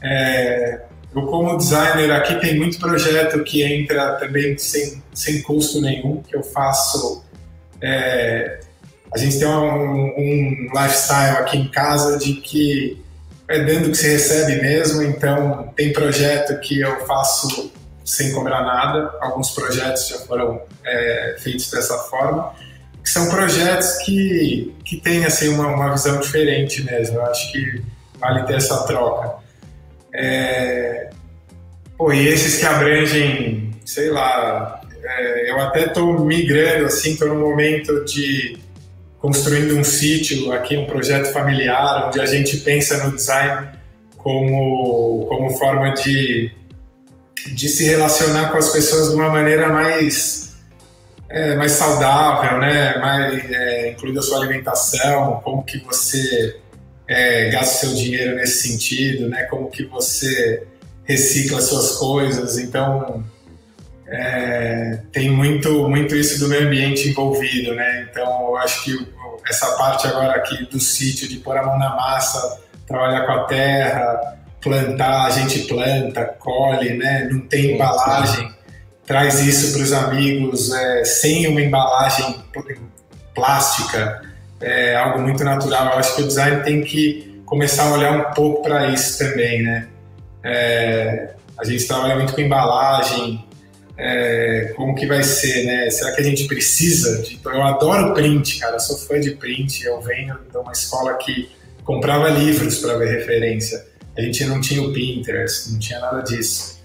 É, 0.03 0.83
eu, 1.15 1.23
como 1.23 1.57
designer, 1.57 2.11
aqui 2.13 2.35
tem 2.41 2.59
muito 2.59 2.79
projeto 2.79 3.43
que 3.45 3.63
entra 3.63 4.17
também 4.17 4.59
sem, 4.59 5.03
sem 5.15 5.43
custo 5.43 5.81
nenhum, 5.81 6.23
que 6.23 6.37
eu 6.37 6.43
faço. 6.43 7.25
É, 7.81 8.61
a 9.15 9.19
gente 9.19 9.39
tem 9.39 9.49
um, 9.49 10.13
um 10.19 10.69
lifestyle 10.75 11.39
aqui 11.39 11.57
em 11.57 11.69
casa 11.69 12.19
de 12.19 12.35
que 12.35 13.03
é 13.49 13.61
dando 13.61 13.91
que 13.91 13.97
se 13.97 14.09
recebe 14.09 14.61
mesmo, 14.61 15.03
então 15.03 15.73
tem 15.77 15.93
projeto 15.93 16.59
que 16.61 16.81
eu 16.81 17.07
faço 17.07 17.73
sem 18.07 18.33
cobrar 18.33 18.63
nada. 18.63 19.13
Alguns 19.21 19.51
projetos 19.51 20.09
já 20.09 20.19
foram 20.19 20.63
é, 20.85 21.37
feitos 21.41 21.69
dessa 21.71 21.99
forma, 21.99 22.55
que 23.03 23.11
são 23.11 23.29
projetos 23.29 23.97
que, 23.99 24.75
que 24.85 24.97
têm 24.99 25.25
assim, 25.25 25.49
uma, 25.49 25.67
uma 25.67 25.93
visão 25.93 26.21
diferente 26.21 26.83
mesmo. 26.85 27.17
Eu 27.17 27.27
acho 27.27 27.53
que 27.53 27.83
vale 28.19 28.45
ter 28.45 28.55
essa 28.55 28.85
troca. 28.85 29.35
É... 30.15 31.11
Pô, 31.99 32.13
e 32.13 32.29
esses 32.29 32.59
que 32.59 32.67
abrangem, 32.67 33.75
sei 33.85 34.11
lá, 34.11 34.81
é, 35.03 35.51
eu 35.51 35.61
até 35.61 35.87
estou 35.87 36.21
migrando, 36.21 36.87
assim, 36.87 37.13
estou 37.13 37.29
no 37.29 37.41
momento 37.41 38.05
de 38.05 38.59
construindo 39.19 39.77
um 39.77 39.83
sítio 39.83 40.53
aqui, 40.53 40.77
um 40.77 40.87
projeto 40.87 41.33
familiar, 41.33 42.07
onde 42.07 42.21
a 42.21 42.27
gente 42.27 42.59
pensa 42.59 43.03
no 43.05 43.17
design 43.17 43.69
como, 44.17 45.27
como 45.27 45.51
forma 45.57 45.95
de 45.95 46.53
de 47.49 47.69
se 47.69 47.85
relacionar 47.85 48.51
com 48.51 48.59
as 48.59 48.71
pessoas 48.71 49.11
de 49.11 49.15
uma 49.15 49.29
maneira 49.29 49.69
mais, 49.69 50.57
é, 51.29 51.55
mais 51.57 51.73
saudável, 51.73 52.59
né? 52.59 52.99
mais, 52.99 53.51
é, 53.51 53.91
incluindo 53.91 54.21
a 54.21 54.23
sua 54.23 54.39
alimentação, 54.39 55.41
como 55.45 55.65
que 55.65 55.79
você 55.79 56.57
é, 57.09 57.51
gasta 57.51 57.87
seu 57.87 57.95
dinheiro 57.95 58.37
nesse 58.37 58.69
sentido, 58.69 59.29
né? 59.29 59.45
como 59.45 59.71
que 59.71 59.85
você 59.85 60.67
recicla 61.05 61.61
suas 61.61 61.93
coisas. 61.93 62.59
Então, 62.59 63.25
é, 64.09 65.01
tem 65.13 65.31
muito, 65.31 65.89
muito 65.89 66.17
isso 66.17 66.39
do 66.41 66.49
meio 66.49 66.67
ambiente 66.67 67.09
envolvido. 67.09 67.75
Né? 67.75 68.09
Então, 68.11 68.49
eu 68.49 68.57
acho 68.57 68.85
que 68.85 69.17
essa 69.49 69.77
parte 69.77 70.07
agora 70.07 70.33
aqui 70.33 70.65
do 70.67 70.81
sítio, 70.81 71.29
de 71.29 71.37
pôr 71.37 71.57
a 71.57 71.65
mão 71.65 71.79
na 71.79 71.95
massa, 71.95 72.61
trabalhar 72.87 73.27
com 73.27 73.33
a 73.33 73.45
terra, 73.45 74.39
plantar, 74.61 75.27
a 75.27 75.31
gente 75.31 75.61
planta, 75.61 76.25
colhe, 76.25 76.95
né? 76.95 77.29
não 77.31 77.41
tem 77.41 77.75
embalagem, 77.75 78.51
traz 79.07 79.41
isso 79.41 79.73
para 79.73 79.83
os 79.83 79.93
amigos 79.93 80.73
é, 80.73 81.05
sem 81.05 81.47
uma 81.47 81.61
embalagem 81.61 82.37
plástica, 83.35 84.23
é 84.61 84.97
algo 84.97 85.21
muito 85.21 85.45
natural. 85.45 85.93
Eu 85.93 85.99
acho 85.99 86.17
que 86.17 86.23
o 86.23 86.27
design 86.27 86.63
tem 86.65 86.83
que 86.83 87.43
começar 87.45 87.85
a 87.85 87.93
olhar 87.93 88.13
um 88.13 88.35
pouco 88.35 88.63
para 88.63 88.89
isso 88.89 89.19
também, 89.19 89.63
né? 89.63 89.87
É, 90.43 91.31
a 91.59 91.65
gente 91.65 91.87
trabalha 91.87 92.17
muito 92.17 92.35
com 92.35 92.41
embalagem, 92.41 93.45
é, 93.99 94.73
como 94.77 94.95
que 94.95 95.07
vai 95.07 95.23
ser, 95.23 95.65
né? 95.65 95.91
Será 95.91 96.13
que 96.13 96.21
a 96.21 96.25
gente 96.25 96.47
precisa 96.47 97.23
de... 97.23 97.39
Eu 97.45 97.63
adoro 97.63 98.13
print, 98.15 98.59
cara, 98.59 98.77
eu 98.77 98.81
sou 98.81 98.97
fã 98.97 99.21
de 99.21 99.33
print, 99.33 99.85
eu 99.85 100.01
venho 100.01 100.39
de 100.51 100.57
uma 100.59 100.73
escola 100.73 101.15
que 101.15 101.49
comprava 101.85 102.29
livros 102.29 102.79
para 102.79 102.97
ver 102.99 103.19
referência 103.19 103.85
a 104.17 104.21
gente 104.21 104.45
não 104.47 104.61
tinha 104.61 104.83
o 104.83 104.93
Pinterest, 104.93 105.73
não 105.73 105.79
tinha 105.79 106.01
nada 106.01 106.23
disso. 106.23 106.81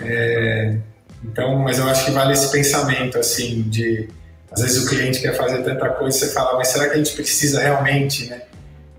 É, 0.00 0.76
então, 1.24 1.58
mas 1.58 1.78
eu 1.78 1.88
acho 1.88 2.04
que 2.04 2.10
vale 2.10 2.32
esse 2.32 2.50
pensamento, 2.50 3.18
assim, 3.18 3.62
de 3.62 4.08
às 4.50 4.60
vezes 4.60 4.84
o 4.84 4.88
cliente 4.88 5.20
quer 5.20 5.34
fazer 5.34 5.62
tanta 5.62 5.88
coisa, 5.90 6.18
você 6.18 6.28
fala, 6.30 6.56
mas 6.56 6.68
será 6.68 6.88
que 6.88 6.94
a 6.94 6.96
gente 6.98 7.12
precisa 7.14 7.60
realmente, 7.60 8.28
né? 8.28 8.42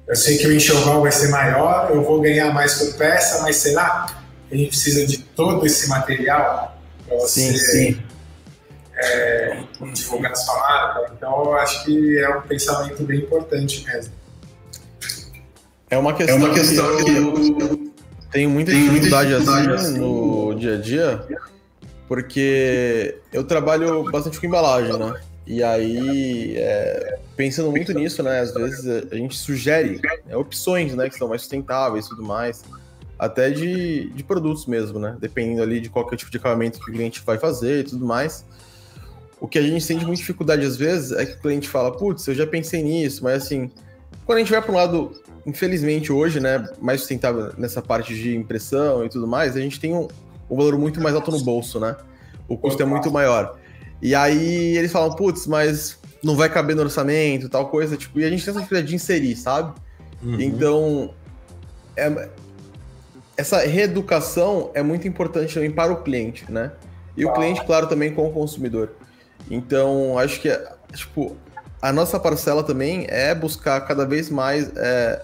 Eu 0.08 0.16
sei 0.16 0.38
que 0.38 0.48
o 0.48 0.54
enxoval 0.54 1.02
vai 1.02 1.12
ser 1.12 1.30
maior, 1.30 1.92
eu 1.92 2.02
vou 2.04 2.20
ganhar 2.22 2.52
mais 2.54 2.74
por 2.76 2.94
peça, 2.96 3.42
mas 3.42 3.58
será 3.58 4.08
que 4.50 4.56
a 4.56 4.58
gente 4.58 4.70
precisa 4.70 5.06
de 5.06 5.20
todo 5.20 5.66
esse 5.66 5.88
material 5.88 6.78
para 7.08 7.18
você 7.18 7.52
sim, 7.52 7.58
sim. 7.58 8.04
É, 8.96 9.64
divulgar 9.94 10.32
a 10.32 10.36
sua 10.36 10.56
marca? 10.56 11.14
Então, 11.16 11.44
eu 11.44 11.54
acho 11.56 11.86
que 11.86 12.20
é 12.20 12.30
um 12.30 12.42
pensamento 12.42 13.04
bem 13.04 13.20
importante 13.20 13.86
mesmo. 13.86 14.14
É 15.94 15.98
uma 15.98 16.12
questão, 16.12 16.36
é 16.36 16.40
uma 16.40 16.54
questão 16.54 16.98
que, 16.98 17.12
eu, 17.12 17.60
eu 17.60 17.92
tenho 18.32 18.50
muita 18.50 18.72
dificuldade, 18.72 19.32
assim, 19.36 19.70
assim 19.70 20.00
no 20.00 20.56
dia 20.56 20.74
a 20.74 20.78
dia, 20.82 21.24
porque 22.08 23.20
eu 23.32 23.44
trabalho 23.44 24.04
bastante 24.12 24.40
com 24.40 24.48
embalagem, 24.48 24.98
né? 24.98 25.22
E 25.46 25.62
aí, 25.62 26.56
é, 26.58 27.20
pensando 27.36 27.70
muito 27.70 27.94
nisso, 27.94 28.24
né? 28.24 28.40
Às 28.40 28.56
vezes 28.56 29.08
a 29.12 29.16
gente 29.16 29.38
sugere 29.38 30.02
né, 30.26 30.36
opções, 30.36 30.96
né? 30.96 31.08
Que 31.10 31.16
são 31.16 31.28
mais 31.28 31.42
sustentáveis 31.42 32.08
e 32.08 32.10
tudo 32.10 32.24
mais. 32.24 32.64
Até 33.20 33.52
de, 33.52 34.10
de 34.10 34.24
produtos 34.24 34.66
mesmo, 34.66 34.98
né? 34.98 35.16
Dependendo 35.20 35.62
ali 35.62 35.80
de 35.80 35.90
qualquer 35.90 36.16
tipo 36.16 36.32
de 36.32 36.38
acabamento 36.38 36.80
que 36.80 36.90
o 36.90 36.94
cliente 36.94 37.22
vai 37.24 37.38
fazer 37.38 37.82
e 37.82 37.84
tudo 37.84 38.04
mais. 38.04 38.44
O 39.40 39.48
que 39.48 39.60
a 39.60 39.62
gente 39.62 39.84
sente 39.84 40.06
muita 40.06 40.22
dificuldade 40.22 40.66
às 40.66 40.76
vezes 40.76 41.12
é 41.12 41.24
que 41.24 41.34
o 41.34 41.40
cliente 41.40 41.70
fala, 41.70 41.92
putz, 41.92 42.26
eu 42.28 42.34
já 42.34 42.48
pensei 42.48 42.82
nisso, 42.82 43.24
mas 43.24 43.44
assim, 43.44 43.70
quando 44.26 44.38
a 44.38 44.40
gente 44.40 44.52
vai 44.52 44.62
para 44.62 44.72
um 44.72 44.76
lado 44.76 45.23
infelizmente, 45.46 46.12
hoje, 46.12 46.40
né, 46.40 46.68
mais 46.80 47.02
sustentável 47.02 47.54
nessa 47.58 47.82
parte 47.82 48.16
de 48.16 48.36
impressão 48.36 49.06
e 49.06 49.10
tudo 49.10 49.28
mais, 49.28 49.56
a 49.56 49.60
gente 49.60 49.80
tem 49.80 49.94
um, 49.94 50.08
um 50.50 50.58
valor 50.58 50.78
muito 50.78 51.02
mais 51.02 51.16
alto 51.16 51.32
no 51.32 51.40
bolso, 51.42 51.80
né? 51.80 51.96
O 52.48 52.58
custo 52.58 52.82
é 52.82 52.86
muito 52.86 53.12
maior. 53.12 53.58
E 54.02 54.14
aí 54.14 54.78
eles 54.78 54.92
falam, 54.92 55.16
putz, 55.16 55.48
mas 55.48 55.98
não 56.24 56.36
vai 56.36 56.50
caber 56.50 56.76
no 56.76 56.82
orçamento, 56.82 57.50
tal 57.50 57.70
coisa, 57.70 57.98
tipo, 57.98 58.20
e 58.20 58.26
a 58.26 58.30
gente 58.30 58.44
tem 58.44 58.52
essa 58.52 58.60
dificuldade 58.60 58.88
de 58.88 58.96
inserir, 58.96 59.36
sabe? 59.36 59.74
Uhum. 60.22 60.40
Então, 60.40 61.14
é, 61.96 62.30
essa 63.36 63.60
reeducação 63.60 64.72
é 64.74 64.82
muito 64.82 65.08
importante 65.08 65.54
também 65.54 65.72
para 65.72 65.92
o 65.92 66.04
cliente, 66.04 66.50
né? 66.52 66.72
E 67.16 67.26
o 67.26 67.34
cliente, 67.34 67.64
claro, 67.64 67.88
também 67.88 68.14
com 68.14 68.28
o 68.28 68.32
consumidor. 68.32 68.92
Então, 69.50 70.18
acho 70.18 70.40
que, 70.40 70.50
tipo, 70.94 71.36
a 71.82 71.92
nossa 71.92 72.20
parcela 72.20 72.64
também 72.64 73.06
é 73.10 73.36
buscar 73.36 73.82
cada 73.82 74.06
vez 74.06 74.30
mais 74.30 74.72
é, 74.76 75.22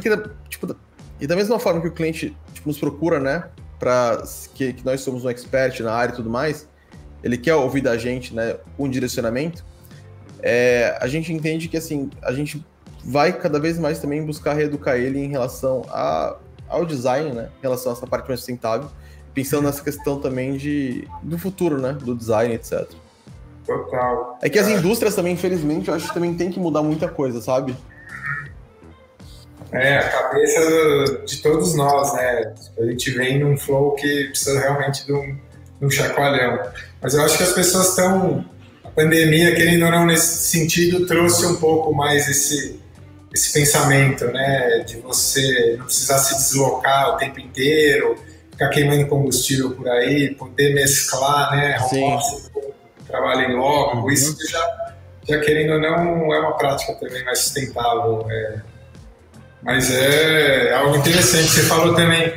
porque, 0.00 0.30
tipo, 0.48 0.76
e 1.20 1.26
da 1.26 1.34
mesma 1.34 1.58
forma 1.58 1.80
que 1.80 1.88
o 1.88 1.92
cliente 1.92 2.36
tipo, 2.54 2.68
nos 2.68 2.78
procura, 2.78 3.18
né? 3.18 3.44
Para 3.78 4.22
que, 4.54 4.72
que, 4.72 4.84
nós 4.84 5.00
somos 5.00 5.24
um 5.24 5.30
expert 5.30 5.80
na 5.80 5.92
área 5.92 6.12
e 6.12 6.16
tudo 6.16 6.30
mais, 6.30 6.68
ele 7.22 7.36
quer 7.36 7.56
ouvir 7.56 7.80
da 7.80 7.96
gente, 7.98 8.32
né? 8.32 8.56
Um 8.78 8.88
direcionamento. 8.88 9.64
É, 10.40 10.96
a 11.00 11.08
gente 11.08 11.32
entende 11.32 11.66
que, 11.66 11.76
assim, 11.76 12.10
a 12.22 12.32
gente 12.32 12.64
vai 13.04 13.32
cada 13.32 13.58
vez 13.58 13.76
mais 13.76 13.98
também 13.98 14.24
buscar 14.24 14.54
reeducar 14.54 14.96
ele 14.96 15.18
em 15.18 15.28
relação 15.28 15.82
a, 15.88 16.36
ao 16.68 16.86
design, 16.86 17.32
né? 17.32 17.48
Em 17.58 17.62
relação 17.62 17.90
a 17.90 17.96
essa 17.96 18.06
parte 18.06 18.28
mais 18.28 18.38
sustentável. 18.38 18.88
Pensando 19.34 19.64
nessa 19.64 19.82
questão 19.82 20.20
também 20.20 20.56
de, 20.56 21.08
do 21.24 21.36
futuro, 21.38 21.80
né? 21.80 21.92
Do 21.92 22.14
design, 22.14 22.54
etc. 22.54 22.88
Total. 23.66 24.38
É 24.40 24.48
que 24.48 24.58
as 24.58 24.68
indústrias 24.68 25.16
também, 25.16 25.34
infelizmente, 25.34 25.88
eu 25.88 25.94
acho 25.94 26.06
que 26.06 26.14
também 26.14 26.34
tem 26.34 26.50
que 26.50 26.60
mudar 26.60 26.82
muita 26.82 27.08
coisa, 27.08 27.40
sabe? 27.40 27.76
É, 29.72 29.98
a 29.98 30.08
cabeça 30.08 31.24
de 31.26 31.42
todos 31.42 31.74
nós, 31.74 32.14
né? 32.14 32.54
A 32.78 32.84
gente 32.86 33.10
vem 33.10 33.38
num 33.38 33.56
flow 33.56 33.94
que 33.94 34.28
precisa 34.28 34.58
realmente 34.58 35.04
de 35.04 35.12
um, 35.12 35.36
de 35.78 35.86
um 35.86 35.90
chacoalhão. 35.90 36.58
Mas 37.02 37.14
eu 37.14 37.22
acho 37.22 37.36
que 37.36 37.42
as 37.42 37.52
pessoas 37.52 37.90
estão. 37.90 38.44
A 38.82 38.88
pandemia, 38.88 39.54
querendo 39.54 39.84
ou 39.84 39.90
não, 39.90 40.06
nesse 40.06 40.48
sentido, 40.48 41.06
trouxe 41.06 41.46
um 41.46 41.56
pouco 41.56 41.94
mais 41.94 42.28
esse, 42.28 42.80
esse 43.32 43.52
pensamento, 43.52 44.24
né? 44.26 44.80
De 44.80 44.98
você 45.00 45.76
não 45.78 45.84
precisar 45.84 46.18
se 46.18 46.34
deslocar 46.34 47.14
o 47.14 47.16
tempo 47.18 47.38
inteiro, 47.38 48.16
ficar 48.50 48.70
queimando 48.70 49.06
combustível 49.06 49.72
por 49.72 49.88
aí, 49.88 50.34
poder 50.34 50.74
mesclar, 50.74 51.54
né? 51.54 51.78
Sim. 51.90 52.18
trabalho 53.06 53.52
em 53.52 53.56
loco, 53.56 53.98
uhum. 53.98 54.10
isso 54.10 54.36
já, 54.50 54.94
já 55.28 55.38
querendo 55.40 55.74
ou 55.74 55.80
não 55.80 56.34
é 56.34 56.40
uma 56.40 56.56
prática 56.56 56.94
também 56.94 57.22
mais 57.24 57.38
sustentável. 57.40 58.26
É. 58.30 58.77
Mas 59.62 59.90
é 59.90 60.72
algo 60.74 60.96
interessante. 60.96 61.48
Você 61.48 61.62
falou 61.62 61.94
também, 61.94 62.34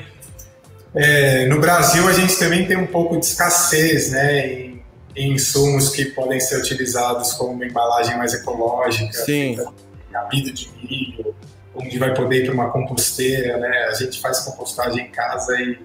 é, 0.94 1.46
no 1.48 1.60
Brasil 1.60 2.08
a 2.08 2.14
gente 2.14 2.38
também 2.38 2.66
tem 2.66 2.78
um 2.78 2.88
pouco 2.88 3.20
de 3.20 3.26
escassez, 3.26 4.12
né? 4.12 4.48
Em, 4.48 4.84
em 5.16 5.34
insumos 5.34 5.90
que 5.90 6.06
podem 6.06 6.40
ser 6.40 6.58
utilizados 6.58 7.34
como 7.34 7.52
uma 7.52 7.66
embalagem 7.66 8.18
mais 8.18 8.34
ecológica. 8.34 9.14
Sim. 9.14 9.58
Amido 10.14 10.52
de 10.52 10.70
milho, 10.82 11.36
onde 11.76 11.98
vai 11.98 12.14
poder 12.14 12.44
ir 12.44 12.46
para 12.46 12.54
uma 12.54 12.70
composteira, 12.70 13.58
né? 13.58 13.88
A 13.90 13.94
gente 13.94 14.20
faz 14.20 14.40
compostagem 14.40 15.06
em 15.06 15.12
casa 15.12 15.56
e 15.62 15.80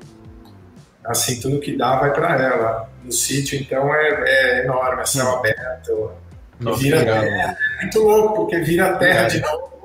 assim, 1.05 1.41
tudo 1.41 1.61
que 1.61 1.77
dá 1.77 1.97
vai 1.97 2.13
para 2.13 2.43
ela. 2.43 2.91
No 3.05 3.13
sítio, 3.13 3.57
então, 3.61 3.95
é, 3.95 4.25
é 4.27 4.65
enorme, 4.65 5.03
é 5.03 5.07
céu 5.07 5.31
aberto. 5.31 6.11
Nossa, 6.59 6.81
vira 6.81 7.05
terra, 7.05 7.57
é 7.79 7.83
muito 7.83 7.99
louco, 8.01 8.35
porque 8.35 8.59
vira 8.59 8.97
terra 8.97 9.29
de 9.29 9.41
novo. 9.41 9.76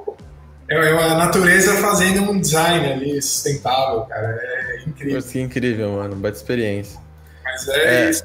É, 0.72 0.76
é 0.76 1.03
a 1.11 1.15
natureza 1.15 1.73
fazendo 1.76 2.22
um 2.31 2.39
design 2.39 2.93
ali 2.93 3.22
sustentável, 3.22 4.02
cara. 4.03 4.39
É 4.41 4.84
incrível. 4.88 5.22
Que 5.22 5.41
incrível, 5.41 5.91
mano. 5.91 6.15
Baita 6.15 6.38
experiência. 6.38 6.99
Mas 7.43 7.68
é, 7.68 8.06
É. 8.06 8.10
isso. 8.10 8.23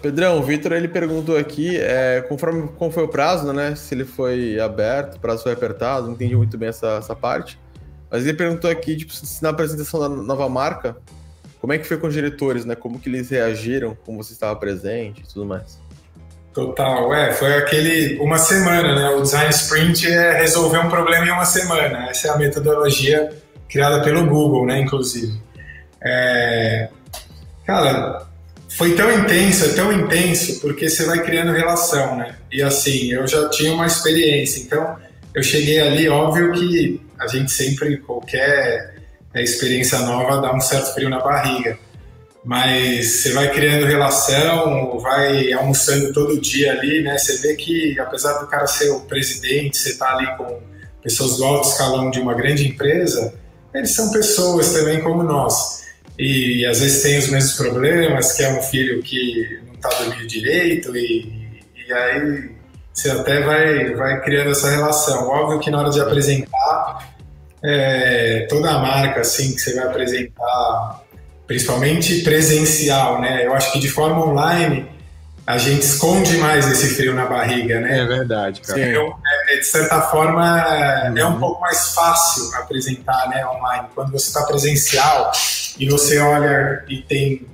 Pedrão, 0.00 0.38
o 0.38 0.42
Vitor 0.44 0.72
ele 0.72 0.86
perguntou 0.86 1.36
aqui, 1.36 1.76
é, 1.76 2.24
conforme 2.28 2.68
como 2.78 2.92
foi 2.92 3.02
o 3.02 3.08
prazo, 3.08 3.52
né? 3.52 3.74
Se 3.74 3.96
ele 3.96 4.04
foi 4.04 4.60
aberto, 4.60 5.16
o 5.16 5.20
prazo 5.20 5.42
foi 5.42 5.52
apertado, 5.52 6.06
não 6.06 6.12
entendi 6.14 6.36
muito 6.36 6.56
bem 6.56 6.68
essa, 6.68 6.98
essa 6.98 7.16
parte. 7.16 7.58
Mas 8.08 8.24
ele 8.24 8.36
perguntou 8.36 8.70
aqui, 8.70 8.96
tipo, 8.96 9.12
se 9.12 9.42
na 9.42 9.48
apresentação 9.48 9.98
da 9.98 10.08
nova 10.08 10.48
marca, 10.48 10.96
como 11.60 11.72
é 11.72 11.78
que 11.78 11.84
foi 11.84 11.96
com 11.96 12.06
os 12.06 12.14
diretores, 12.14 12.64
né? 12.64 12.76
Como 12.76 13.00
que 13.00 13.08
eles 13.08 13.28
reagiram, 13.28 13.96
como 14.06 14.22
você 14.22 14.32
estava 14.34 14.54
presente 14.54 15.22
e 15.24 15.26
tudo 15.26 15.44
mais. 15.44 15.80
Total, 16.58 17.14
é, 17.14 17.32
foi 17.32 17.54
aquele 17.54 18.18
uma 18.18 18.36
semana, 18.36 18.92
né? 18.92 19.10
O 19.10 19.22
design 19.22 19.48
sprint 19.50 20.08
é 20.08 20.40
resolver 20.40 20.78
um 20.78 20.88
problema 20.88 21.24
em 21.24 21.30
uma 21.30 21.44
semana. 21.44 22.10
Essa 22.10 22.26
é 22.26 22.30
a 22.32 22.36
metodologia 22.36 23.30
criada 23.68 24.02
pelo 24.02 24.26
Google, 24.26 24.66
né? 24.66 24.80
Inclusive, 24.80 25.40
é... 26.02 26.88
cara, 27.64 28.26
foi 28.76 28.96
tão 28.96 29.08
intenso, 29.12 29.66
é 29.66 29.68
tão 29.68 29.92
intenso 29.92 30.60
porque 30.60 30.90
você 30.90 31.04
vai 31.04 31.22
criando 31.22 31.52
relação, 31.52 32.16
né? 32.16 32.34
E 32.50 32.60
assim, 32.60 33.12
eu 33.12 33.24
já 33.28 33.48
tinha 33.50 33.72
uma 33.72 33.86
experiência, 33.86 34.60
então 34.60 34.96
eu 35.32 35.44
cheguei 35.44 35.78
ali, 35.80 36.08
óbvio 36.08 36.50
que 36.54 37.00
a 37.20 37.28
gente 37.28 37.52
sempre 37.52 37.98
qualquer 37.98 38.96
experiência 39.36 40.00
nova 40.00 40.40
dá 40.40 40.52
um 40.52 40.60
certo 40.60 40.92
frio 40.92 41.08
na 41.08 41.20
barriga 41.20 41.78
mas 42.48 43.06
você 43.06 43.32
vai 43.32 43.52
criando 43.52 43.84
relação, 43.84 44.98
vai 45.00 45.52
almoçando 45.52 46.14
todo 46.14 46.40
dia 46.40 46.72
ali, 46.72 47.02
né? 47.02 47.18
Você 47.18 47.36
vê 47.46 47.54
que, 47.54 48.00
apesar 48.00 48.38
do 48.38 48.46
cara 48.46 48.66
ser 48.66 48.88
o 48.88 49.00
presidente, 49.00 49.76
você 49.76 49.98
tá 49.98 50.16
ali 50.16 50.34
com 50.38 50.58
pessoas 51.02 51.36
do 51.36 51.44
alto 51.44 51.68
escalão 51.68 52.10
de 52.10 52.18
uma 52.18 52.32
grande 52.32 52.66
empresa, 52.66 53.34
eles 53.74 53.94
são 53.94 54.10
pessoas 54.10 54.72
também 54.72 55.02
como 55.02 55.22
nós. 55.22 55.84
E, 56.18 56.64
às 56.64 56.80
vezes 56.80 57.02
tem 57.02 57.18
os 57.18 57.28
mesmos 57.28 57.52
problemas, 57.52 58.32
que 58.32 58.42
é 58.42 58.58
um 58.58 58.62
filho 58.62 59.02
que 59.02 59.60
não 59.66 59.74
tá 59.74 59.90
dormindo 59.90 60.26
direito, 60.26 60.96
e, 60.96 61.60
e 61.86 61.92
aí 61.92 62.50
você 62.94 63.10
até 63.10 63.42
vai, 63.42 63.94
vai 63.94 64.22
criando 64.22 64.52
essa 64.52 64.70
relação. 64.70 65.28
Óbvio 65.28 65.60
que 65.60 65.70
na 65.70 65.80
hora 65.80 65.90
de 65.90 66.00
apresentar, 66.00 67.14
é, 67.62 68.46
toda 68.48 68.70
a 68.70 68.78
marca 68.78 69.20
assim 69.20 69.52
que 69.52 69.60
você 69.60 69.74
vai 69.74 69.84
apresentar 69.84 71.07
principalmente 71.48 72.20
presencial, 72.20 73.20
né? 73.20 73.44
Eu 73.46 73.54
acho 73.54 73.72
que 73.72 73.80
de 73.80 73.88
forma 73.88 74.24
online 74.24 74.86
a 75.46 75.56
gente 75.56 75.82
esconde 75.82 76.36
mais 76.36 76.70
esse 76.70 76.94
frio 76.94 77.14
na 77.14 77.24
barriga, 77.24 77.80
né? 77.80 78.00
É 78.00 78.04
verdade, 78.04 78.60
cara. 78.60 78.78
Então, 78.78 79.16
é, 79.48 79.56
de 79.56 79.64
certa 79.64 80.02
forma, 80.02 80.60
é 81.16 81.24
um 81.24 81.38
pouco 81.40 81.58
mais 81.62 81.94
fácil 81.94 82.54
apresentar, 82.54 83.30
né, 83.30 83.46
online. 83.46 83.88
Quando 83.94 84.12
você 84.12 84.28
está 84.28 84.42
presencial 84.42 85.32
e 85.78 85.88
você 85.88 86.18
olha 86.18 86.84
e 86.86 87.00
tem 87.00 87.46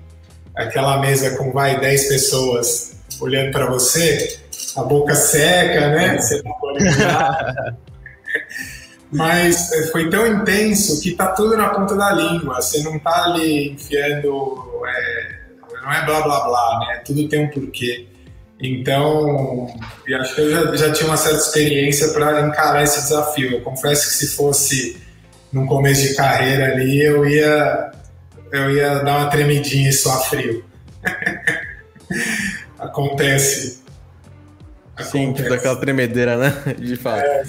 aquela 0.57 0.99
mesa 0.99 1.37
com 1.37 1.53
vai 1.53 1.79
10 1.79 2.09
pessoas 2.09 2.97
olhando 3.21 3.53
para 3.53 3.66
você, 3.66 4.41
a 4.77 4.83
boca 4.83 5.15
seca, 5.15 5.91
né? 5.91 6.19
Você 6.19 6.43
não 6.43 6.53
pode. 6.55 6.83
Mas 9.15 9.70
é, 9.73 9.86
foi 9.93 10.11
tão 10.11 10.27
intenso 10.27 11.01
que 11.01 11.12
tá 11.12 11.28
tudo 11.28 11.57
na 11.57 11.69
ponta 11.69 11.95
da 11.95 12.12
língua. 12.12 12.61
Você 12.61 12.82
não 12.82 12.99
tá 12.99 13.24
ali 13.24 13.70
enfiando. 13.70 14.61
É, 14.86 15.36
não 15.82 15.93
é 15.93 16.05
blá 16.05 16.23
blá 16.23 16.41
blá, 16.41 16.81
né? 16.81 17.03
Tudo 17.05 17.28
tem 17.28 17.45
um 17.45 17.51
porquê. 17.51 18.09
Então, 18.61 19.69
eu 20.07 20.20
acho 20.20 20.35
que 20.35 20.41
eu 20.41 20.51
já, 20.51 20.77
já 20.77 20.93
tinha 20.93 21.09
uma 21.09 21.16
certa 21.16 21.39
experiência 21.39 22.09
para 22.09 22.47
encarar 22.47 22.82
esse 22.82 23.03
desafio. 23.03 23.53
Eu 23.53 23.61
confesso 23.61 24.09
que 24.09 24.15
se 24.15 24.28
fosse 24.35 25.01
num 25.53 25.66
começo 25.66 26.09
de 26.09 26.15
carreira 26.15 26.73
ali, 26.73 27.01
eu 27.01 27.24
ia, 27.27 27.93
eu 28.53 28.70
ia 28.70 28.99
dar 29.01 29.19
uma 29.19 29.31
tremidinha 29.31 29.91
e 29.91 29.93
suar 29.93 30.28
frio. 30.28 30.65
Acontece. 32.78 33.84
Sim, 35.01 35.33
tipo 35.33 35.49
daquela 35.49 35.77
tremedeira, 35.77 36.37
né? 36.37 36.53
De 36.79 36.97
fato. 36.97 37.25
É, 37.25 37.43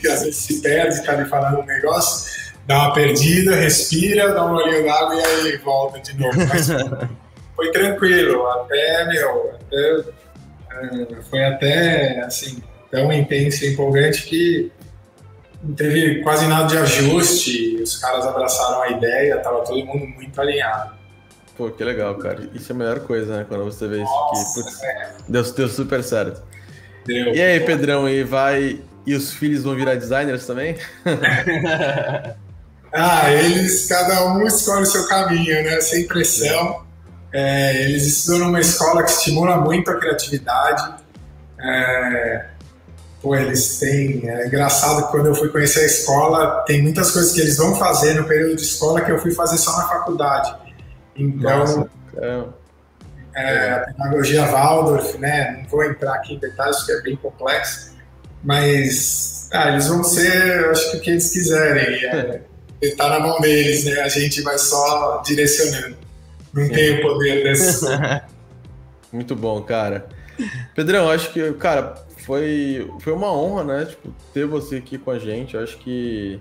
que 0.00 0.08
às 0.08 0.22
vezes 0.22 0.36
se 0.36 0.60
perde, 0.60 1.04
tá 1.04 1.12
ali 1.12 1.24
falando 1.24 1.60
um 1.60 1.64
negócio, 1.64 2.30
dá 2.66 2.78
uma 2.78 2.94
perdida, 2.94 3.56
respira, 3.56 4.32
dá 4.32 4.46
um 4.46 4.54
olhinho 4.54 4.84
d'água 4.84 5.16
e 5.16 5.24
aí 5.24 5.56
volta 5.58 6.00
de 6.00 6.16
novo. 6.18 6.36
Mas 6.48 6.68
foi 7.56 7.70
tranquilo, 7.72 8.46
até, 8.46 9.06
meu, 9.08 9.52
até, 9.54 10.04
é, 10.70 11.22
foi 11.28 11.44
até, 11.44 12.20
assim, 12.20 12.62
tão 12.90 13.12
intenso 13.12 13.64
e 13.64 13.72
empolgante 13.72 14.22
que 14.22 14.70
não 15.62 15.74
teve 15.74 16.22
quase 16.22 16.46
nada 16.46 16.66
de 16.66 16.76
ajuste, 16.76 17.76
os 17.82 17.96
caras 17.96 18.26
abraçaram 18.26 18.82
a 18.82 18.90
ideia, 18.90 19.38
tava 19.38 19.64
todo 19.64 19.84
mundo 19.84 20.06
muito 20.06 20.40
alinhado. 20.40 20.94
Pô, 21.56 21.70
que 21.70 21.84
legal, 21.84 22.16
cara. 22.16 22.48
Isso 22.52 22.72
é 22.72 22.74
a 22.74 22.78
melhor 22.78 23.00
coisa, 23.00 23.36
né? 23.36 23.46
Quando 23.48 23.64
você 23.64 23.86
vê 23.86 24.02
isso 24.02 24.12
aqui. 24.12 24.54
Putz, 24.54 24.80
deu, 25.28 25.42
deu 25.42 25.68
super 25.68 26.02
certo. 26.02 26.42
Deu. 27.06 27.34
E 27.34 27.40
aí, 27.40 27.60
Pedrão, 27.60 28.08
e 28.08 28.24
vai. 28.24 28.80
E 29.06 29.14
os 29.14 29.32
filhos 29.32 29.62
vão 29.62 29.76
virar 29.76 29.94
designers 29.94 30.46
também? 30.46 30.76
ah, 32.92 33.30
eles, 33.30 33.86
cada 33.86 34.26
um 34.26 34.44
escolhe 34.46 34.82
o 34.82 34.86
seu 34.86 35.06
caminho, 35.06 35.62
né? 35.62 35.80
Sem 35.80 36.06
pressão. 36.06 36.82
É, 37.32 37.82
eles 37.84 38.06
estudam 38.06 38.46
numa 38.46 38.60
escola 38.60 39.02
que 39.02 39.10
estimula 39.10 39.56
muito 39.58 39.90
a 39.90 39.98
criatividade. 39.98 40.94
É, 41.60 42.46
pô, 43.20 43.36
eles 43.36 43.78
têm. 43.78 44.28
É 44.28 44.46
engraçado 44.46 45.06
que 45.06 45.12
quando 45.12 45.26
eu 45.26 45.34
fui 45.34 45.50
conhecer 45.50 45.80
a 45.80 45.86
escola, 45.86 46.64
tem 46.66 46.82
muitas 46.82 47.10
coisas 47.10 47.32
que 47.32 47.40
eles 47.40 47.58
vão 47.58 47.76
fazer 47.76 48.14
no 48.14 48.24
período 48.24 48.56
de 48.56 48.62
escola 48.62 49.02
que 49.02 49.12
eu 49.12 49.18
fui 49.18 49.32
fazer 49.32 49.58
só 49.58 49.76
na 49.76 49.86
faculdade. 49.86 50.63
Então, 51.16 51.58
Nossa, 51.58 51.90
é, 53.36 53.72
a 53.72 53.78
pedagogia 53.80 54.46
Waldorf, 54.46 55.18
né? 55.18 55.58
Não 55.58 55.68
vou 55.68 55.84
entrar 55.84 56.14
aqui 56.14 56.34
em 56.34 56.38
detalhes, 56.38 56.76
porque 56.78 56.92
é 56.92 57.00
bem 57.02 57.16
complexo, 57.16 57.94
mas 58.42 59.48
ah, 59.52 59.70
eles 59.70 59.88
vão 59.88 60.04
ser, 60.04 60.68
acho 60.70 60.90
que 60.90 60.96
o 60.96 61.00
que 61.00 61.10
eles 61.10 61.30
quiserem. 61.30 62.04
É, 62.06 62.40
tá 62.96 63.08
na 63.08 63.20
mão 63.20 63.40
deles, 63.40 63.84
né? 63.84 64.00
A 64.00 64.08
gente 64.08 64.42
vai 64.42 64.58
só 64.58 65.22
direcionando. 65.24 65.96
Não 66.52 66.66
Sim. 66.66 66.72
tem 66.72 66.98
o 66.98 67.02
poder 67.02 67.42
desse. 67.42 67.84
Muito 69.12 69.34
bom, 69.34 69.62
cara. 69.62 70.06
Pedrão, 70.74 71.08
acho 71.10 71.32
que, 71.32 71.52
cara, 71.54 71.94
foi, 72.18 72.90
foi 73.00 73.12
uma 73.12 73.32
honra, 73.32 73.64
né? 73.64 73.84
Tipo, 73.86 74.14
ter 74.32 74.46
você 74.46 74.76
aqui 74.76 74.98
com 74.98 75.10
a 75.10 75.18
gente. 75.18 75.54
Eu 75.54 75.62
acho 75.62 75.78
que 75.78 76.40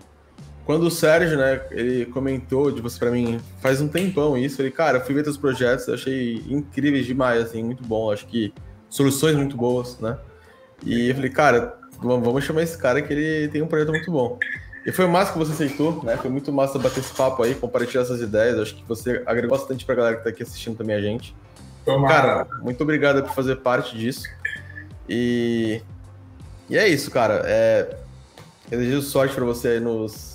quando 0.66 0.84
o 0.84 0.92
Sérgio, 0.92 1.38
né, 1.38 1.62
ele 1.72 2.06
comentou 2.06 2.72
de 2.72 2.82
você 2.82 2.98
para 2.98 3.12
mim 3.12 3.40
faz 3.60 3.82
um 3.82 3.88
tempão 3.88 4.38
isso, 4.38 4.62
ele, 4.62 4.72
cara, 4.72 5.02
fui 5.02 5.14
ver 5.14 5.24
teus 5.24 5.38
projetos, 5.38 5.90
achei 5.90 6.44
incríveis 6.48 7.06
demais, 7.06 7.44
assim, 7.44 7.64
muito 7.64 7.84
bom, 7.84 8.12
acho 8.12 8.26
que 8.28 8.54
soluções 8.90 9.36
muito 9.36 9.58
boas, 9.58 10.00
né? 10.00 10.18
E 10.86 11.10
eu 11.10 11.16
falei, 11.16 11.30
cara, 11.30 11.78
vamos 12.00 12.44
chamar 12.44 12.64
esse 12.64 12.78
cara 12.78 13.02
que 13.02 13.14
ele 13.14 13.48
tem 13.50 13.62
um 13.62 13.68
projeto 13.68 13.90
muito 13.90 14.12
bom. 14.12 14.38
E 14.86 14.92
foi 14.92 15.08
massa 15.08 15.32
que 15.32 15.40
você 15.40 15.54
aceitou, 15.54 16.04
né? 16.04 16.18
Foi 16.18 16.30
muito 16.30 16.52
massa 16.52 16.78
bater 16.78 17.00
esse 17.00 17.14
papo 17.14 17.42
aí, 17.42 17.56
compartilhar 17.56 18.02
essas 18.02 18.20
ideias. 18.20 18.60
Acho 18.60 18.76
que 18.76 18.84
você 18.86 19.24
agregou 19.26 19.58
bastante 19.58 19.86
pra 19.86 19.96
galera 19.96 20.18
que 20.18 20.24
tá 20.24 20.30
aqui 20.30 20.44
assistindo 20.44 20.78
também 20.78 20.96
a 20.96 21.02
gente. 21.02 21.34
Cara, 21.86 22.48
muito 22.62 22.82
obrigado 22.84 23.24
por 23.24 23.34
fazer 23.34 23.56
parte 23.58 23.98
disso. 23.98 24.28
E, 25.08 25.82
e 26.70 26.78
é 26.78 26.86
isso, 26.88 27.10
cara. 27.10 27.42
É, 27.46 27.96
desejo 28.70 29.02
sorte 29.02 29.34
para 29.34 29.46
você 29.46 29.70
aí 29.70 29.80
nos, 29.80 30.33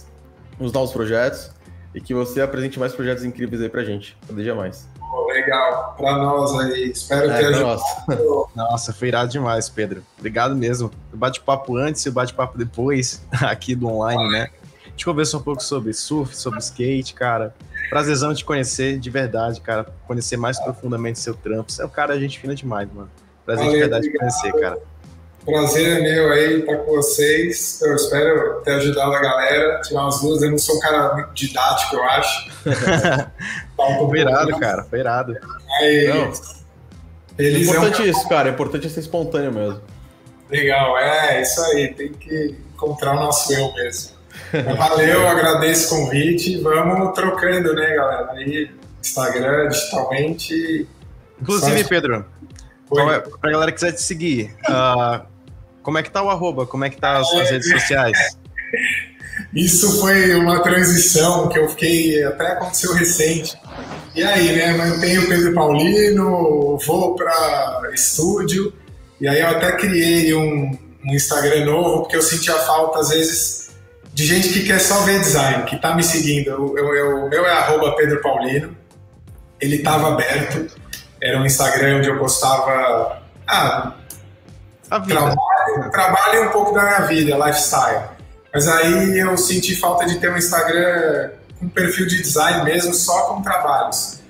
nos 0.58 0.72
novos 0.72 0.92
projetos 0.92 1.50
e 1.94 2.00
que 2.00 2.14
você 2.14 2.40
apresente 2.40 2.78
mais 2.78 2.92
projetos 2.92 3.24
incríveis 3.24 3.62
aí 3.62 3.68
pra 3.68 3.82
gente, 3.84 4.16
cada 4.26 4.42
dia 4.42 4.54
mais. 4.54 4.88
legal, 5.28 5.94
para 5.96 6.18
nós 6.18 6.58
aí. 6.60 6.90
Espero 6.90 7.30
é, 7.30 7.38
ter 7.38 7.46
ajudado. 7.46 7.82
Nossa, 8.54 8.92
foi 8.92 9.08
irado 9.08 9.30
demais, 9.30 9.68
Pedro. 9.68 10.02
Obrigado 10.18 10.54
mesmo. 10.54 10.90
O 11.12 11.16
bate-papo 11.16 11.76
antes 11.76 12.04
e 12.04 12.08
o 12.08 12.12
bate-papo 12.12 12.58
depois, 12.58 13.22
aqui 13.42 13.74
do 13.74 13.88
online, 13.88 14.30
né? 14.30 14.48
A 14.84 14.90
gente 14.90 15.04
conversou 15.04 15.40
um 15.40 15.42
pouco 15.42 15.62
sobre 15.62 15.92
surf, 15.92 16.36
sobre 16.36 16.58
skate, 16.58 17.14
cara. 17.14 17.54
Prazerzão 17.88 18.34
te 18.34 18.44
conhecer, 18.44 18.98
de 18.98 19.10
verdade, 19.10 19.60
cara. 19.60 19.86
Conhecer 20.06 20.36
mais 20.36 20.58
profundamente 20.60 21.18
seu 21.18 21.34
trampo. 21.34 21.72
Você 21.72 21.82
é 21.82 21.86
um 21.86 21.88
cara, 21.88 22.18
gente 22.18 22.38
fina 22.38 22.54
demais, 22.54 22.88
mano. 22.92 23.08
Prazer 23.46 23.64
Valeu, 23.64 23.72
de 23.72 23.80
verdade 23.80 24.08
obrigado. 24.08 24.30
te 24.30 24.40
conhecer, 24.40 24.60
cara. 24.60 24.78
Prazer 25.48 25.98
é 25.98 26.00
meu 26.02 26.30
aí 26.30 26.60
estar 26.60 26.76
com 26.76 26.96
vocês. 26.96 27.80
Eu 27.80 27.96
espero 27.96 28.60
ter 28.60 28.72
ajudado 28.72 29.14
a 29.14 29.18
galera, 29.18 29.80
tirar 29.80 30.02
umas 30.02 30.20
dúvidas. 30.20 30.42
Eu 30.42 30.50
não 30.50 30.58
sou 30.58 30.76
um 30.76 30.80
cara 30.80 31.14
muito 31.14 31.32
didático, 31.32 31.96
eu 31.96 32.04
acho. 32.04 32.50
tá 33.74 33.86
um 33.86 34.08
foi 34.10 34.20
irado, 34.20 34.58
cara. 34.58 34.84
Foi 34.84 34.98
irado. 34.98 35.34
Mas, 35.66 36.64
é 37.38 37.50
importante 37.50 38.02
é 38.02 38.04
um... 38.04 38.08
isso, 38.08 38.28
cara. 38.28 38.50
É 38.50 38.52
importante 38.52 38.90
ser 38.90 39.00
espontâneo 39.00 39.50
mesmo. 39.50 39.80
Legal, 40.50 40.98
é 40.98 41.40
isso 41.40 41.60
aí. 41.62 41.94
Tem 41.94 42.12
que 42.12 42.54
encontrar 42.74 43.12
o 43.12 43.16
nosso 43.16 43.50
eu 43.50 43.72
mesmo. 43.72 44.18
Valeu, 44.76 45.26
agradeço 45.26 45.94
o 45.94 45.98
convite. 45.98 46.60
Vamos 46.60 47.14
trocando, 47.14 47.72
né, 47.74 47.94
galera? 47.94 48.32
Aí, 48.32 48.70
Instagram, 49.00 49.68
digitalmente. 49.68 50.86
Inclusive, 51.40 51.84
Pedro, 51.84 52.26
Oi. 52.90 53.20
pra 53.40 53.50
galera 53.50 53.72
que 53.72 53.76
quiser 53.78 53.92
te 53.92 54.02
seguir, 54.02 54.54
uh, 54.68 55.26
como 55.88 55.96
é 55.96 56.02
que 56.02 56.10
tá 56.10 56.22
o 56.22 56.28
arroba? 56.28 56.66
Como 56.66 56.84
é 56.84 56.90
que 56.90 56.98
tá 56.98 57.16
as, 57.16 57.32
redes 57.32 57.70
sociais? 57.70 58.36
Isso 59.56 60.02
foi 60.02 60.34
uma 60.34 60.62
transição 60.62 61.48
que 61.48 61.58
eu 61.58 61.66
fiquei, 61.70 62.22
até 62.24 62.48
aconteceu 62.48 62.92
recente. 62.92 63.58
E 64.14 64.22
aí, 64.22 64.54
né, 64.54 64.76
mantenho 64.76 65.22
o 65.22 65.28
Pedro 65.28 65.54
Paulino, 65.54 66.76
vou 66.76 67.16
para 67.16 67.90
estúdio, 67.94 68.70
e 69.18 69.26
aí 69.26 69.40
eu 69.40 69.48
até 69.48 69.72
criei 69.78 70.34
um, 70.34 70.78
um 71.06 71.14
Instagram 71.14 71.64
novo, 71.64 72.02
porque 72.02 72.16
eu 72.16 72.22
sentia 72.22 72.52
falta, 72.52 72.98
às 72.98 73.08
vezes, 73.08 73.70
de 74.12 74.26
gente 74.26 74.50
que 74.50 74.64
quer 74.64 74.80
só 74.80 75.00
ver 75.04 75.20
design, 75.20 75.64
que 75.64 75.78
tá 75.78 75.94
me 75.94 76.02
seguindo. 76.02 76.54
O 76.54 77.30
meu 77.30 77.46
é 77.46 77.52
arroba 77.52 77.96
Pedro 77.96 78.20
Paulino. 78.20 78.76
Ele 79.58 79.76
estava 79.76 80.08
aberto. 80.08 80.66
Era 81.18 81.38
um 81.38 81.46
Instagram 81.46 81.96
onde 81.96 82.10
eu 82.10 82.18
postava. 82.18 83.22
Ah, 83.46 83.94
trabalho, 84.88 85.36
trabalho 85.90 86.48
um 86.48 86.50
pouco 86.50 86.72
da 86.72 86.82
minha 86.82 87.00
vida, 87.00 87.36
lifestyle. 87.36 88.04
Mas 88.52 88.66
aí 88.66 89.18
eu 89.18 89.36
senti 89.36 89.76
falta 89.76 90.06
de 90.06 90.18
ter 90.18 90.30
um 90.30 90.36
Instagram 90.36 91.30
com 91.58 91.68
perfil 91.68 92.06
de 92.06 92.22
design 92.22 92.64
mesmo, 92.64 92.94
só 92.94 93.26
com 93.26 93.42
trabalhos. 93.42 94.20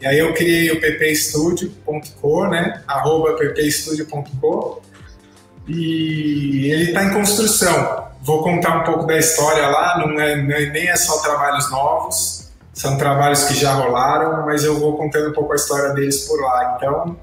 E 0.00 0.06
aí 0.06 0.18
eu 0.18 0.32
criei 0.32 0.70
o 0.70 0.80
ppstudio.co, 0.80 2.46
né? 2.48 2.82
Arroba 2.86 3.34
ppstudio.co. 3.34 4.82
E 5.66 6.70
ele 6.70 6.84
está 6.84 7.04
em 7.04 7.12
construção. 7.12 8.08
Vou 8.22 8.42
contar 8.42 8.78
um 8.78 8.84
pouco 8.84 9.06
da 9.06 9.16
história 9.16 9.68
lá, 9.68 9.96
é, 9.96 10.36
não 10.36 10.54
é, 10.54 10.66
nem 10.66 10.88
é 10.88 10.96
só 10.96 11.18
trabalhos 11.18 11.70
novos, 11.70 12.50
são 12.72 12.96
trabalhos 12.96 13.44
que 13.44 13.54
já 13.54 13.72
rolaram, 13.72 14.44
mas 14.44 14.64
eu 14.64 14.78
vou 14.78 14.96
contando 14.96 15.30
um 15.30 15.32
pouco 15.32 15.52
a 15.52 15.56
história 15.56 15.94
deles 15.94 16.26
por 16.26 16.40
lá. 16.40 16.76
Então, 16.76 17.16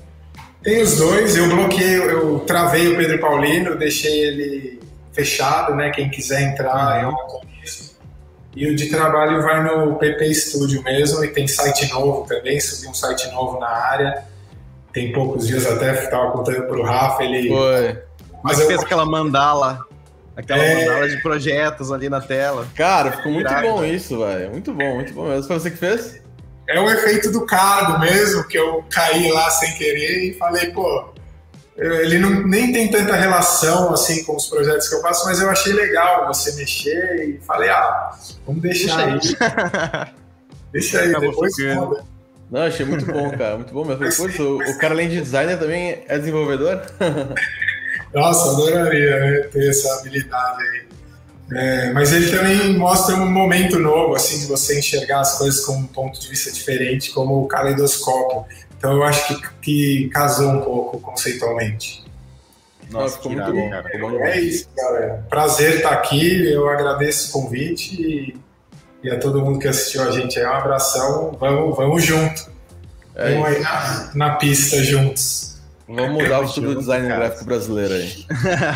tem 0.66 0.82
os 0.82 0.98
dois, 0.98 1.38
eu 1.38 1.48
bloqueei, 1.48 1.96
eu 1.96 2.40
travei 2.40 2.92
o 2.92 2.98
Pedro 2.98 3.20
Paulino, 3.20 3.78
deixei 3.78 4.20
ele 4.20 4.82
fechado, 5.14 5.76
né? 5.76 5.92
Quem 5.92 6.10
quiser 6.10 6.42
entrar, 6.42 7.04
eu 7.04 7.12
conheço. 7.12 7.96
E 8.56 8.68
o 8.68 8.76
de 8.76 8.90
trabalho 8.90 9.44
vai 9.44 9.64
no 9.64 9.96
PP 9.96 10.34
Studio 10.34 10.82
mesmo, 10.82 11.24
e 11.24 11.28
tem 11.28 11.48
site 11.48 11.88
novo 11.94 12.26
também, 12.28 12.60
subi 12.60 12.88
um 12.88 12.96
site 12.96 13.30
novo 13.32 13.60
na 13.60 13.70
área. 13.70 14.24
Tem 14.92 15.14
poucos 15.14 15.48
dias 15.48 15.68
até, 15.68 15.94
estava 15.94 16.32
contando 16.32 16.64
para 16.64 16.78
o 16.78 16.84
Rafa, 16.84 17.24
ele. 17.24 17.50
Foi. 17.50 18.00
Mas 18.44 18.60
eu... 18.60 18.68
fez 18.68 18.82
aquela 18.82 19.06
mandala 19.06 19.86
Aquela 20.36 20.64
é... 20.64 20.86
mandala 20.86 21.08
de 21.08 21.22
projetos 21.22 21.92
ali 21.92 22.10
na 22.10 22.20
tela. 22.20 22.68
Cara, 22.76 23.12
ficou 23.14 23.32
muito 23.32 23.54
bom 23.54 23.86
isso, 23.86 24.20
velho. 24.20 24.52
Muito 24.52 24.74
bom, 24.74 24.96
muito 24.96 25.14
bom 25.14 25.30
mesmo. 25.30 25.44
Foi 25.44 25.60
você 25.60 25.72
que 25.72 25.78
fez? 25.78 26.25
É 26.68 26.80
o 26.80 26.90
efeito 26.90 27.32
do 27.32 27.46
cargo 27.46 28.00
mesmo, 28.00 28.44
que 28.48 28.58
eu 28.58 28.84
caí 28.90 29.32
lá 29.32 29.50
sem 29.52 29.74
querer 29.78 30.30
e 30.30 30.34
falei, 30.34 30.72
pô, 30.72 31.14
ele 31.78 32.18
não, 32.18 32.30
nem 32.48 32.72
tem 32.72 32.90
tanta 32.90 33.16
relação 33.16 33.94
assim 33.94 34.24
com 34.24 34.36
os 34.36 34.48
projetos 34.48 34.88
que 34.88 34.96
eu 34.96 35.02
faço, 35.02 35.26
mas 35.26 35.42
eu 35.42 35.50
achei 35.50 35.74
legal 35.74 36.28
você 36.28 36.54
mexer 36.54 37.30
e 37.30 37.40
falei, 37.46 37.70
ah, 37.70 38.12
vamos 38.46 38.62
deixar 38.62 39.18
Deixa 39.20 39.38
aí. 39.42 40.08
Deixa 40.72 41.00
aí, 41.02 41.10
Acabou 41.10 41.30
depois 41.30 41.56
foda. 41.56 42.04
Não, 42.52 42.62
achei 42.62 42.86
muito 42.86 43.06
bom, 43.06 43.32
cara. 43.32 43.56
Muito 43.56 43.74
bom 43.74 43.86
mesmo. 43.86 44.12
Falei, 44.12 44.38
o, 44.40 44.58
o 44.58 44.78
cara, 44.78 44.94
além 44.94 45.10
de 45.10 45.22
designer, 45.22 45.58
também 45.58 46.04
é 46.08 46.18
desenvolvedor? 46.18 46.82
Nossa, 48.14 48.52
adoraria 48.52 49.20
né, 49.20 49.40
ter 49.52 49.70
essa 49.70 50.00
habilidade 50.00 50.62
aí. 50.62 50.86
É, 51.52 51.92
mas 51.94 52.12
ele 52.12 52.36
também 52.36 52.78
mostra 52.78 53.16
um 53.16 53.30
momento 53.30 53.78
novo, 53.78 54.16
assim, 54.16 54.40
de 54.40 54.46
você 54.48 54.80
enxergar 54.80 55.20
as 55.20 55.38
coisas 55.38 55.64
com 55.64 55.74
um 55.74 55.86
ponto 55.86 56.20
de 56.20 56.28
vista 56.28 56.52
diferente, 56.52 57.12
como 57.12 57.44
o 57.44 57.48
caleidoscópio. 57.48 58.46
Então 58.78 58.94
eu 58.94 59.04
acho 59.04 59.28
que, 59.28 59.50
que 59.62 60.10
casou 60.10 60.50
um 60.50 60.62
pouco 60.62 61.00
conceitualmente. 61.00 62.04
Nossa, 62.90 63.18
ficou 63.18 63.32
muito 63.32 63.52
bom, 63.52 63.70
cara. 63.70 63.90
É 64.30 64.40
isso, 64.40 64.68
galera. 64.76 65.26
Prazer 65.30 65.78
estar 65.78 65.92
aqui, 65.92 66.52
eu 66.52 66.68
agradeço 66.70 67.30
o 67.30 67.42
convite 67.42 67.96
e, 68.02 68.38
e 69.04 69.10
a 69.10 69.20
todo 69.20 69.42
mundo 69.42 69.60
que 69.60 69.68
assistiu 69.68 70.04
a 70.04 70.12
gente 70.12 70.40
aí, 70.40 70.46
um 70.46 70.52
abração. 70.52 71.38
Vamos, 71.40 71.76
vamos 71.76 72.04
junto. 72.04 72.52
É 73.16 73.34
vamos 73.34 73.48
aí 73.48 73.60
na, 73.62 74.12
na 74.14 74.36
pista 74.36 74.84
juntos. 74.84 75.56
Vamos 75.88 76.24
mudar 76.24 76.42
o 76.42 76.46
estudo 76.46 76.74
do 76.74 76.80
design 76.80 77.08
gráfico 77.08 77.46
brasileiro 77.46 77.94
aí. 77.94 78.26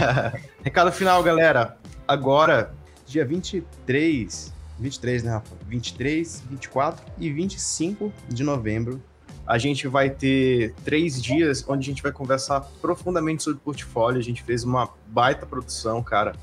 Recado 0.64 0.92
final, 0.92 1.24
galera. 1.24 1.79
Agora, 2.10 2.74
dia 3.06 3.24
23, 3.24 4.52
23, 4.80 5.22
né, 5.22 5.30
Rafa? 5.30 5.56
23, 5.68 6.44
24 6.50 7.06
e 7.20 7.30
25 7.30 8.12
de 8.28 8.44
novembro, 8.44 9.00
a 9.46 9.60
gente 9.60 9.88
vai 9.88 10.10
ter 10.10 10.74
três 10.84 11.22
dias 11.22 11.64
onde 11.68 11.88
a 11.88 11.94
gente 11.94 12.02
vai 12.02 12.12
conversar 12.12 12.62
profundamente 12.82 13.44
sobre 13.44 13.60
portfólio. 13.60 14.20
A 14.20 14.24
gente 14.24 14.42
fez 14.42 14.64
uma 14.64 14.90
baita 15.06 15.46
produção, 15.46 16.02
cara. 16.02 16.34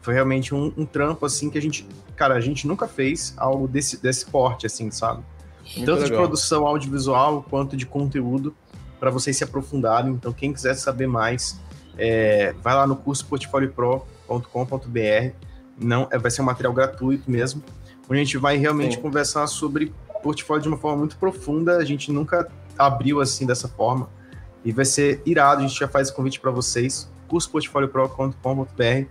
Foi 0.00 0.14
realmente 0.14 0.54
um, 0.54 0.72
um 0.74 0.86
trampo, 0.86 1.26
assim, 1.26 1.50
que 1.50 1.58
a 1.58 1.62
gente... 1.62 1.86
Cara, 2.16 2.34
a 2.36 2.40
gente 2.40 2.66
nunca 2.66 2.88
fez 2.88 3.34
algo 3.36 3.68
desse, 3.68 4.00
desse 4.00 4.24
porte, 4.24 4.64
assim, 4.64 4.90
sabe? 4.90 5.22
Muito 5.76 5.84
Tanto 5.84 6.00
legal. 6.00 6.08
de 6.08 6.12
produção 6.14 6.66
audiovisual 6.66 7.42
quanto 7.42 7.76
de 7.76 7.84
conteúdo 7.84 8.56
para 8.98 9.10
vocês 9.10 9.36
se 9.36 9.44
aprofundarem. 9.44 10.12
Então, 10.12 10.32
quem 10.32 10.50
quiser 10.50 10.76
saber 10.76 11.06
mais, 11.06 11.60
é, 11.98 12.54
vai 12.62 12.74
lá 12.74 12.86
no 12.86 12.96
curso 12.96 13.26
portfoliopro.com.br. 14.30 15.34
Não, 15.78 16.06
é, 16.10 16.18
vai 16.18 16.30
ser 16.30 16.42
um 16.42 16.44
material 16.44 16.72
gratuito 16.72 17.30
mesmo, 17.30 17.62
onde 18.08 18.20
a 18.20 18.24
gente 18.24 18.38
vai 18.38 18.56
realmente 18.56 18.96
Sim. 18.96 19.00
conversar 19.00 19.46
sobre 19.46 19.92
portfólio 20.22 20.62
de 20.62 20.68
uma 20.68 20.76
forma 20.76 20.98
muito 20.98 21.16
profunda. 21.16 21.78
A 21.78 21.84
gente 21.84 22.12
nunca 22.12 22.50
abriu 22.78 23.20
assim 23.20 23.46
dessa 23.46 23.66
forma 23.66 24.08
e 24.64 24.72
vai 24.72 24.84
ser 24.84 25.22
irado. 25.24 25.62
A 25.62 25.66
gente 25.66 25.78
já 25.78 25.88
faz 25.88 26.08
esse 26.08 26.16
convite 26.16 26.38
para 26.38 26.50
vocês. 26.50 27.10
curso 27.26 27.50
portfoliopro.com.br. 27.50 29.06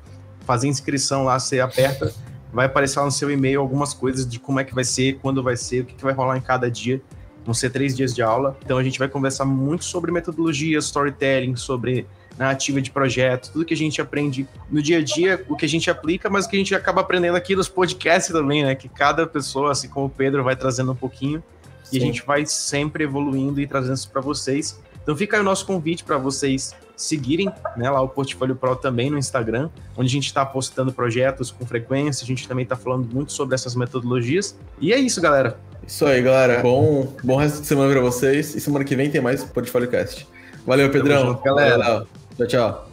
Fazer 0.45 0.67
inscrição 0.67 1.25
lá, 1.25 1.39
você 1.39 1.59
aperta, 1.59 2.13
vai 2.51 2.65
aparecer 2.65 2.99
lá 2.99 3.05
no 3.05 3.11
seu 3.11 3.29
e-mail 3.29 3.59
algumas 3.59 3.93
coisas 3.93 4.27
de 4.27 4.39
como 4.39 4.59
é 4.59 4.63
que 4.63 4.73
vai 4.73 4.83
ser, 4.83 5.19
quando 5.19 5.43
vai 5.43 5.55
ser, 5.55 5.81
o 5.81 5.85
que, 5.85 5.93
que 5.93 6.03
vai 6.03 6.13
rolar 6.13 6.37
em 6.37 6.41
cada 6.41 6.71
dia 6.71 7.01
vão 7.45 7.53
ser 7.53 7.71
três 7.71 7.95
dias 7.95 8.13
de 8.13 8.21
aula. 8.21 8.57
Então 8.63 8.77
a 8.77 8.83
gente 8.83 8.99
vai 8.99 9.07
conversar 9.07 9.45
muito 9.45 9.83
sobre 9.83 10.11
metodologia, 10.11 10.77
storytelling, 10.77 11.55
sobre 11.55 12.05
narrativa 12.39 12.81
de 12.81 12.89
projeto, 12.89 13.51
tudo 13.51 13.65
que 13.65 13.73
a 13.73 13.77
gente 13.77 13.99
aprende 14.01 14.47
no 14.71 14.81
dia 14.81 14.99
a 14.99 15.03
dia, 15.03 15.43
o 15.49 15.57
que 15.57 15.65
a 15.65 15.69
gente 15.69 15.89
aplica, 15.91 16.29
mas 16.29 16.45
o 16.45 16.49
que 16.49 16.55
a 16.55 16.59
gente 16.59 16.73
acaba 16.73 17.01
aprendendo 17.01 17.35
aqui 17.35 17.53
nos 17.53 17.67
podcasts 17.67 18.31
também, 18.31 18.63
né? 18.63 18.73
Que 18.75 18.87
cada 18.87 19.27
pessoa, 19.27 19.73
assim 19.73 19.89
como 19.89 20.05
o 20.05 20.09
Pedro, 20.09 20.41
vai 20.41 20.55
trazendo 20.55 20.93
um 20.93 20.95
pouquinho 20.95 21.43
Sim. 21.83 21.97
e 21.97 21.99
a 21.99 22.01
gente 22.01 22.25
vai 22.25 22.45
sempre 22.45 23.03
evoluindo 23.03 23.59
e 23.59 23.67
trazendo 23.67 23.95
isso 23.95 24.09
para 24.09 24.21
vocês. 24.21 24.79
Então 25.03 25.17
fica 25.17 25.35
aí 25.35 25.41
o 25.41 25.43
nosso 25.43 25.65
convite 25.65 26.05
para 26.05 26.17
vocês 26.17 26.73
seguirem 26.95 27.51
né, 27.75 27.89
lá 27.89 28.01
o 28.01 28.07
Portfólio 28.07 28.55
Pro 28.55 28.75
também 28.75 29.09
no 29.09 29.17
Instagram, 29.17 29.69
onde 29.97 30.07
a 30.07 30.11
gente 30.11 30.27
está 30.27 30.45
postando 30.45 30.93
projetos 30.93 31.51
com 31.51 31.65
frequência, 31.65 32.23
a 32.23 32.27
gente 32.27 32.47
também 32.47 32.63
está 32.63 32.75
falando 32.75 33.13
muito 33.13 33.33
sobre 33.33 33.55
essas 33.55 33.75
metodologias. 33.75 34.57
E 34.79 34.93
é 34.93 34.97
isso, 34.97 35.19
galera. 35.19 35.57
Isso 35.85 36.05
aí, 36.05 36.21
galera. 36.21 36.61
Bom, 36.61 37.13
bom 37.23 37.35
resto 37.35 37.61
de 37.61 37.67
semana 37.67 37.91
para 37.91 38.01
vocês. 38.01 38.55
E 38.55 38.61
semana 38.61 38.85
que 38.85 38.95
vem 38.95 39.09
tem 39.09 39.19
mais 39.19 39.43
Portfólio 39.43 39.89
Cast. 39.89 40.27
Valeu, 40.65 40.89
Pedrão. 40.89 41.27
Junto, 41.27 41.43
galera. 41.43 42.05
Tchau, 42.39 42.47
tchau. 42.47 42.88